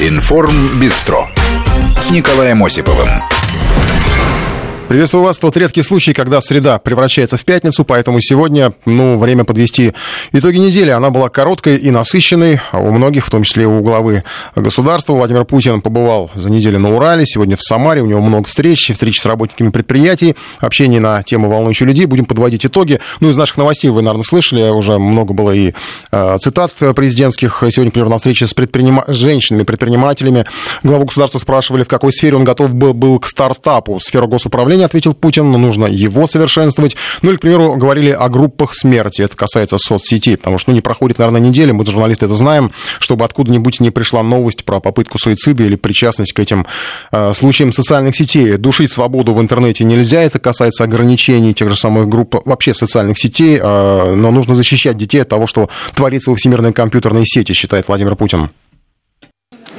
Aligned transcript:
Информ 0.00 0.76
Бистро 0.80 1.28
с 2.00 2.10
Николаем 2.10 2.64
Осиповым. 2.64 3.08
Приветствую 4.86 5.24
вас. 5.24 5.38
Тот 5.38 5.56
редкий 5.56 5.80
случай, 5.80 6.12
когда 6.12 6.42
среда 6.42 6.78
превращается 6.78 7.38
в 7.38 7.44
пятницу, 7.46 7.86
поэтому 7.86 8.20
сегодня, 8.20 8.74
ну, 8.84 9.18
время 9.18 9.44
подвести 9.44 9.94
итоги 10.32 10.58
недели. 10.58 10.90
Она 10.90 11.08
была 11.08 11.30
короткой 11.30 11.78
и 11.78 11.90
насыщенной. 11.90 12.60
А 12.70 12.80
у 12.80 12.90
многих, 12.92 13.24
в 13.24 13.30
том 13.30 13.44
числе 13.44 13.66
у 13.66 13.80
главы 13.80 14.24
государства, 14.54 15.14
Владимир 15.14 15.46
Путин 15.46 15.80
побывал 15.80 16.30
за 16.34 16.50
неделю 16.50 16.78
на 16.80 16.94
Урале, 16.94 17.24
сегодня 17.24 17.56
в 17.56 17.62
Самаре. 17.62 18.02
У 18.02 18.06
него 18.06 18.20
много 18.20 18.46
встреч, 18.46 18.90
встречи 18.92 19.20
с 19.20 19.24
работниками 19.24 19.70
предприятий, 19.70 20.36
общение 20.60 21.00
на 21.00 21.22
тему 21.22 21.48
волнующих 21.48 21.88
людей. 21.88 22.04
Будем 22.04 22.26
подводить 22.26 22.66
итоги. 22.66 23.00
Ну, 23.20 23.30
из 23.30 23.36
наших 23.36 23.56
новостей 23.56 23.88
вы, 23.88 24.02
наверное, 24.02 24.24
слышали, 24.24 24.68
уже 24.68 24.98
много 24.98 25.32
было 25.32 25.52
и 25.52 25.72
э, 26.12 26.36
цитат 26.38 26.72
президентских. 26.94 27.56
Сегодня, 27.62 27.86
например, 27.86 28.10
на 28.10 28.18
встрече 28.18 28.46
с 28.46 28.52
предприним... 28.52 29.00
женщинами-предпринимателями 29.08 30.44
главу 30.82 31.06
государства 31.06 31.38
спрашивали, 31.38 31.84
в 31.84 31.88
какой 31.88 32.12
сфере 32.12 32.36
он 32.36 32.44
готов 32.44 32.74
был 32.74 33.18
к 33.18 33.26
стартапу. 33.26 33.98
Сфера 33.98 34.26
госуправления 34.26 34.73
управления, 34.74 34.86
ответил 34.86 35.14
Путин, 35.14 35.50
но 35.50 35.58
нужно 35.58 35.86
его 35.86 36.26
совершенствовать. 36.26 36.96
Ну 37.22 37.30
или, 37.30 37.36
к 37.36 37.40
примеру, 37.40 37.76
говорили 37.76 38.10
о 38.10 38.28
группах 38.28 38.74
смерти. 38.74 39.22
Это 39.22 39.36
касается 39.36 39.78
соцсетей, 39.78 40.36
потому 40.36 40.58
что 40.58 40.70
ну, 40.70 40.74
не 40.74 40.80
проходит, 40.80 41.18
наверное, 41.18 41.40
неделя, 41.40 41.72
мы, 41.72 41.84
журналисты, 41.86 42.26
это 42.26 42.34
знаем, 42.34 42.70
чтобы 42.98 43.24
откуда-нибудь 43.24 43.80
не 43.80 43.90
пришла 43.90 44.22
новость 44.22 44.64
про 44.64 44.80
попытку 44.80 45.18
суицида 45.18 45.64
или 45.64 45.76
причастность 45.76 46.32
к 46.32 46.40
этим 46.40 46.66
э, 47.12 47.32
случаям 47.34 47.72
социальных 47.72 48.16
сетей. 48.16 48.56
Душить 48.56 48.90
свободу 48.90 49.34
в 49.34 49.40
интернете 49.40 49.84
нельзя, 49.84 50.22
это 50.22 50.38
касается 50.38 50.84
ограничений 50.84 51.54
тех 51.54 51.68
же 51.68 51.76
самых 51.76 52.08
групп 52.08 52.34
вообще 52.44 52.74
социальных 52.74 53.18
сетей, 53.18 53.58
э, 53.62 54.14
но 54.14 54.30
нужно 54.30 54.54
защищать 54.54 54.96
детей 54.96 55.22
от 55.22 55.28
того, 55.28 55.46
что 55.46 55.68
творится 55.94 56.30
во 56.30 56.36
всемирной 56.36 56.72
компьютерной 56.72 57.24
сети, 57.26 57.52
считает 57.52 57.88
Владимир 57.88 58.16
Путин. 58.16 58.50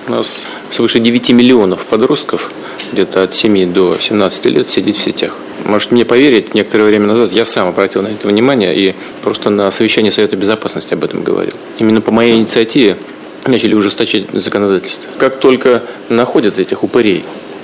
У 0.08 0.12
нас 0.12 0.44
свыше 0.72 1.00
9 1.00 1.32
миллионов 1.32 1.86
подростков, 1.88 2.52
где-то 2.94 3.24
от 3.24 3.34
7 3.34 3.74
до 3.74 3.98
17 4.00 4.46
лет, 4.46 4.70
сидит 4.70 4.98
в 4.98 5.02
сетях. 5.02 5.34
Может 5.66 5.92
мне 5.92 6.06
поверить, 6.06 6.54
некоторое 6.54 6.86
время 6.86 7.08
назад 7.08 7.32
я 7.32 7.44
сам 7.44 7.70
обратил 7.70 8.04
на 8.04 8.10
это 8.10 8.28
внимание 8.28 8.76
и 8.76 8.94
просто 9.24 9.50
на 9.50 9.72
совещании 9.72 10.12
Совета 10.12 10.36
Безопасности 10.36 10.94
об 10.94 11.04
этом 11.04 11.24
говорил. 11.24 11.56
Именно 11.80 12.02
по 12.02 12.12
моей 12.12 12.36
инициативе 12.36 12.98
начали 13.48 13.74
ужесточать 13.74 14.28
законодательство. 14.34 15.10
Как 15.18 15.40
только 15.40 15.82
находят 16.10 16.60
этих 16.60 16.84
упырей, 16.84 17.24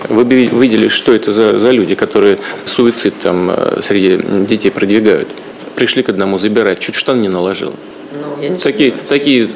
вы 0.09 0.23
видели, 0.23 0.87
что 0.87 1.13
это 1.13 1.31
за, 1.31 1.59
за 1.59 1.69
люди, 1.69 1.93
которые 1.93 2.39
суицид 2.65 3.13
там 3.19 3.51
э, 3.51 3.81
среди 3.83 4.17
детей 4.47 4.71
продвигают. 4.71 5.27
Пришли 5.75 6.01
к 6.01 6.09
одному 6.09 6.39
забирать, 6.39 6.79
чуть 6.79 6.95
штан 6.95 7.21
не 7.21 7.29
наложил. 7.29 7.75
Ну, 8.41 8.57
такие, 8.57 8.93
такие 9.09 9.47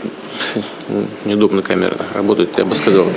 неудобно 1.25 1.61
камера 1.61 1.97
работает, 2.13 2.49
я 2.57 2.65
бы 2.65 2.75
сказал. 2.75 3.07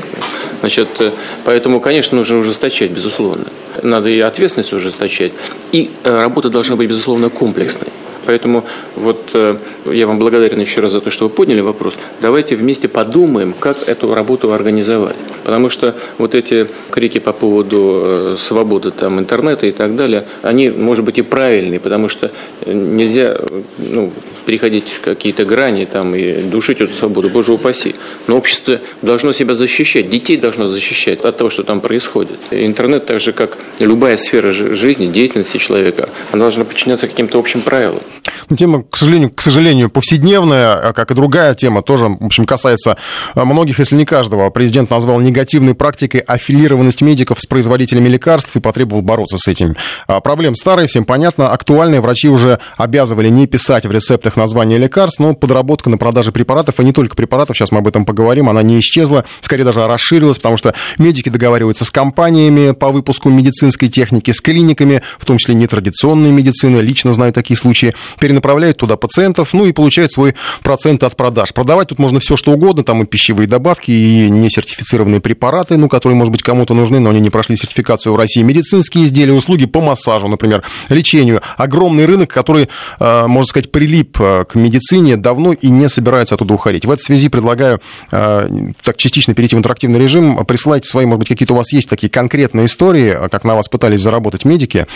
Значит, 0.60 0.88
э, 1.00 1.10
поэтому, 1.44 1.80
конечно, 1.80 2.16
нужно 2.16 2.38
ужесточать, 2.38 2.90
безусловно. 2.90 3.44
Надо 3.82 4.08
и 4.08 4.18
ответственность 4.20 4.72
ужесточать, 4.72 5.32
и 5.72 5.90
э, 6.02 6.22
работа 6.22 6.50
должна 6.50 6.76
быть, 6.76 6.88
безусловно, 6.88 7.30
комплексной. 7.30 7.88
Поэтому 8.26 8.66
вот 8.94 9.30
э, 9.32 9.56
я 9.86 10.06
вам 10.06 10.18
благодарен 10.18 10.60
еще 10.60 10.82
раз 10.82 10.92
за 10.92 11.00
то, 11.00 11.10
что 11.10 11.24
вы 11.24 11.30
подняли 11.30 11.60
вопрос. 11.60 11.94
Давайте 12.20 12.56
вместе 12.56 12.86
подумаем, 12.86 13.54
как 13.58 13.88
эту 13.88 14.12
работу 14.14 14.52
организовать. 14.52 15.16
Потому 15.44 15.70
что 15.70 15.94
вот 16.18 16.34
эти 16.34 16.66
крики 16.90 17.20
по 17.20 17.32
поводу 17.32 18.36
свободы 18.36 18.90
там, 18.90 19.18
интернета 19.18 19.66
и 19.66 19.72
так 19.72 19.96
далее, 19.96 20.26
они, 20.42 20.68
может 20.68 21.06
быть, 21.06 21.16
и 21.16 21.22
правильные, 21.22 21.80
потому 21.80 22.10
что 22.10 22.30
нельзя 22.66 23.38
ну, 23.78 24.12
переходить 24.48 25.00
какие-то 25.04 25.44
грани 25.44 25.84
там, 25.84 26.14
и 26.14 26.40
душить 26.40 26.80
эту 26.80 26.94
свободу, 26.94 27.28
боже 27.28 27.52
упаси. 27.52 27.94
Но 28.28 28.38
общество 28.38 28.80
должно 29.02 29.32
себя 29.32 29.54
защищать, 29.54 30.08
детей 30.08 30.38
должно 30.38 30.68
защищать 30.68 31.20
от 31.20 31.36
того, 31.36 31.50
что 31.50 31.64
там 31.64 31.82
происходит. 31.82 32.38
Интернет, 32.50 33.04
так 33.04 33.20
же 33.20 33.34
как 33.34 33.58
любая 33.78 34.16
сфера 34.16 34.52
жизни, 34.52 35.04
деятельности 35.08 35.58
человека, 35.58 36.08
она 36.32 36.44
должна 36.44 36.64
подчиняться 36.64 37.08
каким-то 37.08 37.38
общим 37.38 37.60
правилам. 37.60 38.00
Ну, 38.48 38.56
тема, 38.56 38.84
к 38.84 38.96
сожалению, 38.96 39.30
к 39.30 39.42
сожалению, 39.42 39.90
повседневная, 39.90 40.88
а 40.88 40.92
как 40.94 41.10
и 41.10 41.14
другая 41.14 41.54
тема, 41.54 41.82
тоже, 41.82 42.06
в 42.06 42.24
общем, 42.24 42.46
касается 42.46 42.96
а, 43.34 43.44
многих, 43.44 43.78
если 43.78 43.96
не 43.96 44.06
каждого. 44.06 44.48
Президент 44.48 44.88
назвал 44.88 45.20
негативной 45.20 45.74
практикой 45.74 46.20
аффилированность 46.20 47.02
медиков 47.02 47.38
с 47.38 47.44
производителями 47.44 48.08
лекарств 48.08 48.56
и 48.56 48.60
потребовал 48.60 49.02
бороться 49.02 49.36
с 49.36 49.46
этим. 49.46 49.76
А, 50.06 50.20
проблем 50.20 50.54
старые, 50.54 50.88
всем 50.88 51.04
понятно, 51.04 51.50
актуальные. 51.50 52.00
Врачи 52.00 52.30
уже 52.30 52.60
обязывали 52.78 53.28
не 53.28 53.46
писать 53.46 53.84
в 53.84 53.92
рецептах 53.92 54.37
названия 54.38 54.78
лекарств, 54.78 55.20
но 55.20 55.34
подработка 55.34 55.90
на 55.90 55.98
продаже 55.98 56.32
препаратов, 56.32 56.80
и 56.80 56.84
не 56.84 56.92
только 56.92 57.14
препаратов, 57.16 57.56
сейчас 57.56 57.70
мы 57.70 57.78
об 57.78 57.88
этом 57.88 58.04
поговорим, 58.04 58.48
она 58.48 58.62
не 58.62 58.78
исчезла, 58.78 59.24
скорее 59.40 59.64
даже 59.64 59.86
расширилась, 59.86 60.38
потому 60.38 60.56
что 60.56 60.74
медики 60.98 61.28
договариваются 61.28 61.84
с 61.84 61.90
компаниями 61.90 62.72
по 62.72 62.90
выпуску 62.90 63.28
медицинской 63.28 63.88
техники, 63.88 64.30
с 64.30 64.40
клиниками, 64.40 65.02
в 65.18 65.26
том 65.26 65.38
числе 65.38 65.54
нетрадиционной 65.54 66.30
медицины, 66.30 66.78
лично 66.78 67.12
знаю 67.12 67.32
такие 67.32 67.56
случаи, 67.56 67.94
перенаправляют 68.18 68.78
туда 68.78 68.96
пациентов, 68.96 69.52
ну 69.52 69.66
и 69.66 69.72
получают 69.72 70.12
свой 70.12 70.34
процент 70.62 71.02
от 71.02 71.16
продаж. 71.16 71.52
Продавать 71.52 71.88
тут 71.88 71.98
можно 71.98 72.20
все, 72.20 72.36
что 72.36 72.52
угодно, 72.52 72.84
там 72.84 73.02
и 73.02 73.06
пищевые 73.06 73.46
добавки, 73.46 73.90
и 73.90 74.30
несертифицированные 74.30 75.20
препараты, 75.20 75.76
ну, 75.76 75.88
которые, 75.88 76.16
может 76.16 76.32
быть, 76.32 76.42
кому-то 76.42 76.74
нужны, 76.74 77.00
но 77.00 77.10
они 77.10 77.20
не 77.20 77.30
прошли 77.30 77.56
сертификацию 77.56 78.12
в 78.12 78.16
России, 78.16 78.42
медицинские 78.42 79.04
изделия, 79.04 79.32
услуги 79.32 79.66
по 79.66 79.80
массажу, 79.80 80.28
например, 80.28 80.62
лечению. 80.88 81.42
Огромный 81.56 82.06
рынок, 82.06 82.30
который, 82.30 82.68
э, 83.00 83.26
можно 83.26 83.48
сказать, 83.48 83.72
прилип 83.72 84.20
э, 84.20 84.27
к 84.48 84.54
медицине 84.54 85.16
давно 85.16 85.52
и 85.52 85.68
не 85.68 85.88
собирается 85.88 86.34
оттуда 86.34 86.54
уходить. 86.54 86.84
В 86.84 86.90
этой 86.90 87.02
связи 87.02 87.28
предлагаю 87.28 87.80
э, 88.10 88.48
так 88.82 88.96
частично 88.96 89.34
перейти 89.34 89.56
в 89.56 89.58
интерактивный 89.58 89.98
режим, 89.98 90.44
присылайте 90.44 90.88
свои, 90.88 91.06
может 91.06 91.20
быть, 91.20 91.28
какие-то 91.28 91.54
у 91.54 91.56
вас 91.56 91.72
есть 91.72 91.88
такие 91.88 92.10
конкретные 92.10 92.66
истории, 92.66 93.16
как 93.30 93.44
на 93.44 93.54
вас 93.54 93.68
пытались 93.68 94.00
заработать 94.00 94.44
медики. 94.44 94.86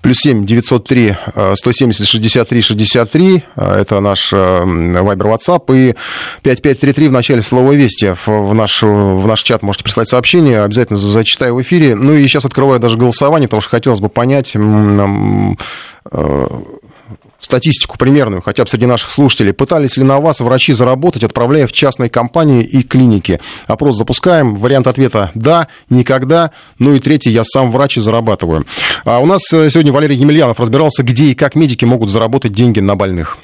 Плюс 0.00 0.18
7 0.18 0.46
903 0.46 1.16
170 1.54 2.06
63 2.06 2.62
63, 2.62 3.44
это 3.56 4.00
наш 4.00 4.32
Вайбер 4.32 5.26
э, 5.26 5.30
WhatsApp, 5.30 5.64
и 5.76 5.94
5533 6.42 7.08
в 7.08 7.12
начале 7.12 7.42
слова 7.42 7.72
«Вести» 7.72 8.14
в 8.26 8.54
наш, 8.54 8.82
в 8.82 9.26
наш 9.26 9.42
чат 9.42 9.62
можете 9.62 9.84
прислать 9.84 10.08
сообщение, 10.08 10.62
обязательно 10.62 10.98
зачитаю 10.98 11.56
в 11.56 11.62
эфире. 11.62 11.94
Ну 11.94 12.14
и 12.14 12.22
сейчас 12.24 12.44
открываю 12.44 12.80
даже 12.80 12.96
голосование, 12.96 13.48
потому 13.48 13.60
что 13.60 13.70
хотелось 13.70 14.00
бы 14.00 14.08
понять, 14.08 14.54
э, 14.54 16.46
статистику 17.48 17.96
примерную, 17.96 18.42
хотя 18.42 18.62
бы 18.64 18.68
среди 18.68 18.84
наших 18.84 19.10
слушателей. 19.10 19.54
Пытались 19.54 19.96
ли 19.96 20.04
на 20.04 20.20
вас 20.20 20.40
врачи 20.40 20.74
заработать, 20.74 21.24
отправляя 21.24 21.66
в 21.66 21.72
частные 21.72 22.10
компании 22.10 22.62
и 22.62 22.82
клиники? 22.82 23.40
Опрос 23.66 23.96
запускаем. 23.96 24.54
Вариант 24.54 24.86
ответа 24.86 25.30
«да», 25.34 25.68
«никогда». 25.88 26.50
Ну 26.78 26.94
и 26.94 27.00
третий 27.00 27.30
«я 27.30 27.44
сам 27.44 27.72
врач 27.72 27.96
и 27.96 28.00
зарабатываю». 28.00 28.66
А 29.04 29.18
у 29.18 29.26
нас 29.26 29.40
э, 29.52 29.70
сегодня 29.70 29.92
Валерий 29.92 30.16
Емельянов 30.16 30.60
разбирался, 30.60 31.02
где 31.02 31.26
и 31.30 31.34
как 31.34 31.54
медики 31.54 31.86
могут 31.86 32.10
заработать 32.10 32.52
деньги 32.52 32.80
на 32.80 32.96
больных. 32.96 33.38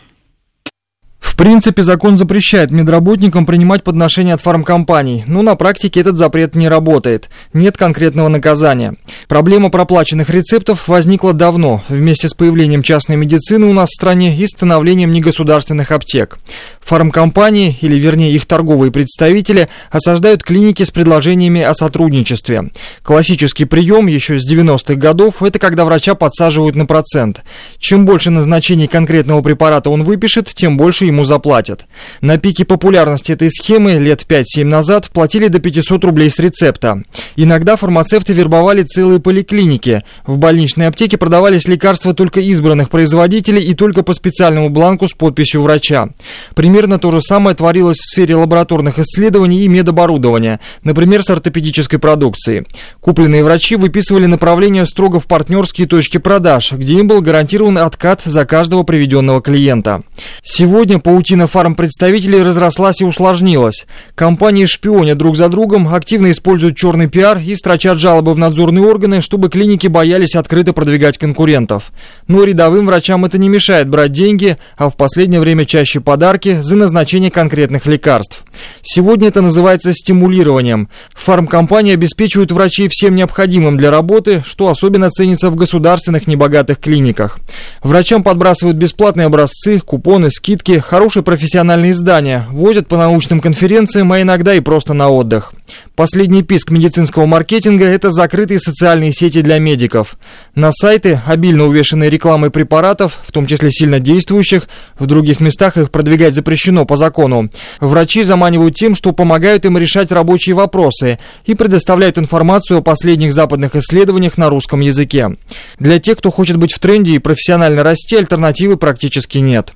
В 1.34 1.36
принципе, 1.36 1.82
закон 1.82 2.16
запрещает 2.16 2.70
медработникам 2.70 3.44
принимать 3.44 3.82
подношения 3.82 4.34
от 4.34 4.40
фармкомпаний, 4.40 5.24
но 5.26 5.42
на 5.42 5.56
практике 5.56 5.98
этот 5.98 6.16
запрет 6.16 6.54
не 6.54 6.68
работает. 6.68 7.28
Нет 7.52 7.76
конкретного 7.76 8.28
наказания. 8.28 8.94
Проблема 9.26 9.68
проплаченных 9.68 10.30
рецептов 10.30 10.86
возникла 10.86 11.32
давно, 11.32 11.82
вместе 11.88 12.28
с 12.28 12.34
появлением 12.34 12.84
частной 12.84 13.16
медицины 13.16 13.66
у 13.66 13.72
нас 13.72 13.88
в 13.88 13.96
стране 13.96 14.36
и 14.36 14.46
становлением 14.46 15.12
негосударственных 15.12 15.90
аптек. 15.90 16.38
Фармкомпании, 16.82 17.76
или 17.80 17.98
вернее 17.98 18.30
их 18.32 18.46
торговые 18.46 18.92
представители, 18.92 19.68
осаждают 19.90 20.44
клиники 20.44 20.84
с 20.84 20.92
предложениями 20.92 21.62
о 21.62 21.74
сотрудничестве. 21.74 22.70
Классический 23.02 23.64
прием 23.64 24.06
еще 24.06 24.38
с 24.38 24.48
90-х 24.48 24.94
годов– 24.94 25.36
это 25.42 25.58
когда 25.58 25.84
врача 25.84 26.14
подсаживают 26.14 26.76
на 26.76 26.86
процент. 26.86 27.42
Чем 27.78 28.06
больше 28.06 28.30
назначений 28.30 28.86
конкретного 28.86 29.42
препарата 29.42 29.90
он 29.90 30.04
выпишет, 30.04 30.48
тем 30.54 30.76
больше 30.76 31.06
ему 31.06 31.23
заплатят. 31.24 31.86
На 32.20 32.38
пике 32.38 32.64
популярности 32.64 33.32
этой 33.32 33.50
схемы 33.50 33.92
лет 33.94 34.24
5-7 34.28 34.64
назад 34.64 35.10
платили 35.10 35.48
до 35.48 35.58
500 35.58 36.04
рублей 36.04 36.30
с 36.30 36.38
рецепта. 36.38 37.02
Иногда 37.36 37.76
фармацевты 37.76 38.32
вербовали 38.32 38.82
целые 38.82 39.20
поликлиники. 39.20 40.02
В 40.26 40.38
больничной 40.38 40.88
аптеке 40.88 41.18
продавались 41.18 41.66
лекарства 41.66 42.14
только 42.14 42.40
избранных 42.40 42.90
производителей 42.90 43.62
и 43.62 43.74
только 43.74 44.02
по 44.02 44.14
специальному 44.14 44.70
бланку 44.70 45.08
с 45.08 45.12
подписью 45.12 45.62
врача. 45.62 46.08
Примерно 46.54 46.98
то 46.98 47.10
же 47.10 47.20
самое 47.20 47.56
творилось 47.56 47.98
в 47.98 48.10
сфере 48.10 48.36
лабораторных 48.36 48.98
исследований 48.98 49.64
и 49.64 49.68
медоборудования, 49.68 50.60
например, 50.82 51.22
с 51.22 51.30
ортопедической 51.30 51.98
продукцией. 51.98 52.66
Купленные 53.00 53.44
врачи 53.44 53.76
выписывали 53.76 54.26
направление 54.26 54.86
строго 54.86 55.18
в 55.18 55.26
партнерские 55.26 55.86
точки 55.86 56.18
продаж, 56.18 56.72
где 56.72 56.98
им 56.98 57.08
был 57.08 57.20
гарантирован 57.20 57.78
откат 57.78 58.22
за 58.24 58.44
каждого 58.44 58.82
приведенного 58.82 59.40
клиента. 59.40 60.02
Сегодня 60.42 60.98
по 60.98 61.10
Паутина 61.14 61.46
фармпредставителей 61.46 62.42
разрослась 62.42 63.00
и 63.00 63.04
усложнилась. 63.04 63.86
Компании 64.16 64.66
шпионят 64.66 65.16
друг 65.16 65.36
за 65.36 65.48
другом, 65.48 65.94
активно 65.94 66.32
используют 66.32 66.76
черный 66.76 67.08
пиар 67.08 67.38
и 67.38 67.54
строчат 67.54 67.98
жалобы 67.98 68.34
в 68.34 68.38
надзорные 68.38 68.84
органы, 68.84 69.22
чтобы 69.22 69.48
клиники 69.48 69.86
боялись 69.86 70.34
открыто 70.34 70.72
продвигать 70.72 71.16
конкурентов. 71.16 71.92
Но 72.26 72.42
рядовым 72.42 72.86
врачам 72.86 73.24
это 73.24 73.38
не 73.38 73.48
мешает 73.48 73.88
брать 73.88 74.10
деньги, 74.10 74.56
а 74.76 74.88
в 74.88 74.96
последнее 74.96 75.40
время 75.40 75.66
чаще 75.66 76.00
подарки 76.00 76.58
за 76.60 76.74
назначение 76.74 77.30
конкретных 77.30 77.86
лекарств. 77.86 78.42
Сегодня 78.82 79.28
это 79.28 79.40
называется 79.40 79.92
стимулированием. 79.94 80.88
Фармкомпании 81.14 81.94
обеспечивают 81.94 82.50
врачей 82.50 82.88
всем 82.90 83.14
необходимым 83.14 83.76
для 83.76 83.92
работы, 83.92 84.42
что 84.44 84.66
особенно 84.66 85.10
ценится 85.10 85.48
в 85.50 85.54
государственных 85.54 86.26
небогатых 86.26 86.80
клиниках. 86.80 87.38
Врачам 87.84 88.24
подбрасывают 88.24 88.76
бесплатные 88.76 89.26
образцы, 89.28 89.78
купоны, 89.78 90.32
скидки, 90.32 90.80
хорошие 90.80 91.03
профессиональные 91.22 91.92
издания, 91.92 92.46
возят 92.50 92.88
по 92.88 92.96
научным 92.96 93.40
конференциям, 93.40 94.10
а 94.12 94.20
иногда 94.20 94.54
и 94.54 94.60
просто 94.60 94.94
на 94.94 95.10
отдых. 95.10 95.52
Последний 95.96 96.42
писк 96.42 96.70
медицинского 96.70 97.26
маркетинга– 97.26 97.84
это 97.86 98.10
закрытые 98.10 98.58
социальные 98.58 99.12
сети 99.12 99.42
для 99.42 99.58
медиков. 99.58 100.16
На 100.54 100.72
сайты, 100.72 101.20
обильно 101.26 101.66
увешанные 101.66 102.10
рекламой 102.10 102.50
препаратов, 102.50 103.20
в 103.26 103.32
том 103.32 103.46
числе 103.46 103.70
сильно 103.70 104.00
действующих, 104.00 104.68
в 104.98 105.06
других 105.06 105.40
местах 105.40 105.76
их 105.76 105.90
продвигать 105.90 106.34
запрещено 106.34 106.84
по 106.84 106.96
закону. 106.96 107.50
Врачи 107.80 108.24
заманивают 108.24 108.74
тем, 108.74 108.94
что 108.94 109.12
помогают 109.12 109.64
им 109.64 109.78
решать 109.78 110.10
рабочие 110.10 110.54
вопросы 110.54 111.18
и 111.44 111.54
предоставляют 111.54 112.18
информацию 112.18 112.78
о 112.78 112.82
последних 112.82 113.32
западных 113.32 113.76
исследованиях 113.76 114.36
на 114.36 114.50
русском 114.50 114.80
языке. 114.80 115.36
Для 115.78 115.98
тех, 115.98 116.18
кто 116.18 116.30
хочет 116.30 116.56
быть 116.56 116.72
в 116.72 116.78
тренде 116.78 117.12
и 117.12 117.18
профессионально 117.18 117.82
расти, 117.82 118.16
альтернативы 118.16 118.76
практически 118.76 119.38
нет. 119.38 119.72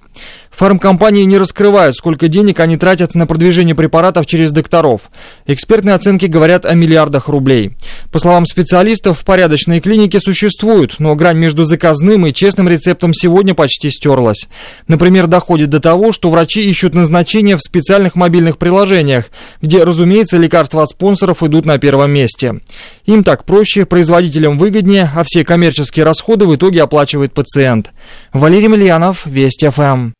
Фармкомпании 0.58 1.22
не 1.22 1.38
раскрывают, 1.38 1.94
сколько 1.94 2.26
денег 2.26 2.58
они 2.58 2.76
тратят 2.76 3.14
на 3.14 3.28
продвижение 3.28 3.76
препаратов 3.76 4.26
через 4.26 4.50
докторов. 4.50 5.02
Экспертные 5.46 5.94
оценки 5.94 6.26
говорят 6.26 6.66
о 6.66 6.74
миллиардах 6.74 7.28
рублей. 7.28 7.76
По 8.10 8.18
словам 8.18 8.44
специалистов, 8.44 9.24
порядочные 9.24 9.80
клиники 9.80 10.18
существуют, 10.18 10.96
но 10.98 11.14
грань 11.14 11.38
между 11.38 11.62
заказным 11.62 12.26
и 12.26 12.32
честным 12.32 12.68
рецептом 12.68 13.14
сегодня 13.14 13.54
почти 13.54 13.88
стерлась. 13.88 14.48
Например, 14.88 15.28
доходит 15.28 15.70
до 15.70 15.78
того, 15.78 16.10
что 16.10 16.28
врачи 16.28 16.68
ищут 16.68 16.92
назначения 16.92 17.56
в 17.56 17.62
специальных 17.62 18.16
мобильных 18.16 18.58
приложениях, 18.58 19.26
где, 19.62 19.84
разумеется, 19.84 20.38
лекарства 20.38 20.82
от 20.82 20.88
спонсоров 20.88 21.44
идут 21.44 21.66
на 21.66 21.78
первом 21.78 22.10
месте. 22.10 22.58
Им 23.06 23.22
так 23.22 23.44
проще, 23.44 23.86
производителям 23.86 24.58
выгоднее, 24.58 25.08
а 25.14 25.22
все 25.22 25.44
коммерческие 25.44 26.04
расходы 26.04 26.46
в 26.46 26.56
итоге 26.56 26.82
оплачивает 26.82 27.32
пациент. 27.32 27.92
Валерий 28.32 28.66
Мильянов, 28.66 29.24
Вести 29.24 29.68
ФМ. 29.68 30.17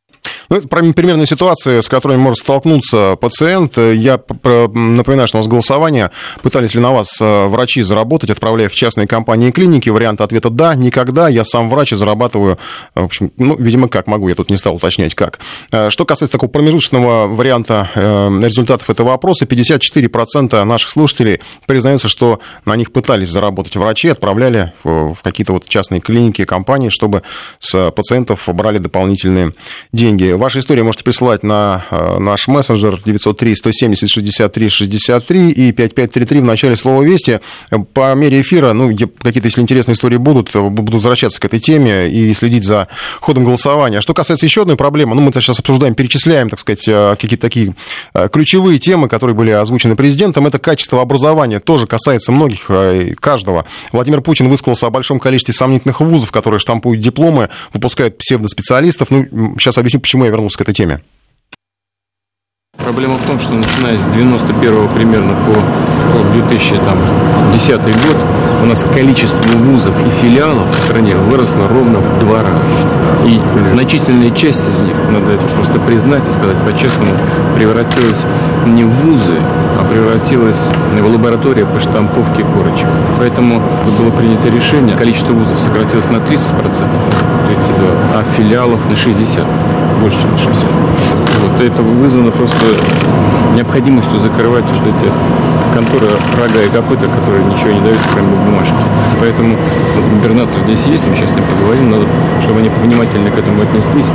Ну, 0.49 0.57
это 0.57 0.69
примерная 0.69 1.27
ситуация, 1.27 1.83
с 1.83 1.89
которой 1.89 2.17
может 2.19 2.39
столкнуться 2.39 3.17
пациент. 3.21 3.77
Я 3.77 4.21
напоминаю, 4.45 5.29
что 5.29 5.39
у 5.39 5.41
нас 5.41 5.49
голосование. 5.49 6.11
Пытались 6.43 6.75
ли 6.75 6.81
на 6.81 6.93
вас 6.93 7.09
э, 7.21 7.47
врачи 7.47 7.83
заработать, 7.83 8.31
отправляя 8.31 8.69
в 8.69 8.75
частные 8.75 9.07
компании 9.07 9.49
и 9.49 9.53
клиники? 9.53 9.89
Вариант 9.89 10.21
ответа 10.21 10.51
«да». 10.51 10.75
Никогда. 10.75 11.29
Я 11.29 11.45
сам 11.45 11.69
врач 11.69 11.93
и 11.93 11.97
зарабатываю, 11.97 12.59
в 12.95 13.05
общем, 13.05 13.33
ну, 13.37 13.57
видимо, 13.59 13.89
как 13.89 14.07
могу. 14.07 14.29
Я 14.29 14.35
тут 14.35 14.51
не 14.51 14.57
стал 14.57 14.77
уточнять, 14.77 15.15
как. 15.15 15.41
Э, 15.73 15.91
что 15.91 16.05
касается 16.05 16.33
такого 16.33 16.51
промежуточного 16.51 17.27
варианта 17.27 17.91
э, 17.95 18.41
результатов 18.43 18.89
этого 18.91 19.15
опроса, 19.15 19.45
54% 19.45 20.65
наших 20.65 20.91
слушателей 20.91 21.41
признаются, 21.67 22.09
что 22.09 22.41
на 22.65 22.77
них 22.77 22.93
пытались 22.93 23.29
заработать 23.29 23.77
врачи, 23.77 24.09
отправляли 24.09 24.73
в 24.85 25.17
какие-то 25.23 25.53
вот 25.53 25.69
частные 25.69 26.01
клиники, 26.01 26.45
компании, 26.45 26.89
чтобы 26.89 27.23
с 27.59 27.91
пациентов 27.91 28.49
брали 28.49 28.79
дополнительные 28.79 29.53
деньги 29.93 30.18
деньги. 30.19 30.33
Ваши 30.33 30.59
истории 30.59 30.83
можете 30.83 31.05
присылать 31.05 31.43
на 31.43 31.85
э, 31.91 32.19
наш 32.19 32.49
мессенджер 32.49 33.01
903 33.05 33.55
170 33.55 34.09
63 34.09 34.69
63 34.69 35.51
и 35.51 35.73
5533 35.73 36.41
в 36.41 36.45
начале 36.45 36.77
слова 36.77 37.03
«Вести». 37.03 37.41
По 37.95 38.15
мере 38.15 38.41
эфира, 38.41 38.73
ну, 38.73 38.89
какие-то, 38.91 39.47
если 39.47 39.63
интересные 39.63 39.95
истории 39.95 40.17
будут, 40.17 40.55
буду 40.55 40.93
возвращаться 40.93 41.41
к 41.41 41.45
этой 41.45 41.61
теме 41.61 42.09
и 42.09 42.35
следить 42.35 42.65
за 42.65 42.89
ходом 43.21 43.45
голосования. 43.45 44.01
Что 44.01 44.15
касается 44.15 44.47
еще 44.47 44.63
одной 44.63 44.77
проблемы, 44.77 45.15
ну, 45.15 45.23
мы 45.23 45.33
сейчас 45.33 45.59
обсуждаем, 45.61 45.95
перечисляем, 45.95 46.51
так 46.51 46.59
сказать, 46.59 46.87
э, 46.89 47.17
какие-то 47.19 47.43
такие 47.43 47.75
э, 48.15 48.29
ключевые 48.31 48.79
темы, 48.79 49.09
которые 49.09 49.35
были 49.35 49.51
озвучены 49.51 49.97
президентом. 49.97 50.47
Это 50.47 50.59
качество 50.59 51.01
образования, 51.01 51.61
тоже 51.61 51.87
касается 51.87 52.33
многих, 52.33 52.71
каждого. 53.21 53.65
Владимир 53.93 54.21
Путин 54.21 54.49
высказался 54.49 54.87
о 54.87 54.91
большом 54.91 55.21
количестве 55.21 55.55
сомнительных 55.55 56.01
вузов, 56.01 56.33
которые 56.33 56.61
штампуют 56.61 57.01
дипломы, 57.01 57.49
выпускают 57.73 58.19
псевдоспециалистов. 58.19 59.11
Ну, 59.11 59.55
сейчас 59.59 59.79
объясню, 59.79 60.01
почему 60.09 60.25
я 60.25 60.31
вернулся 60.31 60.57
к 60.57 60.63
этой 60.63 60.73
теме. 60.73 61.03
Проблема 62.79 63.17
в 63.19 63.27
том, 63.27 63.41
что 63.41 63.55
начиная 63.55 63.99
с 63.99 64.05
91 64.15 64.89
примерно 64.95 65.35
по, 65.35 65.53
по 65.53 66.33
2010 66.33 67.81
год 67.83 68.17
у 68.63 68.67
нас 68.67 68.85
количество 68.95 69.43
вузов 69.59 69.95
и 70.07 70.11
филиалов 70.23 70.73
в 70.73 70.79
стране 70.79 71.17
выросло 71.17 71.67
ровно 71.69 71.99
в 71.99 72.21
два 72.21 72.39
раза. 72.43 72.73
И 73.27 73.41
значительная 73.67 74.31
часть 74.31 74.63
из 74.69 74.79
них, 74.79 74.95
надо 75.11 75.33
это 75.33 75.43
просто 75.57 75.81
признать 75.81 76.23
и 76.29 76.31
сказать 76.31 76.57
по-честному, 76.59 77.11
превратилась 77.57 78.25
не 78.65 78.85
в 78.85 78.91
вузы, 78.91 79.35
а 79.79 79.85
превратилась 79.85 80.69
в 80.93 81.07
лабораторию 81.07 81.67
по 81.67 81.81
штамповке 81.81 82.45
корочек. 82.45 82.87
Поэтому 83.19 83.61
было 83.99 84.11
принято 84.11 84.49
решение, 84.49 84.97
количество 84.97 85.33
вузов 85.33 85.59
сократилось 85.59 86.09
на 86.11 86.17
30%, 86.17 86.29
32%, 86.29 86.89
а 88.15 88.25
филиалов 88.37 88.81
на 88.89 88.95
60%, 88.95 89.45
больше, 90.01 90.21
чем 90.21 90.31
на 90.31 90.37
60%. 90.37 90.89
Вот 91.41 91.63
это 91.63 91.83
вызвано 91.83 92.31
просто 92.31 92.57
необходимостью 93.55 94.19
закрывать 94.19 94.65
вот 94.65 94.83
эти 94.83 95.11
конторы 95.75 96.09
рога 96.37 96.63
и 96.63 96.69
копыта, 96.69 97.07
которые 97.07 97.45
ничего 97.45 97.73
не 97.73 97.81
дают, 97.81 97.99
кроме 98.13 98.35
бумажки. 98.47 98.75
Поэтому 99.21 99.57
губернатор 100.15 100.55
здесь 100.65 100.85
есть, 100.87 101.07
мы 101.07 101.15
сейчас 101.15 101.31
с 101.31 101.35
ним 101.35 101.45
поговорим, 101.45 101.91
надо, 101.91 102.07
чтобы 102.43 102.61
они 102.61 102.69
внимательно 102.69 103.31
к 103.31 103.39
этому 103.39 103.63
отнеслись. 103.63 104.07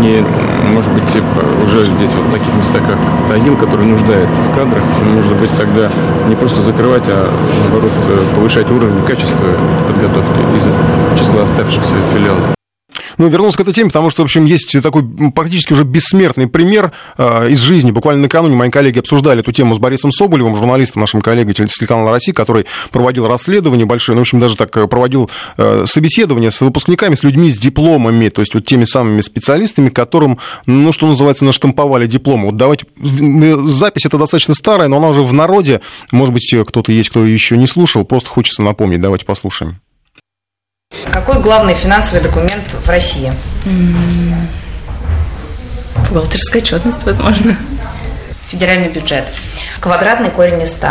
Не, 0.00 0.24
может 0.72 0.92
быть, 0.92 1.06
типа, 1.12 1.42
уже 1.64 1.86
здесь 1.96 2.10
вот 2.14 2.26
в 2.26 2.32
таких 2.32 2.54
местах, 2.54 2.82
как 2.86 2.98
Тагил, 3.28 3.56
который 3.56 3.86
нуждается 3.86 4.40
в 4.40 4.54
кадрах, 4.54 4.82
нужно 5.14 5.34
быть 5.34 5.50
тогда 5.58 5.90
не 6.28 6.36
просто 6.36 6.62
закрывать, 6.62 7.04
а 7.08 7.28
наоборот 7.64 7.92
повышать 8.34 8.70
уровень 8.70 9.02
качества 9.06 9.46
подготовки 9.88 10.40
из 10.56 10.68
числа 11.18 11.42
оставшихся 11.42 11.94
филиалов. 12.14 12.59
Ну, 13.20 13.28
вернулся 13.28 13.58
к 13.58 13.60
этой 13.60 13.74
теме, 13.74 13.90
потому 13.90 14.08
что, 14.08 14.22
в 14.22 14.24
общем, 14.24 14.46
есть 14.46 14.74
такой 14.82 15.06
практически 15.34 15.74
уже 15.74 15.84
бессмертный 15.84 16.46
пример 16.46 16.92
э, 17.18 17.50
из 17.50 17.58
жизни. 17.58 17.90
Буквально 17.90 18.22
накануне 18.22 18.56
мои 18.56 18.70
коллеги 18.70 18.98
обсуждали 18.98 19.40
эту 19.40 19.52
тему 19.52 19.74
с 19.74 19.78
Борисом 19.78 20.10
Соболевым, 20.10 20.56
журналистом, 20.56 21.02
нашим 21.02 21.20
коллегой 21.20 21.52
телеканала 21.52 22.12
России, 22.12 22.32
который 22.32 22.64
проводил 22.90 23.28
расследование 23.28 23.84
большое, 23.84 24.16
ну, 24.16 24.20
в 24.20 24.22
общем, 24.22 24.40
даже 24.40 24.56
так 24.56 24.74
э, 24.74 24.86
проводил 24.86 25.30
э, 25.58 25.84
собеседование 25.86 26.50
с 26.50 26.62
выпускниками, 26.62 27.14
с 27.14 27.22
людьми 27.22 27.50
с 27.50 27.58
дипломами, 27.58 28.30
то 28.30 28.40
есть 28.40 28.54
вот 28.54 28.64
теми 28.64 28.84
самыми 28.84 29.20
специалистами, 29.20 29.90
которым, 29.90 30.38
ну, 30.64 30.90
что 30.90 31.06
называется, 31.06 31.44
наштамповали 31.44 32.06
дипломы. 32.06 32.46
Вот 32.46 32.56
давайте, 32.56 32.86
запись 33.64 34.06
это 34.06 34.16
достаточно 34.16 34.54
старая, 34.54 34.88
но 34.88 34.96
она 34.96 35.08
уже 35.08 35.20
в 35.22 35.34
народе, 35.34 35.82
может 36.10 36.32
быть, 36.32 36.50
кто-то 36.66 36.90
есть, 36.90 37.10
кто 37.10 37.26
еще 37.26 37.58
не 37.58 37.66
слушал, 37.66 38.06
просто 38.06 38.30
хочется 38.30 38.62
напомнить, 38.62 39.02
давайте 39.02 39.26
послушаем. 39.26 39.78
Какой 41.12 41.40
главный 41.40 41.74
финансовый 41.74 42.20
документ 42.20 42.72
в 42.72 42.88
России? 42.88 43.32
Бухгалтерская 46.08 46.60
отчетность, 46.60 47.02
возможно. 47.04 47.56
Федеральный 48.48 48.88
бюджет. 48.88 49.24
Квадратный 49.80 50.30
корень 50.30 50.62
из 50.62 50.72
100. 50.72 50.88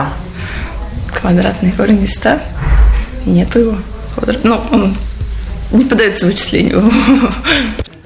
Квадратный 1.20 1.72
корень 1.74 2.04
из 2.04 2.14
100? 2.16 2.40
Нету 3.26 3.60
его. 3.60 3.76
Квадрат... 4.16 4.44
Ну, 4.44 4.62
он 4.72 4.98
не 5.72 5.84
поддается 5.84 6.26
вычислению. 6.26 6.90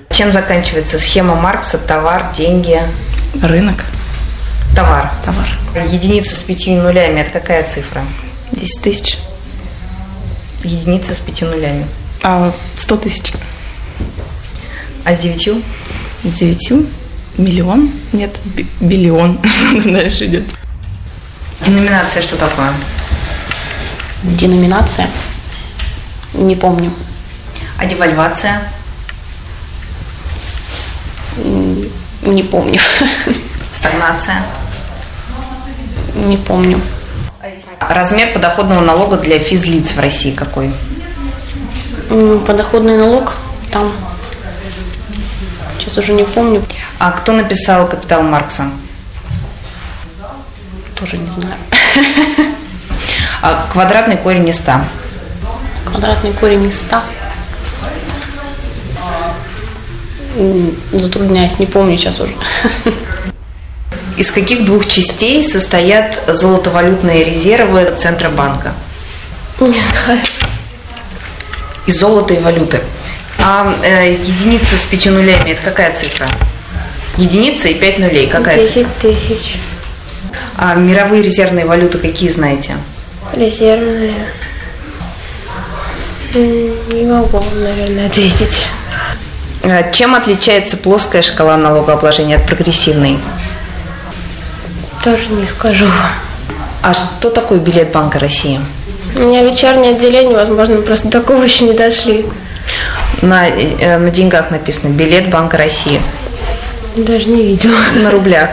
Чем 0.09 0.31
заканчивается 0.31 0.97
схема 0.97 1.35
Маркса? 1.35 1.77
Товар, 1.77 2.25
деньги? 2.35 2.79
Рынок. 3.41 3.83
Товар. 4.75 5.11
Товар. 5.25 5.47
Единица 5.87 6.35
с 6.35 6.39
пятью 6.39 6.81
нулями– 6.81 7.19
это 7.21 7.31
какая 7.31 7.67
цифра? 7.67 8.03
10 8.51 8.81
тысяч 8.81 9.17
единица 10.63 11.13
с 11.13 11.19
пятью 11.19 11.47
нулями. 11.49 11.85
А 12.21 12.53
сто 12.77 12.97
тысяч? 12.97 13.33
А 15.03 15.13
с 15.13 15.19
девятью? 15.19 15.61
С 16.23 16.33
девятью? 16.33 16.85
Миллион? 17.37 17.91
Нет, 18.11 18.37
биллион. 18.79 19.39
Дальше 19.85 20.27
идет. 20.27 20.45
Деноминация 21.61 22.21
что 22.21 22.37
такое? 22.37 22.73
Деноминация? 24.23 25.09
Не 26.33 26.55
помню. 26.55 26.91
А 27.77 27.85
девальвация? 27.85 28.61
Не 32.25 32.43
помню. 32.43 32.79
Стагнация? 33.71 34.43
Не 36.15 36.37
помню. 36.37 36.79
Размер 37.89 38.33
подоходного 38.33 38.81
налога 38.81 39.17
для 39.17 39.39
физлиц 39.39 39.95
в 39.95 39.99
России 39.99 40.31
какой? 40.31 40.71
Подоходный 42.45 42.97
налог 42.97 43.33
там 43.71 43.91
сейчас 45.79 45.97
уже 45.97 46.13
не 46.13 46.23
помню. 46.23 46.63
А 46.99 47.11
кто 47.11 47.33
написал 47.33 47.87
«Капитал 47.87 48.23
Маркса»? 48.23 48.69
Тоже 50.95 51.17
не 51.17 51.29
знаю. 51.29 51.55
А 53.41 53.67
квадратный 53.71 54.17
корень 54.17 54.47
из 54.47 54.55
100? 54.57 54.71
Квадратный 55.85 56.31
корень 56.33 56.65
из 56.65 56.79
100. 56.79 57.01
Затрудняюсь, 60.93 61.59
не 61.59 61.65
помню 61.65 61.97
сейчас 61.97 62.19
уже. 62.19 62.33
Из 64.17 64.31
каких 64.31 64.63
двух 64.65 64.87
частей 64.87 65.43
состоят 65.43 66.21
золотовалютные 66.27 67.23
резервы 67.23 67.93
Центробанка? 67.97 68.73
Не 69.59 69.79
знаю. 69.79 70.19
Из 71.87 71.97
золота 71.99 72.33
и 72.33 72.39
валюты. 72.39 72.81
А 73.39 73.73
э, 73.83 74.13
единица 74.13 74.77
с 74.77 74.85
пятью 74.85 75.13
нулями 75.13 75.51
это 75.51 75.61
какая 75.63 75.93
цифра? 75.95 76.27
Единица 77.17 77.69
и 77.69 77.73
пять 77.73 77.99
нулей. 77.99 78.27
Какая 78.27 78.61
цифра? 78.61 78.89
Десять 79.01 79.27
тысяч. 79.27 79.55
А 80.57 80.75
мировые 80.75 81.23
резервные 81.23 81.65
валюты 81.65 81.97
какие 81.97 82.29
знаете? 82.29 82.75
Резервные. 83.35 84.13
Не 86.33 87.05
могу, 87.05 87.43
наверное, 87.55 88.07
ответить. 88.07 88.67
Э, 89.63 89.91
Чем 89.91 90.15
отличается 90.15 90.77
плоская 90.77 91.21
шкала 91.21 91.57
налогообложения 91.57 92.37
от 92.37 92.45
прогрессивной? 92.45 93.19
Тоже 95.03 95.27
не 95.29 95.45
скажу. 95.45 95.85
А 96.81 96.93
что 96.93 97.29
такое 97.29 97.59
билет 97.59 97.91
Банка 97.91 98.19
России? 98.19 98.59
У 99.17 99.19
меня 99.19 99.43
вечернее 99.43 99.95
отделение, 99.95 100.33
возможно, 100.33 100.77
просто 100.81 101.09
такого 101.09 101.43
еще 101.43 101.65
не 101.65 101.73
дошли. 101.73 102.25
На, 103.21 103.49
э, 103.49 103.97
на 103.97 104.09
деньгах 104.09 104.49
написано 104.49 104.89
билет 104.89 105.29
Банка 105.29 105.57
России. 105.57 106.01
Даже 106.95 107.27
не 107.27 107.43
видела. 107.43 107.75
На 108.01 108.11
рублях. 108.11 108.49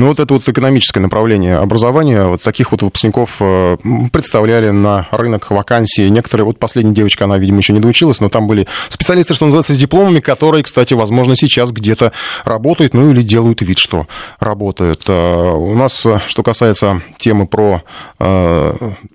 Ну, 0.00 0.06
вот 0.06 0.18
это 0.18 0.32
вот 0.32 0.48
экономическое 0.48 1.00
направление 1.00 1.56
образования, 1.56 2.24
вот 2.24 2.42
таких 2.42 2.72
вот 2.72 2.80
выпускников 2.80 3.36
э, 3.40 3.76
представляли 4.10 4.70
на 4.70 5.06
рынок 5.10 5.50
вакансии. 5.50 6.08
Некоторые, 6.08 6.46
вот 6.46 6.58
последняя 6.58 6.94
девочка, 6.94 7.24
она, 7.24 7.36
видимо, 7.36 7.58
еще 7.58 7.74
не 7.74 7.80
доучилась, 7.80 8.18
но 8.18 8.30
там 8.30 8.46
были 8.46 8.66
специалисты, 8.88 9.34
что 9.34 9.44
называется, 9.44 9.74
с 9.74 9.76
дипломами, 9.76 10.20
которые, 10.20 10.64
кстати, 10.64 10.94
возможно, 10.94 11.36
сейчас 11.36 11.70
где-то 11.70 12.12
работают, 12.46 12.94
ну, 12.94 13.10
или 13.10 13.20
делают 13.20 13.60
вид, 13.60 13.78
что 13.78 14.06
работают. 14.38 15.04
Э, 15.06 15.50
У 15.50 15.74
нас, 15.74 16.06
э, 16.06 16.22
что 16.28 16.42
касается 16.42 17.02
темы 17.18 17.46
про 17.46 17.82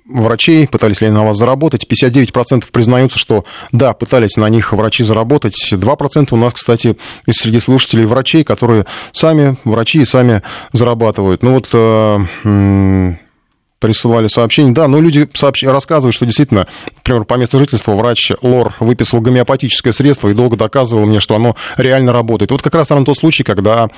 врачей, 0.07 0.67
пытались 0.67 1.01
ли 1.01 1.07
они 1.07 1.15
на 1.15 1.25
вас 1.25 1.37
заработать, 1.37 1.87
59% 1.89 2.71
признаются, 2.71 3.17
что 3.17 3.43
да, 3.71 3.93
пытались 3.93 4.37
на 4.37 4.47
них 4.49 4.71
врачи 4.71 5.03
заработать. 5.03 5.55
2% 5.71 6.27
у 6.31 6.35
нас, 6.37 6.53
кстати, 6.53 6.97
из 7.25 7.35
среди 7.35 7.59
слушателей 7.59 8.05
врачей, 8.05 8.43
которые 8.43 8.85
сами 9.11 9.57
врачи 9.63 10.01
и 10.01 10.05
сами 10.05 10.43
зарабатывают. 10.75 11.43
Ну 11.43 11.53
вот 11.53 11.69
э, 11.73 13.15
присылали 13.79 14.27
сообщение. 14.27 14.73
Да, 14.73 14.87
ну 14.87 15.01
люди 15.01 15.29
сообщ... 15.33 15.63
рассказывают, 15.63 16.15
что 16.15 16.25
действительно, 16.25 16.65
например, 16.97 17.25
по 17.25 17.35
месту 17.35 17.59
жительства 17.59 17.93
врач 17.93 18.31
Лор 18.41 18.73
выписал 18.79 19.21
гомеопатическое 19.21 19.93
средство 19.93 20.29
и 20.29 20.33
долго 20.33 20.55
доказывал 20.55 21.05
мне, 21.05 21.19
что 21.19 21.35
оно 21.35 21.55
реально 21.77 22.13
работает. 22.13 22.51
Вот 22.51 22.61
как 22.61 22.73
раз 22.75 22.87
там 22.87 23.05
тот 23.05 23.17
случай, 23.17 23.43
когда 23.43 23.89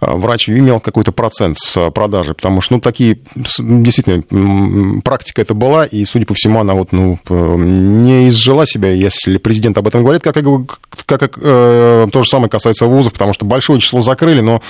э, 0.00 0.06
врач 0.12 0.48
имел 0.48 0.80
какой-то 0.80 1.12
процент 1.12 1.58
с 1.58 1.76
э, 1.76 1.90
продажи, 1.90 2.34
потому 2.34 2.60
что, 2.60 2.74
ну, 2.74 2.80
такие, 2.80 3.18
действительно, 3.58 5.00
практика 5.02 5.42
это 5.42 5.54
была, 5.54 5.84
и, 5.84 6.04
судя 6.04 6.26
по 6.26 6.34
всему, 6.34 6.60
она 6.60 6.74
вот, 6.74 6.92
ну, 6.92 7.18
не 7.28 8.28
изжила 8.28 8.66
себя, 8.66 8.90
если 8.90 9.38
президент 9.38 9.76
об 9.78 9.88
этом 9.88 10.02
говорит, 10.02 10.22
как, 10.22 10.34
как, 10.34 11.20
как, 11.20 11.38
э, 11.40 12.06
то 12.12 12.22
же 12.22 12.28
самое 12.28 12.48
касается 12.48 12.86
вузов, 12.86 13.12
потому 13.12 13.32
что 13.32 13.44
большое 13.44 13.80
число 13.80 14.00
закрыли, 14.00 14.40
но 14.40 14.62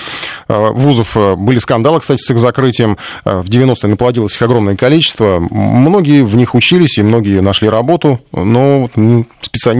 вузов 0.48 1.16
были 1.36 1.58
скандалы, 1.58 2.00
кстати, 2.00 2.20
с 2.20 2.30
их 2.30 2.38
закрытием. 2.38 2.96
В 3.24 3.48
90-е 3.48 3.90
наплодилось 3.90 4.34
их 4.34 4.42
огромное 4.42 4.63
количество. 4.76 5.38
Многие 5.50 6.24
в 6.24 6.36
них 6.36 6.54
учились, 6.54 6.98
и 6.98 7.02
многие 7.02 7.40
нашли 7.40 7.68
работу, 7.68 8.20
но 8.32 8.90
не, 8.96 9.26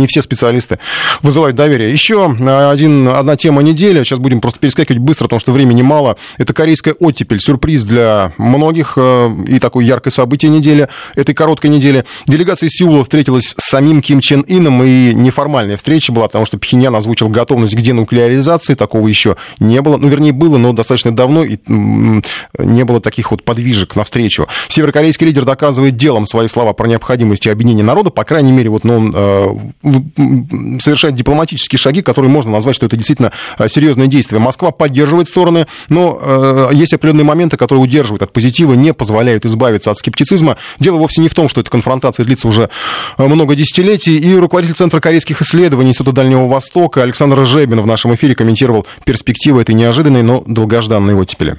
все 0.06 0.22
специалисты 0.22 0.78
вызывают 1.22 1.56
доверие. 1.56 1.90
Еще 1.92 2.36
э, 2.38 2.70
один, 2.70 3.08
одна 3.08 3.36
тема 3.36 3.62
недели, 3.62 4.02
сейчас 4.04 4.18
будем 4.18 4.40
просто 4.40 4.60
перескакивать 4.60 5.00
быстро, 5.00 5.24
потому 5.24 5.40
что 5.40 5.52
времени 5.52 5.82
мало. 5.82 6.16
Это 6.38 6.52
корейская 6.52 6.94
оттепель, 6.94 7.40
сюрприз 7.40 7.84
для 7.84 8.32
многих 8.38 8.94
э, 8.96 9.30
и 9.48 9.58
такое 9.58 9.84
яркое 9.84 10.10
событие 10.10 10.50
недели, 10.50 10.88
этой 11.14 11.34
короткой 11.34 11.70
недели. 11.70 12.04
Делегация 12.26 12.68
Сеула 12.68 13.02
встретилась 13.02 13.54
с 13.56 13.70
самим 13.70 14.02
Ким 14.02 14.20
Чен 14.20 14.44
Ином, 14.46 14.82
и 14.82 15.12
неформальная 15.14 15.76
встреча 15.76 16.12
была, 16.12 16.26
потому 16.26 16.46
что 16.46 16.58
Пхеньян 16.58 16.94
озвучил 16.94 17.28
готовность 17.28 17.74
к 17.74 17.80
денуклеаризации, 17.80 18.74
такого 18.74 19.08
еще 19.08 19.36
не 19.58 19.80
было. 19.80 19.96
Ну, 19.96 20.08
вернее, 20.08 20.32
было, 20.32 20.58
но 20.58 20.72
достаточно 20.72 21.14
давно, 21.14 21.44
и 21.44 21.58
не 21.66 22.84
было 22.84 23.00
таких 23.00 23.30
вот 23.30 23.44
подвижек 23.44 23.96
навстречу. 23.96 24.48
Северокорейский 24.68 25.26
лидер 25.26 25.44
доказывает 25.44 25.96
делом 25.96 26.24
свои 26.24 26.48
слова 26.48 26.72
про 26.72 26.86
необходимость 26.86 27.46
объединения 27.46 27.82
народа, 27.82 28.10
по 28.10 28.24
крайней 28.24 28.52
мере, 28.52 28.70
вот, 28.70 28.84
ну, 28.84 28.96
он 28.96 29.14
э, 29.14 30.78
совершает 30.80 31.14
дипломатические 31.14 31.78
шаги, 31.78 32.02
которые 32.02 32.30
можно 32.30 32.52
назвать, 32.52 32.76
что 32.76 32.86
это 32.86 32.96
действительно 32.96 33.32
э, 33.58 33.68
серьезное 33.68 34.06
действие. 34.06 34.40
Москва 34.40 34.70
поддерживает 34.70 35.28
стороны, 35.28 35.66
но 35.88 36.18
э, 36.20 36.70
есть 36.72 36.92
определенные 36.92 37.24
моменты, 37.24 37.56
которые 37.56 37.82
удерживают 37.82 38.22
от 38.22 38.32
позитива, 38.32 38.74
не 38.74 38.92
позволяют 38.92 39.44
избавиться 39.44 39.90
от 39.90 39.98
скептицизма. 39.98 40.56
Дело 40.78 40.96
вовсе 40.96 41.20
не 41.20 41.28
в 41.28 41.34
том, 41.34 41.48
что 41.48 41.60
эта 41.60 41.70
конфронтация 41.70 42.24
длится 42.24 42.48
уже 42.48 42.70
э, 43.18 43.26
много 43.26 43.54
десятилетий, 43.54 44.18
и 44.18 44.34
руководитель 44.36 44.74
Центра 44.74 45.00
корейских 45.00 45.42
исследований 45.42 45.90
Института 45.90 46.12
Дальнего 46.12 46.46
Востока 46.46 47.02
Александр 47.02 47.44
Жебин 47.44 47.80
в 47.80 47.86
нашем 47.86 48.14
эфире 48.14 48.34
комментировал 48.34 48.86
перспективы 49.04 49.62
этой 49.62 49.74
неожиданной, 49.74 50.22
но 50.22 50.42
долгожданной 50.46 51.14
оттепели. 51.14 51.56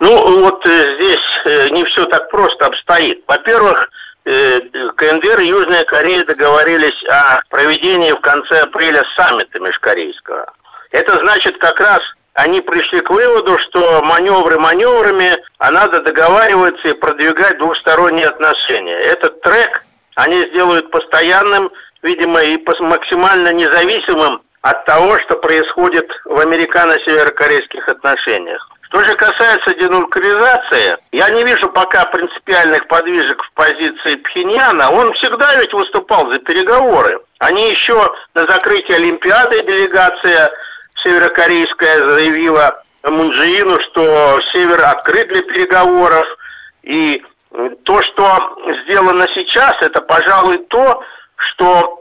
Ну, 0.00 0.42
вот 0.42 0.66
э, 0.66 0.96
здесь 1.00 1.20
не 1.70 1.84
все 1.84 2.04
так 2.06 2.30
просто 2.30 2.66
обстоит. 2.66 3.22
Во-первых, 3.26 3.88
э, 4.24 4.60
КНДР 4.96 5.40
и 5.40 5.46
Южная 5.46 5.84
Корея 5.84 6.24
договорились 6.24 7.04
о 7.08 7.40
проведении 7.50 8.12
в 8.12 8.20
конце 8.20 8.60
апреля 8.60 9.04
саммита 9.16 9.58
межкорейского. 9.60 10.52
Это 10.90 11.18
значит, 11.18 11.58
как 11.58 11.80
раз 11.80 12.00
они 12.34 12.60
пришли 12.60 13.00
к 13.00 13.10
выводу, 13.10 13.58
что 13.60 14.02
маневры 14.02 14.58
маневрами, 14.58 15.38
а 15.58 15.70
надо 15.70 16.02
договариваться 16.02 16.88
и 16.88 16.92
продвигать 16.92 17.58
двусторонние 17.58 18.26
отношения. 18.26 18.98
Этот 18.98 19.40
трек 19.40 19.84
они 20.16 20.46
сделают 20.48 20.90
постоянным, 20.90 21.70
видимо, 22.02 22.42
и 22.42 22.62
максимально 22.80 23.52
независимым 23.52 24.42
от 24.60 24.84
того, 24.84 25.18
что 25.20 25.36
происходит 25.36 26.10
в 26.24 26.38
американо-северокорейских 26.38 27.88
отношениях. 27.88 28.68
Что 28.88 29.04
же 29.04 29.16
касается 29.16 29.74
денуклеаризации, 29.74 30.96
я 31.10 31.30
не 31.30 31.42
вижу 31.42 31.68
пока 31.70 32.04
принципиальных 32.04 32.86
подвижек 32.86 33.42
в 33.42 33.52
позиции 33.52 34.14
Пхеньяна. 34.16 34.92
Он 34.92 35.12
всегда 35.14 35.56
ведь 35.56 35.72
выступал 35.72 36.30
за 36.30 36.38
переговоры. 36.38 37.18
Они 37.40 37.70
еще 37.70 38.08
на 38.34 38.46
закрытии 38.46 38.94
Олимпиады 38.94 39.62
делегация 39.62 40.50
северокорейская 41.02 42.10
заявила 42.12 42.80
Мунджиину, 43.02 43.80
что 43.80 44.40
Север 44.52 44.80
открыт 44.84 45.28
для 45.28 45.42
переговоров. 45.42 46.24
И 46.84 47.24
то, 47.84 48.02
что 48.02 48.56
сделано 48.84 49.26
сейчас, 49.34 49.74
это, 49.80 50.00
пожалуй, 50.00 50.58
то, 50.68 51.02
что 51.36 52.00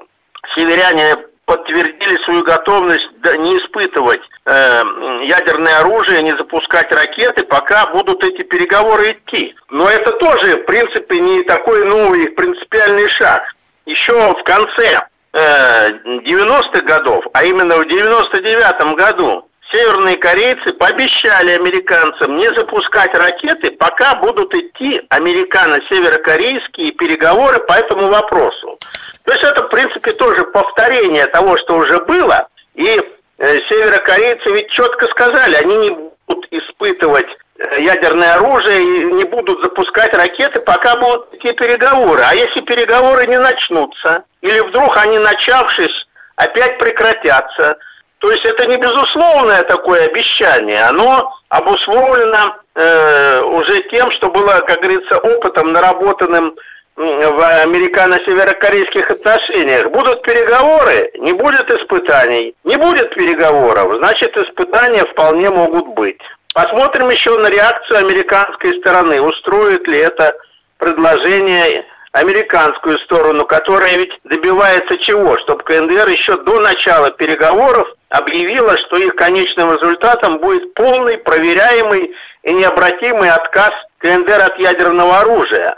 северяне 0.53 1.17
подтвердили 1.45 2.17
свою 2.23 2.43
готовность 2.43 3.07
не 3.37 3.57
испытывать 3.59 4.21
э, 4.45 4.83
ядерное 5.23 5.79
оружие, 5.79 6.23
не 6.23 6.35
запускать 6.37 6.91
ракеты, 6.91 7.43
пока 7.43 7.87
будут 7.87 8.23
эти 8.23 8.41
переговоры 8.41 9.11
идти. 9.11 9.55
Но 9.69 9.87
это 9.89 10.11
тоже, 10.13 10.57
в 10.57 10.65
принципе, 10.65 11.19
не 11.19 11.43
такой 11.43 11.85
новый 11.85 12.29
принципиальный 12.29 13.07
шаг. 13.09 13.55
Еще 13.85 14.13
в 14.13 14.43
конце 14.43 15.07
э, 15.33 15.89
90-х 15.91 16.81
годов, 16.81 17.25
а 17.33 17.43
именно 17.43 17.75
в 17.77 17.87
99-м 17.87 18.95
году, 18.95 19.47
северные 19.75 20.15
корейцы 20.17 20.73
пообещали 20.73 21.51
американцам 21.51 22.37
не 22.37 22.47
запускать 22.53 23.13
ракеты, 23.13 23.71
пока 23.71 24.15
будут 24.15 24.53
идти 24.53 25.01
американо-северокорейские 25.09 26.91
переговоры 26.91 27.59
по 27.59 27.73
этому 27.73 28.07
вопросу. 28.07 28.79
То 29.23 29.33
есть 29.33 29.43
это, 29.43 29.63
в 29.63 29.69
принципе, 29.69 30.13
тоже 30.13 30.43
повторение 30.45 31.25
того, 31.27 31.57
что 31.57 31.77
уже 31.77 31.99
было. 32.01 32.47
И 32.75 33.01
э, 33.37 33.59
северокорейцы 33.67 34.49
ведь 34.51 34.69
четко 34.69 35.07
сказали, 35.07 35.55
они 35.55 35.75
не 35.77 35.89
будут 36.27 36.47
испытывать 36.51 37.27
э, 37.57 37.81
ядерное 37.81 38.35
оружие 38.35 38.81
и 38.81 39.05
не 39.13 39.23
будут 39.25 39.61
запускать 39.61 40.13
ракеты, 40.13 40.61
пока 40.61 40.95
будут 40.95 41.33
идти 41.33 41.51
переговоры. 41.51 42.21
А 42.25 42.33
если 42.33 42.61
переговоры 42.61 43.27
не 43.27 43.39
начнутся, 43.39 44.23
или 44.41 44.59
вдруг 44.59 44.95
они, 44.97 45.19
начавшись, 45.19 46.07
опять 46.37 46.77
прекратятся, 46.77 47.77
то 48.25 48.31
есть 48.31 48.43
это 48.43 48.65
не 48.65 48.77
безусловное 48.77 49.61
такое 49.61 50.07
обещание, 50.07 50.81
оно 50.81 51.31
обусловлено 51.49 52.55
э, 52.73 53.41
уже 53.43 53.83
тем, 53.91 54.09
что 54.09 54.29
было, 54.29 54.61
как 54.65 54.79
говорится, 54.79 55.19
опытом, 55.19 55.73
наработанным 55.73 56.55
в 56.95 57.61
американо-северокорейских 57.63 59.11
отношениях. 59.11 59.91
Будут 59.91 60.23
переговоры, 60.23 61.11
не 61.19 61.33
будет 61.33 61.69
испытаний. 61.69 62.55
Не 62.63 62.77
будет 62.77 63.13
переговоров, 63.13 63.97
значит 63.97 64.35
испытания 64.37 65.05
вполне 65.05 65.51
могут 65.51 65.89
быть. 65.89 66.21
Посмотрим 66.55 67.09
еще 67.11 67.37
на 67.37 67.47
реакцию 67.51 67.99
американской 67.99 68.79
стороны. 68.79 69.21
Устроит 69.21 69.87
ли 69.87 69.99
это 69.99 70.35
предложение 70.79 71.85
американскую 72.15 72.97
сторону, 72.99 73.45
которая 73.45 73.97
ведь 73.97 74.17
добивается 74.23 74.97
чего? 74.97 75.37
Чтобы 75.39 75.63
КНДР 75.63 76.09
еще 76.09 76.41
до 76.43 76.61
начала 76.61 77.11
переговоров 77.11 77.87
объявила, 78.09 78.77
что 78.77 78.97
их 78.97 79.15
конечным 79.15 79.73
результатом 79.73 80.37
будет 80.37 80.73
полный, 80.75 81.17
проверяемый 81.17 82.15
и 82.43 82.53
необратимый 82.53 83.29
отказ 83.29 83.71
КНДР 83.97 84.41
от 84.45 84.59
ядерного 84.59 85.19
оружия. 85.19 85.77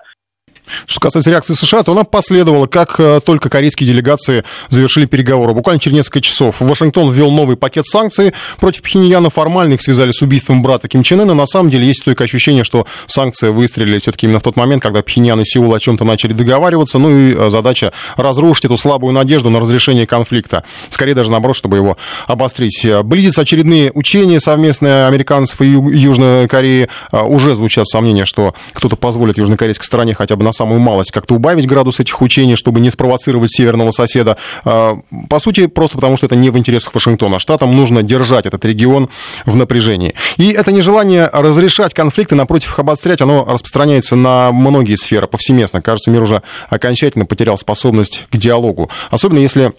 Что 0.86 1.00
касается 1.00 1.30
реакции 1.30 1.54
США, 1.54 1.84
то 1.84 1.92
она 1.92 2.04
последовала, 2.04 2.68
как 2.68 3.00
э, 3.00 3.20
только 3.24 3.50
корейские 3.50 3.88
делегации 3.88 4.44
завершили 4.70 5.06
переговоры. 5.06 5.54
Буквально 5.54 5.80
через 5.80 5.98
несколько 5.98 6.22
часов 6.22 6.56
Вашингтон 6.60 7.12
ввел 7.12 7.32
новый 7.32 7.58
пакет 7.58 7.86
санкций 7.86 8.34
против 8.60 8.82
Пхеньяна. 8.82 9.30
Формально 9.30 9.74
их 9.74 9.82
связали 9.82 10.12
с 10.12 10.22
убийством 10.22 10.62
брата 10.62 10.88
Ким 10.88 11.04
Чен 11.04 11.22
Ына. 11.22 11.34
На 11.34 11.46
самом 11.46 11.70
деле 11.70 11.88
есть 11.88 12.04
только 12.06 12.24
ощущение, 12.24 12.64
что 12.64 12.86
санкции 13.06 13.50
выстрелили 13.50 14.00
все-таки 14.00 14.26
именно 14.26 14.40
в 14.40 14.44
тот 14.44 14.56
момент, 14.56 14.82
когда 14.82 15.02
Пхеньян 15.02 15.40
и 15.42 15.46
Сеул 15.46 15.74
о 15.74 15.80
чем-то 15.80 16.04
начали 16.04 16.34
договариваться. 16.34 17.00
Ну 17.00 17.18
и 17.18 17.36
э, 17.36 17.50
задача 17.50 17.94
разрушить 18.16 18.66
эту 18.66 18.78
слабую 18.78 19.14
надежду 19.14 19.50
на 19.50 19.60
разрешение 19.60 20.08
конфликта. 20.08 20.64
Скорее 20.90 21.14
даже 21.14 21.32
наоборот, 21.32 21.56
чтобы 21.56 21.78
его 21.78 21.98
обострить. 22.28 22.86
Близятся 23.04 23.42
очередные 23.42 23.92
учения 23.94 24.40
совместные 24.40 25.08
американцев 25.08 25.62
и 25.62 25.66
Южной 25.68 26.48
Кореи. 26.48 26.90
Э, 27.12 27.24
уже 27.24 27.56
звучат 27.56 27.88
сомнения, 27.88 28.26
что 28.26 28.54
кто-то 28.74 28.96
позволит 28.96 29.38
южнокорейской 29.38 29.86
стороне 29.86 30.14
хотя 30.14 30.36
бы 30.36 30.44
на 30.44 30.52
самую 30.58 30.80
малость 30.80 31.12
как-то 31.12 31.36
убавить 31.36 31.68
градус 31.68 32.00
этих 32.00 32.22
учений, 32.22 32.56
чтобы 32.56 32.80
не 32.80 32.90
спровоцировать 32.90 33.52
северного 33.52 33.92
соседа. 33.92 34.38
А, 34.66 34.98
по 35.30 35.40
сути, 35.40 35.68
просто 35.68 35.98
потому 35.98 36.18
что 36.18 36.26
это 36.26 36.36
не 36.36 36.50
в 36.50 36.58
интересах 36.58 36.94
Вашингтона. 36.94 37.40
Штатам 37.40 37.76
нужно 37.76 38.04
держать 38.04 38.46
этот 38.46 38.66
регион 38.66 39.10
в 39.46 39.56
напряжении. 39.56 40.16
И 40.38 40.52
это 40.52 40.72
нежелание 40.72 41.30
разрешать 41.32 41.94
конфликты, 41.94 42.36
напротив 42.36 42.72
их 42.72 42.80
обострять, 42.80 43.22
оно 43.22 43.46
распространяется 43.46 44.16
на 44.16 44.52
многие 44.52 44.96
сферы 44.96 45.28
повсеместно. 45.28 45.82
Кажется, 45.82 46.12
мир 46.12 46.22
уже 46.22 46.42
окончательно 46.70 47.26
потерял 47.26 47.58
способность 47.58 48.26
к 48.32 48.38
диалогу. 48.38 48.90
Особенно 49.12 49.40
если 49.40 49.74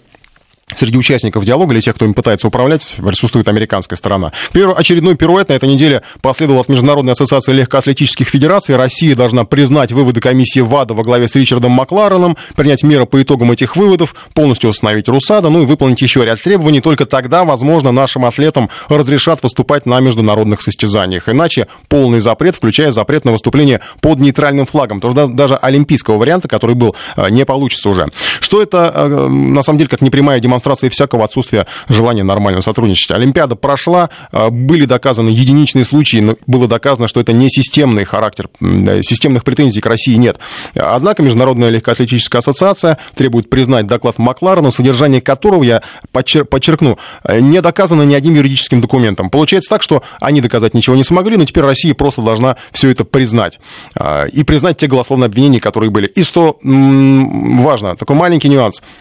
среди 0.75 0.97
участников 0.97 1.45
диалога 1.45 1.73
или 1.73 1.81
тех, 1.81 1.95
кто 1.95 2.05
им 2.05 2.13
пытается 2.13 2.47
управлять, 2.47 2.93
присутствует 2.97 3.47
американская 3.47 3.97
сторона. 3.97 4.31
Первый 4.51 4.75
очередной 4.75 5.15
пируэт 5.15 5.49
на 5.49 5.53
этой 5.53 5.67
неделе 5.67 6.03
последовал 6.21 6.61
от 6.61 6.69
Международной 6.69 7.13
ассоциации 7.13 7.53
легкоатлетических 7.53 8.27
федераций. 8.27 8.75
Россия 8.75 9.15
должна 9.15 9.45
признать 9.45 9.91
выводы 9.91 10.21
комиссии 10.21 10.59
ВАДА 10.59 10.93
во 10.93 11.03
главе 11.03 11.27
с 11.27 11.35
Ричардом 11.35 11.71
Маклареном, 11.71 12.37
принять 12.55 12.83
меры 12.83 13.05
по 13.05 13.21
итогам 13.21 13.51
этих 13.51 13.75
выводов, 13.75 14.15
полностью 14.33 14.69
установить 14.69 15.07
РУСАДА, 15.07 15.49
ну 15.49 15.63
и 15.63 15.65
выполнить 15.65 16.01
еще 16.01 16.23
ряд 16.23 16.41
требований. 16.41 16.81
Только 16.81 17.05
тогда, 17.05 17.43
возможно, 17.43 17.91
нашим 17.91 18.25
атлетам 18.25 18.69
разрешат 18.87 19.41
выступать 19.43 19.85
на 19.85 19.99
международных 19.99 20.61
состязаниях. 20.61 21.29
Иначе 21.29 21.67
полный 21.87 22.19
запрет, 22.19 22.55
включая 22.55 22.91
запрет 22.91 23.25
на 23.25 23.31
выступление 23.31 23.81
под 24.01 24.19
нейтральным 24.19 24.65
флагом. 24.65 25.01
То 25.01 25.09
есть 25.09 25.35
даже 25.35 25.55
олимпийского 25.55 26.17
варианта, 26.17 26.47
который 26.47 26.75
был, 26.75 26.95
э, 27.17 27.29
не 27.29 27.45
получится 27.45 27.89
уже. 27.89 28.07
Что 28.39 28.61
это, 28.61 28.91
э, 28.93 29.27
на 29.27 29.63
самом 29.63 29.79
деле, 29.79 29.89
как 29.89 30.01
непрямая 30.01 30.39
демонстрация 30.39 30.58
демонстрацией 30.59 30.89
всякого 30.89 31.25
отсутствия 31.25 31.65
желания 31.87 32.23
нормально 32.23 32.61
сотрудничать. 32.61 33.11
Олимпиада 33.11 33.55
прошла, 33.55 34.09
а, 34.31 34.49
были 34.49 34.85
доказаны 34.85 35.29
единичные 35.29 35.85
случаи, 35.85 36.17
но 36.17 36.35
было 36.47 36.67
доказано, 36.67 37.07
что 37.07 37.19
это 37.19 37.33
не 37.33 37.49
системный 37.49 38.03
характер, 38.03 38.49
системных 38.59 39.43
претензий 39.43 39.81
к 39.81 39.85
России 39.85 40.15
нет. 40.15 40.39
Однако 40.75 41.23
Международная 41.23 41.69
легкоатлетическая 41.69 42.39
ассоциация 42.39 42.97
требует 43.15 43.49
признать 43.49 43.87
доклад 43.87 44.17
Макларена, 44.17 44.71
содержание 44.71 45.21
которого, 45.21 45.63
я 45.63 45.81
подчеркну, 46.11 46.97
не 47.27 47.61
доказано 47.61 48.03
ни 48.03 48.13
одним 48.13 48.35
юридическим 48.35 48.81
документом. 48.81 49.29
Получается 49.29 49.69
так, 49.69 49.81
что 49.81 50.03
они 50.19 50.41
доказать 50.41 50.73
ничего 50.73 50.95
не 50.95 51.03
смогли, 51.03 51.37
но 51.37 51.45
теперь 51.45 51.63
Россия 51.63 51.93
просто 51.93 52.21
должна 52.21 52.57
все 52.71 52.89
это 52.89 53.05
признать. 53.05 53.59
А, 53.95 54.25
и 54.25 54.43
признать 54.43 54.77
те 54.77 54.87
голословные 54.87 55.27
обвинения, 55.27 55.59
которые 55.59 55.89
были. 55.89 56.07
И 56.07 56.23
что 56.23 56.59
важно, 56.61 57.95
такой 57.95 58.15
маленький 58.15 58.49
нюанс– 58.49 58.81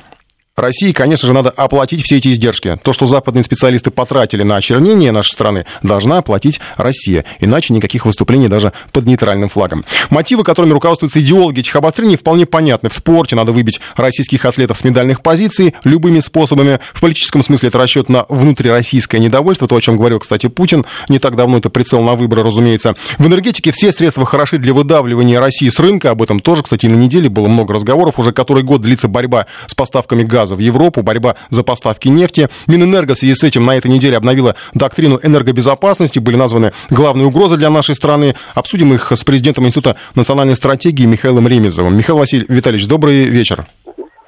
России, 0.58 0.92
конечно 0.92 1.26
же, 1.26 1.32
надо 1.32 1.50
оплатить 1.50 2.02
все 2.04 2.16
эти 2.16 2.28
издержки. 2.28 2.78
То, 2.82 2.92
что 2.92 3.06
западные 3.06 3.44
специалисты 3.44 3.90
потратили 3.90 4.42
на 4.42 4.56
очернение 4.56 5.12
нашей 5.12 5.32
страны, 5.32 5.66
должна 5.82 6.18
оплатить 6.18 6.60
Россия. 6.76 7.24
Иначе 7.40 7.72
никаких 7.74 8.04
выступлений 8.06 8.48
даже 8.48 8.72
под 8.92 9.06
нейтральным 9.06 9.48
флагом. 9.48 9.84
Мотивы, 10.10 10.44
которыми 10.44 10.72
руководствуются 10.72 11.20
идеологи 11.20 11.60
этих 11.60 11.76
обострений, 11.76 12.16
вполне 12.16 12.46
понятны. 12.46 12.88
В 12.88 12.94
спорте 12.94 13.36
надо 13.36 13.52
выбить 13.52 13.80
российских 13.96 14.44
атлетов 14.44 14.78
с 14.78 14.84
медальных 14.84 15.22
позиций 15.22 15.74
любыми 15.84 16.20
способами. 16.20 16.80
В 16.92 17.00
политическом 17.00 17.42
смысле 17.42 17.68
это 17.68 17.78
расчет 17.78 18.08
на 18.08 18.26
внутрироссийское 18.28 19.20
недовольство, 19.20 19.68
то, 19.68 19.76
о 19.76 19.80
чем 19.80 19.96
говорил, 19.96 20.18
кстати, 20.18 20.48
Путин. 20.48 20.84
Не 21.08 21.18
так 21.18 21.36
давно 21.36 21.58
это 21.58 21.70
прицел 21.70 22.02
на 22.02 22.14
выборы, 22.14 22.42
разумеется. 22.42 22.94
В 23.18 23.26
энергетике 23.26 23.70
все 23.72 23.92
средства 23.92 24.26
хороши 24.26 24.58
для 24.58 24.74
выдавливания 24.74 25.40
России 25.40 25.68
с 25.68 25.78
рынка. 25.78 26.10
Об 26.10 26.22
этом 26.22 26.40
тоже, 26.40 26.62
кстати, 26.62 26.86
на 26.86 26.96
неделе 26.96 27.28
было 27.28 27.48
много 27.48 27.74
разговоров. 27.74 28.18
Уже 28.18 28.32
который 28.32 28.62
год 28.62 28.80
длится 28.80 29.08
борьба 29.08 29.46
с 29.66 29.74
поставками 29.74 30.22
газа 30.22 30.47
газа 30.48 30.54
в 30.54 30.58
Европу, 30.58 31.02
борьба 31.02 31.36
за 31.50 31.62
поставки 31.62 32.08
нефти. 32.08 32.48
Минэнерго 32.66 33.14
в 33.14 33.18
связи 33.18 33.34
с 33.34 33.44
этим 33.44 33.66
на 33.66 33.76
этой 33.76 33.90
неделе 33.90 34.16
обновила 34.16 34.54
доктрину 34.74 35.20
энергобезопасности. 35.22 36.18
Были 36.18 36.36
названы 36.36 36.72
главные 36.90 37.26
угрозы 37.26 37.56
для 37.56 37.70
нашей 37.70 37.94
страны. 37.94 38.34
Обсудим 38.54 38.94
их 38.94 39.12
с 39.12 39.24
президентом 39.24 39.66
Института 39.66 39.96
национальной 40.14 40.56
стратегии 40.56 41.04
Михаилом 41.04 41.46
Ремезовым. 41.48 41.96
Михаил 41.96 42.18
Василь 42.18 42.46
Витальевич, 42.48 42.86
добрый 42.86 43.24
вечер. 43.24 43.66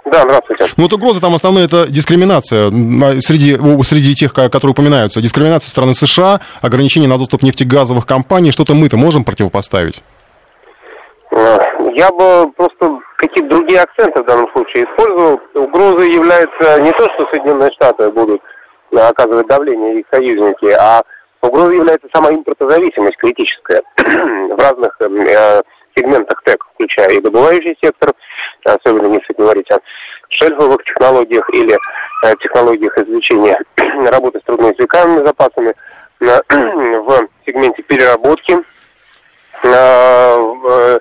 Да, 0.05 0.23
здравствуйте. 0.23 0.65
Ну 0.77 0.85
вот 0.85 0.93
угрозы 0.93 1.21
там 1.21 1.35
основные 1.35 1.67
это 1.67 1.87
дискриминация 1.89 2.71
среди, 3.21 3.57
среди 3.85 4.15
тех, 4.17 4.33
которые 4.33 4.73
упоминаются. 4.73 5.21
Дискриминация 5.21 5.67
со 5.67 5.71
стороны 5.71 5.95
США, 5.95 6.41
ограничение 6.61 7.09
на 7.09 7.17
доступ 7.17 7.43
нефтегазовых 7.43 8.07
компаний. 8.07 8.51
Что-то 8.51 8.75
мы-то 8.75 8.97
можем 8.97 9.23
противопоставить? 9.23 10.03
Э, 11.31 11.59
я 11.95 12.11
бы 12.11 12.51
просто 12.57 12.99
какие-то 13.21 13.51
другие 13.51 13.81
акценты 13.83 14.23
в 14.23 14.27
данном 14.27 14.51
случае 14.53 14.85
использовал. 14.85 15.41
Угрозой 15.55 16.13
является 16.13 16.81
не 16.81 16.91
то, 16.93 17.05
что 17.15 17.29
Соединенные 17.31 17.71
Штаты 17.73 18.11
будут 18.11 18.41
э, 18.93 18.97
оказывать 18.99 19.47
давление 19.47 20.01
их 20.01 20.07
союзники, 20.11 20.67
а 20.73 21.03
угрозой 21.43 21.77
является 21.77 22.09
сама 22.15 22.31
импортозависимость 22.31 23.19
критическая 23.19 23.83
в 23.97 24.59
разных 24.59 24.97
э, 25.01 25.05
э, 25.05 25.63
сегментах 25.95 26.43
ТЭК, 26.45 26.65
включая 26.75 27.11
и 27.11 27.21
добывающий 27.21 27.77
сектор, 27.83 28.15
особенно 28.65 29.13
если 29.13 29.35
говорить 29.37 29.71
о 29.71 29.81
шельфовых 30.31 30.83
технологиях 30.85 31.49
или 31.53 31.77
э, 32.25 32.33
технологиях 32.41 32.97
извлечения 32.97 33.59
работы 34.11 34.41
с 34.41 34.45
трудноизвлекаемыми 34.45 35.27
запасами, 35.27 35.75
э, 36.21 36.41
в 36.49 37.29
сегменте 37.45 37.83
переработки, 37.83 38.57
э, 39.63 40.99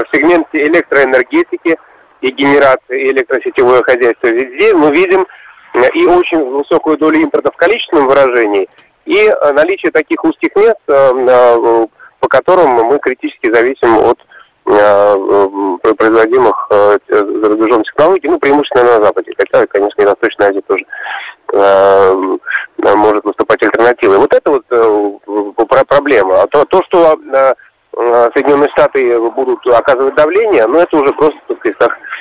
в 0.00 0.16
сегменте 0.16 0.66
электроэнергетики 0.66 1.76
и 2.22 2.30
генерации 2.30 3.02
и 3.02 3.10
электросетевое 3.10 3.82
хозяйство. 3.82 4.28
Везде 4.28 4.74
мы 4.74 4.90
видим 4.90 5.26
э, 5.74 5.88
и 5.94 6.06
очень 6.06 6.42
высокую 6.50 6.96
долю 6.96 7.20
импорта 7.20 7.50
в 7.52 7.56
количественном 7.56 8.06
выражении, 8.06 8.68
и 9.04 9.16
э, 9.18 9.52
наличие 9.52 9.92
таких 9.92 10.24
узких 10.24 10.54
мест, 10.56 10.78
э, 10.88 11.86
по 12.20 12.28
которым 12.28 12.70
мы 12.70 12.98
критически 12.98 13.52
зависим 13.52 13.96
от 13.98 14.18
производимых 15.98 16.68
за 16.70 17.48
рубежом 17.48 17.82
технологий, 17.82 18.28
ну, 18.28 18.38
преимущественно 18.38 18.84
на 18.84 19.06
Западе, 19.06 19.32
хотя, 19.36 19.66
конечно, 19.66 20.00
и 20.00 20.04
Восточная 20.04 20.50
Азия 20.50 20.62
тоже 20.68 20.84
может 22.96 23.24
выступать 23.24 23.60
альтернативой. 23.64 24.18
Вот 24.18 24.32
это 24.32 24.50
вот 24.52 24.64
проблема. 25.88 26.42
А 26.42 26.46
то, 26.46 26.64
то 26.66 26.80
что 26.84 27.18
Э, 27.34 27.54
Соединенные 27.94 28.70
Штаты 28.70 29.18
будут 29.30 29.66
оказывать 29.66 30.14
давление, 30.14 30.66
но 30.66 30.80
это 30.80 30.96
уже 30.96 31.12
просто, 31.12 31.38
так 31.48 31.58
сказать, 31.58 31.78
как 31.78 31.90
э, 31.90 32.11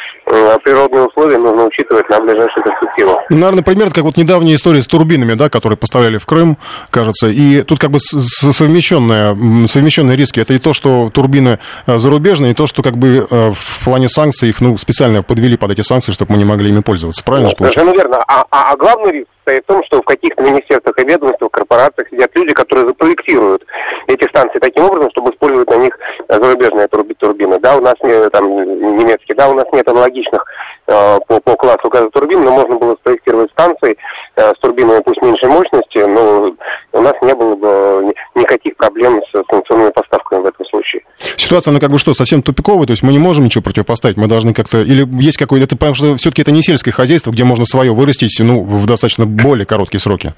природные 0.64 1.08
условия 1.08 1.38
нужно 1.38 1.66
учитывать 1.66 2.10
на 2.10 2.20
ближайшую 2.20 2.64
перспективу. 2.64 3.22
Ну, 3.30 3.38
наверное, 3.38 3.64
примерно 3.64 3.92
как 3.94 4.04
вот 4.04 4.18
недавняя 4.18 4.56
история 4.56 4.82
с 4.82 4.88
турбинами, 4.88 5.34
да, 5.34 5.50
которые 5.50 5.78
поставляли 5.78 6.18
в 6.18 6.26
Крым, 6.26 6.58
кажется, 6.90 7.28
и 7.28 7.64
тут 7.64 7.80
как 7.80 7.92
бы 7.92 8.00
совмещенные, 8.00 9.68
совмещенные 9.68 10.18
риски. 10.18 10.40
Это 10.40 10.54
и 10.54 10.60
то, 10.60 10.74
что 10.74 11.10
турбины 11.14 11.60
э, 11.88 11.98
зарубежные, 11.98 12.52
и 12.52 12.56
то, 12.56 12.68
что 12.68 12.82
как 12.82 12.98
бы 12.98 13.28
в 13.30 13.84
плане 13.84 14.10
санкций 14.10 14.50
их 14.50 14.62
ну, 14.62 14.78
специально 14.78 15.24
подвели 15.24 15.58
под 15.58 15.72
эти 15.72 15.82
санкции, 15.82 16.12
чтобы 16.12 16.34
мы 16.34 16.38
не 16.38 16.46
могли 16.46 16.70
ими 16.70 16.82
пользоваться. 16.82 17.24
Правильно? 17.24 17.48
Нет, 17.48 17.58
совершенно 17.58 17.92
верно. 17.92 18.24
А, 18.28 18.46
а, 18.52 18.72
а 18.72 18.78
главный 18.78 19.12
риск 19.12 19.28
состоит 19.38 19.64
в 19.64 19.68
том, 19.68 19.84
что 19.86 20.02
в 20.02 20.06
каких-то 20.06 20.44
министерствах 20.44 20.98
и 21.00 21.04
ведомствах, 21.04 21.52
корпорациях 21.52 22.10
сидят 22.10 22.32
люди, 22.36 22.54
которые 22.54 22.88
запроектируют 22.88 23.66
эти 24.08 24.28
станции 24.28 24.60
таким 24.60 24.86
образом, 24.86 25.10
чтобы 25.12 25.32
использовать 25.32 25.70
на 25.70 25.78
них 25.78 25.98
зарубежные 26.30 26.88
турбины. 26.88 27.60
Да, 27.60 27.78
у 27.78 27.82
нас 27.82 27.96
не, 28.04 28.30
там 28.30 28.46
немецкие, 28.48 29.36
да, 29.36 29.50
у 29.50 29.54
нас 29.54 29.66
нет 29.74 29.88
аналогичных 29.92 30.44
э, 30.88 31.20
по, 31.28 31.40
по 31.40 31.56
классу 31.56 31.90
газотурбин, 31.90 32.44
но 32.44 32.52
можно 32.52 32.76
было 32.76 32.96
спроектировать 32.96 33.52
станции 33.52 33.98
э, 34.36 34.52
с 34.56 34.60
турбинами 34.60 35.02
пусть 35.02 35.22
меньшей 35.22 35.50
мощности, 35.50 36.00
но 36.00 36.54
у 36.94 37.02
нас 37.02 37.14
не 37.22 37.34
было 37.34 37.56
бы 37.56 38.14
никаких 38.36 38.76
проблем 38.78 39.22
с 39.32 39.44
санкционными 39.50 39.92
поставками 39.92 40.42
в 40.42 40.46
этом 40.46 40.66
случае. 40.66 41.02
ситуация, 41.38 41.72
она 41.72 41.80
как 41.80 41.92
бы 41.92 41.98
что, 41.98 42.14
совсем 42.14 42.42
тупиковая, 42.42 42.88
то 42.88 42.92
есть 42.92 43.04
мы 43.04 43.12
не 43.12 43.20
можем 43.20 43.46
ничего 43.46 43.64
противопоставить, 43.64 44.18
мы 44.18 44.28
должны 44.28 44.54
как-то, 44.54 44.82
или 44.82 45.08
есть 45.22 45.38
какой-то, 45.38 45.76
потому 45.76 45.94
что 45.94 46.16
все-таки 46.18 46.42
это 46.42 46.52
не 46.52 46.62
сельское 46.62 46.92
хозяйство, 46.92 47.32
где 47.32 47.44
можно 47.44 47.66
свое 47.66 47.94
вырастить, 47.94 48.38
ну, 48.40 48.64
в 48.64 48.86
достаточно 48.86 49.26
более 49.26 49.66
короткие 49.66 50.00
сроки. 50.00 50.34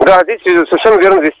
Да, 0.00 0.22
здесь 0.22 0.40
совершенно 0.42 0.98
верно, 0.98 1.20
здесь 1.20 1.34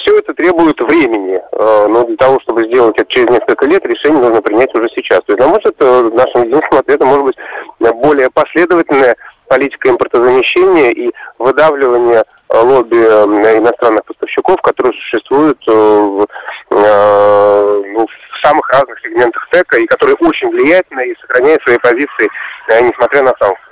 все 0.00 0.18
это 0.18 0.34
требует 0.34 0.78
времени. 0.80 1.40
Но 1.52 2.04
для 2.04 2.16
того, 2.16 2.40
чтобы 2.40 2.64
сделать 2.64 2.98
это 2.98 3.10
через 3.10 3.30
несколько 3.30 3.64
лет, 3.66 3.86
решение 3.86 4.20
нужно 4.20 4.42
принять 4.42 4.74
уже 4.74 4.88
сейчас. 4.94 5.20
То 5.20 5.32
есть, 5.32 5.38
на 5.38 5.48
мой 5.48 5.58
взгляд, 5.58 6.14
нашим 6.14 6.42
единственным 6.42 6.80
ответом 6.80 7.08
может 7.08 7.24
быть 7.24 7.36
более 7.78 8.28
последовательная 8.30 9.16
политика 9.48 9.88
импортозамещения 9.88 10.90
и 10.90 11.12
выдавливание 11.38 12.24
лобби 12.48 12.96
иностранных 12.96 14.04
поставщиков, 14.04 14.60
которые 14.62 14.92
существуют 14.92 15.58
в, 15.66 16.26
ну, 16.70 18.06
в 18.06 18.46
самых 18.46 18.68
разных 18.70 18.98
сегментах 19.00 19.48
ТЭКа 19.50 19.78
и 19.78 19.86
которые 19.86 20.16
очень 20.20 20.50
влиятельны 20.50 21.08
и 21.08 21.16
сохраняют 21.20 21.62
свои 21.62 21.78
позиции, 21.78 22.28
несмотря 22.68 23.22
на 23.22 23.32
санкции. 23.40 23.65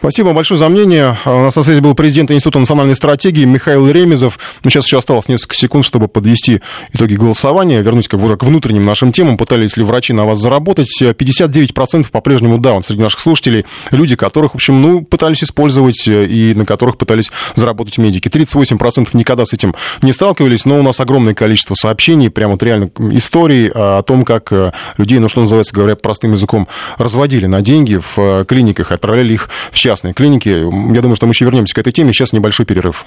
Спасибо 0.00 0.32
большое 0.32 0.58
за 0.58 0.70
мнение. 0.70 1.18
У 1.26 1.40
нас 1.42 1.54
на 1.54 1.62
связи 1.62 1.80
был 1.80 1.94
президент 1.94 2.30
Института 2.30 2.58
национальной 2.58 2.96
стратегии 2.96 3.44
Михаил 3.44 3.86
Ремезов. 3.86 4.38
Ну, 4.64 4.70
сейчас 4.70 4.86
еще 4.86 4.96
осталось 4.96 5.28
несколько 5.28 5.54
секунд, 5.54 5.84
чтобы 5.84 6.08
подвести 6.08 6.62
итоги 6.94 7.16
голосования, 7.16 7.82
вернуть 7.82 8.08
как 8.08 8.22
уже 8.22 8.38
к 8.38 8.42
внутренним 8.42 8.86
нашим 8.86 9.12
темам. 9.12 9.36
Пытались 9.36 9.76
ли 9.76 9.84
врачи 9.84 10.14
на 10.14 10.24
вас 10.24 10.38
заработать? 10.38 10.88
59% 11.02 12.10
по-прежнему 12.10 12.56
да, 12.56 12.72
он 12.72 12.82
среди 12.82 13.02
наших 13.02 13.20
слушателей. 13.20 13.66
Люди, 13.90 14.16
которых, 14.16 14.52
в 14.52 14.54
общем, 14.54 14.80
ну, 14.80 15.04
пытались 15.04 15.44
использовать 15.44 16.08
и 16.08 16.54
на 16.56 16.64
которых 16.64 16.96
пытались 16.96 17.30
заработать 17.54 17.98
медики. 17.98 18.28
38% 18.28 19.08
никогда 19.12 19.44
с 19.44 19.52
этим 19.52 19.74
не 20.00 20.14
сталкивались, 20.14 20.64
но 20.64 20.78
у 20.78 20.82
нас 20.82 20.98
огромное 21.00 21.34
количество 21.34 21.74
сообщений, 21.74 22.30
прямо 22.30 22.52
вот 22.52 22.62
реально 22.62 22.90
историй 23.12 23.68
о 23.68 24.02
том, 24.02 24.24
как 24.24 24.50
э, 24.50 24.72
людей, 24.96 25.18
ну, 25.18 25.28
что 25.28 25.42
называется, 25.42 25.74
говоря 25.74 25.94
простым 25.94 26.32
языком, 26.32 26.68
разводили 26.96 27.44
на 27.44 27.60
деньги 27.60 27.96
в 27.96 28.18
э, 28.18 28.44
клиниках, 28.48 28.92
отправляли 28.92 29.34
их 29.34 29.49
в 29.70 29.76
частные 29.76 30.14
клиники. 30.14 30.48
Я 30.48 31.00
думаю, 31.00 31.16
что 31.16 31.26
мы 31.26 31.32
еще 31.32 31.44
вернемся 31.44 31.74
к 31.74 31.78
этой 31.78 31.92
теме. 31.92 32.12
Сейчас 32.12 32.32
небольшой 32.32 32.66
перерыв. 32.66 33.04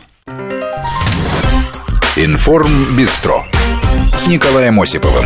Информ 2.16 2.96
Бистро 2.96 3.44
с 4.18 4.28
Николаем 4.28 4.80
Осиповым. 4.80 5.26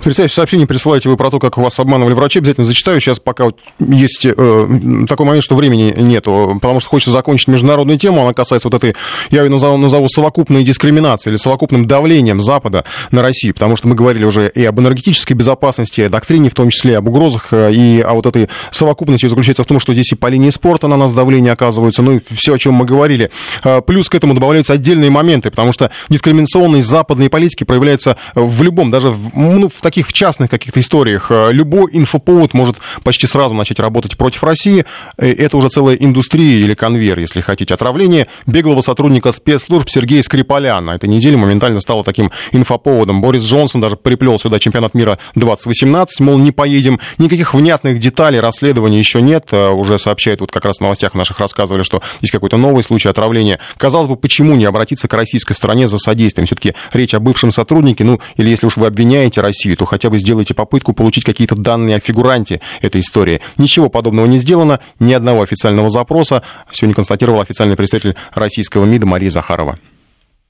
Потрясающее 0.00 0.34
сообщение 0.34 0.66
присылаете 0.66 1.10
вы 1.10 1.18
про 1.18 1.30
то, 1.30 1.38
как 1.38 1.58
вас 1.58 1.78
обманывали 1.78 2.14
врачи. 2.14 2.38
Обязательно 2.38 2.66
зачитаю. 2.66 3.00
Сейчас 3.00 3.20
пока 3.20 3.44
вот 3.44 3.58
есть 3.78 4.24
э, 4.24 5.04
такой 5.06 5.26
момент, 5.26 5.44
что 5.44 5.54
времени 5.54 5.94
нету, 5.94 6.58
потому 6.60 6.80
что 6.80 6.88
хочется 6.88 7.10
закончить 7.10 7.48
международную 7.48 7.98
тему. 7.98 8.22
Она 8.22 8.32
касается 8.32 8.68
вот 8.68 8.82
этой, 8.82 8.94
я 9.30 9.42
ее 9.42 9.50
назову, 9.50 9.76
назову 9.76 10.08
совокупной 10.08 10.64
дискриминации 10.64 11.28
или 11.28 11.36
совокупным 11.36 11.86
давлением 11.86 12.40
Запада 12.40 12.86
на 13.10 13.20
Россию, 13.20 13.52
потому 13.52 13.76
что 13.76 13.88
мы 13.88 13.94
говорили 13.94 14.24
уже 14.24 14.48
и 14.48 14.64
об 14.64 14.80
энергетической 14.80 15.34
безопасности, 15.34 16.00
и 16.00 16.04
о 16.04 16.08
доктрине, 16.08 16.48
в 16.48 16.54
том 16.54 16.70
числе 16.70 16.96
об 16.96 17.06
угрозах, 17.06 17.48
э, 17.50 17.70
и 17.74 18.00
о 18.00 18.14
вот 18.14 18.24
этой 18.24 18.48
совокупности 18.70 19.26
заключается 19.26 19.64
в 19.64 19.66
том, 19.66 19.80
что 19.80 19.92
здесь 19.92 20.12
и 20.12 20.14
по 20.14 20.28
линии 20.28 20.48
спорта 20.48 20.88
на 20.88 20.96
нас 20.96 21.12
давление 21.12 21.52
оказывается, 21.52 22.00
ну 22.00 22.12
и 22.12 22.20
все, 22.30 22.54
о 22.54 22.58
чем 22.58 22.72
мы 22.72 22.86
говорили. 22.86 23.30
Э, 23.64 23.82
плюс 23.82 24.08
к 24.08 24.14
этому 24.14 24.32
добавляются 24.32 24.72
отдельные 24.72 25.10
моменты, 25.10 25.50
потому 25.50 25.72
что 25.72 25.90
дискриминационность 26.08 26.88
западной 26.88 27.28
политики 27.28 27.64
проявляется 27.64 28.16
в 28.34 28.62
любом, 28.62 28.90
даже 28.90 29.10
в, 29.10 29.36
ну, 29.36 29.68
в 29.68 29.82
таких 29.82 29.89
в 29.98 30.12
частных 30.12 30.50
каких-то 30.50 30.80
историях 30.80 31.30
э, 31.30 31.50
любой 31.52 31.90
инфоповод 31.92 32.54
может 32.54 32.76
почти 33.02 33.26
сразу 33.26 33.54
начать 33.54 33.80
работать 33.80 34.16
против 34.16 34.44
России. 34.44 34.84
Э, 35.18 35.32
это 35.32 35.56
уже 35.56 35.68
целая 35.68 35.96
индустрия 35.96 36.64
или 36.64 36.74
конвейер, 36.74 37.18
если 37.18 37.40
хотите. 37.40 37.74
Отравление 37.74 38.28
беглого 38.46 38.80
сотрудника 38.82 39.32
спецслужб 39.32 39.88
Сергея 39.88 40.22
Скрипаля 40.22 40.80
на 40.80 40.92
этой 40.92 41.08
неделе 41.08 41.36
моментально 41.36 41.80
стало 41.80 42.04
таким 42.04 42.30
инфоповодом. 42.52 43.20
Борис 43.20 43.44
Джонсон 43.44 43.80
даже 43.80 43.96
приплел 43.96 44.38
сюда 44.38 44.58
чемпионат 44.58 44.94
мира 44.94 45.18
2018, 45.34 46.20
мол, 46.20 46.38
не 46.38 46.52
поедем. 46.52 46.98
Никаких 47.18 47.54
внятных 47.54 47.98
деталей 47.98 48.40
расследования 48.40 48.98
еще 48.98 49.20
нет. 49.20 49.48
Э, 49.50 49.70
уже 49.70 49.98
сообщает, 49.98 50.40
вот 50.40 50.52
как 50.52 50.64
раз 50.64 50.78
в 50.78 50.80
новостях 50.80 51.14
наших 51.14 51.40
рассказывали, 51.40 51.82
что 51.82 52.02
есть 52.20 52.32
какой-то 52.32 52.56
новый 52.56 52.84
случай 52.84 53.08
отравления. 53.08 53.58
Казалось 53.76 54.08
бы, 54.08 54.16
почему 54.16 54.54
не 54.54 54.64
обратиться 54.64 55.08
к 55.08 55.14
российской 55.14 55.54
стороне 55.54 55.88
за 55.88 55.98
содействием? 55.98 56.46
Все-таки 56.46 56.74
речь 56.92 57.14
о 57.14 57.20
бывшем 57.20 57.50
сотруднике, 57.50 58.04
ну, 58.04 58.20
или 58.36 58.48
если 58.48 58.66
уж 58.66 58.76
вы 58.76 58.86
обвиняете 58.86 59.40
Россию, 59.40 59.76
то 59.80 59.86
хотя 59.86 60.10
бы 60.10 60.18
сделайте 60.18 60.52
попытку 60.52 60.92
получить 60.92 61.24
какие-то 61.24 61.54
данные 61.54 61.96
о 61.96 62.00
фигуранте 62.00 62.60
этой 62.82 63.00
истории. 63.00 63.40
Ничего 63.56 63.88
подобного 63.88 64.26
не 64.26 64.36
сделано, 64.36 64.80
ни 64.98 65.14
одного 65.14 65.40
официального 65.40 65.88
запроса. 65.88 66.42
Сегодня 66.70 66.94
констатировал 66.94 67.40
официальный 67.40 67.76
представитель 67.76 68.14
российского 68.34 68.84
МИДа 68.84 69.06
Мария 69.06 69.30
Захарова. 69.30 69.78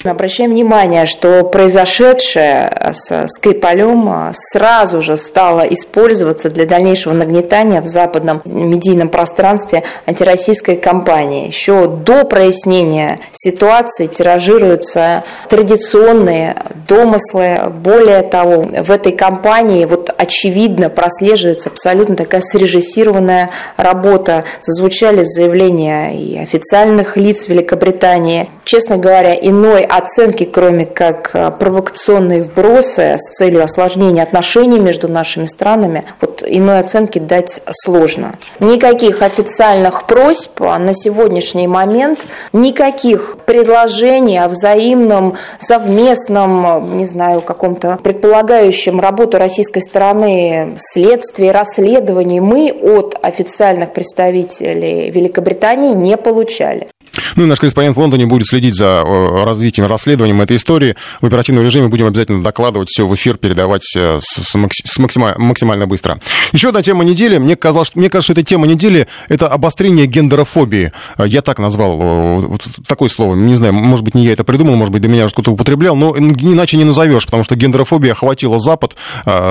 Обращаем 0.03 0.53
внимание, 0.53 1.05
что 1.05 1.45
произошедшее 1.45 2.95
с 2.95 3.29
Скрипалем 3.29 4.09
а, 4.09 4.33
сразу 4.35 5.03
же 5.03 5.19
стало 5.19 5.61
использоваться 5.61 6.49
для 6.49 6.65
дальнейшего 6.65 7.13
нагнетания 7.13 7.83
в 7.83 7.87
западном 7.87 8.41
медийном 8.47 9.11
пространстве 9.11 9.83
антироссийской 10.07 10.77
кампании. 10.77 11.49
Еще 11.49 11.87
до 11.87 12.25
прояснения 12.25 13.21
ситуации 13.33 14.07
тиражируются 14.07 15.23
традиционные 15.51 16.57
домыслы. 16.89 17.71
Более 17.71 18.23
того, 18.23 18.63
в 18.63 18.91
этой 18.91 19.13
кампании 19.13 19.85
вот 19.85 20.15
очевидно 20.17 20.89
прослеживается 20.89 21.69
абсолютно 21.69 22.17
такая 22.17 22.41
срежиссированная 22.41 23.51
работа. 23.77 24.45
Зазвучали 24.63 25.25
заявления 25.25 26.17
и 26.17 26.39
официальных 26.39 27.19
лиц 27.19 27.49
Великобритании. 27.49 28.49
Честно 28.65 28.97
говоря, 28.97 29.35
иной 29.35 29.90
оценки, 29.91 30.45
кроме 30.45 30.87
как 30.87 31.31
э, 31.35 31.51
провокационные 31.51 32.43
вбросы 32.43 33.17
с 33.19 33.37
целью 33.37 33.65
осложнения 33.65 34.23
отношений 34.23 34.79
между 34.79 35.09
нашими 35.09 35.47
странами, 35.47 36.05
вот 36.21 36.43
иной 36.47 36.81
оценки 36.81 37.19
дать 37.19 37.61
сложно. 37.71 38.35
Никаких 38.61 39.23
официальных 39.23 40.07
просьб 40.07 40.61
на 40.61 40.95
сегодняшний 40.95 41.67
момент, 41.67 42.21
никаких 42.53 43.39
предложений 43.47 44.45
о 44.45 44.49
взаимном, 44.49 45.37
совместном, 45.59 46.97
не 46.99 47.07
знаю, 47.07 47.41
каком-то 47.41 47.99
предполагающем 48.03 49.01
работу 49.01 49.39
российской 49.39 49.81
стороны 49.81 50.75
следствии, 50.79 51.49
расследований 51.49 52.41
мы 52.41 52.71
от 52.71 53.19
официальных 53.23 53.93
представителей 53.93 55.11
Великобритании 55.11 55.95
не 55.95 56.17
получали. 56.17 56.89
Ну 57.37 57.45
и 57.45 57.47
наш 57.47 57.59
корреспондент 57.59 57.97
в 57.97 58.01
Лондоне 58.01 58.27
будет 58.27 58.47
следить 58.47 58.75
за 58.75 59.03
э, 59.05 59.45
развитием, 59.45 59.87
расследованием 59.87 60.41
этой 60.41 60.57
истории. 60.57 60.97
В 61.21 61.27
оперативном 61.27 61.65
режиме 61.65 61.89
будем 61.89 62.07
обязательно 62.07 62.43
докладывать 62.43 62.89
все 62.89 63.07
в 63.07 63.15
эфир, 63.15 63.37
передавать 63.37 63.85
э, 63.97 64.19
с, 64.21 64.43
с 64.43 64.99
максимально, 64.99 65.39
максимально 65.39 65.87
быстро. 65.87 66.21
Еще 66.53 66.69
одна 66.69 66.83
тема 66.83 67.05
недели. 67.05 67.39
Мне, 67.39 67.57
казалось, 67.57 67.89
что, 67.89 67.99
мне 67.99 68.11
кажется, 68.11 68.33
что 68.33 68.41
эта 68.41 68.49
тема 68.49 68.67
недели– 68.67 69.09
это 69.29 69.49
обострение 69.49 70.07
гендерофобии. 70.07 70.93
Э, 71.19 71.25
я 71.27 71.43
так 71.43 71.59
назвал 71.59 71.97
вот 71.97 72.63
такое 72.87 73.09
слово. 73.09 73.35
Не 73.35 73.55
знаю, 73.55 73.73
может 73.75 74.05
быть, 74.05 74.15
не 74.15 74.25
я 74.25 74.33
это 74.33 74.45
придумал, 74.45 74.77
может 74.77 74.93
быть, 74.93 75.03
до 75.03 75.09
меня 75.09 75.25
уже 75.25 75.35
кто-то 75.35 75.53
употреблял, 75.53 75.97
но 75.97 76.17
иначе 76.17 76.77
не 76.77 76.85
назовешь, 76.85 77.25
потому 77.25 77.45
что 77.45 77.55
гендерофобия 77.57 78.13
охватила 78.13 78.59
Запад, 78.59 78.97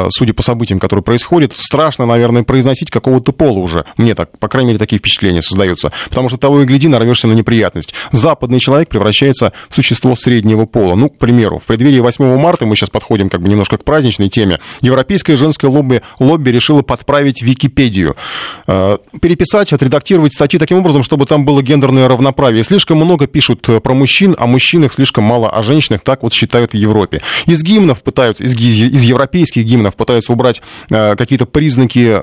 судя 0.10 0.34
по 0.34 0.42
событиям, 0.42 0.80
которые 0.80 1.04
происходят. 1.04 1.56
Страшно, 1.56 2.06
наверное, 2.06 2.44
произносить 2.44 2.92
какого-то 2.92 3.32
пола 3.32 3.60
уже. 3.60 3.86
Мне 3.98 4.16
так, 4.16 4.38
по 4.38 4.48
крайней 4.48 4.70
мере, 4.70 4.80
такие 4.80 5.00
впечатления 5.00 5.42
создаются. 5.42 5.92
Потому 6.10 6.30
что 6.30 6.38
того 6.38 6.62
и 6.62 6.66
гляди, 6.66 6.88
нарвешься 6.88 7.28
на 7.28 7.34
неприятность. 7.34 7.59
Западный 8.12 8.60
человек 8.60 8.90
превращается 8.90 9.54
в 9.70 9.76
существо 9.76 10.16
среднего 10.16 10.66
пола. 10.66 10.96
Ну, 10.96 11.10
к 11.10 11.18
примеру, 11.18 11.60
в 11.60 11.66
преддверии 11.66 12.00
8 12.00 12.38
марта, 12.38 12.66
мы 12.66 12.76
сейчас 12.76 12.90
подходим 12.90 13.30
как 13.30 13.42
бы 13.42 13.50
немножко 13.50 13.78
к 13.78 13.84
праздничной 13.84 14.30
теме, 14.30 14.60
Европейское 14.82 15.36
женское 15.36 15.68
лобби, 15.68 16.02
лобби 16.20 16.50
решило 16.50 16.82
подправить 16.82 17.42
Википедию. 17.42 18.16
Э, 18.68 18.98
переписать, 19.22 19.74
отредактировать 19.74 20.34
статьи 20.34 20.60
таким 20.60 20.80
образом, 20.80 21.04
чтобы 21.04 21.26
там 21.26 21.46
было 21.46 21.62
гендерное 21.62 22.08
равноправие. 22.08 22.64
Слишком 22.64 22.98
много 22.98 23.28
пишут 23.28 23.68
э, 23.70 23.80
про 23.80 23.94
мужчин, 23.94 24.36
а 24.38 24.48
мужчинах 24.48 24.94
слишком 24.94 25.24
мало 25.24 25.50
о 25.50 25.64
женщинах, 25.64 26.02
так 26.02 26.24
вот 26.24 26.34
считают 26.34 26.72
в 26.72 26.76
Европе. 26.76 27.22
Из 27.46 27.64
гимнов 27.64 28.04
пытаются, 28.04 28.44
из, 28.44 28.54
из 28.56 29.04
европейских 29.04 29.64
гимнов 29.64 29.96
пытаются 29.96 30.34
убрать 30.34 30.62
э, 30.90 31.16
какие-то 31.16 31.46
признаки 31.46 32.20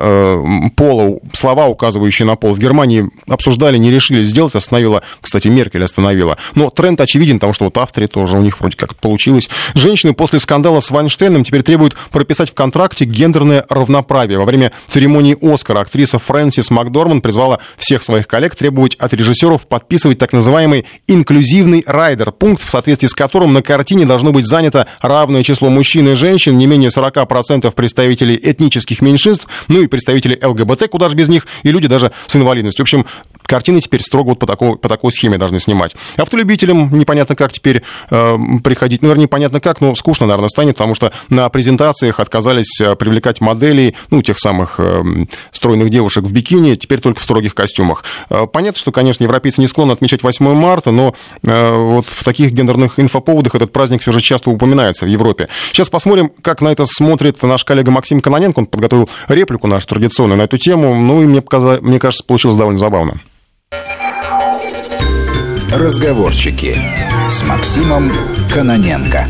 пола, 0.76 1.18
слова, 1.32 1.66
указывающие 1.66 2.26
на 2.26 2.36
пол. 2.36 2.52
В 2.52 2.58
Германии 2.58 3.10
обсуждали, 3.26 3.76
не 3.78 3.90
решили 3.90 4.22
сделать, 4.22 4.54
остановила, 4.54 5.02
кстати, 5.26 5.48
Меркель 5.48 5.82
остановила. 5.82 6.38
Но 6.54 6.70
тренд 6.70 7.00
очевиден, 7.00 7.40
потому 7.40 7.52
что 7.52 7.64
вот 7.64 7.76
Австрия 7.78 8.06
тоже 8.06 8.36
у 8.36 8.40
них 8.40 8.60
вроде 8.60 8.76
как 8.76 8.94
получилось. 8.94 9.50
Женщины 9.74 10.14
после 10.14 10.38
скандала 10.38 10.78
с 10.78 10.88
Вайнштейном 10.90 11.42
теперь 11.42 11.64
требуют 11.64 11.96
прописать 12.12 12.50
в 12.50 12.54
контракте 12.54 13.04
гендерное 13.04 13.66
равноправие. 13.68 14.38
Во 14.38 14.44
время 14.44 14.70
церемонии 14.86 15.36
«Оскара» 15.42 15.80
актриса 15.80 16.20
Фрэнсис 16.20 16.70
Макдорман 16.70 17.20
призвала 17.20 17.58
всех 17.76 18.04
своих 18.04 18.28
коллег 18.28 18.54
требовать 18.54 18.94
от 18.94 19.12
режиссеров 19.12 19.66
подписывать 19.66 20.18
так 20.18 20.32
называемый 20.32 20.86
инклюзивный 21.08 21.82
райдер, 21.84 22.30
пункт, 22.30 22.62
в 22.62 22.70
соответствии 22.70 23.08
с 23.08 23.14
которым 23.14 23.52
на 23.52 23.62
картине 23.62 24.06
должно 24.06 24.30
быть 24.30 24.46
занято 24.46 24.86
равное 25.02 25.42
число 25.42 25.70
мужчин 25.70 26.08
и 26.08 26.14
женщин, 26.14 26.56
не 26.56 26.68
менее 26.68 26.90
40% 26.90 27.68
представителей 27.74 28.38
этнических 28.40 29.02
меньшинств, 29.02 29.48
ну 29.66 29.82
и 29.82 29.88
представителей 29.88 30.38
ЛГБТ, 30.40 30.88
куда 30.88 31.08
же 31.08 31.16
без 31.16 31.26
них, 31.28 31.48
и 31.64 31.72
люди 31.72 31.88
даже 31.88 32.12
с 32.28 32.36
инвалидностью. 32.36 32.84
В 32.84 32.86
общем, 32.86 33.06
картины 33.42 33.80
теперь 33.80 34.02
строго 34.02 34.30
вот 34.30 34.38
по 34.38 34.46
такой, 34.46 34.76
по 34.76 34.88
такой 34.88 35.12
схеме 35.16 35.38
должны 35.38 35.60
снимать. 35.60 35.96
Автолюбителям 36.16 36.96
непонятно 36.96 37.36
как 37.36 37.52
теперь 37.52 37.82
э, 38.10 38.38
приходить. 38.62 39.02
Ну, 39.02 39.08
вернее, 39.08 39.24
непонятно 39.24 39.60
как, 39.60 39.80
но 39.80 39.94
скучно, 39.94 40.26
наверное, 40.26 40.48
станет, 40.48 40.76
потому 40.76 40.94
что 40.94 41.12
на 41.28 41.48
презентациях 41.48 42.20
отказались 42.20 42.80
э, 42.80 42.94
привлекать 42.96 43.40
моделей, 43.40 43.96
ну, 44.10 44.22
тех 44.22 44.38
самых 44.38 44.76
э, 44.78 45.02
стройных 45.50 45.90
девушек 45.90 46.24
в 46.24 46.32
бикини, 46.32 46.76
теперь 46.76 47.00
только 47.00 47.20
в 47.20 47.22
строгих 47.22 47.54
костюмах. 47.54 48.04
Э, 48.30 48.46
понятно, 48.50 48.78
что, 48.78 48.92
конечно, 48.92 49.24
европейцы 49.24 49.60
не 49.60 49.68
склонны 49.68 49.92
отмечать 49.92 50.22
8 50.22 50.54
марта, 50.54 50.90
но 50.90 51.14
э, 51.42 51.72
вот 51.72 52.06
в 52.06 52.24
таких 52.24 52.52
гендерных 52.52 52.98
инфоповодах 52.98 53.54
этот 53.54 53.72
праздник 53.72 54.02
все 54.02 54.12
же 54.12 54.20
часто 54.20 54.50
упоминается 54.50 55.04
в 55.04 55.08
Европе. 55.08 55.48
Сейчас 55.68 55.90
посмотрим, 55.90 56.30
как 56.42 56.60
на 56.60 56.68
это 56.68 56.86
смотрит 56.86 57.42
наш 57.42 57.64
коллега 57.64 57.90
Максим 57.90 58.20
Каноненко. 58.20 58.60
Он 58.60 58.66
подготовил 58.66 59.10
реплику 59.28 59.66
нашу 59.66 59.86
традиционную 59.86 60.38
на 60.38 60.42
эту 60.42 60.58
тему. 60.58 60.94
Ну, 60.94 61.22
и 61.22 61.26
мне, 61.26 61.40
показалось, 61.40 61.80
мне 61.80 61.98
кажется, 61.98 62.24
получилось 62.24 62.56
довольно 62.56 62.78
забавно. 62.78 63.18
Разговорчики 65.78 66.74
с 67.28 67.42
Максимом 67.42 68.10
Каноненко. 68.50 69.28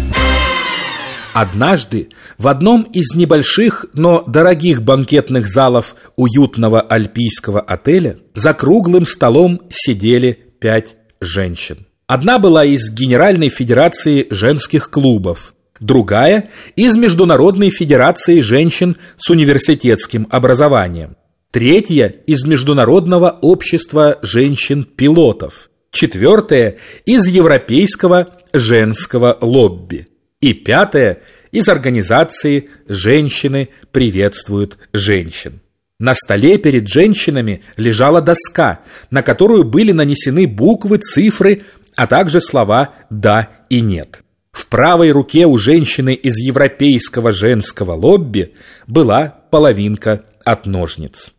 Однажды 1.34 2.08
в 2.38 2.46
одном 2.46 2.82
из 2.82 3.16
небольших, 3.16 3.86
но 3.94 4.22
дорогих 4.22 4.80
банкетных 4.80 5.48
залов 5.48 5.96
уютного 6.14 6.80
альпийского 6.80 7.60
отеля 7.60 8.18
за 8.34 8.54
круглым 8.54 9.06
столом 9.06 9.60
сидели 9.70 10.38
пять 10.60 10.94
женщин. 11.20 11.88
Одна 12.06 12.38
была 12.38 12.64
из 12.64 12.92
Генеральной 12.92 13.48
Федерации 13.48 14.28
женских 14.30 14.88
клубов, 14.88 15.52
другая– 15.80 16.50
из 16.76 16.96
Международной 16.96 17.70
Федерации 17.70 18.38
женщин 18.38 18.96
с 19.16 19.30
университетским 19.30 20.28
образованием, 20.30 21.16
третья– 21.50 22.06
из 22.28 22.44
Международного 22.44 23.36
общества 23.42 24.20
женщин-пилотов– 24.22 25.70
четвертое– 25.96 26.76
из 27.04 27.26
Европейского 27.26 28.28
женского 28.52 29.36
лобби 29.40 30.06
и 30.40 30.52
пятое– 30.52 31.22
из 31.56 31.70
организации 31.70 32.68
«Женщины 32.86 33.70
приветствуют 33.90 34.76
женщин». 34.92 35.60
На 35.98 36.14
столе 36.14 36.58
перед 36.58 36.86
женщинами 36.86 37.62
лежала 37.78 38.20
доска, 38.20 38.80
на 39.10 39.22
которую 39.22 39.64
были 39.64 39.92
нанесены 39.92 40.46
буквы, 40.46 40.98
цифры, 40.98 41.62
а 41.94 42.06
также 42.06 42.42
слова 42.42 42.90
«да» 43.08 43.48
и 43.70 43.80
«нет». 43.80 44.20
В 44.52 44.66
правой 44.66 45.12
руке 45.12 45.46
у 45.46 45.56
женщины 45.56 46.12
из 46.12 46.36
европейского 46.36 47.32
женского 47.32 47.92
лобби 47.92 48.52
была 48.86 49.34
половинка 49.50 50.26
от 50.44 50.66
ножниц. 50.66 51.35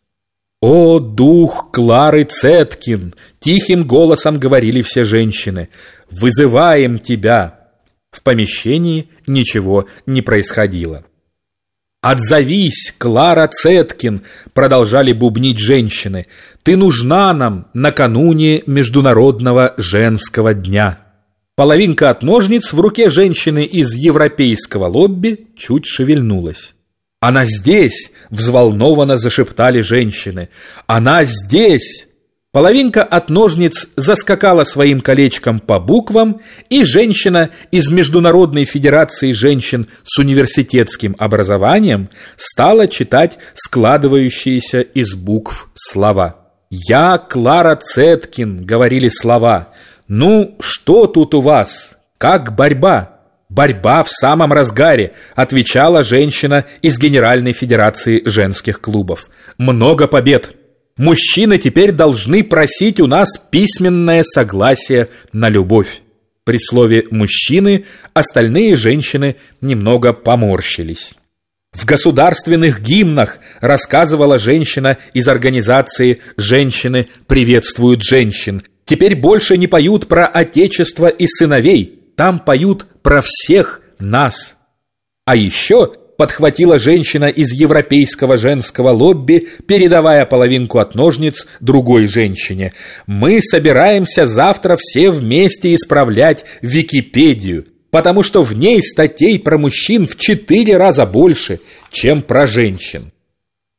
«О, 0.62 1.00
дух 1.00 1.70
Клары 1.72 2.24
Цеткин!»— 2.24 3.14
тихим 3.40 3.86
голосом 3.86 4.40
говорили 4.40 4.82
все 4.82 5.04
женщины. 5.04 5.70
«Вызываем 6.10 6.98
тебя!» 6.98 7.60
В 8.12 8.24
помещении 8.24 9.10
ничего 9.28 9.86
не 10.08 10.24
происходило. 10.24 11.04
«Отзовись, 12.02 12.96
Клара 12.98 13.48
Цеткин!»— 13.48 14.22
продолжали 14.54 15.14
бубнить 15.14 15.60
женщины. 15.60 16.26
«Ты 16.64 16.76
нужна 16.76 17.34
нам 17.34 17.68
накануне 17.74 18.64
Международного 18.66 19.76
женского 19.78 20.56
дня!» 20.56 21.00
Половинка 21.56 22.10
от 22.12 22.24
ножниц 22.24 22.72
в 22.72 22.80
руке 22.80 23.10
женщины 23.10 23.66
из 23.66 23.94
европейского 23.94 24.86
лобби 24.86 25.48
чуть 25.56 25.86
шевельнулась. 25.86 26.77
«Она 27.20 27.46
здесь!»— 27.46 28.12
взволнованно 28.30 29.18
зашептали 29.18 29.82
женщины. 29.82 30.50
«Она 30.86 31.26
здесь!» 31.26 32.08
Половинка 32.52 33.04
от 33.04 33.30
ножниц 33.30 33.90
заскакала 33.96 34.64
своим 34.64 35.02
колечком 35.02 35.60
по 35.60 35.80
буквам, 35.80 36.42
и 36.70 36.84
женщина 36.84 37.50
из 37.72 37.90
Международной 37.92 38.66
Федерации 38.66 39.34
женщин 39.34 39.88
с 40.04 40.18
университетским 40.18 41.16
образованием 41.20 42.10
стала 42.36 42.88
читать 42.88 43.38
складывающиеся 43.54 44.82
из 44.82 45.14
букв 45.14 45.70
слова. 45.76 46.48
«Я 46.70 47.18
Клара 47.18 47.76
Цеткин»,— 47.76 48.66
говорили 48.66 49.10
слова. 49.10 49.70
«Ну, 50.08 50.56
что 50.60 51.08
тут 51.08 51.34
у 51.34 51.42
вас? 51.42 51.98
Как 52.18 52.56
борьба?» 52.56 53.17
«Борьба 53.58 54.04
в 54.04 54.12
самом 54.12 54.54
разгаре»,— 54.54 55.14
отвечала 55.36 56.04
женщина 56.04 56.66
из 56.84 57.00
Генеральной 57.00 57.54
Федерации 57.54 58.22
женских 58.24 58.80
клубов. 58.80 59.32
«Много 59.58 60.06
побед. 60.06 60.52
Мужчины 60.96 61.58
теперь 61.58 61.92
должны 61.92 62.44
просить 62.44 63.00
у 63.00 63.08
нас 63.08 63.36
письменное 63.50 64.22
согласие 64.22 65.08
на 65.34 65.50
любовь». 65.50 66.04
При 66.44 66.60
слове 66.60 67.06
«мужчины» 67.10 67.86
остальные 68.14 68.76
женщины 68.76 69.38
немного 69.60 70.14
поморщились. 70.14 71.16
В 71.74 71.84
государственных 71.86 72.80
гимнах 72.82 73.40
рассказывала 73.60 74.38
женщина 74.38 74.98
из 75.16 75.28
организации 75.28 76.20
«Женщины 76.38 77.08
приветствуют 77.26 78.04
женщин». 78.04 78.62
Теперь 78.86 79.16
больше 79.16 79.58
не 79.58 79.66
поют 79.66 80.08
про 80.08 80.28
отечество 80.28 81.08
и 81.08 81.26
сыновей, 81.26 81.98
там 82.18 82.40
поют 82.40 82.88
про 83.08 83.22
всех 83.22 83.80
нас. 84.00 84.58
А 85.24 85.38
еще 85.38 85.94
подхватила 86.18 86.78
женщина 86.78 87.30
из 87.30 87.54
европейского 87.54 88.36
женского 88.36 88.90
лобби, 88.90 89.48
передавая 89.66 90.26
половинку 90.26 90.80
от 90.80 90.94
ножниц 90.94 91.48
другой 91.62 92.08
женщине. 92.08 92.74
«Мы 93.06 93.42
собираемся 93.42 94.28
завтра 94.28 94.76
все 94.78 95.10
вместе 95.10 95.74
исправлять 95.74 96.44
Википедию, 96.62 97.68
потому 97.92 98.24
что 98.24 98.44
в 98.44 98.52
ней 98.52 98.84
статей 98.84 99.40
про 99.40 99.58
мужчин 99.58 100.06
в 100.06 100.18
четыре 100.18 100.76
раза 100.76 101.06
больше, 101.06 101.62
чем 101.90 102.22
про 102.22 102.46
женщин». 102.46 103.14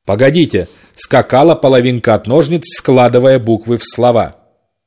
«Погодите»,— 0.07 0.69
скакала 0.97 1.55
половинка 1.55 2.15
от 2.15 2.27
ножниц, 2.27 2.63
складывая 2.75 3.39
буквы 3.39 3.77
в 3.77 3.85
слова. 3.85 4.37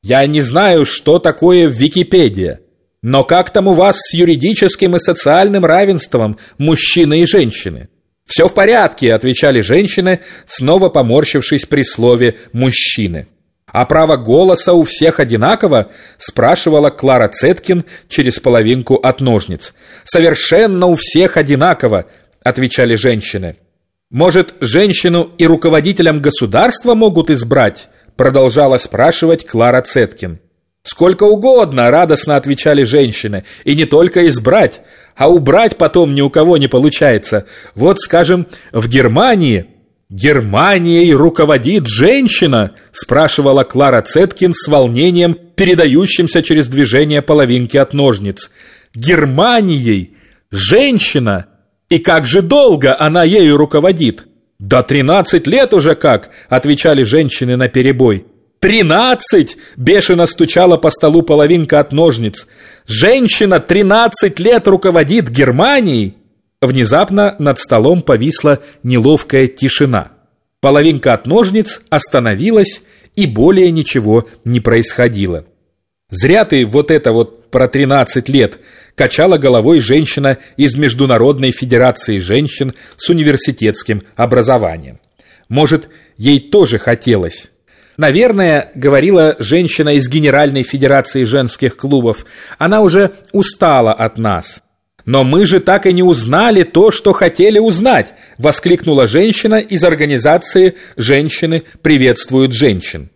«Я 0.02 0.26
не 0.26 0.40
знаю, 0.40 0.84
что 0.84 1.20
такое 1.20 1.68
Википедия». 1.68 2.58
Но 3.02 3.24
как 3.24 3.50
там 3.50 3.66
у 3.66 3.74
вас 3.74 3.96
с 3.98 4.14
юридическим 4.14 4.94
и 4.94 5.00
социальным 5.00 5.64
равенством 5.64 6.38
мужчины 6.58 7.22
и 7.22 7.26
женщины? 7.26 7.88
«Все 8.24 8.48
в 8.48 8.54
порядке»,— 8.54 9.12
отвечали 9.14 9.60
женщины, 9.60 10.20
снова 10.46 10.88
поморщившись 10.88 11.66
при 11.66 11.82
слове 11.82 12.36
«мужчины». 12.52 13.26
«А 13.66 13.84
право 13.84 14.16
голоса 14.16 14.72
у 14.74 14.84
всех 14.84 15.18
одинаково?»— 15.18 15.90
спрашивала 16.18 16.90
Клара 16.90 17.28
Цеткин 17.28 17.84
через 18.08 18.38
половинку 18.38 18.94
от 18.94 19.20
ножниц. 19.20 19.74
«Совершенно 20.04 20.86
у 20.86 20.94
всех 20.94 21.36
одинаково»,— 21.36 22.06
отвечали 22.44 22.94
женщины. 22.94 23.56
«Может, 24.10 24.54
женщину 24.60 25.30
и 25.38 25.46
руководителям 25.46 26.20
государства 26.20 26.94
могут 26.94 27.30
избрать?»— 27.30 27.88
продолжала 28.16 28.78
спрашивать 28.78 29.46
Клара 29.46 29.80
Цеткин. 29.80 30.38
«Сколько 30.82 31.24
угодно!»— 31.24 31.90
радостно 31.92 32.36
отвечали 32.36 32.82
женщины. 32.82 33.44
«И 33.64 33.76
не 33.76 33.84
только 33.84 34.26
избрать, 34.28 34.80
а 35.16 35.30
убрать 35.30 35.76
потом 35.76 36.14
ни 36.14 36.20
у 36.20 36.30
кого 36.30 36.56
не 36.56 36.68
получается. 36.68 37.46
Вот, 37.74 38.00
скажем, 38.00 38.46
в 38.72 38.88
Германии...» 38.88 39.66
«Германией 40.10 41.14
руководит 41.14 41.86
женщина?»— 41.86 42.72
спрашивала 42.92 43.64
Клара 43.64 44.02
Цеткин 44.02 44.52
с 44.54 44.68
волнением, 44.68 45.34
передающимся 45.54 46.42
через 46.42 46.68
движение 46.68 47.22
половинки 47.22 47.78
от 47.78 47.94
ножниц. 47.94 48.50
«Германией? 48.94 50.14
Женщина? 50.50 51.46
И 51.88 51.98
как 51.98 52.26
же 52.26 52.42
долго 52.42 52.94
она 52.98 53.24
ею 53.24 53.56
руководит?» 53.56 54.26
«Да 54.58 54.82
тринадцать 54.82 55.46
лет 55.46 55.72
уже 55.72 55.94
как!»— 55.94 56.28
отвечали 56.50 57.04
женщины 57.04 57.56
на 57.56 57.68
перебой. 57.68 58.26
«Тринадцать!»– 58.62 59.56
бешено 59.76 60.26
стучала 60.26 60.76
по 60.76 60.90
столу 60.90 61.22
половинка 61.22 61.80
от 61.80 61.90
ножниц. 61.90 62.46
«Женщина 62.86 63.58
тринадцать 63.58 64.38
лет 64.38 64.68
руководит 64.68 65.28
Германией!» 65.28 66.14
Внезапно 66.60 67.34
над 67.40 67.58
столом 67.58 68.02
повисла 68.02 68.60
неловкая 68.84 69.48
тишина. 69.48 70.12
Половинка 70.60 71.12
от 71.12 71.26
ножниц 71.26 71.82
остановилась, 71.90 72.82
и 73.16 73.26
более 73.26 73.72
ничего 73.72 74.28
не 74.44 74.60
происходило. 74.60 75.44
«Зря 76.08 76.44
ты 76.44 76.64
вот 76.64 76.92
это 76.92 77.12
вот 77.12 77.50
про 77.50 77.66
тринадцать 77.66 78.28
лет!»– 78.28 78.60
качала 78.94 79.38
головой 79.38 79.80
женщина 79.80 80.38
из 80.56 80.76
Международной 80.76 81.50
Федерации 81.50 82.18
женщин 82.18 82.74
с 82.96 83.10
университетским 83.10 84.04
образованием. 84.14 85.00
Может, 85.48 85.88
ей 86.16 86.38
тоже 86.38 86.78
хотелось. 86.78 87.51
Наверное, 87.96 88.70
говорила 88.74 89.36
женщина 89.38 89.90
из 89.90 90.08
Генеральной 90.08 90.62
Федерации 90.62 91.24
женских 91.24 91.76
клубов, 91.76 92.24
она 92.58 92.80
уже 92.80 93.12
устала 93.32 93.92
от 93.92 94.18
нас. 94.18 94.62
«Но 95.04 95.24
мы 95.24 95.46
же 95.46 95.58
так 95.58 95.86
и 95.86 95.92
не 95.92 96.02
узнали 96.02 96.62
то, 96.62 96.90
что 96.92 97.12
хотели 97.12 97.58
узнать!»– 97.58 98.14
воскликнула 98.38 99.08
женщина 99.08 99.56
из 99.56 99.82
организации 99.82 100.76
«Женщины 100.96 101.64
приветствуют 101.82 102.52
женщин». 102.52 103.10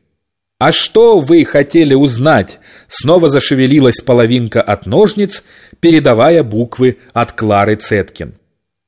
«А 0.58 0.72
что 0.72 1.20
вы 1.20 1.44
хотели 1.44 1.94
узнать?» 1.94 2.58
Снова 2.88 3.28
зашевелилась 3.28 4.00
половинка 4.00 4.62
от 4.62 4.86
ножниц, 4.86 5.44
передавая 5.80 6.42
буквы 6.42 6.98
от 7.12 7.32
Клары 7.32 7.76
Цеткин. 7.76 8.34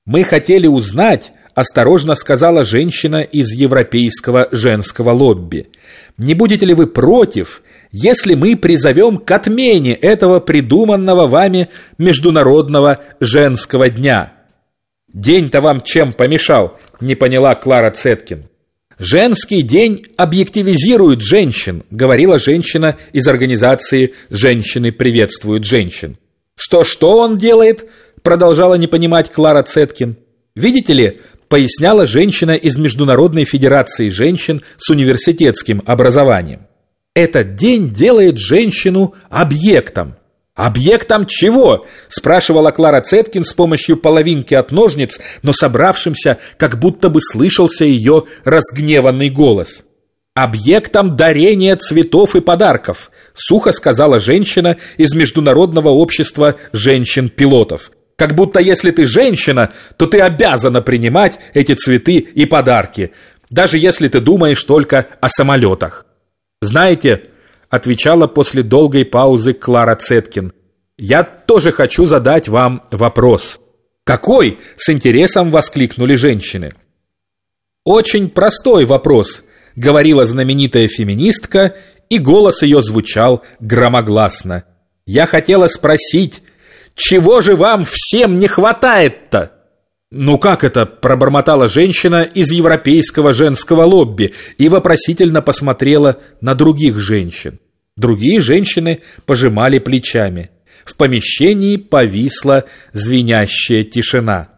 «Мы 0.05 0.25
хотели 0.25 0.67
узнать»,– 0.67 1.33
осторожно 1.59 2.15
сказала 2.15 2.63
женщина 2.63 3.21
из 3.21 3.53
европейского 3.53 4.49
женского 4.53 5.11
лобби. 5.11 5.67
«Не 6.17 6.35
будете 6.35 6.67
ли 6.67 6.73
вы 6.73 6.87
против, 6.87 7.63
если 7.91 8.35
мы 8.35 8.57
призовем 8.57 9.19
к 9.19 9.29
отмене 9.31 9.95
этого 9.95 10.39
придуманного 10.39 11.27
вами 11.27 11.69
Международного 11.99 13.01
женского 13.19 13.91
дня?» 13.91 14.35
«День-то 15.13 15.61
вам 15.61 15.81
чем 15.83 16.13
помешал?»– 16.13 16.79
не 17.01 17.17
поняла 17.17 17.57
Клара 17.57 17.91
Цеткин. 17.91 18.45
«Женский 18.99 19.63
день 19.63 20.07
объективизирует 20.17 21.23
женщин», 21.23 21.83
говорила 21.91 22.39
женщина 22.39 22.97
из 23.13 23.27
организации 23.27 24.15
«Женщины 24.31 24.93
приветствуют 24.93 25.65
женщин». 25.65 26.19
«Что-что 26.55 27.19
он 27.19 27.37
делает?» 27.37 27.89
продолжала 28.23 28.75
не 28.75 28.87
понимать 28.87 29.33
Клара 29.33 29.63
Цеткин. 29.63 30.17
«Видите 30.55 30.93
ли, 30.93 31.21
поясняла 31.49 32.07
женщина 32.07 32.53
из 32.53 32.77
Международной 32.77 33.45
Федерации 33.45 34.09
женщин 34.09 34.63
с 34.77 34.91
университетским 34.91 35.83
образованием. 35.87 36.67
Этот 37.15 37.57
день 37.57 37.93
делает 37.93 38.39
женщину 38.39 39.15
объектом. 39.29 40.17
«Объектом 40.55 41.25
чего?»– 41.27 41.87
спрашивала 42.09 42.73
Клара 42.73 43.01
Цеткин 43.01 43.45
с 43.45 43.53
помощью 43.53 43.97
половинки 43.97 44.55
от 44.55 44.73
ножниц, 44.73 45.21
но 45.43 45.53
собравшимся, 45.53 46.39
как 46.57 46.81
будто 46.81 47.11
бы 47.11 47.21
слышался 47.23 47.85
ее 47.85 48.25
разгневанный 48.45 49.31
голос. 49.31 49.85
«Объектом 50.35 51.17
дарения 51.17 51.77
цветов 51.77 52.35
и 52.35 52.41
подарков»,– 52.41 53.11
сухо 53.35 53.71
сказала 53.71 54.19
женщина 54.19 54.77
из 54.97 55.15
Международного 55.15 55.91
общества 55.91 56.57
женщин-пилотов. 56.73 57.93
«Как 58.19 58.35
будто 58.35 58.61
если 58.61 58.91
ты 58.91 59.07
женщина, 59.07 59.73
то 59.97 60.05
ты 60.05 60.21
обязана 60.21 60.83
принимать 60.83 61.39
эти 61.55 61.75
цветы 61.75 62.19
и 62.19 62.45
подарки, 62.45 63.13
даже 63.49 63.79
если 63.79 64.09
ты 64.09 64.21
думаешь 64.21 64.63
только 64.65 65.07
о 65.21 65.31
самолетах». 65.31 66.05
«Знаете», 66.61 67.23
отвечала 67.71 68.27
после 68.27 68.63
долгой 68.63 69.05
паузы 69.05 69.53
Клара 69.53 69.95
Цеткин. 69.95 70.53
«Я 70.97 71.23
тоже 71.23 71.71
хочу 71.71 72.07
задать 72.07 72.49
вам 72.49 72.83
вопрос». 72.91 73.61
«Какой?»– 74.05 74.59
с 74.77 74.89
интересом 74.91 75.51
воскликнули 75.51 76.15
женщины. 76.15 76.73
«Очень 77.85 78.31
простой 78.31 78.87
вопрос»,– 78.87 79.45
говорила 79.77 80.25
знаменитая 80.25 80.89
феминистка, 80.89 81.77
и 82.09 82.19
голос 82.19 82.63
ее 82.63 82.83
звучал 82.83 83.43
громогласно. 83.61 84.65
«Я 85.05 85.27
хотела 85.27 85.69
спросить, 85.69 86.43
чего 86.99 87.41
же 87.41 87.57
вам 87.57 87.87
всем 87.87 88.39
не 88.39 88.49
хватает-то?» 88.49 89.53
«Ну 90.11 90.39
как 90.39 90.65
это?»– 90.65 90.87
пробормотала 91.03 91.69
женщина 91.69 92.23
из 92.23 92.51
европейского 92.51 93.33
женского 93.33 93.83
лобби 93.83 94.33
и 94.57 94.69
вопросительно 94.69 95.43
посмотрела 95.43 96.19
на 96.41 96.55
других 96.55 96.99
женщин. 96.99 97.59
Другие 97.97 98.41
женщины 98.41 99.01
пожимали 99.27 99.79
плечами. 99.79 100.51
В 100.85 100.95
помещении 100.95 101.77
повисла 101.77 102.65
звенящая 102.93 103.85
тишина. 103.85 104.49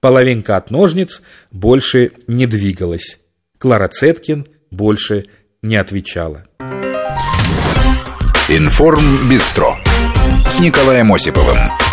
Половинка 0.00 0.56
от 0.56 0.70
ножниц 0.70 1.22
больше 1.50 2.12
не 2.26 2.46
двигалась. 2.46 3.18
Клара 3.58 3.88
Цеткин 3.88 4.46
больше 4.70 5.24
не 5.62 5.76
отвечала. 5.76 6.44
Информ 8.48 9.28
Бистро 9.28 9.76
с 10.48 10.60
Николаем 10.60 11.12
Осиповым. 11.12 11.83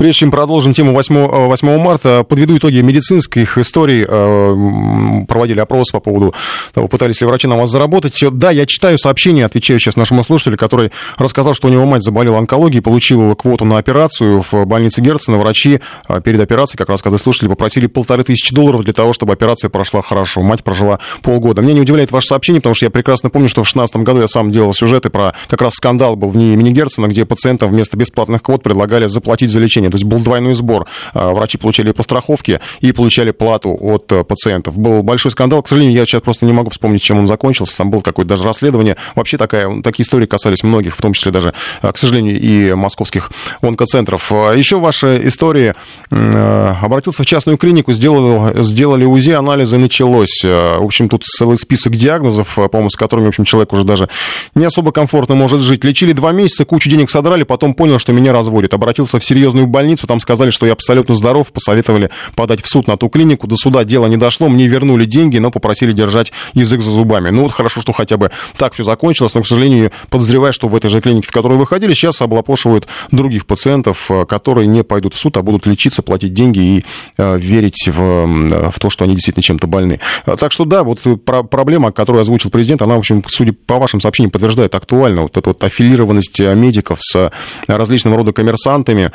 Прежде 0.00 0.20
чем 0.20 0.30
продолжим 0.30 0.72
тему 0.72 0.94
8, 0.94 1.14
8 1.26 1.68
э, 1.68 1.78
марта, 1.78 2.24
подведу 2.24 2.56
итоги 2.56 2.80
медицинских 2.80 3.58
историй. 3.58 4.02
Э, 4.08 5.26
проводили 5.28 5.60
опрос 5.60 5.90
по 5.90 6.00
поводу 6.00 6.34
того, 6.72 6.88
пытались 6.88 7.20
ли 7.20 7.26
врачи 7.26 7.46
на 7.46 7.58
вас 7.58 7.68
заработать. 7.68 8.18
Да, 8.32 8.50
я 8.50 8.64
читаю 8.64 8.96
сообщение, 8.96 9.44
отвечаю 9.44 9.78
сейчас 9.78 9.96
нашему 9.96 10.24
слушателю, 10.24 10.56
который 10.56 10.90
рассказал, 11.18 11.52
что 11.52 11.68
у 11.68 11.70
него 11.70 11.84
мать 11.84 12.02
заболела 12.02 12.38
онкологией, 12.38 12.80
получила 12.80 13.34
квоту 13.34 13.66
на 13.66 13.76
операцию 13.76 14.40
в 14.40 14.64
больнице 14.64 15.02
Герцена. 15.02 15.36
Врачи 15.36 15.80
э, 16.08 16.20
перед 16.24 16.40
операцией, 16.40 16.78
как 16.78 16.88
рассказывали 16.88 17.20
слушатели, 17.20 17.50
попросили 17.50 17.86
полторы 17.86 18.24
тысячи 18.24 18.54
долларов 18.54 18.84
для 18.84 18.94
того, 18.94 19.12
чтобы 19.12 19.34
операция 19.34 19.68
прошла 19.68 20.00
хорошо. 20.00 20.40
Мать 20.40 20.64
прожила 20.64 20.98
полгода. 21.20 21.60
Меня 21.60 21.74
не 21.74 21.80
удивляет 21.82 22.10
ваше 22.10 22.28
сообщение, 22.28 22.62
потому 22.62 22.74
что 22.74 22.86
я 22.86 22.90
прекрасно 22.90 23.28
помню, 23.28 23.50
что 23.50 23.64
в 23.64 23.66
2016 23.66 23.96
году 23.96 24.22
я 24.22 24.28
сам 24.28 24.50
делал 24.50 24.72
сюжеты 24.72 25.10
про 25.10 25.34
как 25.48 25.60
раз 25.60 25.74
скандал 25.74 26.16
был 26.16 26.30
в 26.30 26.38
ней 26.38 26.54
имени 26.54 26.70
Герцена, 26.70 27.06
где 27.06 27.26
пациентам 27.26 27.70
вместо 27.70 27.98
бесплатных 27.98 28.42
квот 28.42 28.62
предлагали 28.62 29.06
заплатить 29.06 29.50
за 29.50 29.58
лечение. 29.58 29.89
То 29.90 29.96
есть 29.96 30.04
был 30.04 30.20
двойной 30.20 30.54
сбор. 30.54 30.86
А, 31.14 31.30
врачи 31.30 31.58
получали 31.58 31.92
по 31.92 32.02
страховке 32.02 32.60
и 32.80 32.92
получали 32.92 33.30
плату 33.30 33.76
от 33.80 34.10
э, 34.12 34.24
пациентов. 34.24 34.78
Был 34.78 35.02
большой 35.02 35.30
скандал. 35.30 35.62
К 35.62 35.68
сожалению, 35.68 35.96
я 35.96 36.06
сейчас 36.06 36.22
просто 36.22 36.46
не 36.46 36.52
могу 36.52 36.70
вспомнить, 36.70 37.02
чем 37.02 37.18
он 37.18 37.26
закончился. 37.26 37.76
Там 37.76 37.90
было 37.90 38.00
какое-то 38.00 38.30
даже 38.30 38.44
расследование. 38.44 38.96
Вообще 39.14 39.36
такая, 39.36 39.82
такие 39.82 40.04
истории 40.04 40.26
касались 40.26 40.62
многих, 40.62 40.96
в 40.96 41.02
том 41.02 41.12
числе 41.12 41.32
даже, 41.32 41.54
э, 41.82 41.92
к 41.92 41.98
сожалению, 41.98 42.40
и 42.40 42.74
московских 42.74 43.30
онкоцентров. 43.62 44.32
А 44.32 44.52
Еще 44.54 44.78
ваши 44.78 45.20
истории. 45.24 45.74
Э, 46.10 46.74
обратился 46.82 47.22
в 47.22 47.26
частную 47.26 47.58
клинику, 47.58 47.92
сделал, 47.92 48.62
сделали 48.62 49.04
УЗИ, 49.04 49.32
анализы, 49.32 49.78
началось. 49.78 50.42
В 50.42 50.84
общем, 50.84 51.08
тут 51.08 51.24
целый 51.24 51.58
список 51.58 51.96
диагнозов, 51.96 52.54
по-моему, 52.54 52.90
с 52.90 52.96
которыми, 52.96 53.26
в 53.26 53.28
общем, 53.28 53.44
человек 53.44 53.72
уже 53.72 53.84
даже 53.84 54.08
не 54.54 54.64
особо 54.64 54.92
комфортно 54.92 55.34
может 55.34 55.60
жить. 55.60 55.84
Лечили 55.84 56.12
два 56.12 56.32
месяца, 56.32 56.64
кучу 56.64 56.90
денег 56.90 57.10
содрали, 57.10 57.42
потом 57.42 57.74
понял, 57.74 57.98
что 57.98 58.12
меня 58.12 58.32
разводят. 58.32 58.74
Обратился 58.74 59.18
в 59.18 59.24
серьезную 59.24 59.66
больницу, 59.66 59.79
там 60.06 60.20
сказали, 60.20 60.50
что 60.50 60.66
я 60.66 60.72
абсолютно 60.72 61.14
здоров, 61.14 61.52
посоветовали 61.52 62.10
подать 62.34 62.62
в 62.62 62.68
суд 62.68 62.86
на 62.86 62.96
ту 62.96 63.08
клинику. 63.08 63.46
До 63.46 63.56
суда 63.56 63.84
дело 63.84 64.06
не 64.06 64.16
дошло, 64.16 64.48
мне 64.48 64.66
вернули 64.66 65.04
деньги, 65.04 65.38
но 65.38 65.50
попросили 65.50 65.92
держать 65.92 66.32
язык 66.54 66.80
за 66.80 66.90
зубами. 66.90 67.30
Ну 67.30 67.42
вот 67.42 67.52
хорошо, 67.52 67.80
что 67.80 67.92
хотя 67.92 68.16
бы 68.16 68.30
так 68.56 68.74
все 68.74 68.84
закончилось, 68.84 69.34
но, 69.34 69.42
к 69.42 69.46
сожалению, 69.46 69.92
подозреваю, 70.08 70.52
что 70.52 70.68
в 70.68 70.76
этой 70.76 70.90
же 70.90 71.00
клинике, 71.00 71.28
в 71.28 71.32
которой 71.32 71.58
вы 71.58 71.66
ходили, 71.66 71.94
сейчас 71.94 72.20
облапошивают 72.22 72.86
других 73.10 73.46
пациентов, 73.46 74.10
э, 74.10 74.24
которые 74.26 74.66
не 74.66 74.82
пойдут 74.82 75.14
в 75.14 75.18
суд, 75.18 75.36
а 75.36 75.42
будут 75.42 75.66
лечиться, 75.66 76.02
платить 76.02 76.34
деньги 76.34 76.58
и 76.58 76.84
э, 77.18 77.38
верить 77.38 77.88
в, 77.88 78.70
в 78.70 78.78
то, 78.78 78.90
что 78.90 79.04
они 79.04 79.14
действительно 79.14 79.42
чем-то 79.42 79.66
больны. 79.66 80.00
Э, 80.26 80.36
так 80.38 80.52
что 80.52 80.64
да, 80.64 80.82
вот 80.84 81.00
про 81.24 81.42
проблема, 81.42 81.92
которую 81.92 82.20
озвучил 82.20 82.50
президент, 82.50 82.82
она, 82.82 82.96
в 82.96 82.98
общем, 82.98 83.22
судя 83.28 83.52
по 83.52 83.78
вашим 83.78 84.00
сообщениям, 84.00 84.30
подтверждает 84.30 84.74
актуально 84.74 85.22
вот 85.22 85.36
эту 85.36 85.50
вот 85.50 85.62
аффилированность 85.62 86.40
медиков 86.40 86.98
с 87.02 87.30
различного 87.66 88.18
рода 88.18 88.32
коммерсантами. 88.32 89.12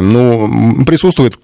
Ну, 0.00 0.84
присутствует 0.84 1.38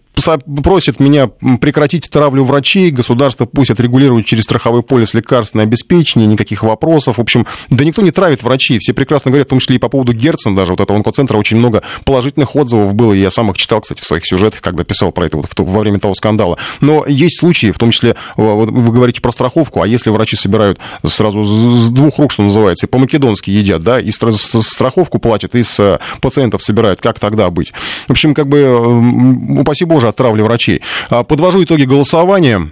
просит 0.63 1.01
меня 1.01 1.29
прекратить 1.61 2.09
травлю 2.11 2.45
врачей, 2.45 2.91
государство 2.91 3.47
пусть 3.47 3.71
отрегулирует 3.71 4.27
через 4.27 4.45
страховой 4.45 4.83
полис 4.83 5.15
лекарственное 5.15 5.65
обеспечение, 5.65 6.27
никаких 6.27 6.63
вопросов. 6.63 7.19
В 7.19 7.21
общем, 7.21 7.47
да 7.71 7.85
никто 7.85 8.03
не 8.03 8.11
травит 8.11 8.43
врачей, 8.43 8.79
все 8.79 8.93
прекрасно 8.93 9.31
говорят, 9.31 9.49
в 9.49 9.51
том 9.51 9.59
числе 9.59 9.77
и 9.77 9.79
по 9.79 9.89
поводу 9.89 10.13
Герцена, 10.13 10.55
даже 10.55 10.73
вот 10.73 10.81
этого 10.81 10.97
онкоцентра 10.97 11.37
очень 11.37 11.57
много 11.57 11.83
положительных 12.05 12.55
отзывов 12.55 12.95
было, 12.95 13.13
я 13.13 13.31
сам 13.31 13.51
их 13.51 13.57
читал, 13.57 13.81
кстати, 13.81 14.01
в 14.01 14.05
своих 14.05 14.27
сюжетах, 14.27 14.61
когда 14.61 14.85
писал 14.85 15.13
про 15.13 15.27
это 15.27 15.39
вот 15.39 15.49
во 15.57 15.81
время 15.81 15.99
того 15.99 16.15
скандала. 16.15 16.59
Но 16.81 17.05
есть 17.07 17.39
случаи, 17.41 17.71
в 17.71 17.79
том 17.79 17.91
числе, 17.91 18.17
вы 18.37 18.93
говорите 18.93 19.21
про 19.21 19.33
страховку, 19.33 19.83
а 19.83 19.87
если 19.87 20.11
врачи 20.11 20.37
собирают 20.37 20.79
сразу 21.07 21.43
с 21.43 21.91
двух 21.91 22.19
рук, 22.19 22.33
что 22.33 22.43
называется, 22.43 22.87
и 22.87 22.89
по-македонски 22.89 23.51
едят, 23.51 23.83
да, 23.83 24.01
и 24.01 24.11
страховку 24.11 25.19
платят, 25.19 25.55
и 25.55 25.63
с 25.63 25.99
пациентов 26.21 26.63
собирают, 26.63 27.01
как 27.01 27.19
тогда 27.19 27.51
быть? 27.51 27.73
В 28.07 28.11
общем, 28.11 28.35
как 28.35 28.49
бы, 28.49 29.61
упаси 29.61 29.85
Боже, 29.85 30.02
тоже 30.03 30.09
от 30.09 30.17
травли 30.17 30.43
врачей. 30.43 30.83
А, 31.11 31.23
подвожу 31.23 31.63
итоги 31.63 31.85
голосования. 31.85 32.71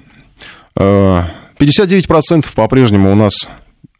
59% 0.76 1.28
э, 1.58 2.42
по-прежнему 2.54 3.12
у 3.12 3.14
нас 3.14 3.48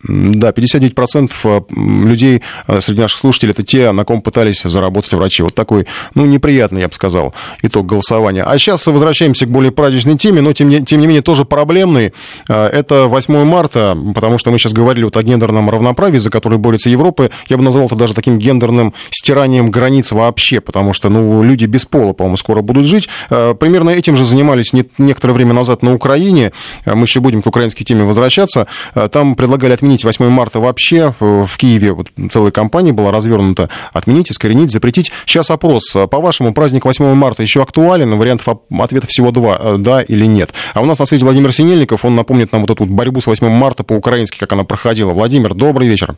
да, 0.03 0.51
59% 0.51 1.31
э, 1.45 1.61
людей 2.09 2.43
э, 2.67 2.81
среди 2.81 3.03
наших 3.03 3.19
слушателей 3.19 3.53
это 3.53 3.63
те, 3.63 3.93
на 3.93 4.05
ком 4.05 4.23
пытались 4.23 4.63
заработать 4.63 5.13
врачи. 5.13 5.43
Вот 5.43 5.55
такой, 5.55 5.87
ну, 6.15 6.25
неприятный, 6.25 6.81
я 6.81 6.89
бы 6.89 6.95
сказал, 6.95 7.35
итог 7.63 7.87
голосования. 7.87 8.43
А 8.43 8.57
сейчас 8.57 8.87
возвращаемся 8.87 9.45
к 9.45 9.51
более 9.51 9.73
праздничной 9.73 10.17
теме, 10.17 10.41
но 10.41 10.53
тем 10.55 10.71
не, 10.71 10.83
тем 10.85 11.01
не 11.01 11.07
менее 11.07 11.23
тоже 11.23 11.45
проблемной. 11.45 12.15
Э, 12.49 12.67
это 12.67 13.07
8 13.09 13.45
марта, 13.45 13.97
потому 14.15 14.39
что 14.39 14.51
мы 14.51 14.59
сейчас 14.59 14.73
говорили 14.73 15.05
вот 15.05 15.17
о 15.19 15.23
гендерном 15.23 15.69
равноправии, 15.69 16.19
за 16.19 16.31
которое 16.31 16.57
борется 16.57 16.89
Европа. 16.89 17.31
Я 17.49 17.59
бы 17.59 17.63
назвал 17.63 17.87
это 17.87 17.95
даже 17.95 18.15
таким 18.15 18.39
гендерным 18.39 18.95
стиранием 19.11 19.71
границ 19.71 20.13
вообще, 20.13 20.63
потому 20.63 20.95
что, 20.95 21.11
ну, 21.11 21.43
люди 21.43 21.67
без 21.67 21.85
пола, 21.85 22.15
по-моему, 22.15 22.39
скоро 22.39 22.63
будут 22.63 22.87
жить. 22.87 23.09
Примерно 23.29 23.91
этим 23.91 24.17
же 24.17 24.25
занимались 24.25 24.73
не, 24.73 24.85
некоторое 24.99 25.35
время 25.35 25.53
назад 25.53 25.83
на 25.83 25.95
Украине. 25.95 26.53
Мы 26.87 27.03
еще 27.03 27.21
будем 27.21 27.43
к 27.43 27.47
украинской 27.47 27.85
теме 27.85 28.05
возвращаться. 28.05 28.67
Там 29.13 29.35
предлагали 29.35 29.73
отменить 29.73 29.90
отменить 29.91 30.05
8 30.05 30.29
марта 30.29 30.61
вообще. 30.61 31.13
В 31.19 31.57
Киеве 31.57 31.93
вот 31.93 32.09
целая 32.31 32.53
кампания 32.53 32.93
была 32.93 33.11
развернута. 33.11 33.69
Отменить, 33.93 34.31
искоренить, 34.31 34.71
запретить. 34.71 35.11
Сейчас 35.27 35.51
опрос. 35.51 35.83
По-вашему, 36.11 36.55
праздник 36.55 36.85
8 36.85 37.15
марта 37.15 37.43
еще 37.43 37.61
актуален? 37.63 38.17
Вариантов 38.17 38.59
ответа 38.79 39.09
всего 39.09 39.33
два. 39.33 39.77
Да 39.79 40.03
или 40.03 40.27
нет? 40.27 40.55
А 40.75 40.81
у 40.81 40.85
нас 40.85 40.99
на 40.99 41.07
связи 41.07 41.25
Владимир 41.25 41.53
Синельников. 41.53 42.05
Он 42.05 42.15
напомнит 42.15 42.53
нам 42.53 42.61
вот 42.63 42.71
эту 42.71 42.87
борьбу 42.87 43.21
с 43.21 43.27
8 43.27 43.49
марта 43.49 43.83
по-украински, 43.83 44.39
как 44.39 44.53
она 44.53 44.63
проходила. 44.63 45.13
Владимир, 45.13 45.55
добрый 45.55 45.89
вечер. 45.89 46.17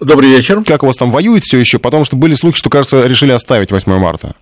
Добрый 0.00 0.30
вечер. 0.30 0.64
Как 0.64 0.82
у 0.82 0.86
вас 0.86 0.96
там 0.96 1.12
воюет 1.12 1.44
все 1.44 1.58
еще? 1.58 1.78
Потому 1.78 2.04
что 2.04 2.16
были 2.16 2.34
слухи, 2.34 2.58
что, 2.58 2.70
кажется, 2.70 3.06
решили 3.06 3.30
оставить 3.30 3.70
8 3.70 3.96
марта. 3.98 4.34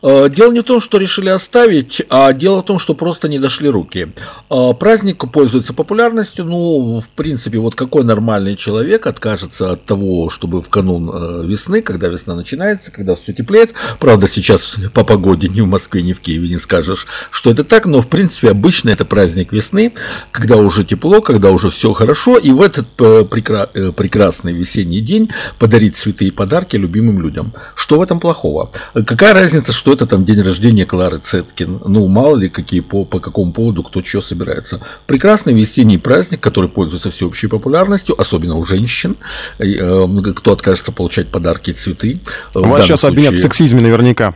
Э, 0.00 0.28
дело 0.28 0.52
не 0.52 0.60
в 0.60 0.64
том, 0.64 0.80
что 0.80 0.98
решили 0.98 1.28
оставить, 1.28 2.02
а 2.08 2.32
дело 2.32 2.62
в 2.62 2.64
том, 2.64 2.78
что 2.78 2.94
просто 2.94 3.28
не 3.28 3.38
дошли 3.38 3.68
руки. 3.68 4.08
Э, 4.50 4.72
праздник 4.78 5.24
пользуется 5.32 5.72
популярностью, 5.72 6.44
ну, 6.44 7.00
в 7.00 7.08
принципе, 7.16 7.58
вот 7.58 7.74
какой 7.74 8.04
нормальный 8.04 8.56
человек 8.56 9.06
откажется 9.06 9.72
от 9.72 9.84
того, 9.86 10.30
чтобы 10.30 10.62
в 10.62 10.68
канун 10.68 11.10
э, 11.12 11.46
весны, 11.46 11.82
когда 11.82 12.08
весна 12.08 12.36
начинается, 12.36 12.90
когда 12.90 13.16
все 13.16 13.32
теплеет, 13.32 13.72
правда, 13.98 14.30
сейчас 14.32 14.60
по 14.94 15.04
погоде 15.04 15.48
ни 15.48 15.60
в 15.60 15.66
Москве, 15.66 16.02
ни 16.02 16.12
в 16.12 16.20
Киеве 16.20 16.48
не 16.48 16.60
скажешь, 16.60 17.06
что 17.30 17.50
это 17.50 17.64
так, 17.64 17.86
но, 17.86 18.02
в 18.02 18.08
принципе, 18.08 18.50
обычно 18.50 18.90
это 18.90 19.04
праздник 19.04 19.52
весны, 19.52 19.94
когда 20.30 20.56
уже 20.56 20.84
тепло, 20.84 21.20
когда 21.20 21.50
уже 21.50 21.70
все 21.70 21.92
хорошо, 21.92 22.38
и 22.38 22.50
в 22.50 22.62
этот 22.62 22.86
прекра- 22.96 23.92
прекрасный 23.92 24.52
весенний 24.52 25.00
день 25.00 25.30
подарить 25.58 25.96
цветы 25.98 26.26
и 26.26 26.30
подарки 26.30 26.76
любимым 26.76 27.20
людям. 27.20 27.52
Что 27.74 27.98
в 27.98 28.02
этом 28.02 28.20
плохого? 28.20 28.70
Какая 28.94 29.34
разница, 29.34 29.72
что 29.72 29.87
что 29.88 29.94
это 29.94 30.06
там 30.06 30.26
день 30.26 30.42
рождения 30.42 30.84
Клары 30.84 31.20
Цеткин. 31.30 31.80
Ну, 31.86 32.06
мало 32.08 32.36
ли, 32.36 32.50
какие 32.50 32.80
по, 32.80 33.06
по 33.06 33.20
какому 33.20 33.52
поводу 33.52 33.82
кто 33.82 34.02
что 34.04 34.20
собирается. 34.20 34.80
Прекрасный 35.06 35.54
весенний 35.54 35.96
праздник, 35.96 36.40
который 36.40 36.68
пользуется 36.68 37.10
всеобщей 37.10 37.46
популярностью, 37.46 38.20
особенно 38.20 38.56
у 38.56 38.66
женщин. 38.66 39.16
Э, 39.58 40.06
кто 40.36 40.52
откажется 40.52 40.92
получать 40.92 41.28
подарки 41.28 41.70
и 41.70 41.72
цветы. 41.72 42.20
У 42.54 42.60
вас 42.60 42.84
сейчас 42.84 43.00
случае... 43.00 43.14
обвинят 43.14 43.34
в 43.34 43.38
сексизме 43.38 43.80
наверняка. 43.80 44.32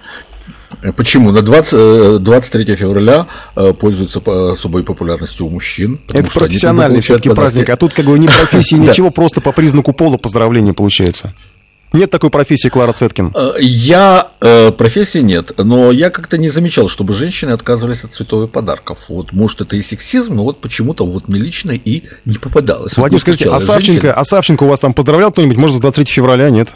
Э, 0.81 0.91
почему? 0.93 1.33
На 1.33 1.43
20, 1.43 2.23
23 2.23 2.65
э, 2.65 2.77
февраля 2.77 3.27
пользуется 3.79 4.21
особой 4.55 4.85
популярностью 4.85 5.45
у 5.45 5.51
мужчин. 5.51 6.01
Это 6.09 6.31
профессиональный 6.31 7.03
все-таки 7.03 7.29
праздник, 7.29 7.69
а 7.69 7.77
тут 7.77 7.93
как 7.93 8.07
бы 8.07 8.19
ни 8.19 8.27
профессии, 8.39 8.77
ничего, 8.77 9.11
просто 9.11 9.43
по 9.43 9.53
признаку 9.53 9.93
пола 9.93 10.17
поздравления 10.17 10.73
получается. 10.73 11.31
Нет 11.93 12.11
такой 12.11 12.31
профессии, 12.31 12.69
Клара 12.69 12.93
Цеткин? 12.93 13.33
Э, 13.35 13.55
я, 13.61 14.29
э, 14.41 14.71
профессии 14.73 15.19
нет, 15.19 15.53
но 15.59 15.91
я 15.91 16.11
как-то 16.11 16.39
не 16.39 16.51
замечал, 16.51 16.89
чтобы 16.89 17.15
женщины 17.15 17.51
отказывались 17.51 18.03
от 18.03 18.15
цветов 18.15 18.49
и 18.49 18.53
подарков. 18.53 18.99
Вот, 19.09 19.33
может, 19.33 19.61
это 19.61 19.77
и 19.77 19.85
сексизм, 19.89 20.35
но 20.35 20.45
вот 20.45 20.61
почему-то 20.61 21.05
вот 21.05 21.29
мне 21.29 21.41
лично 21.41 21.73
и 21.73 22.05
не 22.25 22.39
попадалось. 22.39 22.97
Владимир, 22.97 23.21
скажите, 23.21 23.49
а 23.49 23.61
Савченко, 23.61 24.13
а 24.13 24.25
Савченко 24.25 24.65
у 24.65 24.69
вас 24.69 24.81
там 24.81 24.95
поздравлял 24.95 25.33
кто-нибудь, 25.33 25.57
может, 25.57 25.77
с 25.77 25.81
23 25.81 26.05
февраля, 26.07 26.51
нет? 26.51 26.69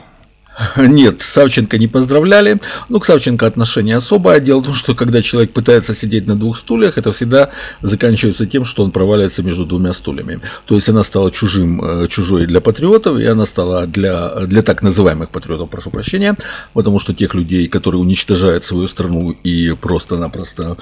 Нет, 0.76 1.20
Савченко 1.34 1.76
не 1.78 1.88
поздравляли. 1.88 2.60
Ну, 2.88 2.98
к 3.00 3.06
Савченко 3.06 3.46
отношение 3.46 3.98
особое. 3.98 4.40
Дело 4.40 4.60
в 4.60 4.64
том, 4.64 4.74
что 4.74 4.94
когда 4.94 5.20
человек 5.20 5.52
пытается 5.52 5.96
сидеть 6.00 6.26
на 6.26 6.36
двух 6.36 6.58
стульях, 6.58 6.96
это 6.96 7.12
всегда 7.12 7.50
заканчивается 7.82 8.46
тем, 8.46 8.64
что 8.64 8.82
он 8.82 8.90
проваливается 8.90 9.42
между 9.42 9.66
двумя 9.66 9.92
стульями. 9.94 10.40
То 10.64 10.76
есть 10.76 10.88
она 10.88 11.04
стала 11.04 11.30
чужим, 11.30 11.82
э, 11.82 12.08
чужой 12.08 12.46
для 12.46 12.60
патриотов, 12.60 13.18
и 13.18 13.26
она 13.26 13.46
стала 13.46 13.86
для, 13.86 14.46
для 14.46 14.62
так 14.62 14.82
называемых 14.82 15.28
патриотов, 15.30 15.68
прошу 15.68 15.90
прощения, 15.90 16.36
потому 16.72 17.00
что 17.00 17.12
тех 17.12 17.34
людей, 17.34 17.68
которые 17.68 18.00
уничтожают 18.00 18.64
свою 18.64 18.88
страну 18.88 19.32
и 19.44 19.74
просто-напросто 19.78 20.78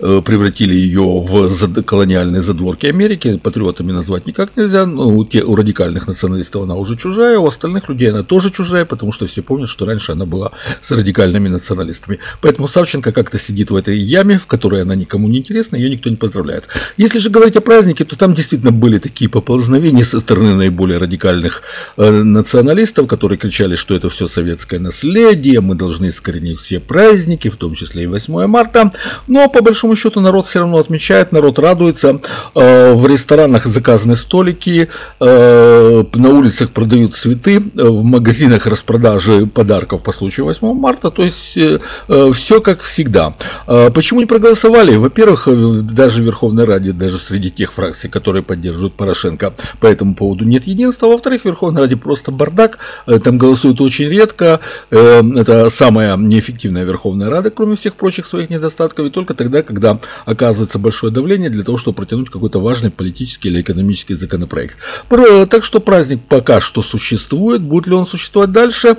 э, 0.00 0.22
превратили 0.24 0.74
ее 0.74 1.02
в 1.02 1.82
колониальные 1.82 2.42
задворки 2.42 2.86
Америки, 2.86 3.38
патриотами 3.42 3.92
назвать 3.92 4.26
никак 4.26 4.56
нельзя. 4.56 4.84
Ну, 4.84 5.18
у, 5.18 5.24
те, 5.24 5.44
у 5.44 5.54
радикальных 5.54 6.08
националистов 6.08 6.62
она 6.62 6.74
уже 6.74 6.96
чужая, 6.96 7.38
у 7.38 7.46
остальных 7.46 7.88
людей 7.88 8.10
она 8.10 8.24
тоже 8.24 8.50
чужая, 8.50 8.84
потому 8.84 9.11
что 9.12 9.26
все 9.26 9.42
помнят, 9.42 9.68
что 9.68 9.86
раньше 9.86 10.12
она 10.12 10.26
была 10.26 10.52
с 10.88 10.90
радикальными 10.90 11.48
националистами. 11.48 12.18
Поэтому 12.40 12.68
Савченко 12.68 13.12
как-то 13.12 13.38
сидит 13.46 13.70
в 13.70 13.76
этой 13.76 13.98
яме, 13.98 14.38
в 14.38 14.46
которой 14.46 14.82
она 14.82 14.94
никому 14.94 15.28
не 15.28 15.38
интересна, 15.38 15.76
ее 15.76 15.90
никто 15.90 16.08
не 16.08 16.16
поздравляет. 16.16 16.64
Если 16.96 17.18
же 17.18 17.30
говорить 17.30 17.56
о 17.56 17.60
празднике, 17.60 18.04
то 18.04 18.16
там 18.16 18.34
действительно 18.34 18.72
были 18.72 18.98
такие 18.98 19.28
поползновения 19.28 20.04
со 20.04 20.20
стороны 20.20 20.54
наиболее 20.54 20.98
радикальных 20.98 21.62
э, 21.96 22.10
националистов, 22.10 23.08
которые 23.08 23.38
кричали, 23.38 23.76
что 23.76 23.94
это 23.94 24.10
все 24.10 24.28
советское 24.28 24.78
наследие, 24.78 25.60
мы 25.60 25.74
должны 25.74 26.10
искоренить 26.10 26.60
все 26.60 26.80
праздники, 26.80 27.50
в 27.50 27.56
том 27.56 27.74
числе 27.74 28.04
и 28.04 28.06
8 28.06 28.46
марта. 28.46 28.92
Но 29.26 29.48
по 29.48 29.62
большому 29.62 29.96
счету 29.96 30.20
народ 30.20 30.48
все 30.48 30.60
равно 30.60 30.78
отмечает, 30.78 31.32
народ 31.32 31.58
радуется. 31.58 32.20
Э, 32.54 32.94
в 32.94 33.06
ресторанах 33.06 33.66
заказаны 33.66 34.16
столики, 34.16 34.88
э, 35.20 36.04
на 36.14 36.28
улицах 36.30 36.70
продают 36.70 37.16
цветы, 37.16 37.60
в 37.74 38.02
магазинах 38.02 38.66
распространяются 38.66 39.01
продажи 39.02 39.46
подарков 39.46 40.02
по 40.02 40.12
случаю 40.12 40.46
8 40.46 40.74
марта, 40.74 41.10
то 41.10 41.24
есть 41.24 41.56
э, 41.56 41.80
э, 42.06 42.32
все 42.34 42.60
как 42.60 42.82
всегда. 42.82 43.34
Э, 43.66 43.90
почему 43.90 44.20
не 44.20 44.26
проголосовали? 44.26 44.94
Во-первых, 44.94 45.48
э, 45.48 45.80
даже 45.82 46.22
в 46.22 46.24
Верховной 46.24 46.66
Раде, 46.66 46.92
даже 46.92 47.18
среди 47.26 47.50
тех 47.50 47.72
фракций, 47.72 48.08
которые 48.08 48.44
поддерживают 48.44 48.94
Порошенко, 48.94 49.54
по 49.80 49.86
этому 49.86 50.14
поводу 50.14 50.44
нет 50.44 50.68
единства. 50.68 51.06
Во-вторых, 51.06 51.42
в 51.42 51.44
Верховной 51.46 51.82
Раде 51.82 51.96
просто 51.96 52.30
бардак, 52.30 52.78
там 53.24 53.38
голосуют 53.38 53.80
очень 53.80 54.08
редко, 54.08 54.60
это 54.90 55.72
самая 55.78 56.16
неэффективная 56.16 56.84
Верховная 56.84 57.28
Рада, 57.28 57.50
кроме 57.50 57.76
всех 57.76 57.96
прочих 57.96 58.28
своих 58.28 58.50
недостатков, 58.50 59.06
и 59.06 59.10
только 59.10 59.34
тогда, 59.34 59.62
когда 59.62 59.98
оказывается 60.26 60.78
большое 60.78 61.12
давление 61.12 61.50
для 61.50 61.64
того, 61.64 61.78
чтобы 61.78 61.96
протянуть 61.96 62.30
какой-то 62.30 62.60
важный 62.60 62.90
политический 62.90 63.48
или 63.48 63.62
экономический 63.62 64.14
законопроект. 64.14 64.76
Так 65.08 65.64
что 65.64 65.80
праздник 65.80 66.20
пока 66.28 66.60
что 66.60 66.82
существует, 66.82 67.62
будет 67.62 67.86
ли 67.88 67.94
он 67.94 68.06
существовать 68.06 68.52
дальше, 68.52 68.91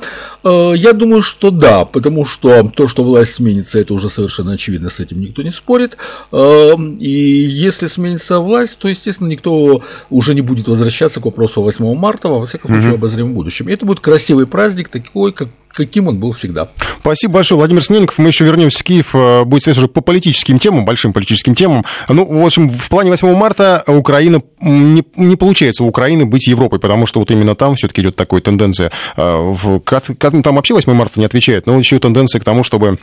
Э, 0.44 0.74
я 0.76 0.94
думаю, 0.94 1.24
что 1.24 1.52
да, 1.52 1.86
потому 1.86 2.26
что 2.26 2.70
то, 2.76 2.88
что 2.88 3.04
власть 3.04 3.36
сменится, 3.36 3.78
это 3.78 3.94
уже 3.94 4.10
совершенно 4.10 4.54
очевидно, 4.54 4.92
с 4.96 5.00
этим 5.00 5.22
никто 5.22 5.42
не 5.42 5.52
спорит. 5.52 5.98
Э, 6.32 6.72
и 7.00 7.10
если 7.10 7.88
сменится 7.88 8.40
власть, 8.40 8.78
то, 8.78 8.88
естественно, 8.88 9.28
никто 9.28 9.82
уже 10.10 10.34
не 10.34 10.42
будет 10.42 10.68
возвращаться 10.68 11.20
к 11.20 11.26
вопросу 11.26 11.62
8 11.62 11.96
марта, 11.96 12.28
во 12.28 12.48
всяком 12.48 12.72
случае, 12.72 12.92
в 12.92 12.96
обозримом 12.96 13.34
будущем. 13.34 13.70
И 13.70 13.74
это 13.74 13.86
будет 13.86 14.00
красивый 14.00 14.48
праздник, 14.48 14.90
такой, 14.90 15.32
как 15.32 15.50
каким 15.74 16.08
он 16.08 16.20
был 16.20 16.34
всегда. 16.34 16.70
Спасибо 17.00 17.34
большое, 17.36 17.58
Владимир 17.58 17.84
Снельников. 17.84 18.18
Мы 18.18 18.30
еще 18.30 18.46
вернемся 18.46 18.80
в 18.80 18.84
Киев. 18.84 19.14
Э, 19.14 19.44
будет 19.44 19.64
связь 19.64 19.78
уже 19.78 19.88
по 19.88 20.02
политическим 20.02 20.60
темам, 20.60 20.86
большим 20.86 21.14
политическим 21.14 21.56
темам. 21.56 21.84
Ну, 22.08 22.26
в 22.26 22.46
общем, 22.46 22.70
в 22.70 22.90
плане 22.90 23.10
8 23.10 23.36
марта 23.36 23.84
Украина 23.88 24.42
не, 24.62 25.04
не 25.16 25.36
получается 25.36 25.84
у 25.84 25.88
Украины 25.88 26.26
быть 26.26 26.48
Европой, 26.48 26.80
потому 26.80 27.06
что 27.06 27.20
вот 27.20 27.32
именно 27.32 27.56
там 27.56 27.76
все-таки 27.76 28.02
идет 28.02 28.16
такая 28.16 28.42
тенденция. 28.42 28.92
Э, 29.18 29.52
в, 29.52 29.82
там 29.82 30.56
вообще 30.56 30.74
8 30.74 30.94
марта 30.94 31.20
не 31.20 31.26
отвечает, 31.26 31.66
но 31.66 31.78
еще 31.78 32.00
тенденция 32.00 32.40
к 32.40 32.44
тому, 32.44 32.64
чтобы 32.64 33.00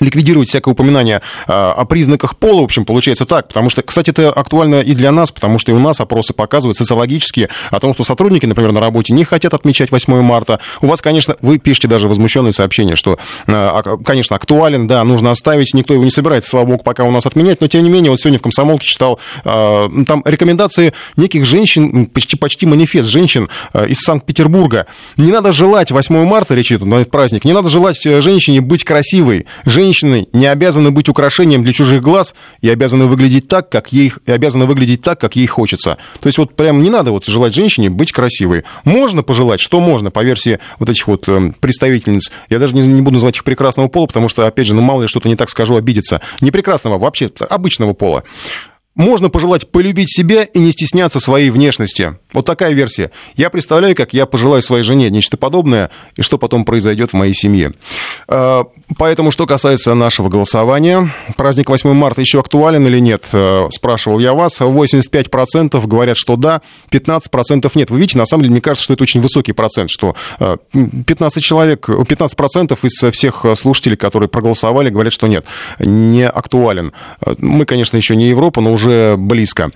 ликвидировать 0.00 0.48
всякое 0.48 0.72
упоминание 0.72 1.22
а, 1.46 1.72
о 1.72 1.84
признаках 1.84 2.36
пола, 2.36 2.62
в 2.62 2.64
общем, 2.64 2.84
получается 2.84 3.26
так. 3.26 3.48
Потому 3.48 3.70
что, 3.70 3.82
кстати, 3.82 4.10
это 4.10 4.30
актуально 4.30 4.80
и 4.80 4.94
для 4.94 5.12
нас, 5.12 5.30
потому 5.30 5.58
что 5.58 5.72
и 5.72 5.74
у 5.74 5.78
нас 5.78 6.00
опросы 6.00 6.32
показывают 6.32 6.78
социологические 6.78 7.48
о 7.70 7.80
том, 7.80 7.94
что 7.94 8.04
сотрудники, 8.04 8.46
например, 8.46 8.72
на 8.72 8.80
работе 8.80 9.12
не 9.12 9.24
хотят 9.24 9.54
отмечать 9.54 9.90
8 9.90 10.22
марта. 10.22 10.60
У 10.80 10.86
вас, 10.86 11.02
конечно, 11.02 11.36
вы 11.40 11.58
пишете 11.58 11.88
даже 11.88 12.08
возмущенные 12.08 12.52
сообщения, 12.52 12.96
что, 12.96 13.18
а, 13.46 13.98
конечно, 14.04 14.36
актуален, 14.36 14.86
да, 14.86 15.04
нужно 15.04 15.30
оставить, 15.30 15.74
никто 15.74 15.94
его 15.94 16.04
не 16.04 16.10
собирается, 16.10 16.50
слава 16.50 16.66
богу, 16.66 16.82
пока 16.82 17.04
у 17.04 17.10
нас 17.10 17.26
отменять, 17.26 17.60
но, 17.60 17.68
тем 17.68 17.84
не 17.84 17.90
менее, 17.90 18.10
вот 18.10 18.20
сегодня 18.20 18.38
в 18.38 18.42
«Комсомолке» 18.42 18.86
читал 18.86 19.20
а, 19.44 19.90
там 20.06 20.22
рекомендации 20.24 20.94
неких 21.16 21.44
женщин, 21.44 22.06
почти, 22.06 22.36
почти 22.36 22.66
манифест 22.66 23.08
женщин 23.08 23.48
из 23.88 24.00
Санкт-Петербурга. 24.00 24.86
Не 25.16 25.30
надо 25.30 25.52
желать 25.52 25.90
8 25.90 26.24
марта, 26.24 26.54
речь 26.54 26.72
идет 26.72 26.84
на 26.84 26.96
этот 26.96 27.10
праздник, 27.10 27.44
не 27.44 27.52
надо 27.52 27.68
желать 27.68 28.04
э, 28.06 28.20
женщине 28.20 28.60
быть 28.60 28.84
красивой. 28.84 29.46
Женщине 29.64 29.89
женщины 29.90 30.28
не 30.32 30.46
обязаны 30.46 30.92
быть 30.92 31.08
украшением 31.08 31.64
для 31.64 31.72
чужих 31.72 32.00
глаз 32.00 32.36
и 32.60 32.70
обязаны 32.70 33.06
выглядеть 33.06 33.48
так, 33.48 33.68
как 33.68 33.92
ей, 33.92 34.12
и 34.24 34.30
обязаны 34.30 34.66
выглядеть 34.66 35.02
так, 35.02 35.20
как 35.20 35.34
ей 35.34 35.48
хочется. 35.48 35.98
То 36.20 36.28
есть 36.28 36.38
вот 36.38 36.54
прям 36.54 36.80
не 36.80 36.90
надо 36.90 37.10
вот 37.10 37.26
желать 37.26 37.54
женщине 37.54 37.90
быть 37.90 38.12
красивой. 38.12 38.62
Можно 38.84 39.24
пожелать, 39.24 39.58
что 39.58 39.80
можно, 39.80 40.12
по 40.12 40.22
версии 40.22 40.60
вот 40.78 40.88
этих 40.88 41.08
вот 41.08 41.28
э, 41.28 41.52
представительниц. 41.58 42.30
Я 42.48 42.60
даже 42.60 42.76
не, 42.76 42.82
не 42.82 43.02
буду 43.02 43.14
называть 43.14 43.36
их 43.36 43.42
прекрасного 43.42 43.88
пола, 43.88 44.06
потому 44.06 44.28
что, 44.28 44.46
опять 44.46 44.68
же, 44.68 44.74
ну 44.74 44.80
мало 44.80 45.02
ли 45.02 45.08
что-то 45.08 45.28
не 45.28 45.34
так 45.34 45.50
скажу, 45.50 45.74
обидеться. 45.74 46.20
Не 46.40 46.52
прекрасного, 46.52 46.96
вообще 46.96 47.28
обычного 47.48 47.92
пола. 47.92 48.22
Можно 48.96 49.30
пожелать 49.30 49.70
полюбить 49.70 50.12
себя 50.12 50.42
и 50.42 50.58
не 50.58 50.72
стесняться 50.72 51.20
своей 51.20 51.50
внешности. 51.50 52.16
Вот 52.32 52.44
такая 52.44 52.72
версия. 52.72 53.12
Я 53.36 53.48
представляю, 53.48 53.94
как 53.94 54.12
я 54.12 54.26
пожелаю 54.26 54.62
своей 54.62 54.82
жене 54.82 55.08
нечто 55.10 55.36
подобное, 55.36 55.90
и 56.16 56.22
что 56.22 56.38
потом 56.38 56.64
произойдет 56.64 57.10
в 57.10 57.14
моей 57.14 57.32
семье. 57.32 57.70
А, 58.26 58.64
поэтому, 58.98 59.30
что 59.30 59.46
касается 59.46 59.94
нашего 59.94 60.28
голосования, 60.28 61.14
праздник 61.36 61.70
8 61.70 61.92
марта 61.92 62.20
еще 62.20 62.40
актуален 62.40 62.84
или 62.88 62.98
нет, 62.98 63.22
э, 63.32 63.68
спрашивал 63.70 64.18
я 64.18 64.34
вас. 64.34 64.60
85% 64.60 65.86
говорят, 65.86 66.16
что 66.16 66.34
да, 66.34 66.60
15% 66.90 67.70
нет. 67.76 67.90
Вы 67.90 68.00
видите, 68.00 68.18
на 68.18 68.26
самом 68.26 68.42
деле, 68.42 68.52
мне 68.52 68.60
кажется, 68.60 68.82
что 68.82 68.94
это 68.94 69.04
очень 69.04 69.20
высокий 69.20 69.52
процент, 69.52 69.88
что 69.90 70.16
15 70.72 71.36
э, 71.36 71.40
человек, 71.40 71.88
15% 71.88 72.76
из 72.82 73.12
всех 73.12 73.46
слушателей, 73.56 73.96
которые 73.96 74.28
проголосовали, 74.28 74.90
говорят, 74.90 75.12
что 75.12 75.28
нет, 75.28 75.46
не 75.78 76.26
актуален. 76.26 76.92
Мы, 77.38 77.64
конечно, 77.66 77.96
еще 77.96 78.16
не 78.16 78.28
Европа, 78.28 78.60
но 78.60 78.72
уже 78.72 78.79
уже 78.80 79.16
близко. 79.16 79.70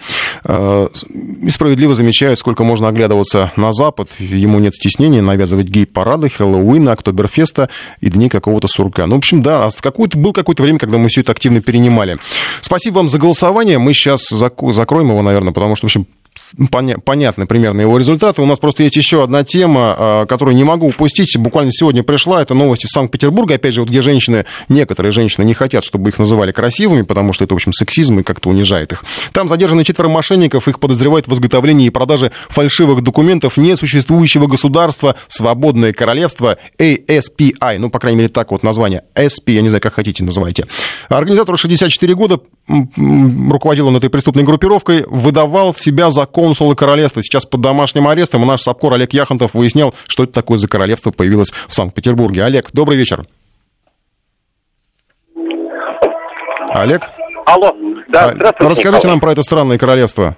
И 0.44 1.50
справедливо 1.50 1.94
замечают, 1.94 2.38
сколько 2.38 2.64
можно 2.64 2.88
оглядываться 2.88 3.52
на 3.56 3.72
Запад. 3.72 4.08
Ему 4.18 4.58
нет 4.58 4.74
стеснения 4.74 5.22
навязывать 5.22 5.66
гей-парады, 5.66 6.28
Хэллоуина, 6.28 6.92
Октоберфеста 6.92 7.68
и 8.00 8.10
дни 8.10 8.28
какого-то 8.28 8.66
сурка. 8.68 9.06
Ну, 9.06 9.16
в 9.16 9.18
общем, 9.18 9.42
да, 9.42 9.68
какой-то, 9.80 10.18
был 10.18 10.32
какое-то 10.32 10.62
время, 10.62 10.78
когда 10.78 10.98
мы 10.98 11.08
все 11.08 11.20
это 11.20 11.32
активно 11.32 11.60
перенимали. 11.60 12.18
Спасибо 12.60 12.96
вам 12.96 13.08
за 13.08 13.18
голосование. 13.18 13.78
Мы 13.78 13.92
сейчас 13.92 14.28
закроем 14.28 15.10
его, 15.10 15.22
наверное, 15.22 15.52
потому 15.52 15.76
что, 15.76 15.86
в 15.86 15.88
общем, 15.88 16.06
понятны 16.70 17.46
примерно 17.46 17.80
его 17.80 17.98
результаты. 17.98 18.42
У 18.42 18.46
нас 18.46 18.58
просто 18.58 18.82
есть 18.82 18.96
еще 18.96 19.22
одна 19.22 19.44
тема, 19.44 19.94
а, 19.96 20.26
которую 20.26 20.56
не 20.56 20.64
могу 20.64 20.88
упустить. 20.88 21.36
Буквально 21.36 21.72
сегодня 21.72 22.02
пришла. 22.02 22.42
Это 22.42 22.54
новости 22.54 22.86
из 22.86 22.90
Санкт-Петербурга. 22.90 23.54
Опять 23.54 23.74
же, 23.74 23.80
вот 23.80 23.90
где 23.90 24.02
женщины, 24.02 24.44
некоторые 24.68 25.12
женщины 25.12 25.44
не 25.44 25.54
хотят, 25.54 25.84
чтобы 25.84 26.10
их 26.10 26.18
называли 26.18 26.52
красивыми, 26.52 27.02
потому 27.02 27.32
что 27.32 27.44
это, 27.44 27.54
в 27.54 27.56
общем, 27.56 27.72
сексизм 27.72 28.20
и 28.20 28.22
как-то 28.22 28.48
унижает 28.48 28.92
их. 28.92 29.04
Там 29.32 29.48
задержаны 29.48 29.84
четверо 29.84 30.08
мошенников. 30.08 30.68
Их 30.68 30.80
подозревают 30.80 31.26
в 31.26 31.34
изготовлении 31.34 31.86
и 31.86 31.90
продаже 31.90 32.32
фальшивых 32.48 33.02
документов 33.02 33.56
несуществующего 33.56 34.46
государства 34.46 35.16
«Свободное 35.28 35.92
королевство» 35.92 36.58
ASPI. 36.78 37.78
Ну, 37.78 37.90
по 37.90 37.98
крайней 37.98 38.18
мере, 38.18 38.28
так 38.28 38.50
вот 38.50 38.62
название. 38.62 39.04
SP, 39.14 39.52
я 39.52 39.62
не 39.62 39.68
знаю, 39.68 39.82
как 39.82 39.94
хотите 39.94 40.24
называйте. 40.24 40.66
Организатору 41.08 41.56
64 41.56 42.14
года, 42.14 42.40
руководил 42.66 43.88
он 43.88 43.96
этой 43.96 44.10
преступной 44.10 44.44
группировкой, 44.44 45.04
выдавал 45.06 45.74
себя 45.74 46.10
за 46.10 46.26
консула 46.26 46.74
королевства. 46.74 47.22
Сейчас 47.22 47.44
под 47.44 47.60
домашним 47.60 48.08
арестом. 48.08 48.42
И 48.42 48.46
наш 48.46 48.62
САПКОР 48.62 48.94
Олег 48.94 49.12
Яхонтов 49.12 49.54
выяснял, 49.54 49.94
что 50.08 50.24
это 50.24 50.32
такое 50.32 50.58
за 50.58 50.68
королевство 50.68 51.10
появилось 51.10 51.52
в 51.68 51.74
Санкт-Петербурге. 51.74 52.44
Олег, 52.44 52.70
добрый 52.72 52.96
вечер. 52.96 53.22
Олег? 56.70 57.08
Алло, 57.46 57.72
да, 58.08 58.30
а, 58.30 58.34
здравствуйте, 58.34 58.70
Расскажите 58.70 58.96
Николай. 58.96 59.12
нам 59.12 59.20
про 59.20 59.32
это 59.32 59.42
странное 59.42 59.78
королевство. 59.78 60.36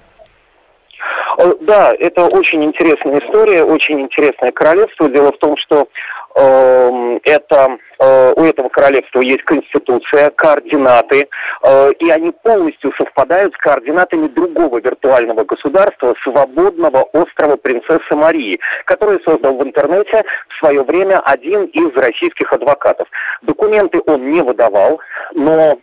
Э, 1.39 1.53
да, 1.61 1.95
это 1.95 2.27
очень 2.27 2.65
интересная 2.65 3.21
история, 3.21 3.63
очень 3.63 4.01
интересное 4.01 4.53
королевство. 4.53 5.09
Дело 5.09 5.33
в 5.33 5.39
том, 5.39 5.57
что 5.57 5.89
это 6.37 7.79
э, 7.99 8.33
у 8.37 8.45
этого 8.45 8.69
королевства 8.69 9.21
есть 9.21 9.43
конституция, 9.45 10.31
координаты, 10.31 11.29
э, 11.63 11.93
и 11.99 12.11
они 12.11 12.33
полностью 12.43 12.93
совпадают 12.97 13.55
с 13.55 13.57
координатами 13.57 14.29
другого 14.29 14.81
виртуального 14.81 15.45
государства, 15.45 16.15
свободного 16.23 17.03
острова 17.13 17.57
принцессы 17.57 18.15
Марии, 18.15 18.61
который 18.85 19.21
создал 19.25 19.57
в 19.57 19.63
интернете 19.63 20.25
в 20.49 20.59
свое 20.59 20.83
время 20.83 21.21
один 21.25 21.65
из 21.67 21.95
российских 21.95 22.53
адвокатов. 22.53 23.09
Документы 23.43 24.01
он 24.07 24.29
не 24.29 24.43
выдавал, 24.43 25.01
но 25.35 25.79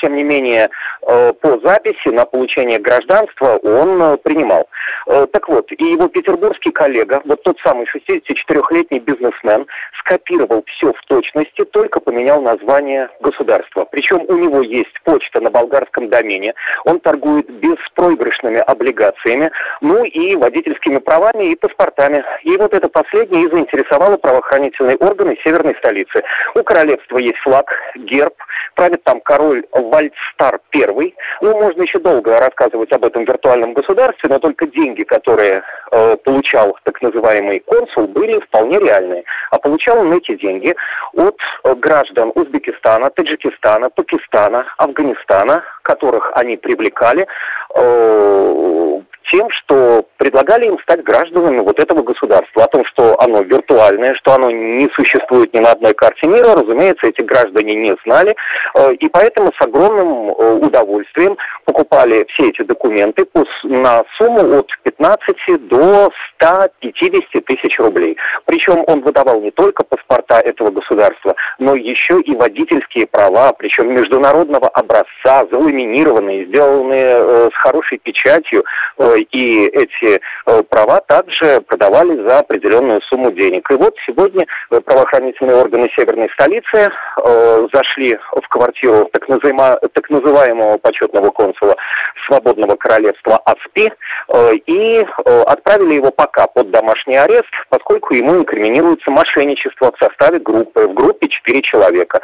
тем 0.00 0.16
не 0.16 0.24
менее, 0.24 0.70
э, 1.02 1.32
по 1.34 1.58
записи 1.60 2.08
на 2.08 2.24
получение 2.24 2.78
гражданства 2.78 3.56
он 3.56 4.02
э, 4.02 4.16
принимал. 4.18 4.68
Так 5.32 5.48
вот, 5.48 5.70
и 5.70 5.84
его 5.84 6.08
петербургский 6.08 6.72
коллега, 6.72 7.22
вот 7.24 7.40
тот 7.44 7.58
самый 7.60 7.86
64-летний 7.86 8.98
бизнесмен, 8.98 9.66
скопировал 10.00 10.64
все 10.66 10.92
в 10.92 11.00
точности, 11.06 11.64
только 11.64 12.00
поменял 12.00 12.42
название 12.42 13.08
государства. 13.20 13.84
Причем 13.84 14.24
у 14.26 14.36
него 14.36 14.62
есть 14.62 15.00
почта 15.04 15.40
на 15.40 15.50
болгарском 15.50 16.08
домене, 16.08 16.54
он 16.84 16.98
торгует 16.98 17.48
беспроигрышными 17.48 18.58
облигациями, 18.58 19.52
ну 19.80 20.02
и 20.02 20.34
водительскими 20.34 20.98
правами 20.98 21.52
и 21.52 21.56
паспортами. 21.56 22.24
И 22.42 22.56
вот 22.56 22.74
это 22.74 22.88
последнее 22.88 23.44
и 23.44 23.50
заинтересовало 23.50 24.16
правоохранительные 24.16 24.96
органы 24.96 25.38
северной 25.44 25.76
столицы. 25.76 26.24
У 26.54 26.62
королевства 26.64 27.18
есть 27.18 27.38
флаг, 27.38 27.72
герб, 27.94 28.34
правит 28.74 29.04
там 29.04 29.20
король 29.26 29.64
Вальдстар 29.72 30.60
I. 30.72 31.14
Ну, 31.40 31.60
можно 31.60 31.82
еще 31.82 31.98
долго 31.98 32.38
рассказывать 32.38 32.92
об 32.92 33.04
этом 33.04 33.24
виртуальном 33.24 33.74
государстве, 33.74 34.30
но 34.30 34.38
только 34.38 34.66
деньги, 34.66 35.02
которые 35.02 35.62
э, 35.90 36.16
получал 36.24 36.78
так 36.84 37.02
называемый 37.02 37.58
консул, 37.60 38.06
были 38.06 38.38
вполне 38.40 38.78
реальные. 38.78 39.24
А 39.50 39.58
получал 39.58 39.98
он 39.98 40.12
эти 40.12 40.36
деньги 40.36 40.74
от 41.14 41.36
э, 41.64 41.74
граждан 41.74 42.30
Узбекистана, 42.34 43.10
Таджикистана, 43.10 43.90
Пакистана, 43.90 44.64
Афганистана, 44.78 45.64
которых 45.82 46.30
они 46.34 46.56
привлекали 46.56 47.26
э, 47.74 48.95
тем, 49.30 49.50
что 49.50 50.06
предлагали 50.16 50.66
им 50.66 50.78
стать 50.80 51.02
гражданами 51.02 51.60
вот 51.60 51.78
этого 51.78 52.02
государства. 52.02 52.64
О 52.64 52.68
том, 52.68 52.84
что 52.84 53.20
оно 53.20 53.42
виртуальное, 53.42 54.14
что 54.14 54.34
оно 54.34 54.50
не 54.50 54.88
существует 54.94 55.52
ни 55.54 55.58
на 55.58 55.72
одной 55.72 55.94
карте 55.94 56.26
мира, 56.26 56.54
разумеется, 56.54 57.06
эти 57.06 57.22
граждане 57.22 57.74
не 57.74 57.94
знали. 58.04 58.34
Э, 58.74 58.92
и 58.94 59.08
поэтому 59.08 59.52
с 59.58 59.62
огромным 59.62 60.30
э, 60.30 60.54
удовольствием 60.54 61.36
покупали 61.64 62.26
все 62.30 62.48
эти 62.48 62.62
документы 62.62 63.26
на 63.64 64.04
сумму 64.16 64.58
от 64.58 64.70
15 64.82 65.68
до 65.68 66.10
150 66.36 67.44
тысяч 67.44 67.78
рублей. 67.78 68.16
Причем 68.44 68.84
он 68.86 69.00
выдавал 69.00 69.40
не 69.40 69.50
только 69.50 69.84
паспорта 69.84 70.40
этого 70.40 70.70
государства, 70.70 71.34
но 71.58 71.74
еще 71.74 72.20
и 72.20 72.34
водительские 72.34 73.06
права, 73.06 73.52
причем 73.52 73.94
международного 73.94 74.68
образца, 74.68 75.46
заламинированные, 75.50 76.46
сделанные 76.46 77.16
э, 77.18 77.50
с 77.52 77.56
хорошей 77.56 77.98
печатью, 77.98 78.64
и 79.20 79.66
эти 79.66 80.20
э, 80.46 80.62
права 80.64 81.00
также 81.00 81.60
продавали 81.60 82.22
за 82.22 82.40
определенную 82.40 83.00
сумму 83.02 83.30
денег. 83.32 83.70
И 83.70 83.74
вот 83.74 83.94
сегодня 84.06 84.46
э, 84.70 84.80
правоохранительные 84.80 85.56
органы 85.56 85.90
северной 85.94 86.30
столицы 86.30 86.90
э, 87.24 87.68
зашли 87.72 88.18
в 88.32 88.48
квартиру 88.48 89.08
так, 89.12 89.28
называемого 89.28 90.78
почетного 90.78 91.30
консула 91.30 91.76
свободного 92.26 92.76
королевства 92.76 93.36
АСПИ 93.44 93.92
и 94.66 95.06
отправили 95.46 95.94
его 95.94 96.10
пока 96.10 96.46
под 96.46 96.70
домашний 96.70 97.16
арест, 97.16 97.50
поскольку 97.68 98.14
ему 98.14 98.36
инкриминируется 98.36 99.10
мошенничество 99.10 99.92
в 99.92 99.98
составе 99.98 100.38
группы. 100.38 100.86
В 100.86 100.94
группе 100.94 101.28
четыре 101.28 101.62
человека 101.62 102.20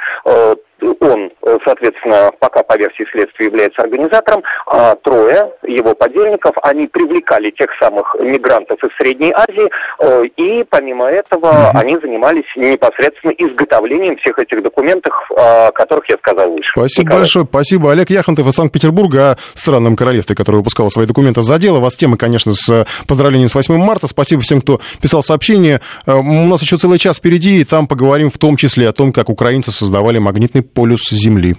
он, 1.00 1.30
соответственно, 1.64 2.30
пока 2.38 2.62
по 2.62 2.76
версии 2.76 3.06
следствия 3.10 3.46
является 3.46 3.82
организатором, 3.82 4.42
а 4.66 4.94
трое 4.96 5.52
его 5.66 5.94
подельников, 5.94 6.52
они 6.62 6.86
привлекали 6.86 7.50
тех 7.50 7.70
самых 7.80 8.14
мигрантов 8.20 8.82
из 8.82 8.90
Средней 8.96 9.32
Азии, 9.32 9.70
э, 10.00 10.24
и 10.36 10.64
помимо 10.68 11.06
этого 11.06 11.46
mm-hmm. 11.46 11.70
они 11.74 11.96
занимались 11.96 12.44
непосредственно 12.56 13.32
изготовлением 13.32 14.16
всех 14.18 14.38
этих 14.38 14.62
документов, 14.62 15.14
о 15.36 15.70
которых 15.72 16.08
я 16.08 16.16
сказал 16.18 16.50
выше. 16.50 16.70
Спасибо 16.72 17.04
Николай. 17.04 17.20
большое, 17.20 17.46
спасибо. 17.48 17.92
Олег 17.92 18.10
Яхонтов 18.10 18.46
из 18.46 18.54
Санкт-Петербурга 18.54 19.32
о 19.32 19.36
странном 19.54 19.96
королевстве, 19.96 20.36
которое 20.36 20.58
выпускало 20.58 20.88
свои 20.88 21.06
документы 21.06 21.42
за 21.42 21.58
дело. 21.58 21.80
Вас 21.80 21.94
тема, 21.96 22.16
конечно, 22.16 22.52
с 22.52 22.86
поздравлением 23.06 23.48
с 23.48 23.54
8 23.54 23.76
марта. 23.76 24.06
Спасибо 24.06 24.42
всем, 24.42 24.60
кто 24.60 24.80
писал 25.00 25.22
сообщение. 25.22 25.80
Э, 26.06 26.14
у 26.14 26.46
нас 26.46 26.62
еще 26.62 26.76
целый 26.76 26.98
час 26.98 27.18
впереди, 27.18 27.60
и 27.60 27.64
там 27.64 27.86
поговорим 27.86 28.30
в 28.30 28.38
том 28.38 28.56
числе 28.56 28.88
о 28.88 28.92
том, 28.92 29.12
как 29.12 29.28
украинцы 29.28 29.72
создавали 29.72 30.18
магнитный 30.18 30.62
полюс 30.74 31.08
Земли. 31.10 31.56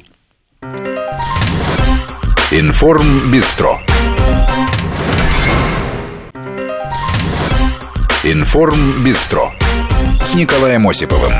Информ 2.51 3.31
Бистро. 3.31 3.79
Информ 8.23 9.03
Бистро 9.03 9.51
с 10.23 10.33
Николаем 10.35 10.87
Осиповым. 10.87 11.33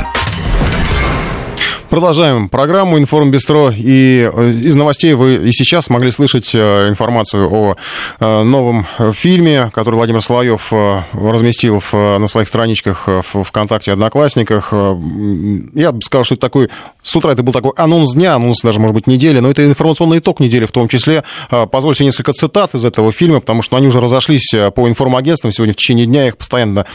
Продолжаем 1.94 2.50
программу 2.50 2.98
«Информ 2.98 3.30
Бистро». 3.30 3.72
И 3.72 4.28
э, 4.34 4.52
из 4.64 4.76
новостей 4.76 5.14
вы 5.14 5.48
и 5.48 5.52
сейчас 5.52 5.92
могли 5.92 6.10
слышать 6.10 6.50
э, 6.56 6.90
информацию 6.90 7.48
о 7.48 7.76
э, 8.20 8.42
новом 8.42 8.88
фильме, 9.12 9.70
который 9.72 9.98
Владимир 9.98 10.24
Соловьев 10.24 10.74
разместил 10.74 11.84
на 11.94 12.26
своих 12.26 12.48
страничках 12.48 13.06
в 13.06 13.44
ВКонтакте 13.44 13.92
Одноклассниках. 13.92 14.74
Я 14.74 15.92
бы 15.92 16.02
сказал, 16.02 16.24
что 16.24 16.34
это 16.34 16.42
такой... 16.42 16.70
С 17.04 17.16
утра 17.16 17.32
это 17.32 17.44
был 17.44 17.54
такой 17.54 17.74
анонс 17.76 18.16
дня, 18.16 18.34
анонс 18.34 18.62
даже, 18.64 18.80
может 18.80 18.96
быть, 18.96 19.06
недели, 19.06 19.38
но 19.38 19.52
это 19.52 19.64
информационный 19.64 20.18
итог 20.18 20.40
недели 20.40 20.66
в 20.66 20.72
том 20.72 20.88
числе. 20.88 21.24
Позвольте 21.72 22.06
несколько 22.06 22.34
цитат 22.34 22.74
из 22.74 22.86
этого 22.86 23.12
фильма, 23.12 23.40
потому 23.40 23.62
что 23.62 23.78
они 23.78 23.88
уже 23.88 24.02
разошлись 24.02 24.52
по 24.74 24.88
информагентствам. 24.88 25.52
Сегодня 25.52 25.74
в 25.74 25.78
течение 25.78 26.08
дня 26.08 26.28
их 26.28 26.38
постоянно 26.38 26.88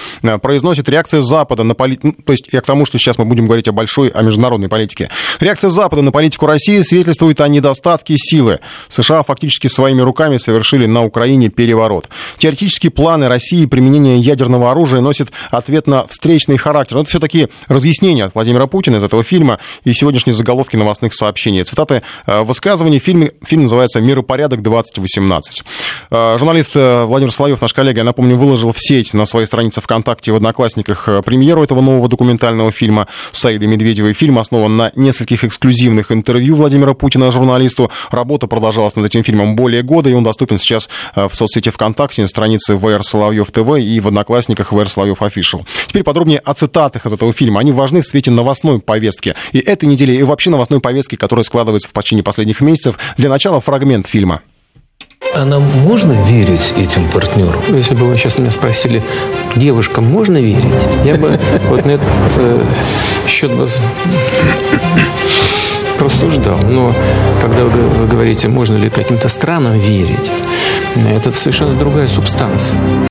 произносят. 0.42 0.88
Реакция 0.88 1.22
Запада 1.22 1.62
на 1.62 1.76
политику... 1.76 2.16
То 2.24 2.32
есть 2.32 2.49
я 2.51 2.61
к 2.61 2.66
тому, 2.66 2.84
что 2.84 2.99
сейчас 2.99 3.16
мы 3.18 3.26
будем 3.26 3.46
говорить 3.46 3.68
о 3.68 3.72
большой, 3.72 4.09
о 4.09 4.22
международной 4.22 4.68
политике 4.68 4.88
политики. 4.89 5.11
Реакция 5.41 5.70
Запада 5.70 6.03
на 6.03 6.12
политику 6.12 6.47
России 6.47 6.80
свидетельствует 6.80 7.41
о 7.41 7.49
недостатке 7.49 8.14
силы. 8.16 8.61
США 8.89 9.22
фактически 9.22 9.66
своими 9.66 10.01
руками 10.01 10.36
совершили 10.39 10.86
на 10.86 11.05
Украине 11.05 11.49
переворот. 11.49 12.09
Теоретические 12.39 12.91
планы 12.91 13.28
России 13.28 13.66
применения 13.66 14.18
ядерного 14.18 14.70
оружия 14.70 15.01
носят 15.01 15.30
ответ 15.51 15.86
на 15.86 16.07
встречный 16.07 16.57
характер. 16.57 16.97
Но 16.97 17.03
это 17.03 17.11
все-таки 17.11 17.49
разъяснение 17.68 18.24
от 18.24 18.34
Владимира 18.34 18.66
Путина 18.66 18.97
из 18.97 19.03
этого 19.03 19.22
фильма 19.22 19.59
и 19.84 19.93
сегодняшние 19.93 20.34
заголовки 20.34 20.76
новостных 20.76 21.14
сообщений. 21.14 21.62
Цитаты 21.64 22.03
э, 22.26 22.43
высказываний. 22.43 22.99
Фильм, 22.99 23.30
фильм 23.45 23.62
называется 23.62 24.01
«Миропорядок 24.01 24.61
2018». 24.61 25.41
Э, 26.11 26.36
журналист 26.39 26.70
э, 26.74 27.05
Владимир 27.05 27.32
Соловьев, 27.32 27.61
наш 27.61 27.74
коллега, 27.74 27.99
я 27.99 28.05
напомню, 28.05 28.36
выложил 28.36 28.72
в 28.72 28.80
сеть 28.80 29.14
на 29.14 29.26
своей 29.26 29.47
странице 29.47 29.80
ВКонтакте 29.80 30.32
в 30.32 30.36
Одноклассниках 30.36 31.09
премьеру 31.24 31.62
этого 31.62 31.80
нового 31.80 32.09
документального 32.09 32.70
фильма 32.70 33.07
Саида 33.32 33.66
Медведева. 33.66 34.12
Фильм 34.12 34.39
основан 34.39 34.78
на 34.79 34.93
нескольких 34.95 35.45
эксклюзивных 35.45 36.11
интервью 36.11 36.57
Владимира 36.57 36.95
Путина 36.95 37.31
журналисту. 37.31 37.91
Работа 38.11 38.47
продолжалась 38.47 38.97
над 38.97 39.05
этим 39.05 39.22
фильмом 39.22 39.57
более 39.57 39.83
года, 39.83 40.09
и 40.09 40.14
он 40.14 40.24
доступен 40.24 40.57
сейчас 40.57 40.89
в 41.14 41.31
соцсети 41.35 41.68
ВКонтакте, 41.68 42.22
на 42.22 42.29
странице 42.29 42.76
ВР 42.76 43.03
Соловьев 43.03 43.51
ТВ 43.51 43.79
и 43.79 44.01
в 44.01 44.09
Одноклассниках 44.09 44.72
ВР 44.72 44.89
Соловьев 44.89 45.20
Official. 45.20 45.66
Теперь 45.89 46.05
подробнее 46.05 46.39
о 46.39 46.55
цитатах 46.55 47.05
из 47.05 47.12
этого 47.12 47.33
фильма. 47.33 47.61
Они 47.61 47.72
важны 47.72 48.01
в 48.01 48.07
свете 48.07 48.31
новостной 48.31 48.81
повестки. 48.81 49.35
И 49.53 49.59
этой 49.59 49.87
недели, 49.87 50.12
и 50.12 50.22
вообще 50.22 50.51
новостной 50.51 50.81
повестки, 50.81 51.16
которая 51.16 51.43
складывается 51.43 51.89
в 51.93 52.03
течение 52.03 52.22
последних 52.22 52.61
месяцев. 52.61 52.99
Для 53.16 53.29
начала 53.29 53.61
фрагмент 53.61 54.07
фильма. 54.07 54.43
А 55.35 55.45
нам 55.45 55.62
можно 55.62 56.12
верить 56.27 56.75
этим 56.77 57.09
партнерам? 57.11 57.61
Если 57.69 57.95
бы 57.95 58.07
вы 58.07 58.19
сейчас 58.19 58.39
меня 58.39 58.51
спросили, 58.51 59.03
девушкам 59.55 60.05
можно 60.05 60.37
верить, 60.37 60.64
я 61.05 61.14
бы 61.14 61.39
вот 61.69 61.85
на 61.85 61.93
этот 61.93 62.09
э, 62.39 62.64
счет 63.29 63.53
бы 63.53 63.69
просуждал. 65.99 66.59
Но 66.59 66.93
когда 67.41 67.64
вы 67.64 68.07
говорите, 68.07 68.49
можно 68.49 68.77
ли 68.77 68.91
каким-то 68.91 69.29
странам 69.29 69.79
верить, 69.79 70.31
это 70.97 71.31
совершенно 71.31 71.75
другая 71.75 72.09
субстанция. 72.09 73.08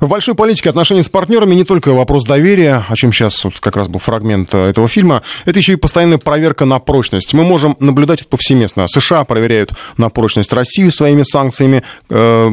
В 0.00 0.08
большой 0.08 0.34
политике 0.34 0.70
отношений 0.70 1.02
с 1.02 1.10
партнерами 1.10 1.54
не 1.54 1.64
только 1.64 1.90
вопрос 1.90 2.24
доверия, 2.24 2.86
о 2.88 2.96
чем 2.96 3.12
сейчас 3.12 3.44
вот 3.44 3.60
как 3.60 3.76
раз 3.76 3.86
был 3.86 4.00
фрагмент 4.00 4.48
э, 4.54 4.70
этого 4.70 4.88
фильма, 4.88 5.22
это 5.44 5.58
еще 5.58 5.74
и 5.74 5.76
постоянная 5.76 6.16
проверка 6.16 6.64
на 6.64 6.78
прочность. 6.78 7.34
Мы 7.34 7.44
можем 7.44 7.76
наблюдать 7.80 8.22
это 8.22 8.30
повсеместно. 8.30 8.86
США 8.88 9.24
проверяют 9.24 9.74
на 9.98 10.08
прочность 10.08 10.54
Россию 10.54 10.90
своими 10.90 11.22
санкциями, 11.22 11.82
э, 12.08 12.50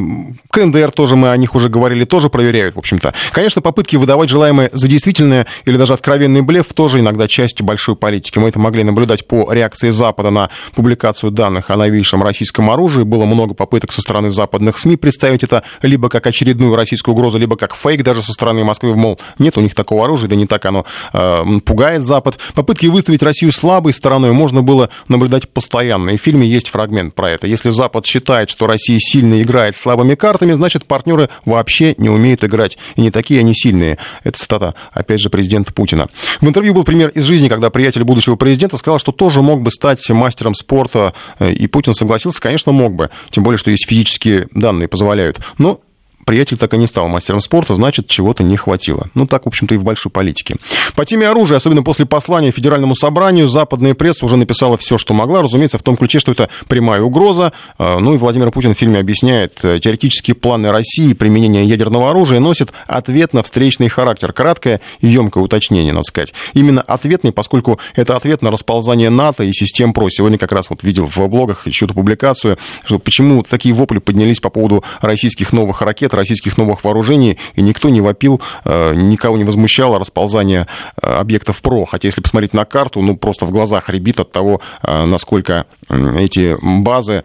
КНДР 0.50 0.90
тоже, 0.90 1.16
мы 1.16 1.30
о 1.30 1.36
них 1.38 1.54
уже 1.54 1.70
говорили, 1.70 2.04
тоже 2.04 2.28
проверяют, 2.28 2.76
в 2.76 2.80
общем-то. 2.80 3.14
Конечно, 3.32 3.62
попытки 3.62 3.96
выдавать 3.96 4.28
желаемое 4.28 4.68
за 4.74 4.86
действительное 4.86 5.46
или 5.64 5.78
даже 5.78 5.94
откровенный 5.94 6.42
блеф 6.42 6.74
тоже 6.74 7.00
иногда 7.00 7.28
частью 7.28 7.64
большой 7.64 7.96
политики. 7.96 8.38
Мы 8.38 8.50
это 8.50 8.58
могли 8.58 8.84
наблюдать 8.84 9.26
по 9.26 9.50
реакции 9.50 9.88
Запада 9.88 10.28
на 10.28 10.50
публикацию 10.74 11.30
данных 11.30 11.70
о 11.70 11.76
новейшем 11.76 12.22
российском 12.22 12.70
оружии. 12.70 13.04
Было 13.04 13.24
много 13.24 13.54
попыток 13.54 13.90
со 13.90 14.02
стороны 14.02 14.28
западных 14.28 14.76
СМИ 14.76 14.96
представить 14.96 15.44
это 15.44 15.62
либо 15.80 16.10
как 16.10 16.26
очередную 16.26 16.76
российскую 16.76 17.14
угрозу, 17.14 17.37
либо 17.38 17.56
как 17.56 17.74
фейк 17.74 18.02
даже 18.02 18.22
со 18.22 18.32
стороны 18.32 18.64
Москвы, 18.64 18.94
мол, 18.94 19.18
нет 19.38 19.56
у 19.56 19.60
них 19.60 19.74
такого 19.74 20.04
оружия, 20.04 20.28
да 20.28 20.36
не 20.36 20.46
так 20.46 20.64
оно 20.64 20.84
э, 21.12 21.44
пугает 21.64 22.04
Запад. 22.04 22.38
Попытки 22.54 22.86
выставить 22.86 23.22
Россию 23.22 23.52
слабой 23.52 23.92
стороной 23.92 24.32
можно 24.32 24.62
было 24.62 24.90
наблюдать 25.08 25.48
постоянно, 25.48 26.10
и 26.10 26.16
в 26.16 26.20
фильме 26.20 26.46
есть 26.46 26.68
фрагмент 26.68 27.14
про 27.14 27.30
это. 27.30 27.46
Если 27.46 27.70
Запад 27.70 28.06
считает, 28.06 28.50
что 28.50 28.66
Россия 28.66 28.98
сильно 28.98 29.40
играет 29.42 29.76
слабыми 29.76 30.14
картами, 30.14 30.52
значит, 30.54 30.86
партнеры 30.86 31.28
вообще 31.44 31.94
не 31.98 32.10
умеют 32.10 32.44
играть, 32.44 32.78
и 32.96 33.00
не 33.00 33.10
такие 33.10 33.40
они 33.40 33.54
сильные. 33.54 33.98
Это 34.24 34.38
цитата, 34.38 34.74
опять 34.92 35.20
же, 35.20 35.30
президента 35.30 35.72
Путина. 35.72 36.08
В 36.40 36.46
интервью 36.46 36.74
был 36.74 36.84
пример 36.84 37.10
из 37.10 37.24
жизни, 37.24 37.48
когда 37.48 37.70
приятель 37.70 38.04
будущего 38.04 38.36
президента 38.36 38.76
сказал, 38.76 38.98
что 38.98 39.12
тоже 39.12 39.42
мог 39.42 39.62
бы 39.62 39.70
стать 39.70 40.08
мастером 40.10 40.54
спорта, 40.54 41.14
э, 41.38 41.52
и 41.52 41.66
Путин 41.66 41.94
согласился, 41.94 42.40
конечно, 42.40 42.72
мог 42.72 42.94
бы, 42.94 43.10
тем 43.30 43.44
более, 43.44 43.58
что 43.58 43.70
есть 43.70 43.86
физические 43.86 44.48
данные, 44.52 44.88
позволяют. 44.88 45.38
Но 45.58 45.80
приятель 46.28 46.58
так 46.58 46.74
и 46.74 46.76
не 46.76 46.86
стал 46.86 47.08
мастером 47.08 47.40
спорта, 47.40 47.74
значит, 47.74 48.06
чего-то 48.06 48.42
не 48.42 48.58
хватило. 48.58 49.08
Ну, 49.14 49.26
так, 49.26 49.46
в 49.46 49.48
общем-то, 49.48 49.74
и 49.74 49.78
в 49.78 49.82
большой 49.82 50.12
политике. 50.12 50.56
По 50.94 51.06
теме 51.06 51.26
оружия, 51.26 51.56
особенно 51.56 51.82
после 51.82 52.04
послания 52.04 52.50
Федеральному 52.50 52.94
собранию, 52.94 53.48
западная 53.48 53.94
пресса 53.94 54.26
уже 54.26 54.36
написала 54.36 54.76
все, 54.76 54.98
что 54.98 55.14
могла, 55.14 55.40
разумеется, 55.40 55.78
в 55.78 55.82
том 55.82 55.96
ключе, 55.96 56.18
что 56.18 56.32
это 56.32 56.50
прямая 56.68 57.00
угроза. 57.00 57.54
А, 57.78 57.98
ну 57.98 58.12
и 58.12 58.18
Владимир 58.18 58.50
Путин 58.50 58.74
в 58.74 58.78
фильме 58.78 58.98
объясняет, 58.98 59.60
э, 59.62 59.80
теоретические 59.82 60.34
планы 60.34 60.70
России 60.70 61.14
применения 61.14 61.64
ядерного 61.64 62.10
оружия 62.10 62.40
носят 62.40 62.74
ответ 62.86 63.32
на 63.32 63.42
встречный 63.42 63.88
характер. 63.88 64.34
Краткое 64.34 64.82
и 65.00 65.06
емкое 65.06 65.42
уточнение, 65.42 65.94
надо 65.94 66.04
сказать. 66.04 66.34
Именно 66.52 66.82
ответный, 66.82 67.32
поскольку 67.32 67.80
это 67.96 68.14
ответ 68.14 68.42
на 68.42 68.50
расползание 68.50 69.08
НАТО 69.08 69.44
и 69.44 69.52
систем 69.54 69.94
ПРО. 69.94 70.10
Сегодня 70.10 70.36
как 70.36 70.52
раз 70.52 70.68
вот 70.68 70.82
видел 70.82 71.06
в 71.06 71.26
блогах 71.26 71.64
чью-то 71.70 71.94
публикацию, 71.94 72.58
что 72.84 72.98
почему 72.98 73.42
такие 73.44 73.74
вопли 73.74 73.98
поднялись 73.98 74.40
по 74.40 74.50
поводу 74.50 74.84
российских 75.00 75.54
новых 75.54 75.80
ракет, 75.80 76.12
российских 76.18 76.58
новых 76.58 76.84
вооружений, 76.84 77.38
и 77.54 77.62
никто 77.62 77.88
не 77.88 78.00
вопил, 78.00 78.40
э, 78.64 78.94
никого 78.94 79.36
не 79.38 79.44
возмущало 79.44 79.98
расползание 79.98 80.66
э, 81.00 81.10
объектов 81.10 81.62
ПРО. 81.62 81.86
Хотя, 81.86 82.08
если 82.08 82.20
посмотреть 82.20 82.52
на 82.52 82.64
карту, 82.64 83.00
ну, 83.00 83.16
просто 83.16 83.46
в 83.46 83.50
глазах 83.50 83.88
ребит 83.88 84.20
от 84.20 84.32
того, 84.32 84.60
э, 84.82 85.04
насколько 85.06 85.66
эти 85.88 86.56
базы 86.60 87.24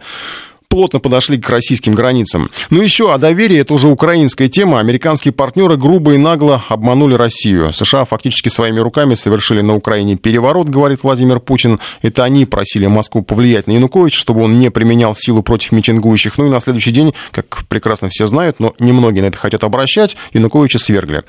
плотно 0.74 0.98
подошли 0.98 1.38
к 1.38 1.48
российским 1.50 1.94
границам. 1.94 2.50
Ну 2.70 2.82
еще 2.82 3.14
о 3.14 3.18
доверии, 3.18 3.58
это 3.58 3.74
уже 3.74 3.86
украинская 3.86 4.48
тема. 4.48 4.80
Американские 4.80 5.30
партнеры 5.30 5.76
грубо 5.76 6.14
и 6.14 6.16
нагло 6.16 6.64
обманули 6.68 7.14
Россию. 7.14 7.72
США 7.72 8.04
фактически 8.04 8.48
своими 8.48 8.80
руками 8.80 9.14
совершили 9.14 9.60
на 9.60 9.76
Украине 9.76 10.16
переворот, 10.16 10.68
говорит 10.68 11.04
Владимир 11.04 11.38
Путин. 11.38 11.78
Это 12.02 12.24
они 12.24 12.44
просили 12.44 12.88
Москву 12.88 13.22
повлиять 13.22 13.68
на 13.68 13.72
Януковича, 13.72 14.18
чтобы 14.18 14.42
он 14.42 14.58
не 14.58 14.68
применял 14.68 15.14
силу 15.14 15.44
против 15.44 15.70
митингующих. 15.70 16.38
Ну 16.38 16.46
и 16.46 16.50
на 16.50 16.58
следующий 16.58 16.90
день, 16.90 17.14
как 17.30 17.62
прекрасно 17.68 18.08
все 18.08 18.26
знают, 18.26 18.58
но 18.58 18.74
немногие 18.80 19.22
на 19.22 19.26
это 19.26 19.38
хотят 19.38 19.62
обращать, 19.62 20.16
Януковича 20.32 20.80
свергли. 20.80 21.22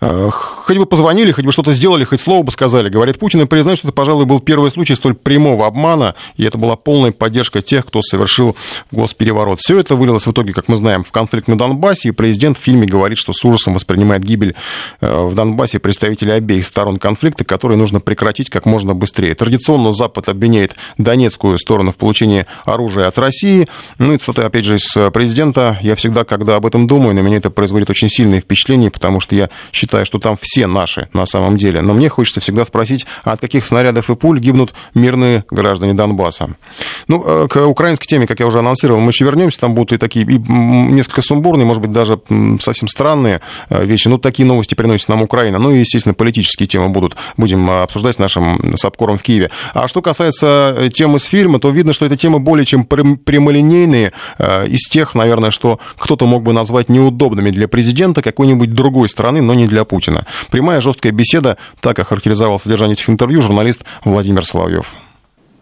Э, 0.00 0.30
хоть 0.30 0.76
бы 0.76 0.86
позвонили, 0.86 1.32
хоть 1.32 1.44
бы 1.44 1.52
что-то 1.52 1.72
сделали, 1.72 2.04
хоть 2.04 2.20
слово 2.20 2.42
бы 2.42 2.50
сказали, 2.50 2.88
говорит 2.88 3.18
Путин, 3.18 3.42
и 3.42 3.46
признает, 3.46 3.78
что 3.78 3.88
это, 3.88 3.94
пожалуй, 3.94 4.26
был 4.26 4.40
первый 4.40 4.70
случай 4.70 4.94
столь 4.94 5.14
прямого 5.14 5.66
обмана, 5.66 6.14
и 6.36 6.44
это 6.44 6.58
была 6.58 6.76
полная 6.76 7.12
поддержка 7.12 7.62
тех, 7.62 7.86
кто 7.86 8.02
совершил 8.02 8.56
госпереворот. 8.90 9.58
Все 9.60 9.78
это 9.78 9.96
вылилось 9.96 10.26
в 10.26 10.32
итоге, 10.32 10.52
как 10.52 10.68
мы 10.68 10.76
знаем, 10.76 11.04
в 11.04 11.12
конфликт 11.12 11.48
на 11.48 11.56
Донбассе, 11.56 12.08
и 12.08 12.12
президент 12.12 12.58
в 12.58 12.60
фильме 12.60 12.86
говорит, 12.86 13.18
что 13.18 13.32
с 13.32 13.44
ужасом 13.44 13.74
воспринимает 13.74 14.22
гибель 14.22 14.54
э, 15.00 15.26
в 15.26 15.34
Донбассе 15.34 15.78
представителей 15.78 16.32
обеих 16.32 16.66
сторон 16.66 16.98
конфликта, 16.98 17.44
который 17.44 17.76
нужно 17.76 18.00
прекратить 18.00 18.50
как 18.50 18.66
можно 18.66 18.94
быстрее. 18.94 19.34
Традиционно 19.34 19.92
Запад 19.92 20.28
обвиняет 20.28 20.76
Донецкую 20.98 21.58
сторону 21.58 21.92
в 21.92 21.96
получении 21.96 22.44
оружия 22.64 23.06
от 23.06 23.18
России. 23.18 23.68
Ну 23.98 24.12
и, 24.12 24.18
кстати, 24.18 24.40
опять 24.40 24.64
же, 24.64 24.76
из 24.76 24.96
президента, 25.12 25.78
я 25.82 25.94
всегда, 25.94 26.24
когда 26.24 26.56
об 26.56 26.66
этом 26.66 26.86
думаю, 26.86 27.14
на 27.14 27.20
меня 27.20 27.38
это 27.38 27.50
производит 27.50 27.88
очень 27.90 28.08
сильное 28.08 28.40
впечатление, 28.40 28.90
потому 28.90 29.20
что 29.20 29.34
я 29.34 29.50
считаю, 29.72 29.85
считаю, 29.86 30.04
что 30.04 30.18
там 30.18 30.36
все 30.40 30.66
наши 30.66 31.08
на 31.12 31.26
самом 31.26 31.56
деле. 31.56 31.80
Но 31.80 31.94
мне 31.94 32.08
хочется 32.08 32.40
всегда 32.40 32.64
спросить, 32.64 33.06
а 33.22 33.32
от 33.32 33.40
каких 33.40 33.64
снарядов 33.64 34.10
и 34.10 34.16
пуль 34.16 34.40
гибнут 34.40 34.74
мирные 34.94 35.44
граждане 35.50 35.94
Донбасса? 35.94 36.56
Ну, 37.06 37.22
э, 37.24 37.48
к 37.48 37.64
украинской 37.64 38.06
теме, 38.06 38.26
как 38.26 38.40
я 38.40 38.46
уже 38.46 38.58
анонсировал, 38.58 39.00
мы 39.00 39.10
еще 39.10 39.24
вернемся. 39.24 39.60
Там 39.60 39.74
будут 39.74 39.92
и 39.92 39.98
такие 39.98 40.26
и 40.26 40.38
несколько 40.38 41.22
сумбурные, 41.22 41.66
может 41.66 41.82
быть, 41.82 41.92
даже 41.92 42.18
совсем 42.58 42.88
странные 42.88 43.40
э, 43.70 43.84
вещи. 43.84 44.08
Ну, 44.08 44.18
такие 44.18 44.44
новости 44.44 44.74
приносит 44.74 45.08
нам 45.08 45.22
Украина. 45.22 45.58
Ну 45.58 45.70
и, 45.70 45.78
естественно, 45.78 46.14
политические 46.14 46.66
темы 46.66 46.88
будут, 46.88 47.16
будем 47.36 47.70
э, 47.70 47.82
обсуждать 47.82 48.16
с 48.16 48.18
нашим 48.18 48.76
САПКОРом 48.76 49.18
в 49.18 49.22
Киеве. 49.22 49.50
А 49.72 49.86
что 49.86 50.02
касается 50.02 50.90
темы 50.92 51.20
с 51.20 51.24
фильма, 51.24 51.60
то 51.60 51.70
видно, 51.70 51.92
что 51.92 52.06
эта 52.06 52.16
тема 52.16 52.40
более 52.40 52.66
чем 52.66 52.84
прямолинейные 52.84 54.12
из 54.66 54.88
тех, 54.88 55.14
наверное, 55.14 55.50
что 55.50 55.78
кто-то 55.96 56.26
мог 56.26 56.42
бы 56.42 56.52
назвать 56.52 56.88
неудобными 56.88 57.50
для 57.50 57.68
президента 57.68 58.22
какой-нибудь 58.22 58.72
другой 58.74 59.08
страны, 59.08 59.40
но 59.42 59.54
не 59.54 59.66
для 59.66 59.75
для 59.76 59.84
Путина. 59.84 60.24
Прямая 60.50 60.80
жесткая 60.80 61.12
беседа, 61.12 61.58
так 61.80 61.98
охарактеризовал 61.98 62.58
содержание 62.58 62.94
этих 62.94 63.10
интервью 63.10 63.42
журналист 63.42 63.84
Владимир 64.04 64.42
Соловьев. 64.42 64.94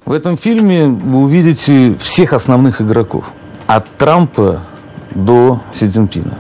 В 0.06 0.12
этом 0.12 0.36
фильме 0.36 0.86
вы 0.86 1.22
увидите 1.22 1.96
всех 1.98 2.32
основных 2.32 2.80
игроков. 2.80 3.24
От 3.66 3.96
Трампа 3.96 4.62
до 5.10 5.60
Си 5.72 5.88
Цзиньпина. 5.88 6.38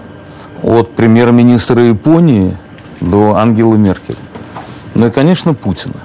От 0.62 0.94
премьер-министра 0.94 1.82
Японии 1.82 2.56
до 3.00 3.34
Ангелы 3.34 3.76
Меркель. 3.76 4.18
Ну 4.94 5.08
и, 5.08 5.10
конечно, 5.10 5.52
Путина. 5.54 5.96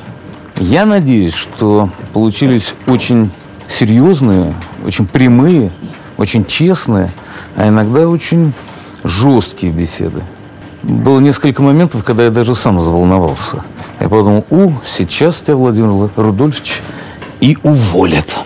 Я 0.56 0.86
надеюсь, 0.88 1.36
что 1.36 1.92
получились 2.14 2.74
очень 2.88 3.30
серьезные, 3.68 4.56
очень 4.84 5.06
прямые, 5.06 5.72
очень 6.18 6.46
честные, 6.46 7.12
а 7.56 7.68
иногда 7.68 8.10
очень 8.10 8.54
жесткие 9.04 9.72
беседы. 9.72 10.24
Было 10.84 11.20
несколько 11.20 11.62
моментов, 11.62 12.04
когда 12.04 12.24
я 12.24 12.30
даже 12.30 12.56
сам 12.56 12.80
заволновался. 12.80 13.64
Я 14.00 14.08
подумал, 14.10 14.46
у, 14.50 14.72
сейчас 14.86 15.42
тебя, 15.42 15.56
Владимир 15.56 16.10
Рудольфович, 16.16 16.82
и 17.42 17.58
уволят. 17.64 18.38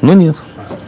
Но 0.00 0.14
нет. 0.14 0.36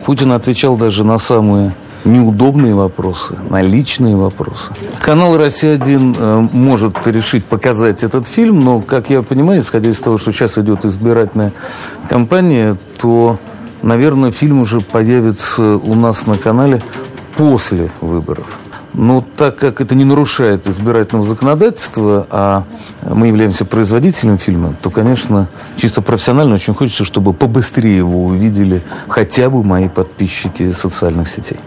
Путин 0.05 0.32
отвечал 0.32 0.76
даже 0.76 1.03
на 1.03 1.18
самые 1.18 1.72
неудобные 2.05 2.74
вопросы, 2.74 3.37
на 3.51 3.62
личные 3.62 4.16
вопросы. 4.16 4.72
Канал 5.01 5.37
«Россия-1» 5.37 6.16
э, 6.16 6.49
может 6.53 7.07
решить 7.07 7.45
показать 7.45 8.05
этот 8.05 8.26
фильм, 8.26 8.61
но, 8.61 8.80
как 8.80 9.11
я 9.11 9.22
понимаю, 9.22 9.62
исходя 9.62 9.91
из 9.91 9.99
того, 9.99 10.16
что 10.16 10.32
сейчас 10.32 10.57
идет 10.59 10.84
избирательная 10.84 11.53
кампания, 12.09 12.76
то, 12.99 13.39
наверное, 13.82 14.30
фильм 14.30 14.61
уже 14.61 14.80
появится 14.80 15.76
у 15.76 15.95
нас 15.95 16.26
на 16.26 16.39
канале 16.39 16.80
после 17.37 17.91
выборов. 18.01 18.61
Но 18.97 19.23
так 19.37 19.57
как 19.57 19.83
это 19.83 19.95
не 19.95 20.07
нарушает 20.07 20.67
избирательного 20.67 21.27
законодательства, 21.27 22.27
а 22.31 22.65
мы 23.03 23.27
являемся 23.27 23.67
производителем 23.67 24.39
фильма, 24.39 24.75
то, 24.81 24.89
конечно, 24.89 25.49
чисто 25.77 26.01
профессионально 26.01 26.55
очень 26.55 26.75
хочется, 26.75 27.05
чтобы 27.05 27.35
побыстрее 27.35 27.99
его 27.99 28.25
увидели 28.25 28.83
хотя 29.07 29.51
бы 29.51 29.63
мои 29.63 29.91
подписчики 29.91 30.73
социальных 30.73 31.29
сетей. 31.29 31.59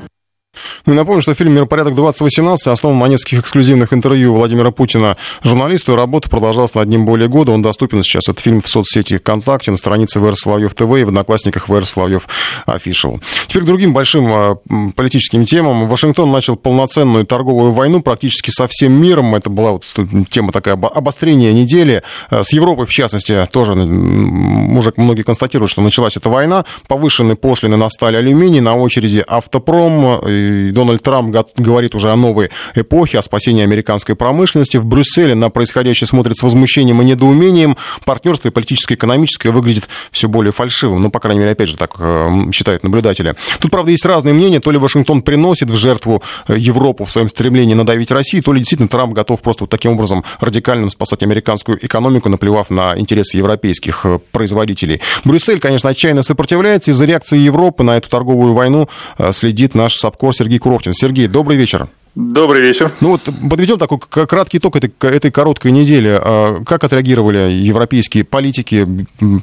Ну, 0.85 0.93
напомню, 0.93 1.21
что 1.21 1.33
фильм 1.33 1.53
«Миропорядок-2018» 1.53 2.69
основан 2.71 2.99
на 2.99 3.07
нескольких 3.07 3.39
эксклюзивных 3.39 3.93
интервью 3.93 4.33
Владимира 4.33 4.71
Путина 4.71 5.17
журналисту, 5.43 5.95
работа 5.95 6.29
продолжалась 6.29 6.73
над 6.73 6.87
ним 6.87 7.05
более 7.05 7.27
года. 7.27 7.51
Он 7.51 7.61
доступен 7.61 8.03
сейчас, 8.03 8.27
этот 8.27 8.39
фильм, 8.39 8.61
в 8.61 8.67
соцсети 8.67 9.17
ВКонтакте, 9.17 9.71
на 9.71 9.77
странице 9.77 10.19
ВР 10.19 10.35
Соловьев 10.35 10.73
ТВ 10.73 10.81
и 10.81 11.03
в 11.03 11.09
Одноклассниках 11.09 11.69
ВР 11.69 11.85
Соловьев 11.85 12.27
Official. 12.67 13.21
Теперь 13.47 13.63
к 13.63 13.65
другим 13.65 13.93
большим 13.93 14.27
а, 14.27 14.57
политическим 14.95 15.45
темам. 15.45 15.87
Вашингтон 15.87 16.31
начал 16.31 16.55
полноценную 16.55 17.25
торговую 17.25 17.71
войну 17.71 18.01
практически 18.01 18.51
со 18.51 18.67
всем 18.67 18.93
миром. 18.93 19.35
Это 19.35 19.49
была 19.49 19.71
вот 19.71 19.85
тема 20.29 20.51
такая 20.51 20.75
обострение 20.75 21.53
недели. 21.53 22.03
Э, 22.29 22.43
с 22.43 22.53
Европой, 22.53 22.85
в 22.85 22.91
частности, 22.91 23.47
тоже 23.51 23.73
уже 23.73 24.93
многие 24.97 25.23
констатируют, 25.23 25.71
что 25.71 25.81
началась 25.81 26.17
эта 26.17 26.29
война. 26.29 26.65
Повышены 26.87 27.35
пошлины 27.35 27.77
на 27.77 27.89
сталь 27.89 28.17
алюминий, 28.17 28.59
на 28.59 28.75
очереди 28.75 29.23
автопром. 29.27 30.21
И 30.49 30.71
Дональд 30.71 31.03
Трамп 31.03 31.35
говорит 31.57 31.95
уже 31.95 32.11
о 32.11 32.15
новой 32.15 32.49
эпохе, 32.75 33.19
о 33.19 33.21
спасении 33.21 33.63
американской 33.63 34.15
промышленности. 34.15 34.77
В 34.77 34.85
Брюсселе 34.85 35.35
на 35.35 35.49
происходящее 35.49 36.07
смотрит 36.07 36.37
с 36.37 36.43
возмущением 36.43 37.01
и 37.01 37.05
недоумением. 37.05 37.77
Партнерство 38.05 38.47
и 38.47 38.51
политическое, 38.51 38.95
экономическое 38.95 39.51
выглядит 39.51 39.87
все 40.11 40.27
более 40.27 40.51
фальшивым. 40.51 41.01
Ну, 41.01 41.11
по 41.11 41.19
крайней 41.19 41.39
мере, 41.39 41.51
опять 41.51 41.69
же, 41.69 41.77
так 41.77 41.95
э, 41.99 42.51
считают 42.51 42.83
наблюдатели. 42.83 43.35
Тут, 43.59 43.71
правда, 43.71 43.91
есть 43.91 44.05
разные 44.05 44.33
мнения. 44.33 44.59
То 44.59 44.71
ли 44.71 44.77
Вашингтон 44.77 45.21
приносит 45.21 45.69
в 45.69 45.75
жертву 45.75 46.23
э, 46.47 46.55
Европу 46.57 47.05
в 47.05 47.11
своем 47.11 47.29
стремлении 47.29 47.73
надавить 47.73 48.11
России, 48.11 48.41
то 48.41 48.53
ли 48.53 48.59
действительно 48.59 48.89
Трамп 48.89 49.13
готов 49.13 49.41
просто 49.41 49.63
вот 49.63 49.69
таким 49.69 49.91
образом 49.91 50.23
радикальным 50.39 50.89
спасать 50.89 51.23
американскую 51.23 51.83
экономику, 51.85 52.29
наплевав 52.29 52.69
на 52.69 52.97
интересы 52.97 53.37
европейских 53.37 54.05
э, 54.05 54.19
производителей. 54.31 55.01
Брюссель, 55.23 55.59
конечно, 55.59 55.89
отчаянно 55.89 56.23
сопротивляется. 56.23 56.91
Из-за 56.91 57.05
реакции 57.05 57.37
Европы 57.37 57.83
на 57.83 57.97
эту 57.97 58.09
торговую 58.09 58.53
войну 58.53 58.89
следит 59.31 59.75
наш 59.75 59.95
САПКОР 59.95 60.33
Сергей 60.39 60.57
Куровкин. 60.57 60.93
Сергей, 60.93 61.27
добрый 61.27 61.57
вечер. 61.57 61.89
Добрый 62.15 62.61
вечер. 62.61 62.93
Ну 63.01 63.09
вот 63.09 63.21
подведем 63.49 63.77
такой 63.77 63.99
краткий 63.99 64.59
итог 64.59 64.77
этой, 64.77 64.89
этой 65.01 65.31
короткой 65.31 65.71
недели. 65.73 66.17
А 66.17 66.63
как 66.65 66.85
отреагировали 66.85 67.51
европейские 67.51 68.23
политики, 68.23 68.87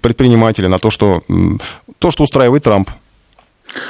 предприниматели 0.00 0.68
на 0.68 0.78
то, 0.78 0.90
что, 0.90 1.22
то, 1.98 2.10
что 2.10 2.24
устраивает 2.24 2.64
Трамп? 2.64 2.90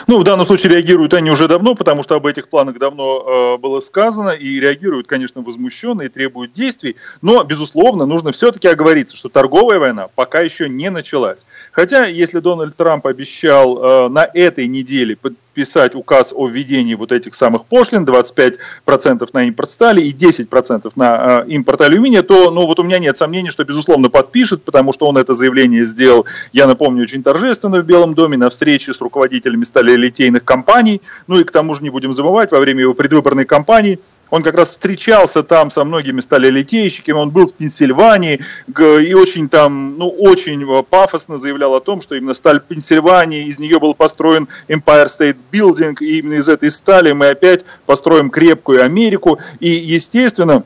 Ну, 0.09 0.19
в 0.19 0.25
данном 0.25 0.47
случае 0.47 0.73
реагируют 0.73 1.15
они 1.15 1.31
уже 1.31 1.47
давно, 1.47 1.75
потому 1.75 2.03
что 2.03 2.17
об 2.17 2.27
этих 2.27 2.49
планах 2.49 2.79
давно 2.79 3.55
э, 3.57 3.59
было 3.59 3.81
сказано, 3.81 4.31
и 4.31 4.59
реагируют, 4.59 5.07
конечно, 5.07 5.43
возмущенно 5.43 6.03
и 6.03 6.09
требуют 6.09 6.53
действий, 6.53 6.97
но, 7.23 7.45
безусловно, 7.45 8.07
нужно 8.07 8.33
все-таки 8.33 8.69
оговориться, 8.69 9.17
что 9.17 9.29
торговая 9.29 9.79
война 9.79 10.09
пока 10.15 10.41
еще 10.41 10.69
не 10.69 10.91
началась. 10.91 11.45
Хотя, 11.73 12.07
если 12.07 12.41
Дональд 12.41 12.75
Трамп 12.75 13.07
обещал 13.07 13.79
э, 13.79 14.09
на 14.09 14.29
этой 14.33 14.67
неделе 14.67 15.17
подписать 15.57 15.95
указ 15.95 16.35
о 16.37 16.49
введении 16.49 16.95
вот 16.95 17.13
этих 17.13 17.35
самых 17.35 17.65
пошлин, 17.65 18.05
25% 18.05 19.29
на 19.33 19.45
импорт 19.45 19.71
стали 19.71 20.03
и 20.03 20.13
10% 20.13 20.93
на 20.97 21.45
э, 21.47 21.49
импорт 21.49 21.81
алюминия, 21.81 22.23
то, 22.23 22.51
ну, 22.51 22.67
вот 22.67 22.79
у 22.79 22.83
меня 22.83 22.99
нет 22.99 23.17
сомнений, 23.17 23.49
что, 23.49 23.65
безусловно, 23.65 24.11
подпишет, 24.11 24.65
потому 24.65 24.93
что 24.93 25.07
он 25.07 25.17
это 25.17 25.35
заявление 25.35 25.87
сделал, 25.87 26.27
я 26.53 26.67
напомню, 26.67 27.05
очень 27.05 27.23
торжественно 27.23 27.81
в 27.81 27.87
Белом 27.87 28.15
доме 28.15 28.37
на 28.37 28.51
встрече 28.51 28.93
с 28.93 29.01
руководителями 29.01 29.65
сталелитейных 29.65 30.45
компаний, 30.45 31.01
ну 31.27 31.41
и 31.41 31.45
к 31.45 31.51
тому 31.51 31.75
же 31.75 31.83
не 31.83 31.89
будем 31.89 32.13
забывать, 32.13 32.51
во 32.53 32.61
время 32.61 32.83
его 32.83 32.93
предвыборной 32.93 33.47
кампании 33.47 33.99
он 34.31 34.43
как 34.43 34.55
раз 34.55 34.73
встречался 34.73 35.43
там 35.43 35.71
со 35.71 35.85
многими 35.85 36.21
сталелитейщиками, 36.21 37.17
он 37.17 37.31
был 37.31 37.47
в 37.47 37.55
Пенсильвании 37.55 38.41
и 38.69 39.15
очень 39.15 39.49
там, 39.49 39.97
ну, 39.99 40.09
очень 40.09 40.67
пафосно 40.85 41.39
заявлял 41.39 41.75
о 41.75 41.81
том, 41.81 42.03
что 42.03 42.15
именно 42.15 42.35
сталь 42.35 42.61
Пенсильвании, 42.61 43.47
из 43.47 43.59
нее 43.59 43.79
был 43.79 43.95
построен 43.95 44.49
Empire 44.69 45.07
State 45.07 45.39
Building, 45.53 45.97
и 46.01 46.19
именно 46.19 46.35
из 46.35 46.49
этой 46.49 46.71
стали 46.71 47.13
мы 47.13 47.29
опять 47.29 47.65
построим 47.87 48.31
крепкую 48.31 48.85
Америку. 48.85 49.39
И, 49.61 49.71
естественно, 49.71 50.65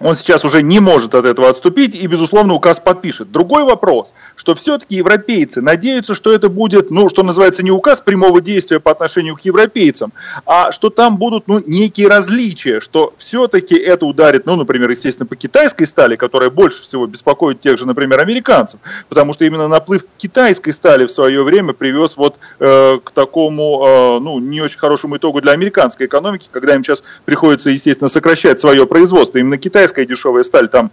он 0.00 0.16
сейчас 0.16 0.44
уже 0.44 0.62
не 0.62 0.80
может 0.80 1.14
от 1.14 1.26
этого 1.26 1.50
отступить 1.50 1.94
и, 1.94 2.06
безусловно, 2.06 2.54
указ 2.54 2.80
подпишет. 2.80 3.30
Другой 3.30 3.64
вопрос, 3.64 4.14
что 4.34 4.54
все-таки 4.54 4.96
европейцы 4.96 5.60
надеются, 5.60 6.14
что 6.14 6.32
это 6.32 6.48
будет, 6.48 6.90
ну, 6.90 7.08
что 7.08 7.22
называется, 7.22 7.62
не 7.62 7.70
указ 7.70 8.00
прямого 8.00 8.40
действия 8.40 8.80
по 8.80 8.90
отношению 8.90 9.36
к 9.36 9.42
европейцам, 9.42 10.12
а 10.46 10.72
что 10.72 10.90
там 10.90 11.18
будут, 11.18 11.46
ну, 11.48 11.62
некие 11.64 12.08
различия, 12.08 12.80
что 12.80 13.12
все-таки 13.18 13.76
это 13.76 14.06
ударит, 14.06 14.46
ну, 14.46 14.56
например, 14.56 14.90
естественно, 14.90 15.26
по 15.26 15.36
китайской 15.36 15.84
стали, 15.84 16.16
которая 16.16 16.50
больше 16.50 16.82
всего 16.82 17.06
беспокоит 17.06 17.60
тех 17.60 17.78
же, 17.78 17.86
например, 17.86 18.20
американцев, 18.20 18.80
потому 19.08 19.34
что 19.34 19.44
именно 19.44 19.68
наплыв 19.68 20.04
китайской 20.16 20.72
стали 20.72 21.06
в 21.06 21.12
свое 21.12 21.42
время 21.44 21.74
привез 21.74 22.16
вот 22.16 22.38
э, 22.58 22.98
к 23.04 23.10
такому, 23.10 23.84
э, 23.84 24.20
ну, 24.20 24.38
не 24.38 24.62
очень 24.62 24.78
хорошему 24.78 25.18
итогу 25.18 25.42
для 25.42 25.52
американской 25.52 26.06
экономики, 26.06 26.48
когда 26.50 26.74
им 26.74 26.82
сейчас 26.82 27.04
приходится, 27.26 27.68
естественно, 27.68 28.08
сокращать 28.08 28.60
свое 28.60 28.86
производство. 28.86 29.38
Именно 29.38 29.58
китайская 29.58 29.89
китайская 29.90 30.06
дешевая 30.06 30.42
сталь 30.44 30.68
там 30.68 30.90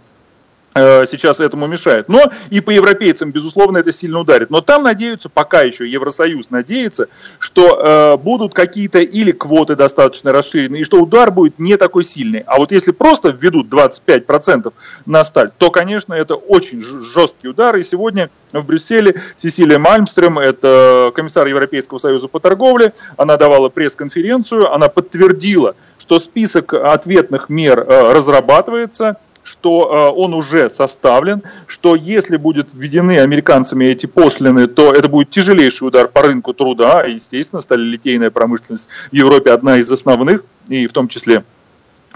сейчас 0.74 1.40
этому 1.40 1.66
мешает. 1.66 2.08
Но 2.08 2.30
и 2.50 2.60
по 2.60 2.70
европейцам, 2.70 3.32
безусловно, 3.32 3.78
это 3.78 3.92
сильно 3.92 4.20
ударит. 4.20 4.50
Но 4.50 4.60
там 4.60 4.82
надеются, 4.82 5.28
пока 5.28 5.62
еще 5.62 5.88
Евросоюз 5.88 6.50
надеется, 6.50 7.08
что 7.38 8.14
э, 8.14 8.16
будут 8.16 8.54
какие-то 8.54 8.98
или 8.98 9.32
квоты 9.32 9.74
достаточно 9.76 10.32
расширены, 10.32 10.76
и 10.76 10.84
что 10.84 11.00
удар 11.00 11.30
будет 11.30 11.58
не 11.58 11.76
такой 11.76 12.04
сильный. 12.04 12.44
А 12.46 12.58
вот 12.58 12.72
если 12.72 12.92
просто 12.92 13.30
введут 13.30 13.68
25% 13.68 14.72
на 15.06 15.24
сталь, 15.24 15.50
то, 15.58 15.70
конечно, 15.70 16.14
это 16.14 16.34
очень 16.34 16.82
жесткий 16.82 17.48
удар. 17.48 17.76
И 17.76 17.82
сегодня 17.82 18.30
в 18.52 18.64
Брюсселе 18.64 19.22
Сесилия 19.36 19.78
Мальмстрем, 19.78 20.38
это 20.38 21.12
комиссар 21.14 21.46
Европейского 21.46 21.98
союза 21.98 22.28
по 22.28 22.40
торговле, 22.40 22.92
она 23.16 23.36
давала 23.36 23.68
пресс-конференцию, 23.68 24.72
она 24.72 24.88
подтвердила, 24.88 25.74
что 25.98 26.18
список 26.18 26.74
ответных 26.74 27.48
мер 27.48 27.80
э, 27.80 28.12
разрабатывается, 28.12 29.16
что 29.48 30.10
э, 30.12 30.20
он 30.20 30.34
уже 30.34 30.68
составлен, 30.68 31.42
что 31.66 31.94
если 31.94 32.36
будут 32.36 32.68
введены 32.72 33.18
американцами 33.18 33.86
эти 33.86 34.06
пошлины, 34.06 34.66
то 34.66 34.92
это 34.92 35.08
будет 35.08 35.30
тяжелейший 35.30 35.88
удар 35.88 36.08
по 36.08 36.22
рынку 36.22 36.52
труда, 36.52 37.04
естественно, 37.04 37.62
сталелитейная 37.62 38.30
промышленность 38.30 38.88
в 39.10 39.14
Европе 39.14 39.50
одна 39.50 39.78
из 39.78 39.90
основных, 39.90 40.44
и 40.68 40.86
в 40.86 40.92
том 40.92 41.08
числе 41.08 41.44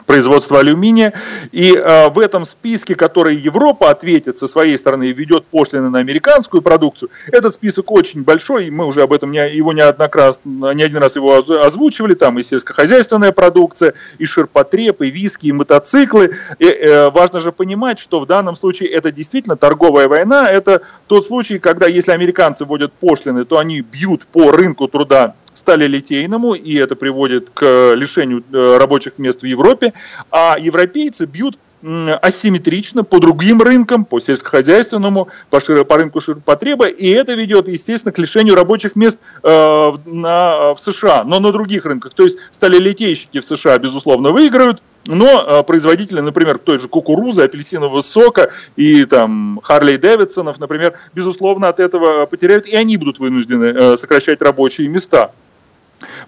производства 0.06 0.60
алюминия. 0.60 1.12
И 1.52 1.74
э, 1.74 2.08
в 2.10 2.18
этом 2.18 2.44
списке, 2.44 2.94
который 2.94 3.36
Европа 3.36 3.90
ответит 3.90 4.38
со 4.38 4.46
своей 4.46 4.78
стороны 4.78 5.08
и 5.08 5.12
ведет 5.12 5.44
пошлины 5.46 5.90
на 5.90 5.98
американскую 5.98 6.62
продукцию, 6.62 7.10
этот 7.28 7.54
список 7.54 7.90
очень 7.90 8.22
большой, 8.24 8.66
и 8.66 8.70
мы 8.70 8.86
уже 8.86 9.02
об 9.02 9.12
этом 9.12 9.30
не, 9.30 9.54
его 9.54 9.72
неоднократно, 9.72 10.72
не 10.72 10.82
один 10.82 10.98
раз 10.98 11.16
его 11.16 11.36
озвучивали, 11.36 12.14
там 12.14 12.38
и 12.38 12.42
сельскохозяйственная 12.42 13.32
продукция, 13.32 13.94
и 14.18 14.26
ширпотреб, 14.26 15.02
и 15.02 15.10
виски, 15.10 15.46
и 15.46 15.52
мотоциклы. 15.52 16.36
И, 16.58 16.66
э, 16.66 17.10
важно 17.10 17.40
же 17.40 17.52
понимать, 17.52 17.98
что 17.98 18.20
в 18.20 18.26
данном 18.26 18.56
случае 18.56 18.90
это 18.90 19.10
действительно 19.10 19.56
торговая 19.56 20.08
война, 20.08 20.48
это 20.50 20.82
тот 21.06 21.26
случай, 21.26 21.58
когда 21.58 21.86
если 21.86 22.12
американцы 22.12 22.64
вводят 22.64 22.92
пошлины, 22.92 23.44
то 23.44 23.58
они 23.58 23.80
бьют 23.80 24.26
по 24.26 24.50
рынку 24.50 24.88
труда 24.88 25.34
стали 25.54 25.86
литейному, 25.86 26.54
и 26.54 26.74
это 26.74 26.96
приводит 26.96 27.50
к 27.50 27.94
лишению 27.94 28.42
э, 28.52 28.76
рабочих 28.78 29.18
мест 29.18 29.42
в 29.42 29.46
Европе, 29.46 29.92
а 30.30 30.56
европейцы 30.58 31.26
бьют 31.26 31.58
асимметрично 31.82 33.04
по 33.04 33.18
другим 33.18 33.60
рынкам, 33.60 34.04
по 34.04 34.20
сельскохозяйственному, 34.20 35.28
по, 35.50 35.60
широ, 35.60 35.84
по 35.84 35.96
рынку 35.96 36.20
ширпотреба, 36.20 36.86
и 36.86 37.08
это 37.08 37.34
ведет, 37.34 37.68
естественно, 37.68 38.12
к 38.12 38.18
лишению 38.18 38.54
рабочих 38.54 38.96
мест 38.96 39.18
э, 39.42 39.92
на, 40.06 40.74
в 40.74 40.78
США, 40.78 41.24
но 41.24 41.40
на 41.40 41.52
других 41.52 41.84
рынках. 41.84 42.14
То 42.14 42.24
есть 42.24 42.38
сталелитейщики 42.50 43.40
в 43.40 43.44
США, 43.44 43.78
безусловно, 43.78 44.30
выиграют, 44.30 44.80
но 45.06 45.42
э, 45.42 45.62
производители, 45.64 46.20
например, 46.20 46.58
той 46.58 46.78
же 46.78 46.88
кукурузы, 46.88 47.42
апельсинового 47.42 48.00
сока 48.00 48.50
и 48.76 49.04
там 49.04 49.60
Харлей 49.62 49.96
Дэвидсонов, 49.96 50.60
например, 50.60 50.94
безусловно, 51.14 51.68
от 51.68 51.80
этого 51.80 52.26
потеряют, 52.26 52.66
и 52.66 52.76
они 52.76 52.96
будут 52.96 53.18
вынуждены 53.18 53.64
э, 53.64 53.96
сокращать 53.96 54.40
рабочие 54.42 54.88
места. 54.88 55.32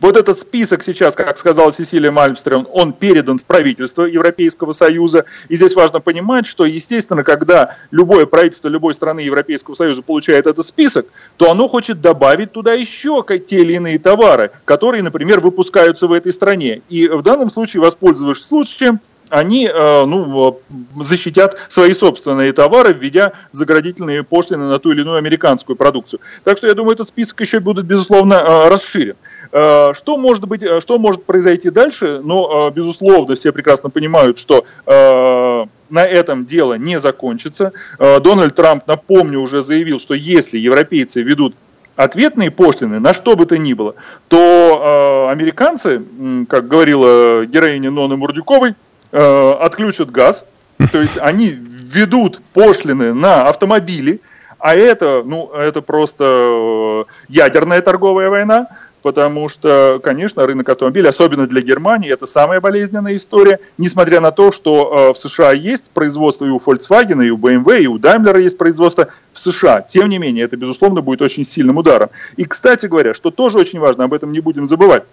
Вот 0.01 0.17
этот 0.17 0.39
список 0.39 0.83
сейчас, 0.83 1.15
как 1.15 1.37
сказала 1.39 1.73
Сесилия 1.73 2.11
Мальмстрем, 2.11 2.67
он 2.73 2.93
передан 2.93 3.39
в 3.39 3.45
правительство 3.45 4.05
Европейского 4.05 4.73
Союза. 4.73 5.25
И 5.49 5.57
здесь 5.57 5.75
важно 5.75 6.01
понимать, 6.01 6.47
что, 6.47 6.65
естественно, 6.65 7.25
когда 7.25 7.77
любое 7.91 8.27
правительство 8.27 8.69
любой 8.69 8.95
страны 8.95 9.21
Европейского 9.21 9.75
Союза 9.75 10.03
получает 10.03 10.47
этот 10.47 10.67
список, 10.67 11.07
то 11.37 11.51
оно 11.51 11.69
хочет 11.69 12.01
добавить 12.01 12.53
туда 12.53 12.75
еще 12.75 13.25
те 13.47 13.61
или 13.61 13.75
иные 13.75 13.99
товары, 13.99 14.51
которые, 14.65 15.03
например, 15.03 15.41
выпускаются 15.41 16.07
в 16.07 16.13
этой 16.13 16.33
стране. 16.33 16.83
И 16.89 17.09
в 17.09 17.23
данном 17.23 17.51
случае, 17.51 17.83
воспользовавшись 17.83 18.45
случаем, 18.45 19.01
они 19.31 19.67
э, 19.67 20.05
ну, 20.05 20.61
защитят 21.01 21.57
свои 21.69 21.93
собственные 21.93 22.53
товары, 22.53 22.93
введя 22.93 23.33
заградительные 23.53 24.23
пошлины 24.23 24.69
на 24.69 24.79
ту 24.79 24.93
или 24.93 25.01
иную 25.01 25.17
американскую 25.17 25.77
продукцию. 25.77 26.21
Так 26.45 26.59
что 26.59 26.67
я 26.67 26.75
думаю, 26.75 26.95
этот 26.95 27.09
список 27.09 27.41
еще 27.41 27.61
будет, 27.61 27.87
безусловно, 27.87 28.35
э, 28.35 28.69
расширен. 28.69 29.17
Э, 29.53 29.93
что 29.95 30.17
может 30.17 30.47
быть, 30.47 30.65
что 30.81 30.99
может 30.99 31.25
произойти 31.25 31.71
дальше? 31.71 32.21
Ну, 32.23 32.71
безусловно, 32.71 33.35
все 33.35 33.53
прекрасно 33.53 33.91
понимают, 33.91 34.39
что 34.39 34.65
на 34.87 36.05
этом 36.05 36.47
дело 36.47 36.75
не 36.75 36.99
закончится. 36.99 37.73
Дональд 37.99 38.55
Трамп, 38.55 38.87
напомню, 38.87 39.41
уже 39.41 39.63
заявил, 39.63 40.01
что 40.01 40.15
если 40.15 40.59
европейцы 40.59 41.23
ведут 41.23 41.55
ответные 41.97 42.51
пошлины 42.51 43.01
на 43.01 43.15
что 43.15 43.37
бы 43.37 43.47
то 43.47 43.57
ни 43.59 43.73
было, 43.73 43.95
то 44.29 45.29
э, 45.29 45.33
американцы, 45.33 46.03
как 46.49 46.69
говорила 46.69 47.47
героиня 47.47 47.91
Ноны 47.91 48.17
Мурдюковой, 48.17 48.75
э, 49.13 49.53
отключат 49.61 50.11
газ, 50.11 50.45
то 50.93 51.01
есть 51.01 51.19
они 51.19 51.51
ведут 51.51 52.41
пошлины 52.53 53.15
на 53.15 53.43
автомобили, 53.43 54.21
а 54.59 54.75
это, 54.75 55.23
ну, 55.25 55.51
это 55.53 55.83
просто 55.83 56.25
э, 56.27 57.05
ядерная 57.29 57.83
торговая 57.83 58.31
война, 58.31 58.69
потому 59.05 59.51
что, 59.51 60.01
конечно, 60.03 60.47
рынок 60.47 60.67
автомобилей, 60.71 61.11
особенно 61.11 61.47
для 61.47 61.61
Германии, 61.61 62.11
это 62.11 62.25
самая 62.25 62.63
болезненная 62.63 63.17
история, 63.17 63.61
несмотря 63.77 64.23
на 64.23 64.31
то, 64.31 64.51
что 64.51 65.11
э, 65.11 65.13
в 65.13 65.19
США 65.19 65.53
есть 65.53 65.85
производство 65.91 66.47
и 66.47 66.49
у 66.49 66.57
Volkswagen, 66.57 67.23
и 67.23 67.29
у 67.29 67.37
BMW, 67.37 67.83
и 67.83 67.87
у 67.87 67.99
Daimler 67.99 68.41
есть 68.41 68.57
производство 68.57 69.09
в 69.35 69.41
США. 69.41 69.83
Тем 69.83 70.09
не 70.09 70.17
менее, 70.17 70.47
это, 70.47 70.57
безусловно, 70.57 71.03
будет 71.03 71.21
очень 71.21 71.45
сильным 71.45 71.77
ударом. 71.77 72.09
И, 72.39 72.47
кстати 72.47 72.87
говоря, 72.87 73.13
что 73.13 73.31
тоже 73.31 73.59
очень 73.59 73.79
важно, 73.79 74.05
об 74.05 74.15
этом 74.15 74.33
не 74.33 74.41
будем 74.41 74.67
забывать, 74.67 75.05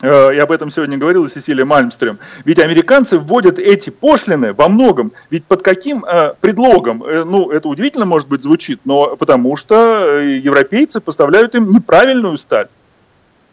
э, 0.00 0.34
и 0.34 0.38
об 0.38 0.50
этом 0.50 0.72
сегодня 0.72 0.98
говорила 0.98 1.28
Сесилия 1.28 1.64
Мальмстрем. 1.64 2.18
Ведь 2.44 2.58
американцы 2.58 3.20
вводят 3.20 3.60
эти 3.60 3.90
пошлины 3.90 4.52
во 4.52 4.66
многом. 4.66 5.12
Ведь 5.30 5.44
под 5.44 5.62
каким 5.62 6.04
э, 6.04 6.34
предлогом? 6.40 7.04
Э, 7.04 7.22
ну, 7.22 7.52
это 7.52 7.68
удивительно, 7.68 8.04
может 8.04 8.26
быть, 8.26 8.42
звучит, 8.42 8.80
но 8.84 9.14
потому 9.14 9.56
что 9.56 10.08
э, 10.18 10.38
европейцы 10.38 11.00
поставляют 11.00 11.54
им 11.54 11.70
неправильную 11.70 12.36
сталь. 12.36 12.66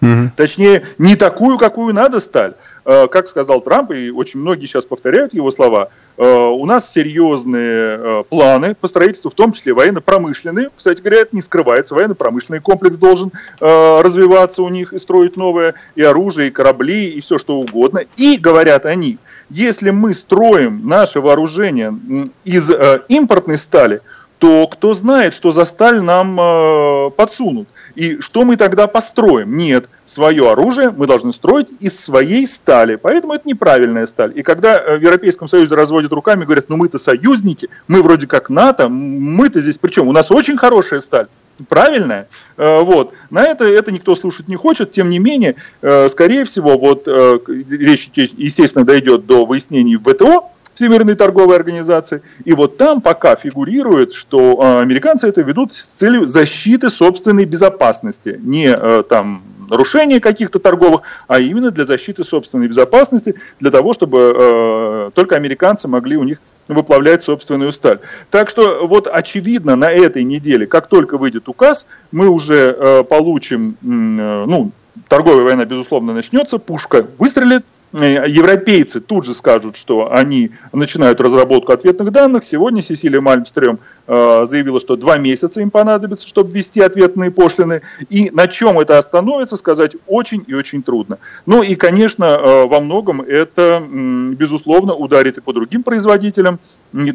Угу. 0.01 0.31
Точнее, 0.35 0.87
не 0.97 1.15
такую, 1.15 1.57
какую 1.57 1.93
надо 1.93 2.19
сталь. 2.19 2.53
Э, 2.91 3.07
как 3.07 3.27
сказал 3.27 3.61
Трамп, 3.61 3.91
и 3.91 4.09
очень 4.09 4.39
многие 4.39 4.65
сейчас 4.65 4.83
повторяют 4.83 5.31
его 5.31 5.51
слова, 5.51 5.89
э, 6.17 6.23
у 6.25 6.65
нас 6.65 6.91
серьезные 6.91 7.99
э, 7.99 8.23
планы 8.27 8.73
по 8.73 8.87
строительству, 8.87 9.29
в 9.29 9.35
том 9.35 9.53
числе 9.53 9.73
военно-промышленные. 9.73 10.69
Кстати 10.75 10.99
говоря, 10.99 11.21
это 11.21 11.35
не 11.35 11.43
скрывается. 11.43 11.93
Военно-промышленный 11.93 12.61
комплекс 12.61 12.97
должен 12.97 13.31
развиваться 13.59 14.63
у 14.63 14.69
них 14.69 14.91
и 14.93 14.97
строить 14.97 15.37
новое, 15.37 15.75
и 15.95 16.01
оружие, 16.01 16.47
и 16.47 16.51
корабли, 16.51 17.09
и 17.09 17.21
все 17.21 17.37
что 17.37 17.59
угодно. 17.59 18.01
И, 18.17 18.37
говорят 18.37 18.87
они, 18.87 19.19
если 19.51 19.91
мы 19.91 20.15
строим 20.15 20.87
наше 20.87 21.21
вооружение 21.21 21.95
из 22.43 22.71
импортной 23.07 23.59
стали, 23.59 24.01
то 24.39 24.65
кто 24.67 24.95
знает, 24.95 25.35
что 25.35 25.51
за 25.51 25.65
сталь 25.65 26.01
нам 26.01 27.11
подсунут. 27.11 27.67
И 27.95 28.19
что 28.19 28.43
мы 28.43 28.57
тогда 28.57 28.87
построим? 28.87 29.57
Нет, 29.57 29.89
свое 30.05 30.51
оружие 30.51 30.91
мы 30.91 31.07
должны 31.07 31.33
строить 31.33 31.69
из 31.79 31.99
своей 31.99 32.47
стали. 32.47 32.95
Поэтому 32.95 33.33
это 33.33 33.47
неправильная 33.47 34.05
сталь. 34.05 34.33
И 34.35 34.43
когда 34.43 34.79
э, 34.79 34.97
в 34.97 35.01
Европейском 35.01 35.47
Союзе 35.47 35.75
разводят 35.75 36.11
руками, 36.11 36.45
говорят, 36.45 36.69
ну 36.69 36.77
мы-то 36.77 36.97
союзники, 36.97 37.69
мы 37.87 38.01
вроде 38.01 38.27
как 38.27 38.49
НАТО, 38.49 38.89
мы-то 38.89 39.61
здесь 39.61 39.77
причем? 39.77 40.07
У 40.07 40.11
нас 40.11 40.31
очень 40.31 40.57
хорошая 40.57 40.99
сталь 40.99 41.27
правильная. 41.67 42.29
Э, 42.55 42.81
вот. 42.81 43.13
На 43.29 43.43
это, 43.43 43.65
это 43.65 43.91
никто 43.91 44.15
слушать 44.15 44.47
не 44.47 44.55
хочет. 44.55 44.93
Тем 44.93 45.09
не 45.09 45.19
менее, 45.19 45.55
э, 45.81 46.07
скорее 46.07 46.45
всего, 46.45 46.77
вот 46.77 47.07
речь, 47.07 48.09
естественно, 48.15 48.85
дойдет 48.85 49.25
до 49.25 49.45
выяснений 49.45 49.97
в 49.97 50.03
ВТО, 50.03 50.49
Всемирной 50.79 51.15
торговой 51.15 51.57
организации. 51.57 52.21
И 52.45 52.53
вот 52.53 52.77
там 52.77 53.01
пока 53.01 53.35
фигурирует, 53.35 54.13
что 54.13 54.61
а, 54.61 54.79
американцы 54.79 55.27
это 55.27 55.41
ведут 55.41 55.73
с 55.73 55.83
целью 55.83 56.25
защиты 56.29 56.89
собственной 56.89 57.43
безопасности. 57.43 58.39
Не 58.41 58.67
э, 58.67 59.03
там 59.03 59.43
нарушения 59.69 60.21
каких-то 60.21 60.57
торговых, 60.57 61.01
а 61.27 61.41
именно 61.41 61.71
для 61.71 61.83
защиты 61.83 62.23
собственной 62.23 62.69
безопасности, 62.69 63.35
для 63.59 63.71
того, 63.71 63.91
чтобы 63.91 64.33
э, 64.33 65.11
только 65.13 65.35
американцы 65.35 65.89
могли 65.89 66.15
у 66.15 66.23
них 66.23 66.37
выплавлять 66.69 67.23
собственную 67.23 67.73
сталь. 67.73 67.99
Так 68.31 68.49
что 68.49 68.87
вот 68.87 69.09
очевидно 69.11 69.75
на 69.75 69.91
этой 69.91 70.23
неделе, 70.23 70.65
как 70.65 70.87
только 70.87 71.17
выйдет 71.17 71.49
указ, 71.49 71.87
мы 72.13 72.29
уже 72.29 72.73
э, 72.79 73.03
получим, 73.03 73.75
э, 73.81 73.85
ну, 73.85 74.71
торговая 75.09 75.43
война, 75.43 75.65
безусловно, 75.65 76.13
начнется, 76.13 76.57
пушка 76.57 77.05
выстрелит, 77.17 77.65
европейцы 77.91 78.99
тут 78.99 79.25
же 79.25 79.33
скажут, 79.33 79.75
что 79.75 80.13
они 80.13 80.51
начинают 80.73 81.19
разработку 81.19 81.71
ответных 81.71 82.11
данных. 82.11 82.43
Сегодня 82.43 82.81
Сесилия 82.81 83.21
Мальмстрём 83.21 83.79
э, 84.07 84.45
заявила, 84.45 84.79
что 84.79 84.95
два 84.95 85.17
месяца 85.17 85.61
им 85.61 85.71
понадобится, 85.71 86.27
чтобы 86.27 86.51
ввести 86.51 86.81
ответные 86.81 87.31
пошлины. 87.31 87.81
И 88.09 88.29
на 88.31 88.47
чем 88.47 88.79
это 88.79 88.97
остановится, 88.97 89.57
сказать 89.57 89.95
очень 90.07 90.43
и 90.45 90.53
очень 90.53 90.83
трудно. 90.83 91.17
Ну 91.45 91.63
и, 91.63 91.75
конечно, 91.75 92.25
э, 92.25 92.65
во 92.65 92.79
многом 92.79 93.21
это, 93.21 93.83
безусловно, 93.89 94.93
ударит 94.93 95.37
и 95.37 95.41
по 95.41 95.53
другим 95.53 95.83
производителям. 95.83 96.59
Я 96.93 97.09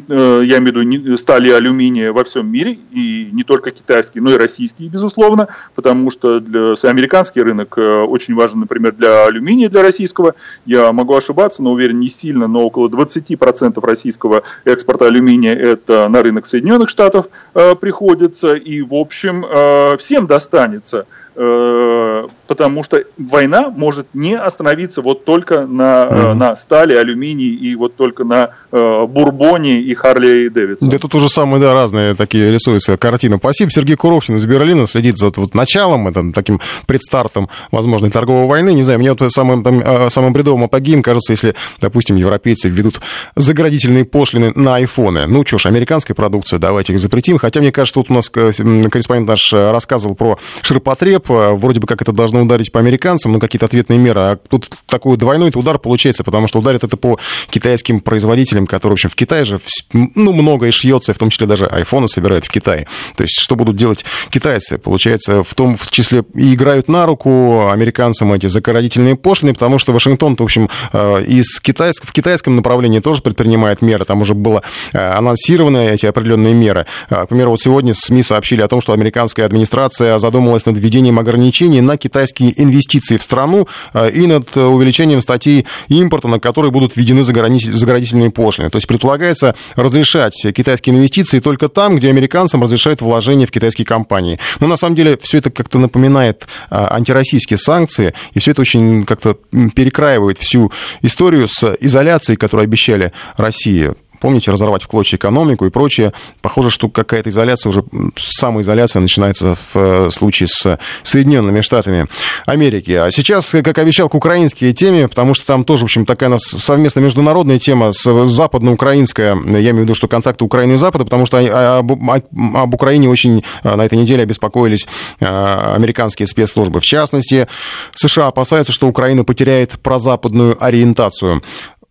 имею 0.57 0.73
в 0.73 0.77
виду 0.77 1.17
стали 1.17 1.51
алюминия 1.51 2.11
во 2.11 2.23
всем 2.23 2.51
мире, 2.51 2.77
и 2.91 3.29
не 3.31 3.43
только 3.43 3.71
китайские, 3.71 4.21
но 4.23 4.31
и 4.31 4.37
российские, 4.37 4.89
безусловно, 4.89 5.47
потому 5.73 6.11
что 6.11 6.39
для, 6.39 6.73
американский 6.89 7.41
рынок 7.41 7.77
очень 7.77 8.35
важен, 8.35 8.59
например, 8.59 8.93
для 8.93 9.25
алюминия, 9.25 9.69
для 9.69 9.81
российского, 9.81 10.35
я 10.65 10.91
могу 10.91 11.15
ошибаться, 11.15 11.63
но 11.63 11.71
уверен 11.71 11.99
не 11.99 12.09
сильно, 12.09 12.47
но 12.47 12.65
около 12.65 12.87
20% 12.89 13.85
российского 13.85 14.43
экспорта 14.63 15.05
алюминия 15.05 15.55
это 15.55 16.07
на 16.09 16.23
рынок 16.23 16.45
Соединенных 16.45 16.89
Штатов 16.89 17.27
э, 17.53 17.75
приходится. 17.75 18.55
И, 18.55 18.81
в 18.81 18.93
общем, 18.93 19.45
э, 19.45 19.97
всем 19.97 20.27
достанется. 20.27 21.05
Э, 21.37 22.27
потому 22.47 22.83
что 22.83 23.03
война 23.17 23.69
может 23.69 24.07
не 24.13 24.37
остановиться 24.37 25.01
вот 25.01 25.25
только 25.25 25.65
на, 25.65 26.05
mm-hmm. 26.05 26.33
на 26.35 26.55
стали, 26.55 26.95
алюминии 26.95 27.49
и 27.49 27.75
вот 27.75 27.95
только 27.95 28.23
на 28.23 28.51
э, 28.71 29.05
бурбоне 29.05 29.81
и 29.81 29.93
Харли 29.95 30.45
и 30.45 30.49
Дэвидсон. 30.49 30.87
Да 30.87 30.97
тут 30.97 31.13
уже 31.15 31.27
самые 31.27 31.59
да, 31.59 31.73
разные 31.73 32.13
такие 32.13 32.53
рисуются 32.53 32.95
картины. 32.95 33.37
Спасибо. 33.37 33.69
Сергей 33.71 33.97
Куровчин 33.97 34.35
из 34.35 34.45
Берлина 34.45 34.87
следит 34.87 35.17
за 35.17 35.29
вот 35.35 35.55
началом, 35.55 36.07
это, 36.07 36.23
таким 36.33 36.61
предстартом 36.85 37.49
возможной 37.71 38.11
торговой 38.11 38.47
войны. 38.47 38.73
Не 38.73 38.83
знаю, 38.83 38.99
мне 38.99 39.13
вот 39.13 39.33
самым, 39.33 39.63
там, 39.63 40.09
самым 40.09 40.31
бредовым 40.31 40.63
апогеем 40.63 41.01
кажется, 41.01 41.33
если, 41.33 41.55
допустим, 41.81 42.15
европейцы 42.15 42.69
введут 42.69 43.01
заградительные 43.35 44.05
пошлины 44.05 44.53
на 44.55 44.75
айфоны. 44.75 45.27
Ну 45.27 45.45
что 45.45 45.57
ж, 45.57 45.65
американская 45.65 46.15
продукция, 46.15 46.59
давайте 46.59 46.93
их 46.93 46.99
запретим. 46.99 47.39
Хотя, 47.39 47.59
мне 47.59 47.73
кажется, 47.73 47.95
тут 47.95 48.09
у 48.09 48.13
нас 48.13 48.29
корреспондент 48.29 49.27
наш 49.27 49.51
рассказывал 49.51 50.15
про 50.15 50.37
ширпотреб, 50.61 51.24
Трамп, 51.25 51.59
вроде 51.59 51.79
бы 51.79 51.87
как 51.87 52.01
это 52.01 52.11
должно 52.11 52.41
ударить 52.41 52.71
по 52.71 52.79
американцам, 52.79 53.33
ну, 53.33 53.39
какие-то 53.39 53.65
ответные 53.65 53.99
меры, 53.99 54.19
а 54.19 54.35
тут 54.35 54.69
такой 54.87 55.17
двойной 55.17 55.51
удар 55.55 55.79
получается, 55.79 56.23
потому 56.23 56.47
что 56.47 56.59
ударит 56.59 56.83
это 56.83 56.97
по 56.97 57.19
китайским 57.49 57.99
производителям, 57.99 58.67
которые, 58.67 58.95
в 58.95 58.99
общем, 58.99 59.09
в 59.09 59.15
Китае 59.15 59.45
же, 59.45 59.59
ну, 59.93 60.33
многое 60.33 60.71
шьется, 60.71 61.13
в 61.13 61.17
том 61.17 61.29
числе 61.29 61.47
даже 61.47 61.65
айфоны 61.65 62.07
собирают 62.07 62.45
в 62.45 62.49
Китае. 62.49 62.87
То 63.15 63.23
есть, 63.23 63.39
что 63.39 63.55
будут 63.55 63.75
делать 63.75 64.05
китайцы? 64.29 64.77
Получается, 64.77 65.43
в 65.43 65.53
том 65.53 65.77
в 65.77 65.91
числе 65.91 66.23
и 66.33 66.53
играют 66.53 66.87
на 66.87 67.05
руку 67.05 67.69
американцам 67.69 68.33
эти 68.33 68.47
заградительные 68.47 69.15
пошлины, 69.15 69.53
потому 69.53 69.79
что 69.79 69.93
Вашингтон, 69.93 70.35
в 70.35 70.41
общем, 70.41 70.69
э, 70.93 71.23
из 71.25 71.59
китайск, 71.59 72.05
в 72.05 72.11
китайском 72.11 72.55
направлении 72.55 72.99
тоже 72.99 73.21
предпринимает 73.21 73.81
меры, 73.81 74.05
там 74.05 74.21
уже 74.21 74.33
было 74.33 74.63
э, 74.93 74.97
анонсированы 74.97 75.89
эти 75.89 76.05
определенные 76.05 76.53
меры. 76.53 76.85
Э, 77.09 77.25
к 77.25 77.29
примеру, 77.29 77.51
вот 77.51 77.61
сегодня 77.61 77.93
СМИ 77.93 78.23
сообщили 78.23 78.61
о 78.61 78.67
том, 78.67 78.81
что 78.81 78.93
американская 78.93 79.45
администрация 79.45 80.17
задумалась 80.19 80.65
над 80.65 80.77
введением 80.77 81.14
введением 81.15 81.19
ограничений 81.19 81.81
на 81.81 81.97
китайские 81.97 82.53
инвестиции 82.61 83.17
в 83.17 83.21
страну 83.21 83.67
э, 83.93 84.11
и 84.11 84.27
над 84.27 84.55
увеличением 84.57 85.21
статей 85.21 85.65
импорта, 85.87 86.27
на 86.27 86.39
которые 86.39 86.71
будут 86.71 86.95
введены 86.95 87.23
заградительные 87.23 88.29
пошлины. 88.29 88.69
То 88.69 88.77
есть 88.77 88.87
предполагается 88.87 89.55
разрешать 89.75 90.33
китайские 90.55 90.95
инвестиции 90.95 91.39
только 91.39 91.69
там, 91.69 91.95
где 91.95 92.09
американцам 92.09 92.63
разрешают 92.63 93.01
вложения 93.01 93.45
в 93.45 93.51
китайские 93.51 93.85
компании. 93.85 94.39
Но 94.59 94.67
на 94.67 94.77
самом 94.77 94.95
деле 94.95 95.17
все 95.21 95.39
это 95.39 95.49
как-то 95.49 95.79
напоминает 95.79 96.47
э, 96.69 96.75
антироссийские 96.75 97.57
санкции, 97.57 98.13
и 98.33 98.39
все 98.39 98.51
это 98.51 98.61
очень 98.61 99.03
как-то 99.05 99.37
перекраивает 99.75 100.37
всю 100.37 100.71
историю 101.01 101.47
с 101.47 101.75
изоляцией, 101.79 102.37
которую 102.37 102.65
обещали 102.65 103.11
России 103.37 103.93
помните, 104.25 104.49
разорвать 104.49 104.81
в 104.81 104.87
клочья 104.87 105.17
экономику 105.17 105.67
и 105.67 105.69
прочее. 105.69 106.11
Похоже, 106.41 106.71
что 106.71 106.89
какая-то 106.89 107.29
изоляция, 107.29 107.69
уже 107.69 107.83
самоизоляция 108.15 108.99
начинается 108.99 109.53
в 109.53 109.75
э, 109.75 110.09
случае 110.09 110.47
с 110.47 110.79
Соединенными 111.03 111.61
Штатами 111.61 112.07
Америки. 112.47 112.89
А 112.89 113.11
сейчас, 113.11 113.51
как 113.51 113.77
обещал, 113.77 114.09
к 114.09 114.15
украинской 114.15 114.71
теме, 114.71 115.07
потому 115.07 115.35
что 115.35 115.45
там 115.45 115.63
тоже, 115.63 115.81
в 115.81 115.83
общем, 115.83 116.07
такая 116.07 116.29
у 116.29 116.31
нас 116.31 116.41
совместно 116.41 117.01
международная 117.01 117.59
тема, 117.59 117.91
западно-украинская, 117.93 119.37
я 119.45 119.59
имею 119.59 119.75
в 119.75 119.79
виду, 119.81 119.93
что 119.93 120.07
контакты 120.07 120.43
Украины 120.43 120.73
и 120.73 120.77
Запада, 120.77 121.03
потому 121.03 121.27
что 121.27 121.77
об, 121.77 121.91
об 121.91 122.73
Украине 122.73 123.07
очень 123.07 123.43
э, 123.63 123.75
на 123.75 123.85
этой 123.85 123.99
неделе 123.99 124.23
обеспокоились 124.23 124.87
э, 125.19 125.25
американские 125.27 126.25
спецслужбы. 126.25 126.79
В 126.79 126.83
частности, 126.83 127.47
США 127.93 128.25
опасаются, 128.25 128.73
что 128.73 128.87
Украина 128.87 129.23
потеряет 129.23 129.79
прозападную 129.83 130.57
ориентацию. 130.59 131.43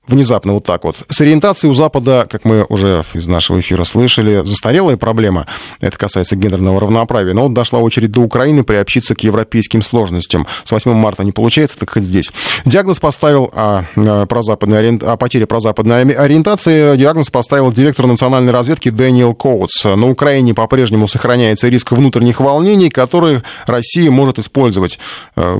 Внезапно 0.06 0.52
вот 0.54 0.64
так 0.64 0.84
вот. 0.84 1.04
С 1.08 1.20
ориентацией 1.20 1.70
у 1.70 1.74
Запада, 1.74 2.26
как 2.28 2.44
мы 2.44 2.64
уже 2.68 3.02
из 3.14 3.26
нашего 3.26 3.60
эфира 3.60 3.84
слышали, 3.84 4.42
застарелая 4.44 4.96
проблема. 4.96 5.46
Это 5.80 5.96
касается 5.96 6.36
гендерного 6.36 6.80
равноправия. 6.80 7.34
Но 7.34 7.44
вот 7.44 7.54
дошла 7.54 7.78
очередь 7.78 8.12
до 8.12 8.20
Украины 8.20 8.64
приобщиться 8.64 9.14
к 9.14 9.20
европейским 9.20 9.82
сложностям. 9.82 10.46
С 10.64 10.72
8 10.72 10.92
марта 10.92 11.24
не 11.24 11.32
получается, 11.32 11.78
так 11.78 11.90
хоть 11.90 12.04
здесь. 12.04 12.30
Диагноз 12.64 13.00
поставил 13.00 13.50
о, 13.54 13.84
о, 13.96 14.26
прозападной 14.26 14.78
ориент... 14.78 15.02
о 15.02 15.16
потере 15.16 15.46
прозападной 15.46 16.02
ориентации. 16.14 16.96
Диагноз 16.96 17.30
поставил 17.30 17.72
директор 17.72 18.06
национальной 18.06 18.52
разведки 18.52 18.90
Дэниел 18.90 19.34
Коутс. 19.34 19.84
На 19.84 20.08
Украине 20.08 20.54
по-прежнему 20.54 21.08
сохраняется 21.08 21.68
риск 21.68 21.92
внутренних 21.92 22.40
волнений, 22.40 22.90
которые 22.90 23.42
Россия 23.66 24.10
может 24.10 24.38
использовать. 24.38 24.98
Э, 25.36 25.58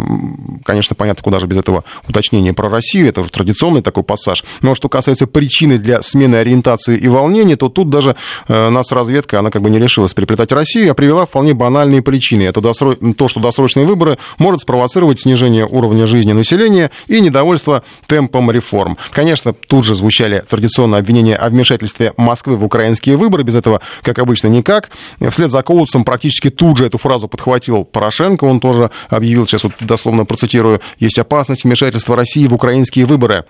конечно, 0.64 0.95
понятно, 0.95 1.22
куда 1.22 1.40
же 1.40 1.47
без 1.47 1.57
этого 1.57 1.84
уточнения 2.09 2.53
про 2.53 2.68
Россию. 2.68 3.09
Это 3.09 3.20
уже 3.20 3.30
традиционный 3.30 3.82
такой 3.82 4.03
пассаж 4.03 4.34
пассаж. 4.35 4.45
Но 4.62 4.74
что 4.74 4.89
касается 4.89 5.26
причины 5.26 5.78
для 5.78 6.03
смены 6.03 6.37
ориентации 6.37 6.97
и 6.97 7.09
волнений, 7.09 7.57
то 7.57 7.68
тут 7.68 7.91
даже 7.91 8.16
э, 8.49 8.68
нас 8.70 8.93
разведка, 8.93 9.39
она 9.39 9.51
как 9.51 9.62
бы 9.62 9.70
не 9.70 9.78
решилась 9.78 10.14
приплетать 10.14 10.53
Россию, 10.53 10.91
а 10.91 10.95
привела 10.95 11.26
вполне 11.26 11.55
банальные 11.55 12.03
причины. 12.03 12.43
Это 12.45 12.61
досро... 12.61 12.95
то, 12.95 13.28
что 13.28 13.41
досрочные 13.41 13.87
выборы 13.87 14.18
может 14.39 14.61
спровоцировать 14.61 15.20
снижение 15.20 15.66
уровня 15.66 16.07
жизни 16.07 16.32
населения 16.32 16.91
и 17.07 17.20
недовольство 17.20 17.82
темпом 18.07 18.51
реформ. 18.51 18.97
Конечно, 19.12 19.53
тут 19.53 19.85
же 19.85 19.95
звучали 19.95 20.45
традиционные 20.49 20.99
обвинения 20.99 21.37
о 21.37 21.49
вмешательстве 21.49 22.12
Москвы 22.16 22.57
в 22.57 22.64
украинские 22.64 23.16
выборы. 23.16 23.43
Без 23.43 23.55
этого, 23.55 23.80
как 24.03 24.18
обычно, 24.18 24.49
никак. 24.49 24.91
Вслед 25.30 25.51
за 25.51 25.62
Коутсом 25.62 26.05
практически 26.05 26.51
тут 26.51 26.78
же 26.78 26.87
эту 26.87 26.99
фразу 26.99 27.28
подхватил 27.28 27.85
Порошенко. 27.85 28.45
Он 28.45 28.61
тоже 28.61 28.91
объявил, 29.09 29.47
сейчас 29.47 29.64
вот 29.64 29.72
дословно 29.80 30.24
процитирую, 30.24 30.80
есть 30.99 31.18
опасность 31.18 31.64
вмешательства 31.64 32.16
России 32.16 32.47
в 32.47 32.55
украинские 32.55 33.05
выборы. 33.05 33.45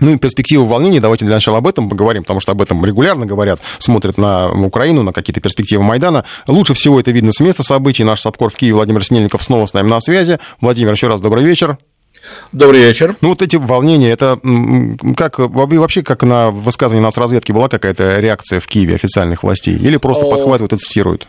Ну 0.00 0.12
и 0.12 0.16
перспективы 0.16 0.64
волнений, 0.64 1.00
давайте 1.00 1.24
для 1.24 1.34
начала 1.34 1.58
об 1.58 1.66
этом 1.66 1.88
поговорим, 1.88 2.22
потому 2.22 2.40
что 2.40 2.52
об 2.52 2.62
этом 2.62 2.84
регулярно 2.84 3.26
говорят, 3.26 3.60
смотрят 3.78 4.18
на 4.18 4.50
Украину, 4.50 5.02
на 5.02 5.12
какие-то 5.12 5.40
перспективы 5.40 5.82
Майдана. 5.82 6.24
Лучше 6.46 6.74
всего 6.74 6.98
это 6.98 7.10
видно 7.10 7.32
с 7.32 7.40
места 7.40 7.62
событий. 7.62 8.04
Наш 8.04 8.20
САПКОР 8.22 8.50
в 8.50 8.56
Киеве 8.56 8.74
Владимир 8.74 9.04
Снельников 9.04 9.42
снова 9.42 9.66
с 9.66 9.74
нами 9.74 9.88
на 9.88 10.00
связи. 10.00 10.38
Владимир, 10.60 10.92
еще 10.92 11.08
раз 11.08 11.20
добрый 11.20 11.44
вечер. 11.44 11.78
Добрый 12.52 12.80
вечер. 12.80 13.16
Ну, 13.20 13.30
вот 13.30 13.42
эти 13.42 13.56
волнения, 13.56 14.10
это 14.10 14.38
как 15.16 15.38
вообще, 15.38 16.02
как 16.02 16.22
на 16.22 16.50
высказывании 16.50 17.04
нас 17.04 17.16
разведки 17.16 17.52
была 17.52 17.68
какая-то 17.68 18.20
реакция 18.20 18.60
в 18.60 18.66
Киеве 18.66 18.94
официальных 18.94 19.42
властей? 19.42 19.76
Или 19.76 19.96
просто 19.96 20.26
подхватывают 20.26 20.72
и 20.72 20.76
цитируют? 20.76 21.28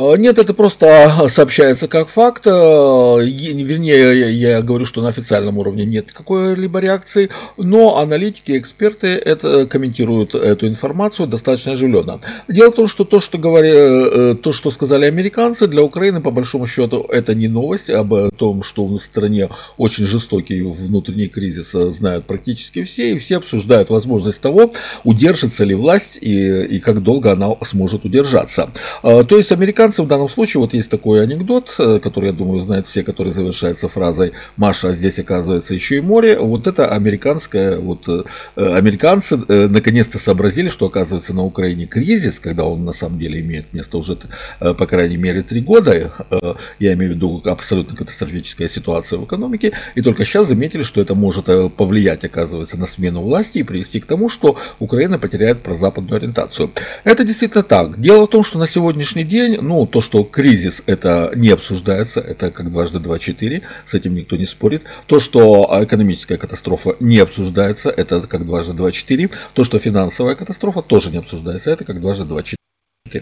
А, 0.00 0.14
нет, 0.14 0.38
это 0.38 0.54
просто 0.54 1.30
сообщается 1.36 1.86
как 1.86 2.08
факт. 2.10 2.46
А, 2.46 3.18
вернее, 3.18 4.32
я 4.32 4.62
говорю, 4.62 4.86
что 4.86 5.02
на 5.02 5.10
официальном 5.10 5.58
уровне 5.58 5.84
нет 5.84 6.10
какой-либо 6.12 6.78
реакции, 6.78 7.28
но 7.58 7.98
аналитики, 7.98 8.56
эксперты 8.56 9.08
это, 9.08 9.66
комментируют 9.66 10.34
эту 10.34 10.68
информацию 10.68 11.28
достаточно 11.28 11.72
оживленно. 11.72 12.20
Дело 12.48 12.70
в 12.70 12.76
том, 12.76 12.88
что 12.88 13.04
то, 13.04 13.20
что, 13.20 13.36
говори, 13.36 13.72
э, 13.74 14.36
то, 14.42 14.54
что 14.54 14.70
сказали 14.70 15.04
американцы, 15.04 15.66
для 15.66 15.82
Украины, 15.82 16.22
по 16.22 16.30
большому 16.30 16.66
счету, 16.66 17.06
это 17.10 17.34
не 17.34 17.48
новость 17.48 17.90
об 17.90 18.14
том, 18.36 18.62
что 18.62 18.86
в 18.86 19.00
стране 19.02 19.50
очень 19.76 20.06
жестокий 20.06 20.62
внутренний 20.62 21.28
кризис 21.28 21.66
э, 21.74 21.92
знают 21.98 22.24
практически 22.24 22.84
все, 22.84 23.12
и 23.12 23.18
все 23.18 23.36
обсуждают 23.36 23.90
возможность 23.90 24.40
того, 24.40 24.72
удержится 25.04 25.64
ли 25.64 25.74
власть 25.74 26.16
и, 26.20 26.62
и 26.62 26.80
как 26.80 27.02
долго 27.02 27.32
она 27.32 27.54
сможет 27.70 28.06
удержаться. 28.06 28.70
А, 29.02 29.24
то 29.24 29.36
есть 29.36 29.52
американцы 29.52 29.89
американцы 29.90 30.02
в 30.02 30.06
данном 30.06 30.28
случае, 30.30 30.60
вот 30.60 30.74
есть 30.74 30.88
такой 30.88 31.22
анекдот, 31.22 31.70
э, 31.78 31.98
который, 32.02 32.26
я 32.26 32.32
думаю, 32.32 32.64
знают 32.64 32.88
все, 32.88 33.02
который 33.02 33.32
завершается 33.32 33.88
фразой 33.88 34.32
«Маша, 34.56 34.88
а 34.90 34.96
здесь 34.96 35.18
оказывается 35.18 35.74
еще 35.74 35.98
и 35.98 36.00
море». 36.00 36.38
Вот 36.38 36.66
это 36.66 36.86
американское, 36.86 37.78
вот 37.78 38.08
э, 38.08 38.22
американцы 38.56 39.34
э, 39.48 39.68
наконец-то 39.68 40.20
сообразили, 40.24 40.70
что 40.70 40.86
оказывается 40.86 41.32
на 41.32 41.44
Украине 41.44 41.86
кризис, 41.86 42.34
когда 42.40 42.64
он 42.64 42.84
на 42.84 42.94
самом 42.94 43.18
деле 43.18 43.40
имеет 43.40 43.72
место 43.72 43.98
уже, 43.98 44.16
по 44.58 44.86
крайней 44.86 45.16
мере, 45.16 45.42
три 45.42 45.60
года. 45.60 46.12
Я 46.78 46.92
имею 46.94 47.12
в 47.12 47.14
виду 47.14 47.42
абсолютно 47.44 47.96
катастрофическая 47.96 48.68
ситуация 48.68 49.18
в 49.18 49.24
экономике. 49.24 49.72
И 49.94 50.02
только 50.02 50.24
сейчас 50.24 50.48
заметили, 50.48 50.84
что 50.84 51.00
это 51.00 51.14
может 51.14 51.46
повлиять, 51.76 52.24
оказывается, 52.24 52.76
на 52.76 52.88
смену 52.88 53.22
власти 53.22 53.58
и 53.58 53.62
привести 53.62 54.00
к 54.00 54.06
тому, 54.06 54.28
что 54.30 54.56
Украина 54.78 55.18
потеряет 55.18 55.62
прозападную 55.62 56.16
ориентацию. 56.16 56.70
Это 57.04 57.24
действительно 57.24 57.62
так. 57.62 58.00
Дело 58.00 58.26
в 58.26 58.30
том, 58.30 58.44
что 58.44 58.58
на 58.58 58.68
сегодняшний 58.68 59.24
день, 59.24 59.58
ну, 59.70 59.86
то, 59.86 60.02
что 60.02 60.24
кризис 60.24 60.74
это 60.86 61.30
не 61.36 61.50
обсуждается, 61.50 62.18
это 62.18 62.50
как 62.50 62.72
дважды 62.72 62.98
два 62.98 63.20
четыре, 63.20 63.62
с 63.88 63.94
этим 63.94 64.14
никто 64.14 64.34
не 64.34 64.46
спорит. 64.46 64.82
То, 65.06 65.20
что 65.20 65.64
экономическая 65.80 66.38
катастрофа 66.38 66.96
не 66.98 67.18
обсуждается, 67.18 67.88
это 67.88 68.20
как 68.22 68.44
дважды 68.44 68.72
два 68.72 68.90
четыре. 68.90 69.30
То, 69.54 69.64
что 69.64 69.78
финансовая 69.78 70.34
катастрофа 70.34 70.82
тоже 70.82 71.10
не 71.10 71.18
обсуждается, 71.18 71.70
это 71.70 71.84
как 71.84 72.00
дважды 72.00 72.24
два 72.24 72.42
четыре. 72.42 72.56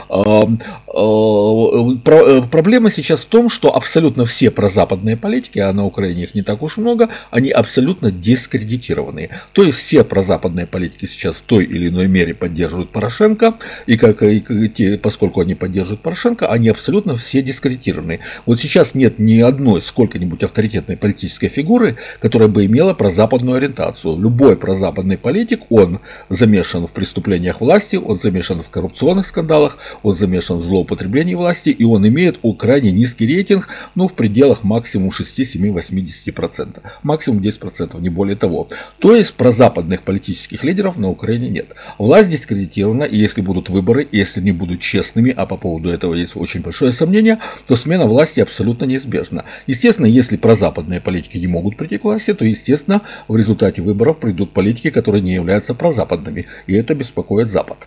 А, 0.08 0.46
а, 0.88 1.90
э, 1.94 2.42
проблема 2.50 2.92
сейчас 2.92 3.20
в 3.20 3.26
том, 3.26 3.48
что 3.48 3.74
абсолютно 3.74 4.26
все 4.26 4.50
прозападные 4.50 5.16
политики, 5.16 5.58
а 5.60 5.72
на 5.72 5.86
Украине 5.86 6.24
их 6.24 6.34
не 6.34 6.42
так 6.42 6.62
уж 6.62 6.76
много, 6.76 7.08
они 7.30 7.50
абсолютно 7.50 8.10
дискредитированы. 8.10 9.30
То 9.52 9.62
есть 9.62 9.78
все 9.86 10.04
прозападные 10.04 10.66
политики 10.66 11.08
сейчас 11.12 11.36
в 11.36 11.42
той 11.42 11.64
или 11.64 11.88
иной 11.88 12.08
мере 12.08 12.34
поддерживают 12.34 12.90
Порошенко, 12.90 13.54
и, 13.86 13.96
как, 13.96 14.22
и 14.22 14.68
те, 14.68 14.98
поскольку 14.98 15.40
они 15.40 15.54
поддерживают 15.54 16.02
Порошенко, 16.02 16.48
они 16.48 16.68
абсолютно 16.68 17.16
все 17.16 17.42
дискредитированы. 17.42 18.20
Вот 18.46 18.60
сейчас 18.60 18.88
нет 18.94 19.18
ни 19.18 19.40
одной 19.40 19.82
сколько-нибудь 19.82 20.42
авторитетной 20.42 20.96
политической 20.96 21.48
фигуры, 21.48 21.96
которая 22.20 22.48
бы 22.48 22.66
имела 22.66 22.94
прозападную 22.94 23.56
ориентацию. 23.56 24.18
Любой 24.18 24.56
прозападный 24.56 25.18
политик, 25.18 25.62
он 25.70 26.00
замешан 26.28 26.88
в 26.88 26.90
преступлениях 26.90 27.60
власти, 27.60 27.96
он 27.96 28.20
замешан 28.22 28.62
в 28.62 28.68
коррупционных 28.68 29.28
скандалах, 29.28 29.67
он 30.02 30.16
замешан 30.18 30.58
в 30.58 30.64
злоупотреблении 30.64 31.34
власти, 31.34 31.70
и 31.70 31.84
он 31.84 32.06
имеет 32.06 32.38
у 32.42 32.54
крайне 32.54 32.92
низкий 32.92 33.26
рейтинг, 33.26 33.68
ну, 33.94 34.08
в 34.08 34.14
пределах 34.14 34.64
максимум 34.64 35.12
6, 35.12 35.34
7, 35.34 35.72
80%. 35.72 36.80
Максимум 37.02 37.40
10%, 37.40 38.00
не 38.00 38.08
более 38.08 38.36
того. 38.36 38.68
То 38.98 39.14
есть 39.14 39.34
прозападных 39.34 40.02
политических 40.02 40.64
лидеров 40.64 40.96
на 40.96 41.08
Украине 41.08 41.48
нет. 41.48 41.74
Власть 41.98 42.28
дискредитирована, 42.28 43.04
и 43.04 43.16
если 43.16 43.40
будут 43.40 43.68
выборы, 43.68 44.06
если 44.10 44.40
не 44.40 44.52
будут 44.52 44.80
честными, 44.80 45.32
а 45.36 45.46
по 45.46 45.56
поводу 45.56 45.90
этого 45.90 46.14
есть 46.14 46.36
очень 46.36 46.60
большое 46.60 46.92
сомнение, 46.92 47.38
то 47.66 47.76
смена 47.76 48.06
власти 48.06 48.40
абсолютно 48.40 48.84
неизбежна. 48.84 49.44
Естественно, 49.66 50.06
если 50.06 50.36
прозападные 50.36 51.00
политики 51.00 51.36
не 51.36 51.46
могут 51.46 51.76
прийти 51.76 51.98
к 51.98 52.04
власти, 52.04 52.32
то, 52.32 52.44
естественно, 52.44 53.02
в 53.26 53.36
результате 53.36 53.82
выборов 53.82 54.18
придут 54.18 54.52
политики, 54.52 54.90
которые 54.90 55.22
не 55.22 55.34
являются 55.34 55.74
прозападными, 55.74 56.46
и 56.66 56.74
это 56.74 56.94
беспокоит 56.94 57.52
Запад. 57.52 57.78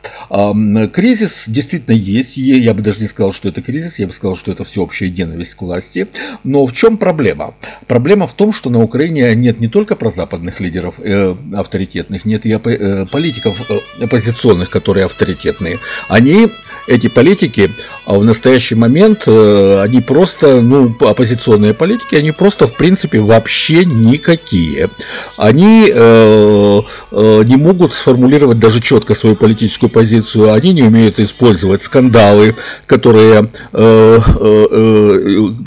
Кризис 0.91 1.31
действительно 1.47 1.70
действительно 1.71 1.95
есть. 1.95 2.31
Я 2.35 2.73
бы 2.73 2.81
даже 2.81 2.99
не 2.99 3.07
сказал, 3.07 3.33
что 3.33 3.49
это 3.49 3.61
кризис, 3.61 3.93
я 3.97 4.07
бы 4.07 4.13
сказал, 4.13 4.37
что 4.37 4.51
это 4.51 4.65
всеобщая 4.65 5.09
ненависть 5.09 5.55
к 5.55 5.61
власти. 5.61 6.07
Но 6.43 6.65
в 6.65 6.73
чем 6.73 6.97
проблема? 6.97 7.53
Проблема 7.87 8.27
в 8.27 8.33
том, 8.33 8.53
что 8.53 8.69
на 8.69 8.81
Украине 8.81 9.33
нет 9.35 9.59
не 9.59 9.67
только 9.67 9.95
прозападных 9.95 10.59
лидеров 10.59 10.95
э, 10.99 11.35
авторитетных, 11.53 12.25
нет 12.25 12.45
и 12.45 12.51
э, 12.51 13.05
политиков 13.11 13.57
э, 13.69 13.79
оппозиционных, 14.03 14.69
которые 14.69 15.05
авторитетные. 15.05 15.79
Они 16.07 16.47
эти 16.91 17.07
политики 17.07 17.71
а 18.11 18.15
в 18.15 18.25
настоящий 18.25 18.75
момент, 18.75 19.23
э, 19.25 19.81
они 19.81 20.01
просто, 20.01 20.59
ну, 20.61 20.93
оппозиционные 20.99 21.73
политики, 21.73 22.15
они 22.15 22.31
просто, 22.31 22.67
в 22.67 22.75
принципе, 22.75 23.21
вообще 23.21 23.85
никакие. 23.85 24.89
Они 25.37 25.89
э, 25.89 26.81
э, 27.11 27.43
не 27.45 27.55
могут 27.55 27.93
сформулировать 27.93 28.59
даже 28.59 28.81
четко 28.81 29.15
свою 29.15 29.35
политическую 29.35 29.89
позицию, 29.89 30.51
они 30.51 30.73
не 30.73 30.83
умеют 30.83 31.19
использовать 31.19 31.83
скандалы, 31.83 32.55
которые 32.85 33.49
э, 33.71 34.19
э, 34.29 34.65
э 34.71 35.17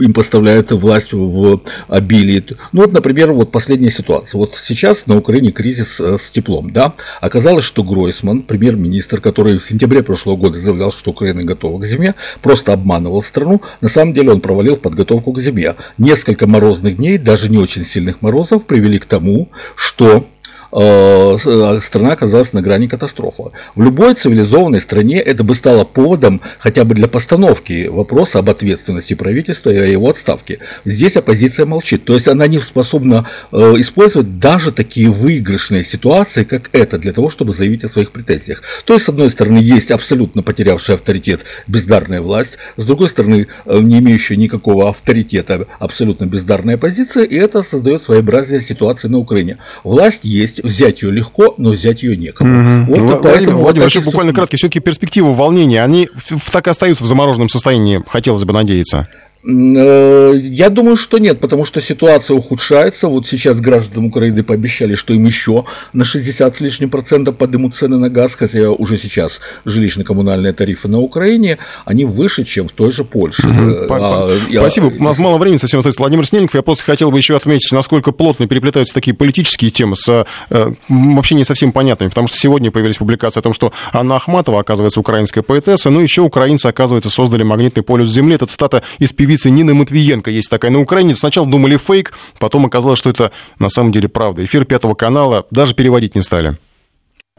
им 0.01 0.13
поставляет 0.13 0.73
власть 0.73 1.13
в 1.13 1.61
обилии. 1.89 2.45
Ну, 2.73 2.83
вот, 2.83 2.93
например, 2.93 3.33
вот 3.33 3.53
последняя 3.53 3.93
ситуация. 3.93 4.37
Вот 4.39 4.55
сейчас 4.67 4.97
на 5.07 5.17
Украине 5.17 5.53
кризис 5.53 5.87
с 5.99 6.31
теплом, 6.35 6.73
да. 6.73 6.95
Оказалось, 7.21 7.65
что 7.65 7.85
Гройсман, 7.85 8.43
премьер-министр, 8.43 9.21
который 9.21 9.61
в 9.61 9.69
сентябре 9.69 10.03
прошлого 10.03 10.37
года 10.37 10.61
заявлял, 10.61 10.93
что 10.93 11.14
Украина 11.15 11.45
готова 11.45 11.81
к 11.81 11.87
зиме, 11.87 12.15
просто 12.43 12.73
обманывал 12.73 13.23
страну. 13.23 13.63
На 13.81 13.89
самом 13.89 14.13
деле 14.13 14.33
он 14.33 14.41
провалил 14.41 14.77
подготовку 14.77 15.33
к 15.33 15.41
зиме. 15.41 15.77
Несколько 15.97 16.47
морозных 16.47 16.97
дней, 16.97 17.19
даже 17.19 17.49
не 17.49 17.59
очень 17.59 17.87
сильных 17.87 18.21
морозов, 18.21 18.65
привели 18.65 18.99
к 18.99 19.07
тому, 19.07 19.49
что 19.77 20.27
страна 20.75 22.13
оказалась 22.13 22.53
на 22.53 22.61
грани 22.61 22.89
катастрофы. 22.89 23.53
В 23.77 23.83
любой 23.83 24.15
цивилизованной 24.15 24.81
стране 24.81 25.19
это 25.19 25.45
бы 25.45 25.55
стало 25.55 25.85
поводом 25.85 26.41
хотя 26.59 26.85
бы 26.85 26.95
для 26.95 27.07
постановки 27.07 27.87
вопроса 27.87 28.41
об 28.41 28.51
ответственности 28.51 29.15
правительства 29.15 29.71
и 29.71 29.79
о 29.79 29.87
его 29.87 30.09
отставке. 30.09 30.59
Здесь 30.85 31.15
оппозиция 31.15 31.67
молчит. 31.67 32.05
То 32.05 32.15
есть 32.15 32.27
она 32.27 32.49
не 32.49 32.59
способна 32.61 33.29
э, 33.53 33.57
использовать 33.79 34.41
даже 34.41 34.73
такие 34.73 35.11
выигрышные 35.11 35.85
ситуации, 35.85 36.43
как 36.43 36.71
это, 36.73 36.99
для 36.99 37.13
того, 37.13 37.31
чтобы 37.31 37.55
заявить 37.55 37.85
о 37.85 37.89
своих 37.91 38.11
претензиях. 38.11 38.63
То 38.85 38.95
есть, 38.95 39.07
с 39.07 39.09
одной 39.09 39.31
стороны, 39.31 39.59
есть 39.59 39.93
абсолютно 39.93 40.43
потерявшая 40.43 40.97
авторитет 40.97 41.43
бездарная 41.69 42.21
власть, 42.21 42.53
с 42.77 42.85
другой 42.85 43.11
стороны, 43.11 43.47
не 43.67 44.01
имеющая 44.01 44.37
никакого 44.37 44.91
авторитета 44.91 45.67
абсолютно 45.79 46.25
бездарная 46.25 46.75
оппозиция, 46.75 47.25
и 47.25 47.37
это 47.37 47.65
создает 47.71 48.03
своеобразие 48.05 48.65
ситуации 48.67 49.07
на 49.09 49.19
Украине. 49.19 49.59
Власть 49.85 50.21
есть, 50.23 50.64
взять 50.65 51.03
ее 51.03 51.11
легко, 51.11 51.55
но 51.59 51.71
взять 51.71 52.03
ее 52.03 52.17
некому. 52.17 52.51
Мгм. 52.51 52.87
Вот 52.87 52.99
Ну, 52.99 53.19
Владимир, 53.19 53.55
Владимир, 53.57 53.87
еще 53.87 54.01
буквально 54.01 54.33
кратко, 54.33 54.57
все-таки 54.57 54.81
перспективы 54.81 55.33
волнения, 55.33 55.83
они 55.83 56.09
так 56.53 56.67
и 56.67 56.71
остаются 56.71 57.05
в 57.05 57.07
замороженном 57.07 57.49
состоянии, 57.49 58.03
хотелось 58.07 58.45
бы 58.45 58.53
надеяться. 58.53 59.05
Э, 59.47 60.33
Я 60.37 60.71
думаю, 60.71 60.97
что 60.97 61.19
нет, 61.19 61.41
потому 61.41 61.67
что 61.67 61.83
ситуация 61.83 62.35
ухудшается. 62.37 63.09
Вот 63.09 63.27
сейчас 63.29 63.57
гражданам 63.57 64.07
Украины 64.07 64.43
пообещали, 64.43 64.95
что 64.95 65.13
им 65.13 65.25
еще 65.27 65.65
на 65.93 66.05
60 66.05 66.57
с 66.57 66.61
лишним 66.61 66.91
процентов 66.91 67.37
поднимут 67.37 67.77
цены 67.77 67.99
на 67.99 68.09
газ, 68.09 68.33
хотя 68.39 68.71
уже 68.71 68.99
сейчас 68.99 69.33
жилищно-коммунальные 69.67 70.53
тарифы 70.55 70.89
на 70.89 70.99
Украине, 70.99 71.59
они 71.85 72.05
выше, 72.05 72.45
чем 72.45 72.69
в 72.69 72.73
той 72.73 72.93
же 72.93 73.05
Польше. 73.05 73.43
Э, 73.47 73.87
а, 73.91 74.29
я- 74.49 74.61
Спасибо. 74.61 74.87
У 74.99 75.03
нас 75.03 75.19
мало 75.19 75.37
времени 75.39 75.59
совсем 75.59 75.81
остается. 75.81 76.01
Владимир 76.01 76.27
Снельников, 76.27 76.55
я 76.55 76.63
просто 76.63 76.85
хотел 76.85 77.11
бы 77.11 77.19
еще 77.19 77.37
отметить, 77.37 77.71
насколько 77.73 78.13
плотно 78.13 78.47
переплетаются 78.47 78.95
такие 78.95 79.15
политические 79.15 79.71
темы 79.71 79.95
с 79.97 80.27
э, 80.51 80.73
вообще 80.89 81.35
не 81.35 81.45
совсем 81.45 81.73
понятными, 81.73 82.09
потому 82.09 82.29
что 82.29 82.37
сегодня 82.39 82.71
появились 82.71 82.97
публикации 82.97 83.41
о 83.41 83.43
том, 83.43 83.53
что 83.53 83.73
Анна 83.93 84.17
Ахматова, 84.17 84.61
оказывается, 84.61 85.01
украинская 85.01 85.43
поэтесса, 85.43 85.91
ну 85.91 86.01
еще 86.01 86.23
украинцы, 86.23 86.67
оказывается, 86.67 87.11
создали 87.11 87.43
магнитный 87.43 87.83
полюс 87.83 88.11
Земли. 88.11 88.35
Это 88.37 88.47
цитата 88.47 88.83
из 88.99 89.13
певицы 89.13 89.34
Нины 89.34 89.74
Матвиенко. 89.74 90.32
Есть 90.32 90.50
такая 90.50 90.72
на 90.72 90.80
Украине. 90.80 91.16
Сначала 91.16 91.48
думали 91.48 91.78
фейк, 91.78 92.14
потом 92.40 92.66
оказалось, 92.66 93.00
что 93.00 93.10
это 93.10 93.32
на 93.60 93.70
самом 93.70 93.92
деле 93.92 94.08
правда. 94.08 94.44
Эфир 94.44 94.66
Пятого 94.66 94.96
канала 94.96 95.46
даже 95.52 95.74
переводить 95.74 96.16
не 96.16 96.24
стали. 96.24 96.56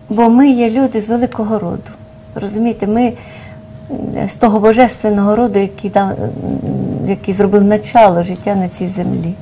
Бо 0.09 0.31
ми 0.31 0.51
є 0.51 0.71
люди 0.71 1.01
з 1.01 1.09
великого 1.09 1.59
роду. 1.59 1.91
Розумієте, 2.35 2.87
ми 2.87 3.13
е, 4.17 4.29
з 4.29 4.35
того 4.35 4.61
божественного 4.61 5.37
роду, 5.37 5.59
який, 5.59 5.91
дав, 5.91 6.11
м, 6.11 6.31
який 7.09 7.35
зробив 7.35 7.65
начало 7.65 8.23
життя 8.23 8.55
на 8.55 8.69
цій 8.69 8.89
землі. 8.89 9.35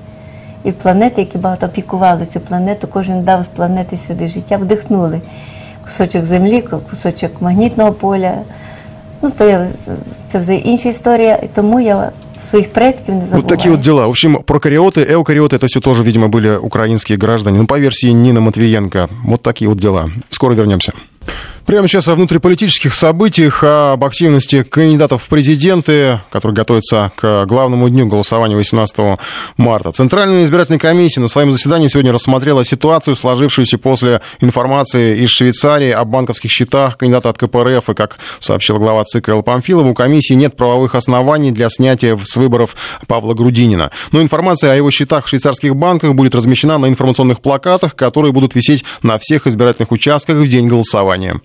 І 0.65 0.73
планети, 0.73 1.21
які 1.21 1.39
багато 1.39 1.67
опікували 1.67 2.27
цю 2.27 2.41
планету, 2.41 2.87
кожен 2.87 3.23
дав 3.25 3.45
з 3.45 3.47
планети 3.47 3.97
сюди 3.97 4.29
життя, 4.29 4.57
вдихнули 4.57 5.21
кусочок 5.85 6.25
землі, 6.25 6.65
кусочок 6.91 7.43
магнітного 7.43 7.93
поля. 7.93 8.35
Ну, 9.23 9.31
то 9.31 9.45
я, 9.45 9.67
це 10.33 10.39
вже 10.39 10.55
інша 10.55 10.89
історія, 10.89 11.37
і 11.37 11.49
тому 11.55 11.81
я 11.81 12.11
своїх 12.54 12.74
предків 12.74 13.16
не 13.16 13.22
забуваю. 13.22 13.42
Вот 13.42 13.48
такие 13.48 13.72
вот 13.72 13.82
дела. 13.82 14.06
В 14.06 14.10
общем, 14.10 14.38
прокариоты, 14.46 15.04
эукариоты, 15.04 15.56
это 15.56 15.66
все 15.66 15.80
тоже, 15.80 16.04
видимо, 16.04 16.28
были 16.28 16.56
украинские 16.56 17.18
граждане. 17.18 17.58
Ну, 17.58 17.66
по 17.66 17.80
версии 17.80 18.14
Нины 18.14 18.42
Матвиенко. 18.42 19.10
Вот 19.26 19.42
такие 19.42 19.68
вот 19.68 19.78
дела. 19.78 20.06
Скоро 20.30 20.54
вернемся. 20.54 20.94
Прямо 21.66 21.88
сейчас 21.88 22.10
о 22.10 22.16
внутриполитических 22.16 22.94
событиях, 22.94 23.64
об 23.64 24.04
активности 24.04 24.64
кандидатов 24.64 25.24
в 25.24 25.30
президенты, 25.30 26.20
которые 26.30 26.54
готовятся 26.58 27.14
к 27.16 27.46
главному 27.46 27.88
дню 27.88 28.06
голосования 28.06 28.58
18 28.58 29.18
марта. 29.56 29.94
Центральная 29.94 30.44
избирательная 30.44 30.78
комиссия 30.78 31.22
на 31.22 31.30
своем 31.30 31.52
заседании 31.54 31.88
сегодня 31.88 32.12
рассмотрела 32.12 32.66
ситуацию, 32.66 33.16
сложившуюся 33.16 33.78
после 33.78 34.20
информации 34.42 35.24
из 35.24 35.30
Швейцарии 35.30 35.92
о 35.92 36.04
банковских 36.04 36.52
счетах 36.52 36.98
кандидата 36.98 37.30
от 37.30 37.38
КПРФ. 37.38 37.90
И, 37.90 37.94
как 37.94 38.18
сообщил 38.40 38.78
глава 38.78 39.06
ЦИК 39.06 39.30
Эл 39.30 39.42
Памфилова, 39.42 39.88
у 39.88 39.94
комиссии 39.94 40.34
нет 40.34 40.58
правовых 40.58 40.96
оснований 40.96 41.52
для 41.52 41.70
снятия 41.70 42.18
с 42.22 42.36
выборов 42.36 42.76
Павла 43.08 43.36
Грудинина. 43.36 43.90
Но 44.12 44.22
информация 44.22 44.74
о 44.74 44.76
его 44.76 44.92
счетах 44.92 45.26
в 45.26 45.30
швейцарских 45.30 45.78
банках 45.78 46.14
будет 46.14 46.36
размещена 46.36 46.78
на 46.78 46.88
информационных 46.88 47.40
плакатах, 47.40 47.96
которые 47.96 48.34
будут 48.34 48.54
висеть 48.54 48.84
на 49.02 49.18
всех 49.18 49.48
избирательных 49.48 49.94
участках 49.94 50.36
в 50.36 50.48
день 50.50 50.68
голосования. 50.68 51.40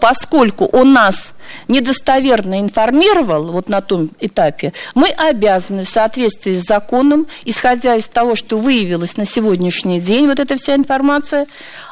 Поскольку 0.00 0.66
он 0.66 0.92
нас 0.92 1.34
недостоверно 1.68 2.60
информировал 2.60 3.52
вот 3.52 3.68
на 3.68 3.80
том 3.80 4.10
этапе, 4.20 4.72
мы 4.94 5.08
обязаны 5.08 5.84
в 5.84 5.88
соответствии 5.88 6.52
с 6.52 6.64
законом, 6.64 7.26
исходя 7.44 7.96
из 7.96 8.08
того, 8.08 8.34
что 8.34 8.58
выявилось 8.58 9.16
на 9.16 9.24
сегодняшний 9.24 10.00
день, 10.00 10.26
вот 10.26 10.38
эта 10.38 10.56
вся 10.56 10.74
информация, 10.74 11.46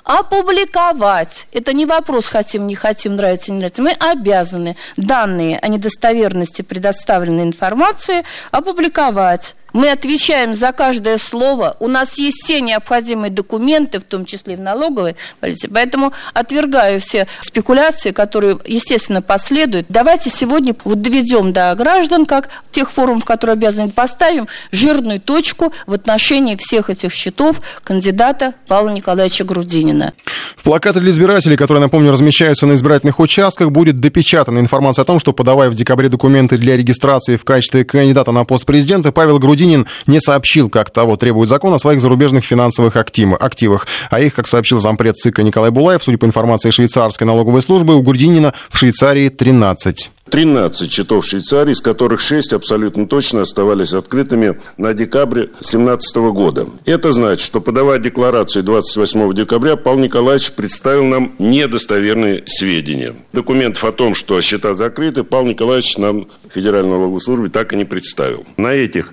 опубликовать. 0.07 1.49
Это 1.53 1.73
не 1.73 1.85
вопрос, 1.85 2.29
хотим, 2.29 2.67
не 2.69 2.77
хотим, 2.77 3.17
нравится, 3.17 3.51
не 3.51 3.59
нравится. 3.59 3.83
Мы 3.83 3.91
обязаны 3.91 4.77
данные 4.97 5.59
о 5.59 5.69
недостоверности 5.69 6.63
предоставленной 6.63 7.43
информации 7.43 8.25
опубликовать. 8.53 9.57
Мы 9.73 9.91
отвечаем 9.91 10.55
за 10.55 10.73
каждое 10.73 11.19
слово. 11.19 11.77
У 11.81 11.89
нас 11.89 12.17
есть 12.17 12.43
все 12.43 12.63
необходимые 12.63 13.31
документы, 13.31 14.01
в 14.01 14.05
том 14.05 14.25
числе 14.25 14.55
и 14.55 14.57
в 14.57 14.61
налоговой 14.61 15.17
полиции. 15.39 15.69
Поэтому 15.69 16.13
отвергаю 16.33 16.99
все 16.99 17.27
спекуляции, 17.43 18.13
которые, 18.13 18.59
естественно, 18.65 19.21
последуют. 19.21 19.46
Давайте 19.89 20.31
сегодня 20.31 20.75
вот 20.85 21.01
доведем 21.01 21.53
до 21.53 21.75
граждан, 21.77 22.27
как 22.27 22.49
тех 22.71 22.91
форумов, 22.91 23.25
которые 23.25 23.55
обязаны, 23.55 23.91
поставим 23.91 24.49
жирную 24.73 25.21
точку 25.21 25.73
в 25.87 25.95
отношении 25.95 26.57
всех 26.59 26.91
этих 26.91 27.13
счетов 27.13 27.61
кандидата 27.83 28.55
Павла 28.67 28.91
Николаевича 28.91 29.45
Грудинина. 29.45 30.13
В 30.57 30.63
плакаты 30.63 31.01
для 31.01 31.11
избирателей, 31.11 31.57
которые, 31.57 31.81
напомню, 31.81 32.11
размещаются 32.11 32.67
на 32.67 32.75
избирательных 32.75 33.21
участках, 33.21 33.71
будет 33.71 34.01
допечатана 34.01 34.59
информация 34.59 35.03
о 35.03 35.07
том, 35.07 35.19
что, 35.19 35.33
подавая 35.33 35.71
в 35.71 35.75
декабре 35.75 36.09
документы 36.09 36.59
для 36.59 36.77
регистрации 36.77 37.37
в 37.37 37.45
качестве 37.45 37.85
кандидата 37.85 38.33
на 38.33 38.45
пост 38.45 38.67
президента, 38.67 39.13
Павел 39.13 39.39
Грудинин 39.39 39.87
не 40.07 40.21
сообщил, 40.21 40.69
как 40.69 40.91
того 40.91 41.17
требует 41.17 41.49
закон, 41.49 41.73
о 41.73 41.79
своих 41.79 42.01
зарубежных 42.01 42.45
финансовых 42.45 42.97
актив- 42.97 43.37
активах. 43.39 43.87
А 44.11 44.21
их, 44.21 44.35
как 44.35 44.49
сообщил 44.49 44.81
зампред 44.81 45.17
ЦИКа 45.17 45.43
Николай 45.43 45.71
Булаев, 45.71 46.03
судя 46.03 46.19
по 46.19 46.25
информации 46.25 46.71
швейцарской 46.71 47.27
налоговой 47.27 47.63
службы, 47.63 47.95
у 47.95 48.03
Грудинина 48.03 48.53
в 48.71 48.79
Швейцарии 48.79 49.36
13. 49.37 50.11
13 50.31 50.93
счетов 50.93 51.25
Швейцарии, 51.25 51.73
из 51.73 51.81
которых 51.81 52.21
6 52.21 52.53
абсолютно 52.53 53.07
точно 53.07 53.43
оставались 53.43 53.93
открытыми 53.93 54.61
на 54.77 54.93
декабре 54.93 55.45
2017 55.45 56.17
года. 56.17 56.67
Это 56.85 57.13
значит, 57.13 57.45
что 57.45 57.61
подавая 57.61 57.99
декларацию 57.99 58.65
28 58.65 59.35
декабря, 59.35 59.77
Павел 59.77 60.01
Николаевич 60.01 60.53
представил 60.53 61.05
нам 61.05 61.33
недостоверные 61.39 62.43
сведения. 62.47 63.15
Документов 63.33 63.85
о 63.85 63.93
том, 63.93 64.15
что 64.15 64.41
счета 64.41 64.75
закрыты, 64.75 65.23
Павел 65.23 65.47
Николаевич 65.47 65.97
нам 65.97 66.27
Федеральной 66.51 66.91
налоговой 66.91 67.21
службе 67.21 67.49
так 67.49 67.73
и 67.73 67.77
не 67.77 67.85
представил. 67.85 68.45
На 68.57 68.69
этих 68.75 69.13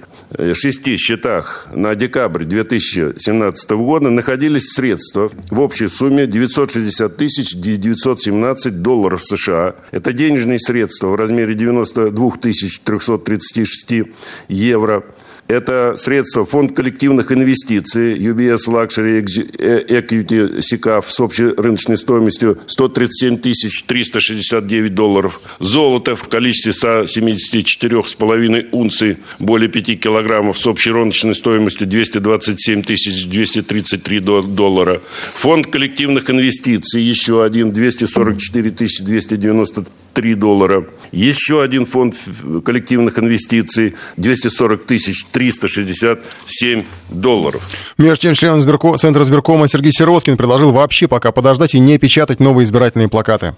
шести 0.53 0.97
счетах 0.97 1.67
на 1.73 1.95
декабрь 1.95 2.43
2017 2.43 3.71
года 3.71 4.09
находились 4.09 4.71
средства 4.71 5.29
в 5.49 5.59
общей 5.59 5.87
сумме 5.87 6.27
960 6.27 7.15
тысяч 7.17 7.55
917 7.55 8.81
долларов 8.81 9.23
США. 9.23 9.75
Это 9.91 10.13
денежные 10.13 10.59
средства 10.59 11.07
в 11.07 11.15
размере 11.15 11.53
92 11.55 12.31
тысяч 12.41 12.79
336 12.79 14.05
евро. 14.47 15.03
Это 15.47 15.95
средства 15.97 16.45
фонд 16.45 16.75
коллективных 16.75 17.31
инвестиций 17.31 18.17
UBS 18.17 18.69
Luxury 18.69 19.23
э, 19.59 19.83
Equity 19.87 20.59
SICAF 20.59 21.05
с 21.07 21.19
общей 21.19 21.47
рыночной 21.47 21.97
стоимостью 21.97 22.59
137 22.65 23.37
369 23.37 24.95
долларов. 24.95 25.41
Золото 25.59 26.15
в 26.15 26.29
количестве 26.29 26.71
174,5 26.71 28.69
унций, 28.71 29.17
более 29.39 29.69
5 29.69 29.99
килограммов 29.99 30.57
с 30.57 30.65
общей 30.65 30.91
рыночной 30.91 31.35
стоимостью 31.35 31.87
227 31.87 32.81
233 32.81 34.19
доллара. 34.19 35.01
Фонд 35.35 35.67
коллективных 35.67 36.29
инвестиций 36.29 37.01
еще 37.01 37.43
один 37.43 37.71
244 37.71 38.69
293 38.69 39.83
3 40.13 40.35
доллара. 40.35 40.85
Еще 41.11 41.61
один 41.61 41.85
фонд 41.85 42.15
коллективных 42.63 43.19
инвестиций 43.19 43.95
240 44.17 44.85
тысяч 44.85 45.25
367 45.25 46.83
долларов. 47.09 47.69
Между 47.97 48.21
тем, 48.21 48.33
член 48.33 48.61
Сберко... 48.61 48.97
Центра 48.97 49.23
сберкома 49.23 49.67
Сергей 49.67 49.91
Сироткин 49.91 50.37
предложил 50.37 50.71
вообще 50.71 51.07
пока 51.07 51.31
подождать 51.31 51.75
и 51.75 51.79
не 51.79 51.97
печатать 51.97 52.39
новые 52.39 52.65
избирательные 52.65 53.09
плакаты. 53.09 53.55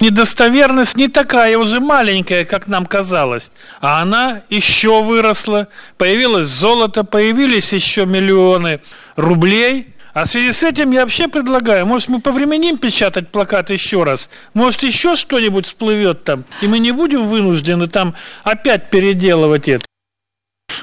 Недостоверность 0.00 0.96
не 0.96 1.08
такая 1.08 1.58
уже 1.58 1.80
маленькая, 1.80 2.44
как 2.44 2.68
нам 2.68 2.86
казалось, 2.86 3.50
а 3.80 4.00
она 4.00 4.42
еще 4.48 5.02
выросла. 5.02 5.68
Появилось 5.96 6.48
золото, 6.48 7.02
появились 7.02 7.72
еще 7.72 8.06
миллионы 8.06 8.80
рублей– 9.16 9.88
а 10.18 10.24
в 10.24 10.26
связи 10.26 10.50
с 10.50 10.64
этим 10.64 10.90
я 10.90 11.02
вообще 11.02 11.28
предлагаю, 11.28 11.86
может, 11.86 12.08
мы 12.08 12.20
повременим 12.20 12.76
печатать 12.76 13.28
плакат 13.28 13.70
еще 13.70 14.02
раз? 14.02 14.28
Может, 14.52 14.82
еще 14.82 15.14
что-нибудь 15.14 15.66
всплывет 15.66 16.24
там, 16.24 16.44
и 16.60 16.66
мы 16.66 16.80
не 16.80 16.90
будем 16.90 17.28
вынуждены 17.28 17.86
там 17.86 18.16
опять 18.42 18.90
переделывать 18.90 19.68
это? 19.68 19.84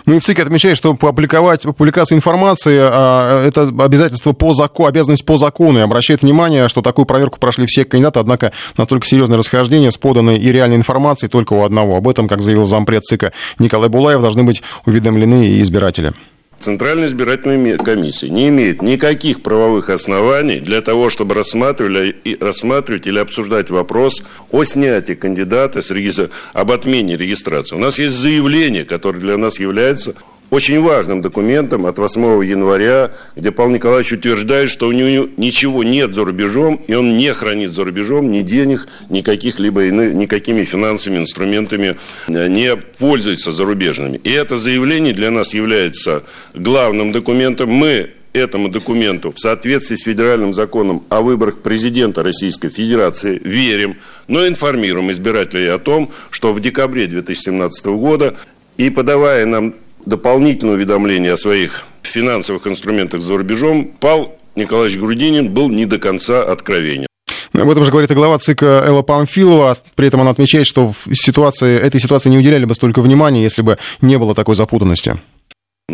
Ну 0.06 0.16
и 0.16 0.22
ЦИК 0.22 0.40
отмечает, 0.40 0.78
что 0.78 0.94
публиковать, 0.94 1.64
публикация 1.64 2.16
информации 2.16 2.80
а, 2.82 3.46
это 3.46 3.64
обязательство 3.64 4.32
по 4.32 4.54
закону, 4.54 4.88
обязанность 4.88 5.26
по 5.26 5.36
закону, 5.36 5.80
и 5.80 5.82
обращает 5.82 6.22
внимание, 6.22 6.70
что 6.70 6.82
такую 6.82 7.06
проверку 7.06 7.38
прошли 7.38 7.66
все 7.66 7.84
кандидаты, 7.84 8.20
однако 8.20 8.54
настолько 8.78 9.06
серьезное 9.06 9.38
расхождение 9.38 9.92
с 9.92 9.98
поданной 9.98 10.38
и 10.38 10.50
реальной 10.50 10.78
информацией 10.78 11.30
только 11.30 11.52
у 11.52 11.66
одного. 11.66 11.98
Об 11.98 12.08
этом, 12.08 12.30
как 12.30 12.42
заявил 12.42 12.66
зампред 12.66 13.04
ЦИКа 13.04 13.34
Николай 13.60 13.90
Булаев, 13.90 14.22
должны 14.22 14.44
быть 14.44 14.64
уведомлены 14.86 15.46
и 15.46 15.62
избиратели. 15.62 16.14
Центральная 16.60 17.08
избирательная 17.08 17.78
комиссия 17.78 18.30
не 18.30 18.47
имеет 18.49 18.82
никаких 18.82 19.43
правовых 19.43 19.89
оснований 19.89 20.60
для 20.60 20.82
того, 20.82 21.10
чтобы 21.10 21.36
рассматривать, 21.36 22.16
или 22.26 23.20
обсуждать 23.20 23.70
вопрос 23.70 24.26
о 24.51 24.64
снятии 24.64 25.14
кандидата 25.14 25.82
с 25.82 25.91
регистра... 25.91 26.30
об 26.53 26.72
отмене 26.72 27.18
регистрации. 27.18 27.76
У 27.76 27.80
нас 27.80 27.99
есть 27.99 28.16
заявление, 28.16 28.86
которое 28.86 29.20
для 29.20 29.38
нас 29.38 29.59
является 29.59 30.16
очень 30.56 30.80
важным 30.80 31.22
документом 31.22 31.86
от 31.86 32.00
8 32.00 32.42
января, 32.46 33.12
где 33.36 33.52
Павел 33.52 33.72
Николаевич 33.72 34.14
утверждает, 34.14 34.70
что 34.70 34.88
у 34.88 34.94
него 34.94 35.28
ничего 35.36 35.84
нет 35.84 36.16
за 36.16 36.24
рубежом, 36.24 36.82
и 36.88 36.94
он 36.94 37.18
не 37.18 37.34
хранит 37.34 37.74
за 37.74 37.84
рубежом 37.84 38.32
ни 38.32 38.42
денег, 38.42 38.88
ни 39.10 39.20
каких-либо 39.20 39.90
никакими 39.90 40.64
финансовыми 40.64 41.20
инструментами 41.20 41.98
э, 42.28 42.48
не 42.48 42.78
пользуется 42.78 43.52
зарубежными. 43.52 44.16
И 44.24 44.32
это 44.32 44.56
заявление 44.56 45.14
для 45.14 45.30
нас 45.30 45.54
является 45.54 46.24
главным 46.54 47.12
документом. 47.12 47.70
Мы 47.70 48.12
этому 48.32 48.70
документу 48.70 49.34
в 49.34 49.40
соответствии 49.40 49.96
с 49.96 50.04
федеральным 50.04 50.54
законом 50.54 51.04
о 51.10 51.20
выборах 51.20 51.64
президента 51.64 52.24
Российской 52.24 52.70
Федерации 52.70 53.42
верим, 53.44 53.98
но 54.30 54.48
информируем 54.48 55.12
избирателей 55.12 55.68
о 55.68 55.80
том, 55.80 56.12
что 56.32 56.54
в 56.54 56.62
декабре 56.62 57.08
2017 57.08 57.86
года 57.88 58.36
и 58.78 58.90
подавая 58.90 59.46
нам 59.46 59.74
дополнительное 60.06 60.76
уведомление 60.76 61.34
о 61.34 61.38
своих 61.38 61.86
финансовых 62.04 62.68
инструментах 62.68 63.22
за 63.22 63.38
рубежом, 63.38 63.86
Пал 64.00 64.38
Николаевич 64.56 64.98
Грудинин 64.98 65.50
был 65.52 65.70
не 65.70 65.86
до 65.86 65.98
конца 65.98 66.44
откровенен. 66.44 67.08
Об 67.54 67.70
этом 67.70 67.86
же 67.86 67.92
говорит 67.92 68.12
и 68.12 68.16
глава 68.16 68.38
ЦИК 68.38 68.64
Элла 68.64 69.02
Памфилова. 69.02 69.78
При 69.96 70.08
этом 70.08 70.22
она 70.22 70.32
отмечает, 70.32 70.68
что 70.68 70.92
в 70.92 71.14
ситуации, 71.14 71.80
этой 71.80 72.02
ситуации 72.02 72.30
не 72.30 72.38
уделяли 72.38 72.66
бы 72.66 72.76
столько 72.76 73.02
внимания, 73.02 73.44
если 73.44 73.62
бы 73.62 73.78
не 74.02 74.18
было 74.18 74.36
такой 74.36 74.56
запутанности. 74.56 75.20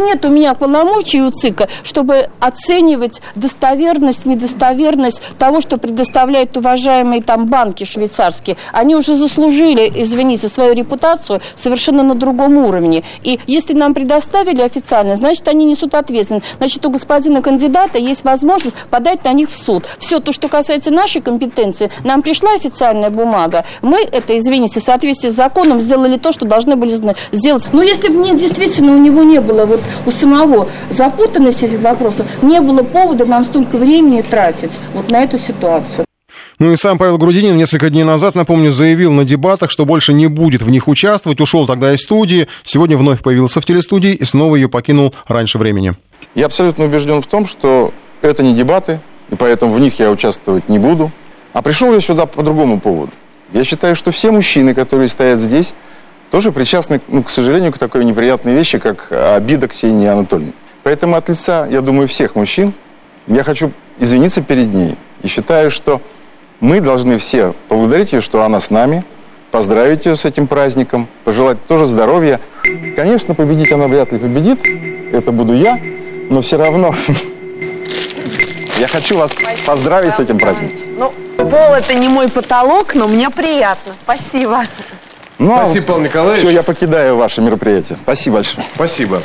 Нет 0.02 0.24
у 0.24 0.30
меня 0.30 0.54
полномочий 0.56 1.22
у 1.22 1.32
ЦИКа, 1.32 1.68
чтобы 1.84 2.30
оценивать 2.40 3.22
достоверность, 3.36 4.26
недостоверность 4.26 5.22
того, 5.38 5.60
что 5.60 5.76
предоставляют 5.76 6.56
уважаемые 6.56 7.22
там 7.22 7.46
банки 7.46 7.84
швейцарские. 7.84 8.56
Они 8.72 8.96
уже 8.96 9.16
заслужили, 9.16 9.92
извините, 9.94 10.48
свою 10.48 10.74
репутацию 10.74 11.42
совершенно 11.56 12.04
на 12.04 12.16
другом 12.16 12.58
уровне. 12.58 13.04
И 13.22 13.40
если 13.48 13.74
нам 13.74 13.94
предоставили 13.94 14.62
официально, 14.62 15.16
значит, 15.16 15.46
они 15.50 15.66
несут 15.66 15.94
ответственность. 15.94 16.46
Значит, 16.58 16.86
у 16.86 16.90
господина 16.90 17.42
кандидата 17.42 18.00
есть 18.00 18.24
возможность 18.24 18.78
подать 18.90 19.26
на 19.26 19.34
них 19.34 19.50
в 19.50 19.54
суд. 19.54 19.84
Все 20.00 20.20
то, 20.20 20.32
что 20.32 20.48
касается 20.48 20.92
нашей 20.92 21.22
компетенции, 21.22 21.92
нам 22.06 22.22
пришла 22.22 22.54
официальная 22.54 23.10
бумага. 23.10 23.66
Мы 23.82 24.00
это, 24.02 24.40
извините, 24.40 24.80
в 24.80 24.84
соответствии 24.84 25.28
с 25.28 25.36
законом 25.36 25.82
сделали 25.82 26.18
то, 26.18 26.32
что 26.32 26.46
должны 26.46 26.78
были 26.78 26.92
сделать. 27.34 27.68
Но 27.74 27.84
если 27.84 28.08
бы 28.08 28.20
мне 28.20 28.36
действительно 28.36 28.94
у 28.94 28.98
него 28.98 29.24
не 29.24 29.42
было 29.42 29.66
вот 29.66 29.81
у 30.06 30.12
самого 30.12 30.70
запутанности 30.90 31.66
этих 31.66 31.80
вопросов, 31.80 32.26
не 32.42 32.60
было 32.62 32.84
повода 32.84 33.26
нам 33.26 33.44
столько 33.44 33.78
времени 33.78 34.22
тратить 34.22 34.80
вот 34.94 35.10
на 35.10 35.24
эту 35.24 35.38
ситуацию. 35.38 36.06
Ну 36.60 36.72
и 36.72 36.76
сам 36.76 37.00
Павел 37.00 37.18
Грудинин 37.18 37.58
несколько 37.58 37.90
дней 37.90 38.04
назад, 38.04 38.36
напомню, 38.36 38.72
заявил 38.72 39.12
на 39.12 39.26
дебатах, 39.26 39.72
что 39.72 39.86
больше 39.86 40.14
не 40.14 40.28
будет 40.28 40.62
в 40.62 40.70
них 40.70 40.88
участвовать, 40.88 41.42
ушел 41.42 41.66
тогда 41.66 41.92
из 41.94 42.02
студии, 42.02 42.48
сегодня 42.64 42.98
вновь 42.98 43.24
появился 43.24 43.62
в 43.62 43.66
телестудии 43.66 44.14
и 44.14 44.24
снова 44.24 44.56
ее 44.56 44.70
покинул 44.70 45.16
раньше 45.28 45.58
времени. 45.58 45.96
Я 46.36 46.46
абсолютно 46.46 46.86
убежден 46.86 47.22
в 47.22 47.28
том, 47.28 47.48
что 47.48 47.92
это 48.22 48.44
не 48.44 48.54
дебаты, 48.54 49.00
и 49.32 49.36
поэтому 49.36 49.74
в 49.74 49.80
них 49.80 49.98
я 49.98 50.12
участвовать 50.12 50.70
не 50.70 50.78
буду. 50.78 51.12
А 51.54 51.62
пришел 51.62 51.94
я 51.94 52.00
сюда 52.00 52.28
по 52.28 52.44
другому 52.44 52.80
поводу. 52.80 53.12
Я 53.54 53.64
считаю, 53.64 53.96
что 53.96 54.12
все 54.12 54.32
мужчины, 54.32 54.74
которые 54.74 55.10
стоят 55.10 55.42
здесь, 55.42 55.74
тоже 56.32 56.52
причастны, 56.52 57.02
ну, 57.10 57.24
к 57.24 57.30
сожалению, 57.30 57.72
к 57.74 57.78
такой 57.78 58.06
неприятной 58.06 58.54
вещи, 58.54 58.80
как 58.80 59.12
обида 59.12 59.68
Ксении 59.68 60.08
Анатольевны. 60.08 60.54
Поэтому 60.84 61.16
от 61.16 61.30
лица, 61.30 61.68
я 61.70 61.82
думаю, 61.82 62.08
всех 62.08 62.36
мужчин, 62.36 62.74
я 63.28 63.44
хочу 63.44 63.72
извиниться 64.00 64.42
перед 64.42 64.74
ней. 64.74 64.96
И 65.22 65.28
считаю, 65.28 65.70
что 65.70 66.02
мы 66.60 66.80
должны 66.80 67.18
все 67.18 67.54
поблагодарить 67.68 68.14
ее, 68.14 68.22
что 68.22 68.44
она 68.44 68.60
с 68.60 68.72
нами, 68.72 69.04
поздравить 69.52 70.06
ее 70.06 70.16
с 70.16 70.26
этим 70.26 70.48
праздником, 70.48 71.08
пожелать 71.26 71.64
тоже 71.66 71.86
здоровья. 71.86 72.40
Конечно, 72.96 73.36
победить 73.36 73.72
она 73.72 73.88
вряд 73.88 74.12
ли 74.12 74.18
победит, 74.18 74.62
это 75.14 75.32
буду 75.32 75.54
я, 75.54 75.80
но 76.30 76.42
все 76.42 76.58
равно 76.58 76.96
я 78.80 78.88
хочу 78.88 79.18
вас 79.18 79.34
поздравить 79.66 80.14
с 80.14 80.20
этим 80.20 80.40
праздником. 80.40 80.80
Ну, 80.98 81.14
пол 81.38 81.74
это 81.74 81.94
не 81.94 82.08
мой 82.08 82.30
потолок, 82.30 82.96
но 82.96 83.08
мне 83.08 83.30
приятно. 83.30 83.94
Спасибо. 84.04 84.64
Ну, 85.42 85.56
Спасибо, 85.56 85.88
Павел 85.88 86.02
Николаевич. 86.02 86.44
Все, 86.46 86.54
я 86.54 86.62
покидаю 86.62 87.18
ваше 87.18 87.42
мероприятие. 87.42 87.98
Спасибо 88.04 88.36
большое. 88.36 88.64
Спасибо. 88.76 89.22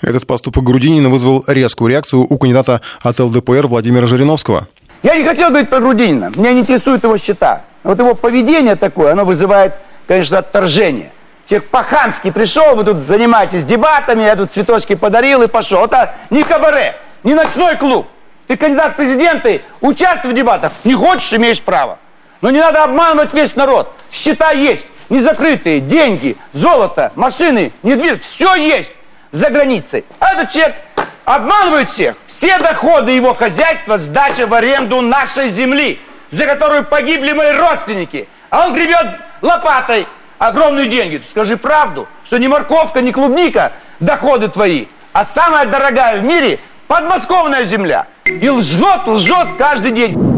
Этот 0.00 0.24
поступок 0.24 0.62
Грудинина 0.62 1.08
вызвал 1.08 1.42
резкую 1.48 1.90
реакцию 1.90 2.24
у 2.30 2.38
кандидата 2.38 2.80
от 3.02 3.18
ЛДПР 3.18 3.66
Владимира 3.66 4.06
Жириновского. 4.06 4.68
Я 5.02 5.16
не 5.16 5.24
хотел 5.24 5.48
говорить 5.48 5.68
про 5.68 5.80
Грудинина. 5.80 6.30
Меня 6.36 6.52
не 6.52 6.60
интересует 6.60 7.02
его 7.02 7.16
счета. 7.16 7.62
Вот 7.82 7.98
его 7.98 8.14
поведение 8.14 8.76
такое, 8.76 9.12
оно 9.12 9.24
вызывает, 9.24 9.74
конечно, 10.06 10.38
отторжение. 10.38 11.10
Человек 11.48 11.70
по-хански 11.70 12.30
пришел, 12.30 12.76
вы 12.76 12.84
тут 12.84 12.98
занимаетесь 12.98 13.64
дебатами, 13.64 14.22
я 14.22 14.36
тут 14.36 14.52
цветочки 14.52 14.94
подарил 14.94 15.42
и 15.42 15.48
пошел. 15.48 15.84
Это 15.84 16.14
не 16.30 16.44
кабаре, 16.44 16.94
не 17.24 17.34
ночной 17.34 17.76
клуб. 17.76 18.06
Ты 18.46 18.56
кандидат 18.56 18.92
в 18.92 18.96
президенты, 18.96 19.62
участвуй 19.80 20.32
в 20.32 20.36
дебатах. 20.36 20.70
Не 20.84 20.94
хочешь, 20.94 21.32
имеешь 21.32 21.60
право. 21.60 21.98
Но 22.40 22.50
не 22.50 22.58
надо 22.58 22.84
обманывать 22.84 23.34
весь 23.34 23.56
народ. 23.56 23.92
Счета 24.12 24.50
есть 24.52 24.86
незакрытые, 25.08 25.80
деньги, 25.80 26.36
золото, 26.52 27.12
машины, 27.14 27.72
недвижимость, 27.82 28.24
все 28.24 28.54
есть 28.54 28.90
за 29.30 29.50
границей. 29.50 30.04
Этот 30.20 30.50
человек 30.50 30.76
обманывает 31.24 31.90
всех. 31.90 32.16
Все 32.26 32.58
доходы 32.58 33.10
его 33.12 33.34
хозяйства 33.34 33.98
сдача 33.98 34.46
в 34.46 34.54
аренду 34.54 35.00
нашей 35.00 35.48
земли, 35.48 36.00
за 36.30 36.46
которую 36.46 36.84
погибли 36.84 37.32
мои 37.32 37.52
родственники. 37.52 38.28
А 38.50 38.66
он 38.66 38.74
гребет 38.74 39.18
лопатой 39.42 40.06
огромные 40.38 40.86
деньги. 40.86 41.22
Скажи 41.30 41.56
правду, 41.56 42.08
что 42.24 42.38
не 42.38 42.48
морковка, 42.48 43.02
не 43.02 43.12
клубника 43.12 43.72
доходы 44.00 44.48
твои, 44.48 44.86
а 45.12 45.24
самая 45.24 45.66
дорогая 45.66 46.20
в 46.20 46.24
мире 46.24 46.58
подмосковная 46.86 47.64
земля. 47.64 48.06
И 48.24 48.48
лжет, 48.48 49.06
лжет 49.06 49.48
каждый 49.58 49.90
день. 49.90 50.37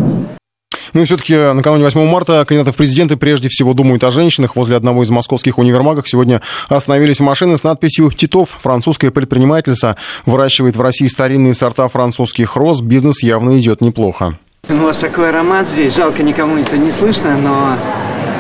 Ну 0.93 1.02
и 1.02 1.05
все-таки 1.05 1.35
накануне 1.35 1.85
8 1.85 2.07
марта 2.07 2.44
кандидаты 2.47 2.73
в 2.73 2.77
президенты 2.77 3.16
прежде 3.16 3.48
всего 3.48 3.74
думают 3.74 4.05
о 4.05 4.11
женщинах. 4.11 4.57
Возле 4.57 4.77
одного 4.77 5.02
из 5.02 5.11
московских 5.11 5.59
универмагов 5.59 6.09
сегодня 6.09 6.43
остановились 6.69 7.20
машины 7.20 7.57
с 7.57 7.65
надписью 7.65 8.11
«Титов». 8.11 8.59
Французская 8.61 9.11
предпринимательница 9.11 9.97
выращивает 10.27 10.77
в 10.77 10.81
России 10.81 11.07
старинные 11.07 11.55
сорта 11.55 11.89
французских 11.89 12.57
роз. 12.57 12.81
Бизнес 12.81 13.23
явно 13.23 13.59
идет 13.59 13.81
неплохо. 13.81 14.39
Ну, 14.69 14.82
у 14.82 14.86
вас 14.86 14.98
такой 14.98 15.31
аромат 15.31 15.69
здесь. 15.69 15.97
Жалко, 15.97 16.23
никому 16.23 16.57
это 16.59 16.77
не 16.77 16.93
слышно, 16.93 17.36
но 17.36 17.77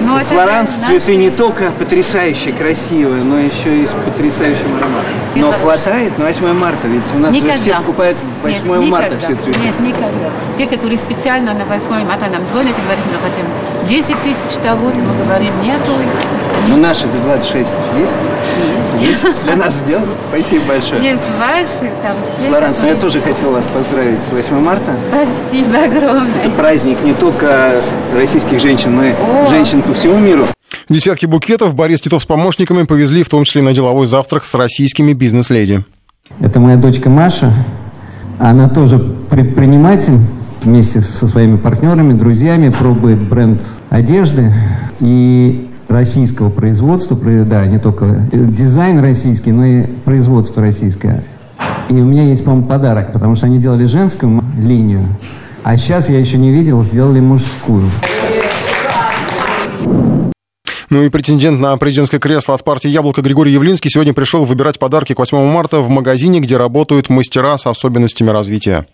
но 0.00 0.18
ну, 0.18 0.24
Флоранс 0.24 0.70
цветы 0.70 1.16
не 1.16 1.30
только 1.30 1.70
потрясающе 1.72 2.52
красивые, 2.52 3.22
но 3.22 3.38
еще 3.38 3.82
и 3.82 3.86
с 3.86 3.90
потрясающим 3.90 4.76
ароматом. 4.76 5.12
Но 5.34 5.52
хватает 5.52 6.18
на 6.18 6.24
8 6.26 6.52
марта, 6.54 6.88
ведь 6.88 7.12
у 7.14 7.18
нас 7.18 7.34
никогда. 7.34 7.56
все 7.56 7.74
покупают 7.76 8.16
8 8.42 8.66
Нет, 8.66 8.90
марта 8.90 9.14
никогда. 9.14 9.26
все 9.26 9.34
цветы. 9.36 9.58
Нет, 9.60 9.80
никогда. 9.80 10.30
Те, 10.56 10.66
которые 10.66 10.98
специально 10.98 11.54
на 11.54 11.64
8 11.64 12.04
марта 12.04 12.26
нам 12.30 12.44
звонят 12.46 12.76
и 12.76 12.82
говорят, 12.82 13.04
мы 13.06 13.18
хотим 13.28 13.46
10 13.88 14.22
тысяч 14.22 14.62
того, 14.62 14.88
мы 14.88 15.24
говорим, 15.24 15.52
нету. 15.62 15.92
Ну, 16.68 16.76
наши-то 16.76 17.16
26 17.24 17.70
есть? 17.98 18.12
Есть. 18.98 19.24
Есть. 19.24 19.44
Для 19.44 19.56
нас 19.56 19.74
сделано. 19.76 20.06
Спасибо 20.28 20.64
большое. 20.66 21.02
Есть 21.02 21.22
ваши, 21.38 21.90
там 22.02 22.16
все. 22.36 22.48
Флоранс, 22.48 22.76
которые... 22.76 22.94
я 22.94 23.00
тоже 23.00 23.20
хотел 23.20 23.52
вас 23.52 23.64
поздравить 23.66 24.24
с 24.24 24.30
8 24.30 24.58
марта. 24.60 24.96
Спасибо 25.08 25.84
огромное. 25.84 26.40
Это 26.42 26.50
праздник 26.50 26.98
не 27.02 27.14
только 27.14 27.80
российских 28.14 28.60
женщин, 28.60 28.96
но 28.96 29.04
и 29.04 29.12
О. 29.12 29.48
женщин 29.48 29.82
по 29.82 29.94
всему 29.94 30.18
миру. 30.18 30.46
Десятки 30.88 31.26
букетов 31.26 31.74
Борис 31.74 32.00
Титов 32.00 32.22
с 32.22 32.26
помощниками 32.26 32.82
повезли 32.82 33.22
в 33.22 33.28
том 33.28 33.44
числе 33.44 33.62
на 33.62 33.72
деловой 33.72 34.06
завтрак 34.06 34.44
с 34.44 34.54
российскими 34.54 35.12
бизнес-леди. 35.12 35.84
Это 36.40 36.60
моя 36.60 36.76
дочка 36.76 37.08
Маша. 37.08 37.52
Она 38.38 38.68
тоже 38.68 38.98
предприниматель. 38.98 40.18
Вместе 40.62 41.00
со 41.00 41.26
своими 41.26 41.56
партнерами, 41.56 42.12
друзьями 42.12 42.68
пробует 42.68 43.18
бренд 43.18 43.62
одежды. 43.88 44.52
И 45.00 45.69
российского 45.90 46.50
производства, 46.50 47.18
да, 47.44 47.66
не 47.66 47.78
только 47.78 48.28
дизайн 48.32 49.00
российский, 49.00 49.52
но 49.52 49.66
и 49.66 49.82
производство 50.04 50.62
российское. 50.62 51.24
И 51.88 51.94
у 51.94 52.04
меня 52.04 52.24
есть, 52.24 52.44
по-моему, 52.44 52.66
подарок, 52.66 53.12
потому 53.12 53.34
что 53.34 53.46
они 53.46 53.58
делали 53.58 53.84
женскую 53.84 54.42
линию, 54.58 55.06
а 55.64 55.76
сейчас 55.76 56.08
я 56.08 56.18
еще 56.18 56.38
не 56.38 56.52
видел, 56.52 56.82
сделали 56.84 57.20
мужскую. 57.20 57.84
Ну 60.88 61.04
и 61.04 61.08
претендент 61.08 61.60
на 61.60 61.76
президентское 61.76 62.18
кресло 62.18 62.54
от 62.54 62.64
партии 62.64 62.88
«Яблоко» 62.88 63.22
Григорий 63.22 63.52
Явлинский 63.52 63.88
сегодня 63.88 64.12
пришел 64.12 64.44
выбирать 64.44 64.78
подарки 64.80 65.12
к 65.14 65.18
8 65.18 65.38
марта 65.44 65.80
в 65.80 65.88
магазине, 65.88 66.40
где 66.40 66.56
работают 66.56 67.08
мастера 67.08 67.56
с 67.58 67.66
особенностями 67.66 68.30
развития. 68.30 68.86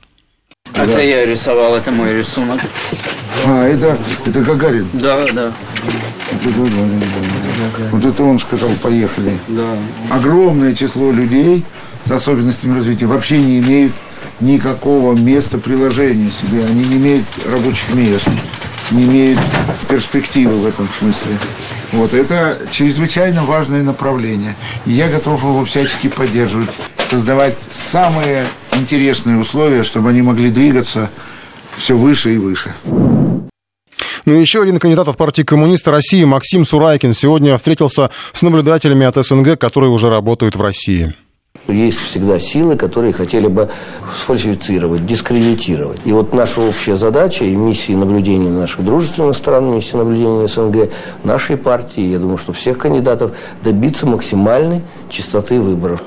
Это 0.75 1.01
я 1.01 1.25
рисовал, 1.25 1.75
это 1.75 1.91
мой 1.91 2.19
рисунок. 2.19 2.61
А, 3.47 3.65
это, 3.65 3.97
это 4.27 4.41
Гагарин? 4.41 4.87
Да, 4.93 5.25
да. 5.33 5.53
Вот 7.93 8.05
это 8.05 8.23
он 8.23 8.39
сказал, 8.39 8.71
поехали. 8.83 9.39
Да. 9.49 9.77
Огромное 10.11 10.75
число 10.75 11.11
людей 11.11 11.65
с 12.05 12.11
особенностями 12.11 12.75
развития 12.75 13.07
вообще 13.07 13.39
не 13.39 13.59
имеют 13.59 13.93
никакого 14.41 15.15
места 15.17 15.59
приложения 15.59 16.31
себе. 16.31 16.65
Они 16.65 16.85
не 16.85 16.97
имеют 16.97 17.27
рабочих 17.51 17.93
мест, 17.95 18.29
не 18.91 19.05
имеют 19.05 19.41
перспективы 19.89 20.57
в 20.59 20.67
этом 20.67 20.89
смысле. 20.99 21.37
Вот 21.93 22.13
это 22.15 22.59
чрезвычайно 22.71 23.45
важное 23.45 23.83
направление. 23.83 24.57
И 24.85 24.93
я 24.93 25.09
готов 25.09 25.43
его 25.43 25.65
всячески 25.65 26.09
поддерживать. 26.09 26.77
создавать 27.09 27.57
самые 27.71 28.47
интересные 28.73 29.39
условия, 29.39 29.85
чтобы 29.85 30.11
они 30.11 30.23
могли 30.23 30.51
двигаться 30.51 31.11
все 31.77 31.97
выше 31.97 32.35
и 32.35 32.39
выше. 32.39 32.75
Ну 34.27 34.35
и 34.35 34.41
еще 34.41 34.63
один 34.63 34.81
кандидат 34.81 35.07
от 35.07 35.17
партии 35.17 35.43
коммуниста 35.43 35.93
России 35.93 36.25
Максим 36.25 36.65
Сурайкин 36.65 37.13
сегодня 37.13 37.57
встретился 37.57 38.11
с 38.33 38.43
наблюдателями 38.43 39.07
от 39.07 39.15
СНГ, 39.15 39.57
которые 39.57 39.91
уже 39.91 40.11
работают 40.11 40.57
в 40.57 40.61
России. 40.61 41.15
Есть 41.69 41.99
всегда 41.99 42.41
силы, 42.41 42.77
которые 42.77 43.13
хотели 43.13 43.47
бы 43.47 43.71
сфальсифицировать, 44.13 45.07
дискредитировать. 45.07 46.01
И 46.05 46.13
вот 46.13 46.35
наша 46.35 46.61
общая 46.61 46.97
задача 46.97 47.45
и 47.45 47.55
миссии 47.55 47.93
наблюдения 47.93 48.51
наших 48.51 48.85
дружественных 48.85 49.37
стран, 49.37 49.73
миссии 49.73 49.97
наблюдения 49.97 50.49
СНГ, 50.49 50.91
нашей 51.23 51.57
партии, 51.57 52.03
я 52.03 52.19
думаю, 52.19 52.37
что 52.37 52.53
всех 52.53 52.79
кандидатов, 52.79 53.31
добиться 53.63 54.07
максимальной 54.07 54.83
чистоты 55.09 55.61
выборов. 55.61 56.03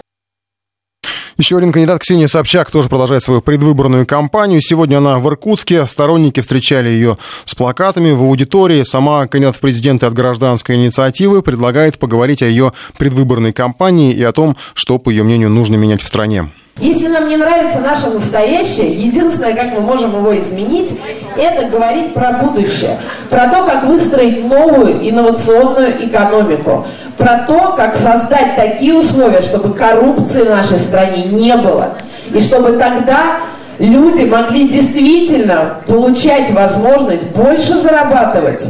Еще 1.39 1.57
один 1.57 1.71
кандидат 1.71 2.01
Ксения 2.01 2.27
Собчак 2.27 2.69
тоже 2.69 2.89
продолжает 2.89 3.23
свою 3.23 3.41
предвыборную 3.41 4.05
кампанию. 4.05 4.59
Сегодня 4.59 4.97
она 4.97 5.19
в 5.19 5.27
Иркутске. 5.29 5.87
Сторонники 5.87 6.41
встречали 6.41 6.89
ее 6.89 7.17
с 7.45 7.55
плакатами 7.55 8.11
в 8.11 8.21
аудитории. 8.21 8.83
Сама 8.83 9.25
кандидат 9.25 9.55
в 9.55 9.61
президенты 9.61 10.05
от 10.05 10.13
гражданской 10.13 10.75
инициативы 10.75 11.41
предлагает 11.41 11.97
поговорить 11.97 12.43
о 12.43 12.47
ее 12.47 12.73
предвыборной 12.97 13.53
кампании 13.53 14.13
и 14.13 14.21
о 14.21 14.33
том, 14.33 14.57
что, 14.73 14.99
по 14.99 15.09
ее 15.11 15.23
мнению, 15.23 15.49
нужно 15.49 15.77
менять 15.77 16.01
в 16.01 16.07
стране. 16.07 16.51
Если 16.79 17.07
нам 17.07 17.27
не 17.27 17.35
нравится 17.35 17.79
наше 17.79 18.09
настоящее, 18.09 18.93
единственное, 18.93 19.53
как 19.53 19.73
мы 19.73 19.81
можем 19.81 20.15
его 20.15 20.33
изменить, 20.37 20.97
это 21.37 21.67
говорить 21.67 22.13
про 22.13 22.31
будущее, 22.31 22.97
про 23.29 23.47
то, 23.49 23.65
как 23.65 23.83
выстроить 23.85 24.45
новую 24.45 25.09
инновационную 25.09 26.05
экономику, 26.07 26.87
про 27.17 27.39
то, 27.39 27.73
как 27.75 27.97
создать 27.97 28.55
такие 28.55 28.93
условия, 28.93 29.41
чтобы 29.41 29.73
коррупции 29.73 30.43
в 30.43 30.49
нашей 30.49 30.79
стране 30.79 31.25
не 31.25 31.55
было, 31.57 31.97
и 32.33 32.39
чтобы 32.39 32.73
тогда 32.73 33.39
люди 33.77 34.23
могли 34.25 34.69
действительно 34.69 35.77
получать 35.85 36.51
возможность 36.51 37.35
больше 37.35 37.73
зарабатывать. 37.81 38.69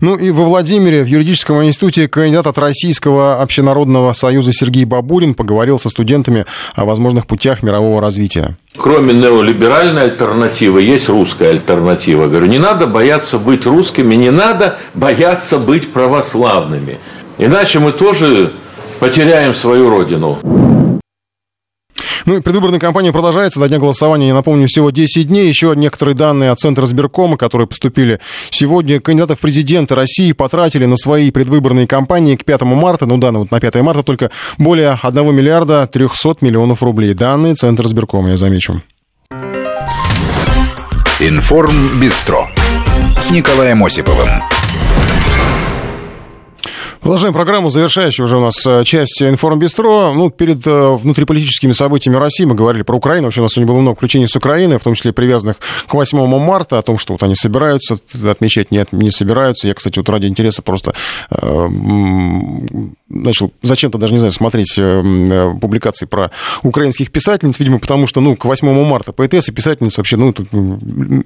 Ну 0.00 0.16
и 0.16 0.30
во 0.30 0.44
Владимире 0.44 1.02
в 1.02 1.06
юридическом 1.06 1.64
институте 1.64 2.08
кандидат 2.08 2.46
от 2.46 2.58
Российского 2.58 3.40
общенародного 3.40 4.12
союза 4.12 4.52
Сергей 4.52 4.84
Бабурин 4.84 5.34
поговорил 5.34 5.78
со 5.78 5.88
студентами 5.88 6.46
о 6.74 6.84
возможных 6.84 7.26
путях 7.26 7.62
мирового 7.62 8.00
развития. 8.00 8.56
Кроме 8.76 9.14
неолиберальной 9.14 10.04
альтернативы, 10.04 10.82
есть 10.82 11.08
русская 11.08 11.50
альтернатива. 11.50 12.26
Говорю, 12.26 12.46
не 12.46 12.58
надо 12.58 12.86
бояться 12.86 13.38
быть 13.38 13.66
русскими, 13.66 14.14
не 14.14 14.30
надо 14.30 14.78
бояться 14.94 15.58
быть 15.58 15.92
православными. 15.92 16.98
Иначе 17.38 17.78
мы 17.78 17.92
тоже 17.92 18.52
потеряем 18.98 19.54
свою 19.54 19.90
родину. 19.90 20.38
Ну 22.24 22.36
и 22.36 22.40
предвыборная 22.40 22.80
кампания 22.80 23.12
продолжается. 23.12 23.60
До 23.60 23.68
дня 23.68 23.78
голосования, 23.78 24.28
я 24.28 24.34
напомню, 24.34 24.66
всего 24.66 24.90
10 24.90 25.28
дней. 25.28 25.48
Еще 25.48 25.74
некоторые 25.76 26.14
данные 26.14 26.50
от 26.50 26.60
Центра 26.60 26.86
сберкома, 26.86 27.36
которые 27.36 27.68
поступили 27.68 28.20
сегодня. 28.50 29.00
Кандидатов 29.00 29.38
в 29.38 29.40
президенты 29.42 29.94
России 29.94 30.32
потратили 30.32 30.86
на 30.86 30.96
свои 30.96 31.30
предвыборные 31.30 31.86
кампании 31.86 32.36
к 32.36 32.44
5 32.44 32.62
марта, 32.62 33.06
ну 33.06 33.18
да, 33.18 33.30
ну 33.32 33.40
вот 33.40 33.50
на 33.50 33.60
5 33.60 33.74
марта 33.76 34.02
только 34.02 34.30
более 34.58 34.98
1 35.00 35.34
миллиарда 35.34 35.86
300 35.86 36.36
миллионов 36.40 36.82
рублей. 36.82 37.14
Данные 37.14 37.54
Центра 37.54 37.86
сберкома, 37.86 38.30
я 38.30 38.36
замечу. 38.36 38.82
Информ 41.20 41.98
Бистро 42.00 42.48
с 43.20 43.30
Николаем 43.30 43.84
Осиповым. 43.84 44.53
Продолжаем 47.04 47.34
программу, 47.34 47.68
завершающая 47.68 48.24
уже 48.24 48.38
у 48.38 48.40
нас 48.40 48.66
э, 48.66 48.82
часть 48.84 49.20
информбистро. 49.20 50.12
Ну, 50.14 50.30
перед 50.30 50.66
э, 50.66 50.94
внутриполитическими 50.94 51.72
событиями 51.72 52.16
России 52.16 52.46
мы 52.46 52.54
говорили 52.54 52.82
про 52.82 52.96
Украину. 52.96 53.26
Вообще 53.26 53.40
у 53.40 53.42
нас 53.42 53.52
сегодня 53.52 53.70
было 53.70 53.82
много 53.82 53.98
включений 53.98 54.26
с 54.26 54.34
Украины, 54.34 54.78
в 54.78 54.82
том 54.82 54.94
числе 54.94 55.12
привязанных 55.12 55.58
к 55.86 55.92
8 55.92 56.26
марта, 56.38 56.78
о 56.78 56.82
том, 56.82 56.96
что 56.96 57.12
вот 57.12 57.22
они 57.22 57.34
собираются 57.34 57.98
отмечать, 58.26 58.70
нет, 58.70 58.90
не 58.92 59.10
собираются. 59.10 59.68
Я, 59.68 59.74
кстати, 59.74 59.98
вот 59.98 60.08
ради 60.08 60.28
интереса 60.28 60.62
просто 60.62 60.94
э, 61.30 61.68
начал 63.08 63.52
зачем-то 63.62 63.98
даже, 63.98 64.14
не 64.14 64.18
знаю, 64.18 64.32
смотреть 64.32 64.74
э, 64.78 64.82
э, 64.82 65.54
публикации 65.60 66.06
про 66.06 66.30
украинских 66.62 67.10
писательниц, 67.10 67.58
видимо, 67.58 67.78
потому 67.78 68.06
что, 68.06 68.20
ну, 68.20 68.34
к 68.34 68.44
8 68.44 68.84
марта 68.84 69.12
поэтессы, 69.12 69.52
писательницы 69.52 70.00
вообще, 70.00 70.16
ну, 70.16 70.32
тут, 70.32 70.48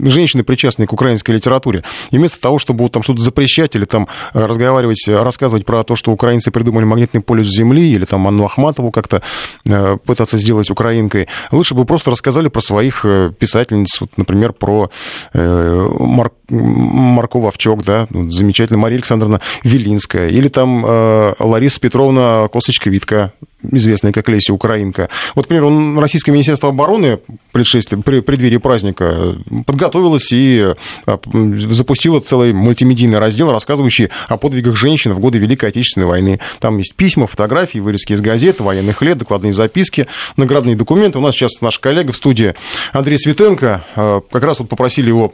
женщины, 0.00 0.42
причастные 0.42 0.88
к 0.88 0.92
украинской 0.92 1.32
литературе. 1.32 1.84
И 2.10 2.18
вместо 2.18 2.40
того, 2.40 2.58
чтобы 2.58 2.82
вот 2.82 2.92
там 2.92 3.02
что-то 3.02 3.22
запрещать 3.22 3.76
или 3.76 3.84
там 3.84 4.08
разговаривать, 4.32 5.06
рассказывать 5.06 5.64
про 5.64 5.84
то, 5.84 5.94
что 5.94 6.10
украинцы 6.10 6.50
придумали 6.50 6.84
магнитный 6.84 7.20
полюс 7.20 7.46
Земли, 7.48 7.92
или 7.92 8.04
там 8.04 8.26
Анну 8.26 8.44
Ахматову 8.44 8.90
как-то 8.90 9.22
э, 9.64 9.96
пытаться 10.04 10.36
сделать 10.36 10.70
украинкой. 10.70 11.28
Лучше 11.52 11.74
бы 11.74 11.84
просто 11.84 12.10
рассказали 12.10 12.48
про 12.48 12.60
своих 12.60 13.04
э, 13.04 13.32
писательниц, 13.38 14.00
вот, 14.00 14.10
например, 14.16 14.52
про 14.52 14.90
э, 15.32 15.88
Мар... 16.00 16.32
Марко 16.50 17.38
Вовчок, 17.38 17.84
да, 17.84 18.08
замечательная 18.10 18.80
Мария 18.80 18.96
Александровна 18.96 19.40
Велинская, 19.64 20.28
или 20.28 20.48
там 20.48 20.82
Лариса 20.82 21.67
Петровна 21.76 22.48
Косочка-Витка, 22.48 23.32
известная 23.62 24.12
как 24.12 24.28
Леся 24.28 24.52
Украинка. 24.52 25.08
Вот, 25.34 25.46
к 25.46 25.48
примеру, 25.48 26.00
Российское 26.00 26.32
Министерство 26.32 26.68
обороны 26.68 27.18
при 27.52 28.20
преддверии 28.20 28.58
праздника 28.58 29.36
подготовилось 29.66 30.28
и 30.32 30.74
а, 31.06 31.18
запустило 31.68 32.20
целый 32.20 32.52
мультимедийный 32.52 33.18
раздел, 33.18 33.50
рассказывающий 33.50 34.10
о 34.28 34.36
подвигах 34.36 34.76
женщин 34.76 35.12
в 35.12 35.18
годы 35.18 35.38
Великой 35.38 35.70
Отечественной 35.70 36.06
войны. 36.06 36.40
Там 36.60 36.78
есть 36.78 36.94
письма, 36.94 37.26
фотографии, 37.26 37.78
вырезки 37.78 38.12
из 38.12 38.20
газет, 38.20 38.60
военных 38.60 39.02
лет, 39.02 39.18
докладные 39.18 39.52
записки, 39.52 40.06
наградные 40.36 40.76
документы. 40.76 41.18
У 41.18 41.22
нас 41.22 41.34
сейчас 41.34 41.60
наш 41.60 41.78
коллега 41.78 42.12
в 42.12 42.16
студии 42.16 42.54
Андрей 42.92 43.18
Светенко. 43.18 43.84
А, 43.96 44.20
как 44.20 44.44
раз 44.44 44.60
вот 44.60 44.68
попросили 44.68 45.08
его 45.08 45.32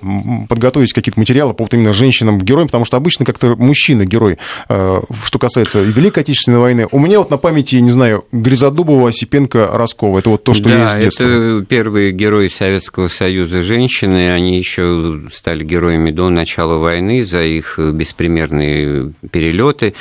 подготовить 0.49 0.93
какие-то 0.93 1.21
материалы 1.21 1.53
по 1.53 1.65
вот 1.65 1.75
именно 1.75 1.93
женщинам-героям, 1.93 2.69
потому 2.69 2.85
что 2.85 2.97
обычно 2.97 3.25
как-то 3.25 3.55
мужчина-герой, 3.55 4.39
а, 4.69 5.03
что 5.25 5.39
касается 5.39 5.81
Великой 5.81 6.21
Отечественной 6.25 6.59
войны. 6.59 6.89
У 6.91 6.99
меня 6.99 7.19
вот 7.19 7.31
на 7.31 7.37
памяти, 7.37 7.77
не 7.77 7.91
знаю, 7.91 8.25
Гризодубова, 8.33 9.11
Осипенко, 9.11 9.69
Роскова. 9.73 10.19
Это 10.19 10.31
вот 10.31 10.45
то, 10.45 10.55
что 10.55 10.65
да, 10.65 10.83
есть 10.83 10.95
с 10.95 10.99
детства. 10.99 11.25
это 11.25 11.65
первые 11.67 12.13
герои 12.13 12.49
Советского 12.49 13.09
Союза 13.09 13.63
женщины. 13.63 14.33
Они 14.33 14.57
еще 14.57 15.21
стали 15.33 15.65
героями 15.65 16.11
до 16.11 16.31
начала 16.31 16.79
войны 16.79 17.25
за 17.25 17.45
их 17.45 17.79
беспримерные 17.79 19.13
перелеты. 19.31 19.95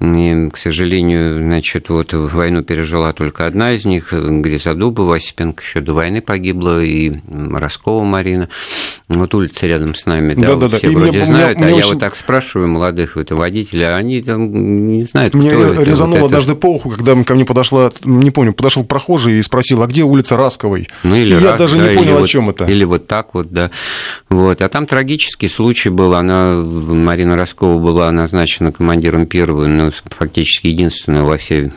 И, 0.00 0.48
к 0.52 0.56
сожалению, 0.56 1.42
значит, 1.42 1.88
вот 1.88 2.12
войну 2.12 2.62
пережила 2.62 3.12
только 3.12 3.46
одна 3.46 3.72
из 3.72 3.84
них, 3.84 4.12
Гризодубова, 4.12 5.16
Осипенко 5.16 5.62
еще 5.62 5.80
до 5.80 5.94
войны 5.94 6.20
погибла, 6.20 6.82
и 6.82 7.12
Роскова 7.28 8.04
Марина. 8.04 8.48
Вот 9.08 9.34
улица 9.34 9.66
рядом 9.66 9.94
с 9.94 10.06
нами, 10.06 10.34
да, 10.34 10.48
да, 10.48 10.56
вот 10.56 10.70
да, 10.70 10.78
все 10.78 10.90
да. 10.90 10.98
вроде 10.98 11.18
мне, 11.18 11.26
знают, 11.26 11.58
мне, 11.58 11.66
а 11.66 11.68
мне 11.68 11.78
я 11.78 11.84
очень... 11.84 11.94
вот 11.94 12.00
так 12.00 12.16
спрашиваю 12.16 12.68
молодых 12.68 13.16
это 13.16 13.36
водителей, 13.36 13.86
а 13.86 13.96
они 13.96 14.22
там 14.22 14.88
не 14.88 15.04
знают, 15.04 15.34
мне 15.34 15.50
кто 15.50 15.59
это. 15.62 15.82
резануло 15.82 16.20
вот 16.20 16.26
однажды 16.26 16.54
по 16.54 16.66
уху, 16.66 16.90
когда 16.90 17.22
ко 17.22 17.34
мне 17.34 17.44
подошла, 17.44 17.90
не 18.04 18.30
помню, 18.30 18.52
подошел 18.52 18.84
прохожий 18.84 19.38
и 19.38 19.42
спросил, 19.42 19.82
а 19.82 19.86
где 19.86 20.02
улица 20.02 20.36
Расковой? 20.36 20.88
Ну, 21.02 21.14
или 21.14 21.36
и 21.36 21.42
я 21.42 21.56
даже 21.56 21.78
да, 21.78 21.88
не 21.88 21.96
понял, 21.96 22.22
о 22.22 22.26
чем 22.26 22.50
это. 22.50 22.64
Или 22.64 22.84
вот 22.84 23.06
так 23.06 23.34
вот, 23.34 23.50
да. 23.50 23.70
Вот. 24.28 24.62
А 24.62 24.68
там 24.68 24.86
трагический 24.86 25.48
случай 25.48 25.88
был. 25.88 26.14
Она, 26.14 26.54
Марина 26.54 27.36
Роскова 27.36 27.78
была 27.78 28.10
назначена 28.10 28.72
командиром 28.72 29.26
первого, 29.26 29.66
ну, 29.66 29.90
фактически 30.06 30.68
единственного 30.68 31.30
во 31.30 31.36
всей 31.36 31.70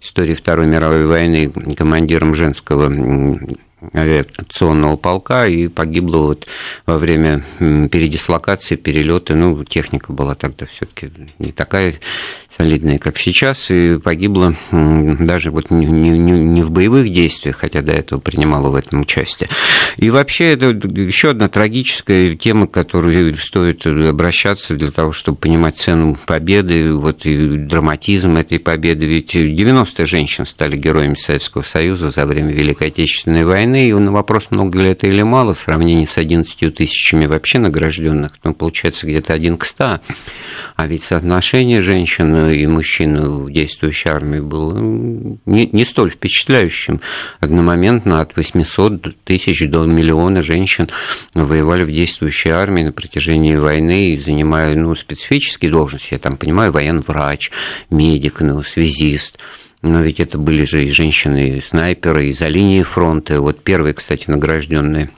истории 0.00 0.34
Второй 0.34 0.66
мировой 0.66 1.06
войны 1.06 1.50
командиром 1.76 2.34
женского 2.34 2.88
авиационного 3.94 4.96
полка 4.96 5.46
и 5.46 5.68
погибла 5.68 6.18
вот 6.18 6.46
во 6.86 6.98
время 6.98 7.44
передислокации, 7.58 8.76
перелета. 8.76 9.34
Ну, 9.34 9.64
техника 9.64 10.12
была 10.12 10.34
тогда 10.34 10.66
все-таки 10.66 11.10
не 11.38 11.52
такая 11.52 11.94
солидная, 12.56 12.98
как 12.98 13.18
сейчас, 13.18 13.70
и 13.70 13.98
погибла 13.98 14.54
даже 14.70 15.50
вот 15.50 15.70
не, 15.70 15.86
не, 15.86 16.30
не 16.30 16.62
в 16.62 16.70
боевых 16.70 17.10
действиях, 17.10 17.56
хотя 17.58 17.82
до 17.82 17.92
этого 17.92 18.20
принимала 18.20 18.68
в 18.68 18.74
этом 18.74 19.00
участие. 19.00 19.48
И 19.96 20.10
вообще 20.10 20.52
это 20.52 20.66
еще 20.66 21.30
одна 21.30 21.48
трагическая 21.48 22.36
тема, 22.36 22.66
к 22.66 22.72
которой 22.72 23.36
стоит 23.38 23.86
обращаться 23.86 24.74
для 24.74 24.90
того, 24.90 25.12
чтобы 25.12 25.38
понимать 25.38 25.78
цену 25.78 26.16
победы, 26.26 26.92
вот 26.92 27.24
и 27.26 27.56
драматизм 27.56 28.36
этой 28.36 28.58
победы. 28.58 29.06
Ведь 29.06 29.32
90 29.32 30.06
женщин 30.06 30.46
стали 30.46 30.76
героями 30.76 31.14
Советского 31.14 31.62
Союза 31.62 32.10
за 32.10 32.26
время 32.26 32.52
Великой 32.52 32.88
Отечественной 32.88 33.44
войны, 33.44 33.71
и 33.76 33.92
на 33.92 34.12
вопрос, 34.12 34.50
много 34.50 34.80
ли 34.80 34.90
это 34.90 35.06
или 35.06 35.22
мало, 35.22 35.54
в 35.54 35.60
сравнении 35.60 36.04
с 36.04 36.18
11 36.18 36.74
тысячами 36.74 37.26
вообще 37.26 37.58
награжденных, 37.58 38.32
ну, 38.44 38.54
получается 38.54 39.06
где-то 39.06 39.32
один 39.32 39.56
к 39.56 39.64
100. 39.64 40.00
А 40.76 40.86
ведь 40.86 41.02
соотношение 41.02 41.80
женщин 41.80 42.50
и 42.50 42.66
мужчин 42.66 43.44
в 43.44 43.50
действующей 43.50 44.10
армии 44.10 44.40
было 44.40 44.78
не, 44.78 45.66
не 45.66 45.84
столь 45.84 46.10
впечатляющим. 46.10 47.00
Одномоментно 47.40 48.20
от 48.20 48.36
800 48.36 49.24
тысяч 49.24 49.68
до 49.68 49.84
миллиона 49.84 50.42
женщин 50.42 50.88
воевали 51.34 51.84
в 51.84 51.92
действующей 51.92 52.50
армии 52.50 52.82
на 52.82 52.92
протяжении 52.92 53.56
войны 53.56 54.10
и 54.10 54.18
занимая 54.18 54.74
ну, 54.74 54.94
специфические 54.94 55.70
должности. 55.70 56.14
Я 56.14 56.18
там 56.18 56.36
понимаю, 56.36 56.72
военврач, 56.72 57.50
медик, 57.90 58.40
ну, 58.40 58.62
связист– 58.62 59.38
но 59.82 60.00
ведь 60.00 60.20
это 60.20 60.38
были 60.38 60.64
же 60.64 60.84
и 60.84 60.90
женщины-снайперы, 60.90 62.26
и 62.26 62.32
за 62.32 62.46
линией 62.48 62.84
фронта. 62.84 63.40
Вот 63.40 63.62
первые, 63.62 63.94
кстати, 63.94 64.30
награжденные 64.30 65.10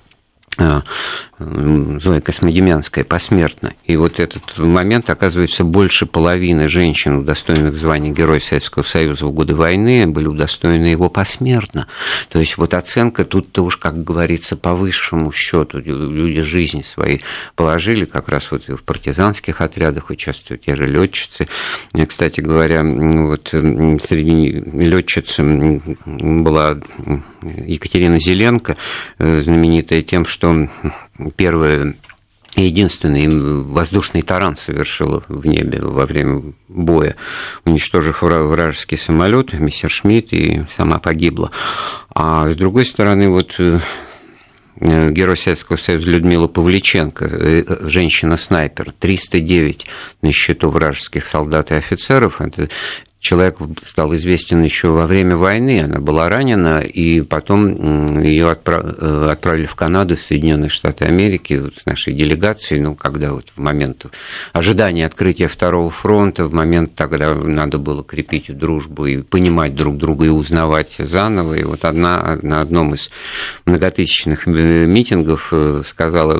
Зоя 1.38 2.20
Космодемьянская 2.20 3.04
посмертно. 3.04 3.74
И 3.84 3.96
вот 3.96 4.20
этот 4.20 4.56
момент, 4.56 5.10
оказывается, 5.10 5.64
больше 5.64 6.06
половины 6.06 6.68
женщин, 6.68 7.18
удостоенных 7.18 7.76
звания 7.76 8.10
Героя 8.10 8.40
Советского 8.40 8.82
Союза 8.82 9.26
в 9.26 9.32
годы 9.32 9.54
войны, 9.54 10.06
были 10.06 10.26
удостоены 10.26 10.86
его 10.86 11.08
посмертно. 11.10 11.86
То 12.28 12.38
есть 12.38 12.56
вот 12.56 12.74
оценка 12.74 13.24
тут-то 13.24 13.64
уж, 13.64 13.76
как 13.76 14.02
говорится, 14.02 14.56
по 14.56 14.74
высшему 14.74 15.32
счету. 15.32 15.78
Люди 15.78 16.40
жизни 16.42 16.82
свои 16.82 17.18
положили, 17.56 18.04
как 18.04 18.28
раз 18.28 18.50
вот 18.50 18.68
в 18.68 18.84
партизанских 18.84 19.60
отрядах 19.60 20.10
участвуют 20.10 20.62
те 20.62 20.76
же 20.76 20.86
летчицы. 20.86 21.48
Кстати 22.06 22.40
говоря, 22.40 22.84
вот 22.84 23.48
среди 23.48 24.62
летчиц 24.72 25.38
была 26.04 26.78
Екатерина 27.66 28.18
Зеленко, 28.18 28.76
э, 29.18 29.42
знаменитая 29.42 30.02
тем, 30.02 30.24
что 30.24 30.68
первый 31.36 31.96
единственный 32.56 33.26
воздушный 33.64 34.22
таран 34.22 34.56
совершил 34.56 35.22
в 35.28 35.46
небе 35.46 35.80
во 35.80 36.06
время 36.06 36.54
боя, 36.68 37.16
уничтожив 37.64 38.22
вражеский 38.22 38.96
самолет, 38.96 39.52
мистер 39.52 39.90
Шмидт, 39.90 40.32
и 40.32 40.62
сама 40.76 40.98
погибла. 40.98 41.50
А 42.14 42.48
с 42.48 42.54
другой 42.54 42.86
стороны, 42.86 43.28
вот 43.28 43.56
э, 43.58 43.80
герой 44.76 45.36
Советского 45.36 45.76
Союза 45.76 46.08
Людмила 46.10 46.46
Павличенко, 46.46 47.24
э, 47.24 47.88
женщина-снайпер, 47.88 48.92
309 48.92 49.86
на 50.22 50.32
счету 50.32 50.70
вражеских 50.70 51.26
солдат 51.26 51.70
и 51.72 51.74
офицеров. 51.74 52.40
Это 52.40 52.68
человек 53.24 53.56
стал 53.82 54.14
известен 54.16 54.62
еще 54.62 54.88
во 54.88 55.06
время 55.06 55.34
войны. 55.34 55.80
Она 55.80 55.98
была 55.98 56.28
ранена, 56.28 56.80
и 56.80 57.22
потом 57.22 58.20
ее 58.20 58.54
э, 58.66 59.28
отправили 59.32 59.64
в 59.64 59.74
Канаду, 59.74 60.14
в 60.14 60.20
Соединенные 60.20 60.68
Штаты 60.68 61.06
Америки 61.06 61.70
с 61.74 61.86
нашей 61.86 62.12
делегацией. 62.12 62.82
Ну, 62.82 62.94
когда 62.94 63.32
вот 63.32 63.46
в 63.56 63.58
момент 63.58 64.04
ожидания 64.52 65.06
открытия 65.06 65.48
второго 65.48 65.88
фронта, 65.90 66.44
в 66.44 66.52
момент 66.52 66.96
тогда 66.96 67.34
надо 67.34 67.78
было 67.78 68.04
крепить 68.04 68.54
дружбу 68.56 69.06
и 69.06 69.22
понимать 69.22 69.74
друг 69.74 69.96
друга 69.96 70.26
и 70.26 70.28
узнавать 70.28 70.94
заново. 70.98 71.54
И 71.54 71.64
вот 71.64 71.86
одна 71.86 72.38
на 72.42 72.60
одном 72.60 72.92
из 72.92 73.10
многотысячных 73.64 74.46
митингов 74.46 75.48
э, 75.50 75.82
сказала, 75.88 76.36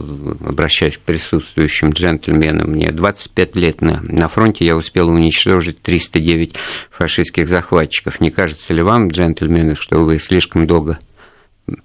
обращаясь 0.47 0.98
к 0.98 1.01
присутствующим 1.01 1.93
джентльменам, 1.93 2.73
мне 2.73 2.90
25 2.90 3.56
лет 3.56 3.81
на, 3.81 4.02
на 4.02 4.28
фронте 4.28 4.66
я 4.66 4.77
успела 4.77 5.11
уничтожить 5.11 5.81
309 5.81 6.55
фашистских 6.91 7.49
захватчиков. 7.49 8.21
Не 8.21 8.31
кажется 8.31 8.73
ли 8.75 8.83
вам, 8.83 9.09
джентльмены, 9.09 9.75
что 9.75 10.05
вы 10.05 10.19
слишком 10.19 10.67
долго 10.67 10.99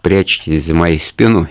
прячетесь 0.02 0.66
за 0.66 0.74
моей 0.74 1.00
спиной? 1.00 1.50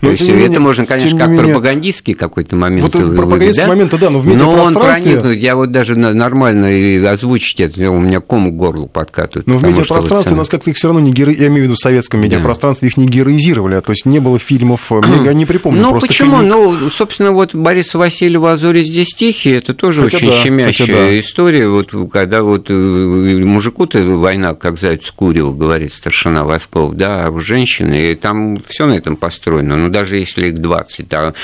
Но, 0.00 0.08
То 0.08 0.12
есть 0.12 0.28
менее, 0.28 0.46
это 0.48 0.60
можно, 0.60 0.86
конечно, 0.86 1.18
как 1.18 1.28
менее... 1.28 1.46
пропагандистский 1.46 2.14
какой-то 2.14 2.56
момент. 2.56 2.82
Вот 2.82 2.92
пропагандистский 2.92 3.64
да? 3.64 3.68
момент, 3.68 3.94
да, 3.98 4.10
но 4.10 4.18
в. 4.20 4.26
Но 4.26 4.52
он 4.52 4.74
проникнут, 4.74 5.34
я 5.36 5.56
вот 5.56 5.70
даже 5.70 5.96
нормально 5.96 6.76
и 6.76 7.02
озвучить 7.02 7.60
это, 7.60 7.90
у 7.90 7.98
меня 7.98 8.20
ком 8.20 8.50
к 8.50 8.56
горлу 8.56 8.86
подкатывает. 8.88 9.46
Но 9.46 9.58
в 9.58 9.64
медиапространстве 9.64 10.30
вот... 10.30 10.36
у 10.36 10.38
нас 10.38 10.48
как-то 10.48 10.70
их 10.70 10.76
все 10.76 10.88
равно 10.88 11.00
не 11.00 11.12
геро... 11.12 11.32
я 11.32 11.46
имею 11.46 11.62
в 11.62 11.64
виду 11.64 11.74
в 11.74 11.78
советском 11.78 12.20
медиапространстве, 12.20 12.88
да. 12.88 12.90
их 12.90 12.96
не 12.96 13.06
героизировали, 13.06 13.80
то 13.80 13.90
есть 13.90 14.06
не 14.06 14.18
было 14.18 14.38
фильмов, 14.38 14.90
э, 14.90 15.00
я 15.24 15.32
не 15.34 15.46
припомню 15.46 15.80
Ну 15.80 16.00
почему? 16.00 16.38
Фильм... 16.40 16.48
Ну, 16.48 16.90
собственно, 16.90 17.32
вот 17.32 17.54
Борис 17.54 17.94
Васильева 17.94 18.52
«Азори 18.52 18.82
здесь 18.82 19.14
тихие», 19.14 19.58
это 19.58 19.74
тоже 19.74 20.02
хотя 20.02 20.18
очень 20.18 20.28
да, 20.28 20.34
щемящая 20.34 20.96
да. 20.96 21.20
история, 21.20 21.68
вот 21.68 21.92
когда 22.12 22.42
вот 22.42 22.70
э, 22.70 22.74
мужику-то 22.74 24.04
война, 24.04 24.54
как 24.54 24.78
заяц 24.78 25.10
курил, 25.10 25.52
говорит 25.52 25.92
старшина 25.92 26.44
Восков, 26.44 26.94
да, 26.94 27.26
а 27.26 27.40
женщины, 27.40 28.10
и 28.10 28.14
там 28.14 28.62
все 28.68 28.86
на 28.86 28.92
этом 28.92 29.16
построено 29.16 29.75
ну, 29.76 29.88
даже 29.90 30.18
если 30.18 30.48
их 30.48 30.58
20, 30.58 31.08
да, 31.08 31.34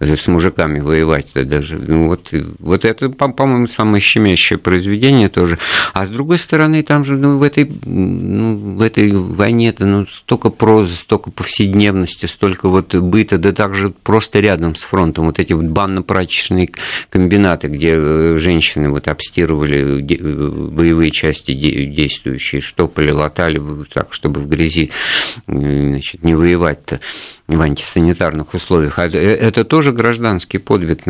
с 0.00 0.26
мужиками 0.26 0.80
воевать, 0.80 1.26
да, 1.34 1.44
даже, 1.44 1.76
ну, 1.76 2.08
вот, 2.08 2.32
вот 2.58 2.84
это, 2.84 3.08
по-моему, 3.10 3.66
самое 3.66 4.00
щемящее 4.00 4.58
произведение 4.58 5.28
тоже. 5.28 5.58
А 5.92 6.06
с 6.06 6.08
другой 6.08 6.38
стороны, 6.38 6.82
там 6.82 7.04
же, 7.04 7.16
ну, 7.16 7.38
в 7.38 7.42
этой, 7.42 7.70
ну, 7.84 8.56
в 8.56 8.82
этой 8.82 9.12
войне 9.12 9.68
это, 9.68 9.86
ну, 9.86 10.06
столько 10.06 10.50
прозы, 10.50 10.94
столько 10.94 11.30
повседневности, 11.30 12.26
столько 12.26 12.68
вот 12.68 12.94
быта, 12.94 13.38
да 13.38 13.52
также 13.52 13.90
просто 13.90 14.40
рядом 14.40 14.74
с 14.74 14.82
фронтом, 14.82 15.26
вот 15.26 15.38
эти 15.38 15.52
вот 15.52 15.66
банно-прачечные 15.66 16.70
комбинаты, 17.08 17.68
где 17.68 17.94
э, 17.94 18.38
женщины 18.38 18.90
вот 18.90 19.08
обстирывали 19.08 20.00
боевые 20.00 21.10
части 21.10 21.52
действующие, 21.52 22.60
штопали, 22.60 23.10
латали 23.10 23.60
так, 23.92 24.12
чтобы 24.12 24.40
в 24.40 24.48
грязи 24.48 24.90
значит, 25.46 26.22
не 26.22 26.34
воевать-то 26.34 27.00
в 27.56 27.60
антисанитарных 27.60 28.54
условиях. 28.54 28.98
А 28.98 29.08
это 29.08 29.64
тоже 29.64 29.92
гражданский 29.92 30.58
подвиг, 30.58 31.02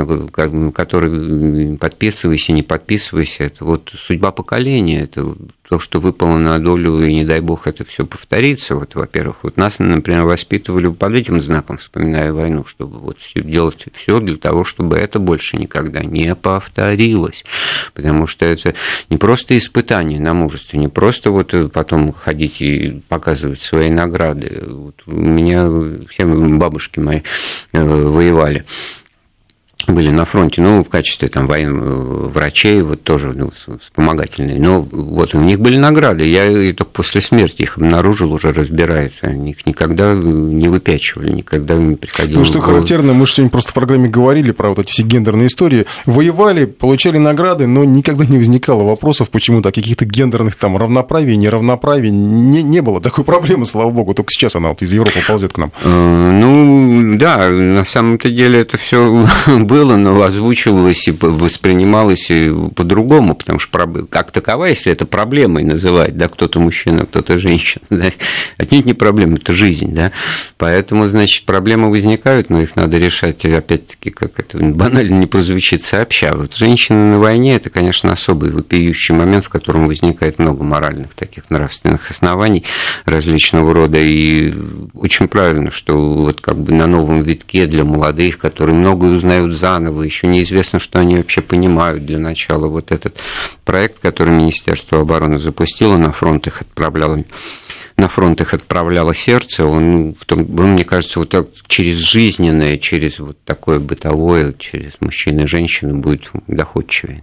который 0.74 1.76
подписывайся, 1.76 2.52
не 2.52 2.62
подписывайся. 2.62 3.44
Это 3.44 3.64
вот 3.64 3.92
судьба 3.94 4.32
поколения, 4.32 5.02
это 5.02 5.36
то, 5.70 5.78
что 5.78 6.00
выпало 6.00 6.36
на 6.36 6.58
долю, 6.58 7.00
и 7.00 7.14
не 7.14 7.24
дай 7.24 7.38
бог 7.38 7.68
это 7.68 7.84
все 7.84 8.04
повторится. 8.04 8.74
Вот, 8.74 8.96
во-первых, 8.96 9.36
вот 9.44 9.56
нас, 9.56 9.78
например, 9.78 10.24
воспитывали 10.24 10.88
под 10.88 11.14
этим 11.14 11.40
знаком, 11.40 11.78
вспоминая 11.78 12.32
войну, 12.32 12.64
чтобы 12.66 12.98
вот 12.98 13.18
делать 13.36 13.86
все 13.94 14.18
для 14.18 14.34
того, 14.34 14.64
чтобы 14.64 14.96
это 14.96 15.20
больше 15.20 15.58
никогда 15.58 16.00
не 16.00 16.34
повторилось. 16.34 17.44
Потому 17.94 18.26
что 18.26 18.46
это 18.46 18.74
не 19.10 19.16
просто 19.16 19.56
испытание 19.56 20.18
на 20.18 20.34
мужество, 20.34 20.76
не 20.76 20.88
просто 20.88 21.30
вот 21.30 21.54
потом 21.72 22.12
ходить 22.12 22.60
и 22.60 23.00
показывать 23.08 23.62
свои 23.62 23.90
награды. 23.90 24.64
Вот 24.66 24.96
у 25.06 25.12
меня 25.12 25.68
все 26.08 26.26
бабушки 26.26 26.98
мои 26.98 27.20
э, 27.72 27.80
воевали 27.80 28.64
были 29.86 30.10
на 30.10 30.24
фронте, 30.24 30.60
ну, 30.60 30.84
в 30.84 30.88
качестве 30.88 31.28
там 31.28 31.46
военных 31.46 31.82
э, 31.82 32.28
врачей, 32.32 32.82
вот 32.82 33.02
тоже 33.02 33.32
ну, 33.34 33.50
вспомогательные. 33.80 34.60
Но 34.60 34.82
вот 34.82 35.34
у 35.34 35.38
них 35.38 35.60
были 35.60 35.76
награды. 35.76 36.26
Я 36.26 36.46
и 36.46 36.72
только 36.72 36.92
после 36.92 37.20
смерти 37.20 37.62
их 37.62 37.76
обнаружил, 37.76 38.32
уже 38.32 38.52
разбираются. 38.52 39.26
Они 39.26 39.50
их 39.52 39.66
никогда 39.66 40.12
не 40.14 40.68
выпячивали, 40.68 41.30
никогда 41.30 41.74
не 41.76 41.96
приходилось. 41.96 42.38
Ну, 42.38 42.44
что 42.44 42.60
характерно, 42.60 43.12
мы 43.12 43.26
же 43.26 43.34
сегодня 43.34 43.50
просто 43.50 43.70
в 43.70 43.74
программе 43.74 44.08
говорили 44.08 44.52
про 44.52 44.70
вот 44.70 44.78
эти 44.78 44.90
все 44.90 45.02
гендерные 45.02 45.48
истории. 45.48 45.86
Воевали, 46.06 46.64
получали 46.64 47.18
награды, 47.18 47.66
но 47.66 47.84
никогда 47.84 48.24
не 48.24 48.38
возникало 48.38 48.82
вопросов, 48.82 49.30
почему-то 49.30 49.72
каких-то 49.72 50.04
гендерных 50.04 50.56
там 50.56 50.76
равноправий, 50.76 51.36
неравноправий. 51.36 52.10
Не, 52.10 52.62
не 52.62 52.80
было 52.80 53.00
такой 53.00 53.24
проблемы, 53.24 53.66
слава 53.66 53.90
богу. 53.90 54.14
Только 54.14 54.32
сейчас 54.32 54.56
она 54.56 54.70
вот 54.70 54.82
из 54.82 54.92
Европы 54.92 55.20
ползет 55.26 55.52
к 55.52 55.58
нам. 55.58 55.72
Э, 55.82 55.88
ну, 56.40 57.16
да, 57.16 57.48
на 57.48 57.84
самом-то 57.84 58.30
деле 58.30 58.60
это 58.60 58.78
все 58.78 59.26
было, 59.70 59.94
но 59.94 60.20
озвучивалось 60.20 61.06
и 61.06 61.12
воспринималось 61.12 62.28
по-другому, 62.74 63.36
потому 63.36 63.60
что 63.60 63.86
как 64.10 64.32
таковая, 64.32 64.70
если 64.70 64.90
это 64.90 65.06
проблемой 65.06 65.62
называть, 65.62 66.16
да, 66.16 66.28
кто-то 66.28 66.58
мужчина, 66.58 67.06
кто-то 67.06 67.38
женщина, 67.38 67.84
да, 67.90 68.10
отнюдь 68.58 68.84
не 68.84 68.94
проблема, 68.94 69.36
это 69.36 69.52
жизнь, 69.52 69.94
да, 69.94 70.10
поэтому, 70.58 71.08
значит, 71.08 71.46
проблемы 71.46 71.88
возникают, 71.88 72.50
но 72.50 72.60
их 72.60 72.74
надо 72.74 72.98
решать, 72.98 73.44
опять-таки, 73.44 74.10
как 74.10 74.40
это 74.40 74.58
банально 74.58 75.14
не 75.14 75.26
прозвучит, 75.26 75.84
сообща. 75.84 76.32
Вот 76.34 76.56
женщина 76.56 77.12
на 77.12 77.18
войне– 77.20 77.54
это, 77.56 77.70
конечно, 77.70 78.12
особый 78.12 78.50
вопиющий 78.50 79.14
момент, 79.14 79.44
в 79.44 79.50
котором 79.50 79.86
возникает 79.86 80.40
много 80.40 80.64
моральных 80.64 81.14
таких 81.14 81.48
нравственных 81.48 82.10
оснований 82.10 82.64
различного 83.04 83.72
рода, 83.72 83.98
и 84.00 84.52
очень 84.94 85.28
правильно, 85.28 85.70
что 85.70 85.96
вот 85.96 86.40
как 86.40 86.58
бы 86.58 86.72
на 86.72 86.88
новом 86.88 87.22
витке 87.22 87.66
для 87.66 87.84
молодых, 87.84 88.38
которые 88.38 88.74
многое 88.74 89.12
узнают 89.12 89.59
заново, 89.60 90.02
еще 90.02 90.26
неизвестно, 90.26 90.78
что 90.78 90.98
они 90.98 91.16
вообще 91.16 91.42
понимают 91.42 92.04
для 92.04 92.18
начала. 92.18 92.66
Вот 92.66 92.90
этот 92.90 93.20
проект, 93.64 94.00
который 94.00 94.32
Министерство 94.34 95.00
обороны 95.00 95.38
запустило, 95.38 95.96
на 95.96 96.10
фронт 96.12 96.46
их 96.46 96.62
отправляло 96.62 97.24
на 97.96 98.08
фронт 98.08 98.40
их 98.40 98.54
отправляло 98.54 99.14
сердце, 99.14 99.66
он, 99.66 100.16
он, 100.30 100.72
мне 100.72 100.84
кажется, 100.84 101.18
вот 101.20 101.28
так 101.28 101.48
через 101.66 101.96
жизненное, 101.96 102.78
через 102.78 103.18
вот 103.18 103.36
такое 103.44 103.78
бытовое, 103.78 104.54
через 104.58 104.92
мужчину 105.00 105.44
и 105.44 105.46
женщину 105.46 105.98
будет 105.98 106.30
доходчивее. 106.46 107.22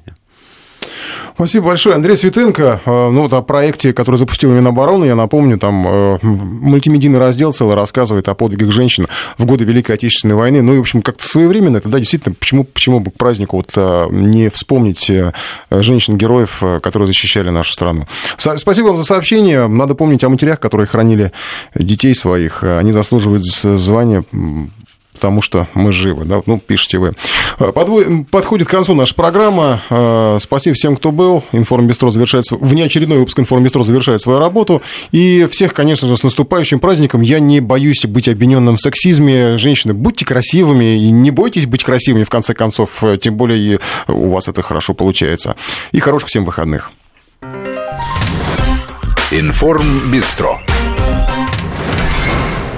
Спасибо 1.37 1.67
большое. 1.67 1.93
Андрей 1.93 2.17
Светенко, 2.17 2.81
э, 2.83 3.09
ну 3.11 3.21
вот 3.21 3.33
о 3.33 3.43
проекте, 3.43 3.93
который 3.93 4.15
запустил 4.15 4.51
Минобороны, 4.51 5.05
я 5.05 5.13
напомню, 5.13 5.59
там 5.59 5.87
э, 5.87 6.17
мультимедийный 6.23 7.19
раздел 7.19 7.53
целый 7.53 7.75
рассказывает 7.75 8.27
о 8.27 8.33
подвигах 8.33 8.71
женщин 8.71 9.05
в 9.37 9.45
годы 9.45 9.63
Великой 9.63 9.91
Отечественной 9.91 10.33
войны. 10.33 10.63
Ну 10.63 10.73
и, 10.73 10.77
в 10.77 10.81
общем, 10.81 11.03
как-то 11.03 11.23
своевременно 11.23 11.77
это, 11.77 11.89
да, 11.89 11.99
действительно, 11.99 12.33
почему, 12.33 12.63
почему 12.63 13.01
бы 13.01 13.11
к 13.11 13.17
празднику 13.19 13.57
вот 13.57 13.71
э, 13.75 14.07
не 14.09 14.49
вспомнить 14.49 15.11
женщин-героев, 15.69 16.63
которые 16.81 17.05
защищали 17.05 17.51
нашу 17.51 17.71
страну. 17.71 18.07
Спасибо 18.37 18.87
вам 18.87 18.97
за 18.97 19.03
сообщение. 19.03 19.67
Надо 19.67 19.93
помнить 19.93 20.23
о 20.23 20.29
матерях, 20.29 20.59
которые 20.59 20.87
хранили 20.87 21.33
детей 21.75 22.15
своих. 22.15 22.63
Они 22.63 22.91
заслуживают 22.91 23.45
звания 23.45 24.23
потому 25.17 25.41
что 25.41 25.67
мы 25.73 25.91
живы, 25.91 26.25
да, 26.25 26.41
ну, 26.45 26.59
пишите 26.59 26.99
вы. 26.99 27.11
Подвой... 27.57 28.25
Подходит 28.29 28.67
к 28.67 28.71
концу 28.71 28.93
наша 28.93 29.15
программа. 29.15 29.81
Спасибо 30.39 30.75
всем, 30.75 30.95
кто 30.95 31.11
был. 31.11 31.43
Информбистро 31.51 32.09
завершает... 32.09 32.45
Внеочередной 32.51 33.17
выпуск 33.17 33.39
Информбистро 33.39 33.83
завершает 33.83 34.21
свою 34.21 34.39
работу. 34.39 34.81
И 35.11 35.47
всех, 35.51 35.73
конечно 35.73 36.07
же, 36.07 36.15
с 36.15 36.23
наступающим 36.23 36.79
праздником. 36.79 37.21
Я 37.21 37.39
не 37.39 37.59
боюсь 37.59 38.05
быть 38.05 38.27
обвиненным 38.27 38.77
в 38.77 38.81
сексизме. 38.81 39.57
Женщины, 39.57 39.93
будьте 39.93 40.23
красивыми 40.23 40.97
и 40.97 41.09
не 41.09 41.31
бойтесь 41.31 41.65
быть 41.65 41.83
красивыми, 41.83 42.23
в 42.23 42.29
конце 42.29 42.53
концов. 42.53 43.03
Тем 43.21 43.35
более 43.35 43.79
у 44.07 44.29
вас 44.29 44.47
это 44.47 44.61
хорошо 44.61 44.93
получается. 44.93 45.55
И 45.91 45.99
хороших 45.99 46.29
всем 46.29 46.45
выходных. 46.45 46.91
Информбистро. 49.31 50.59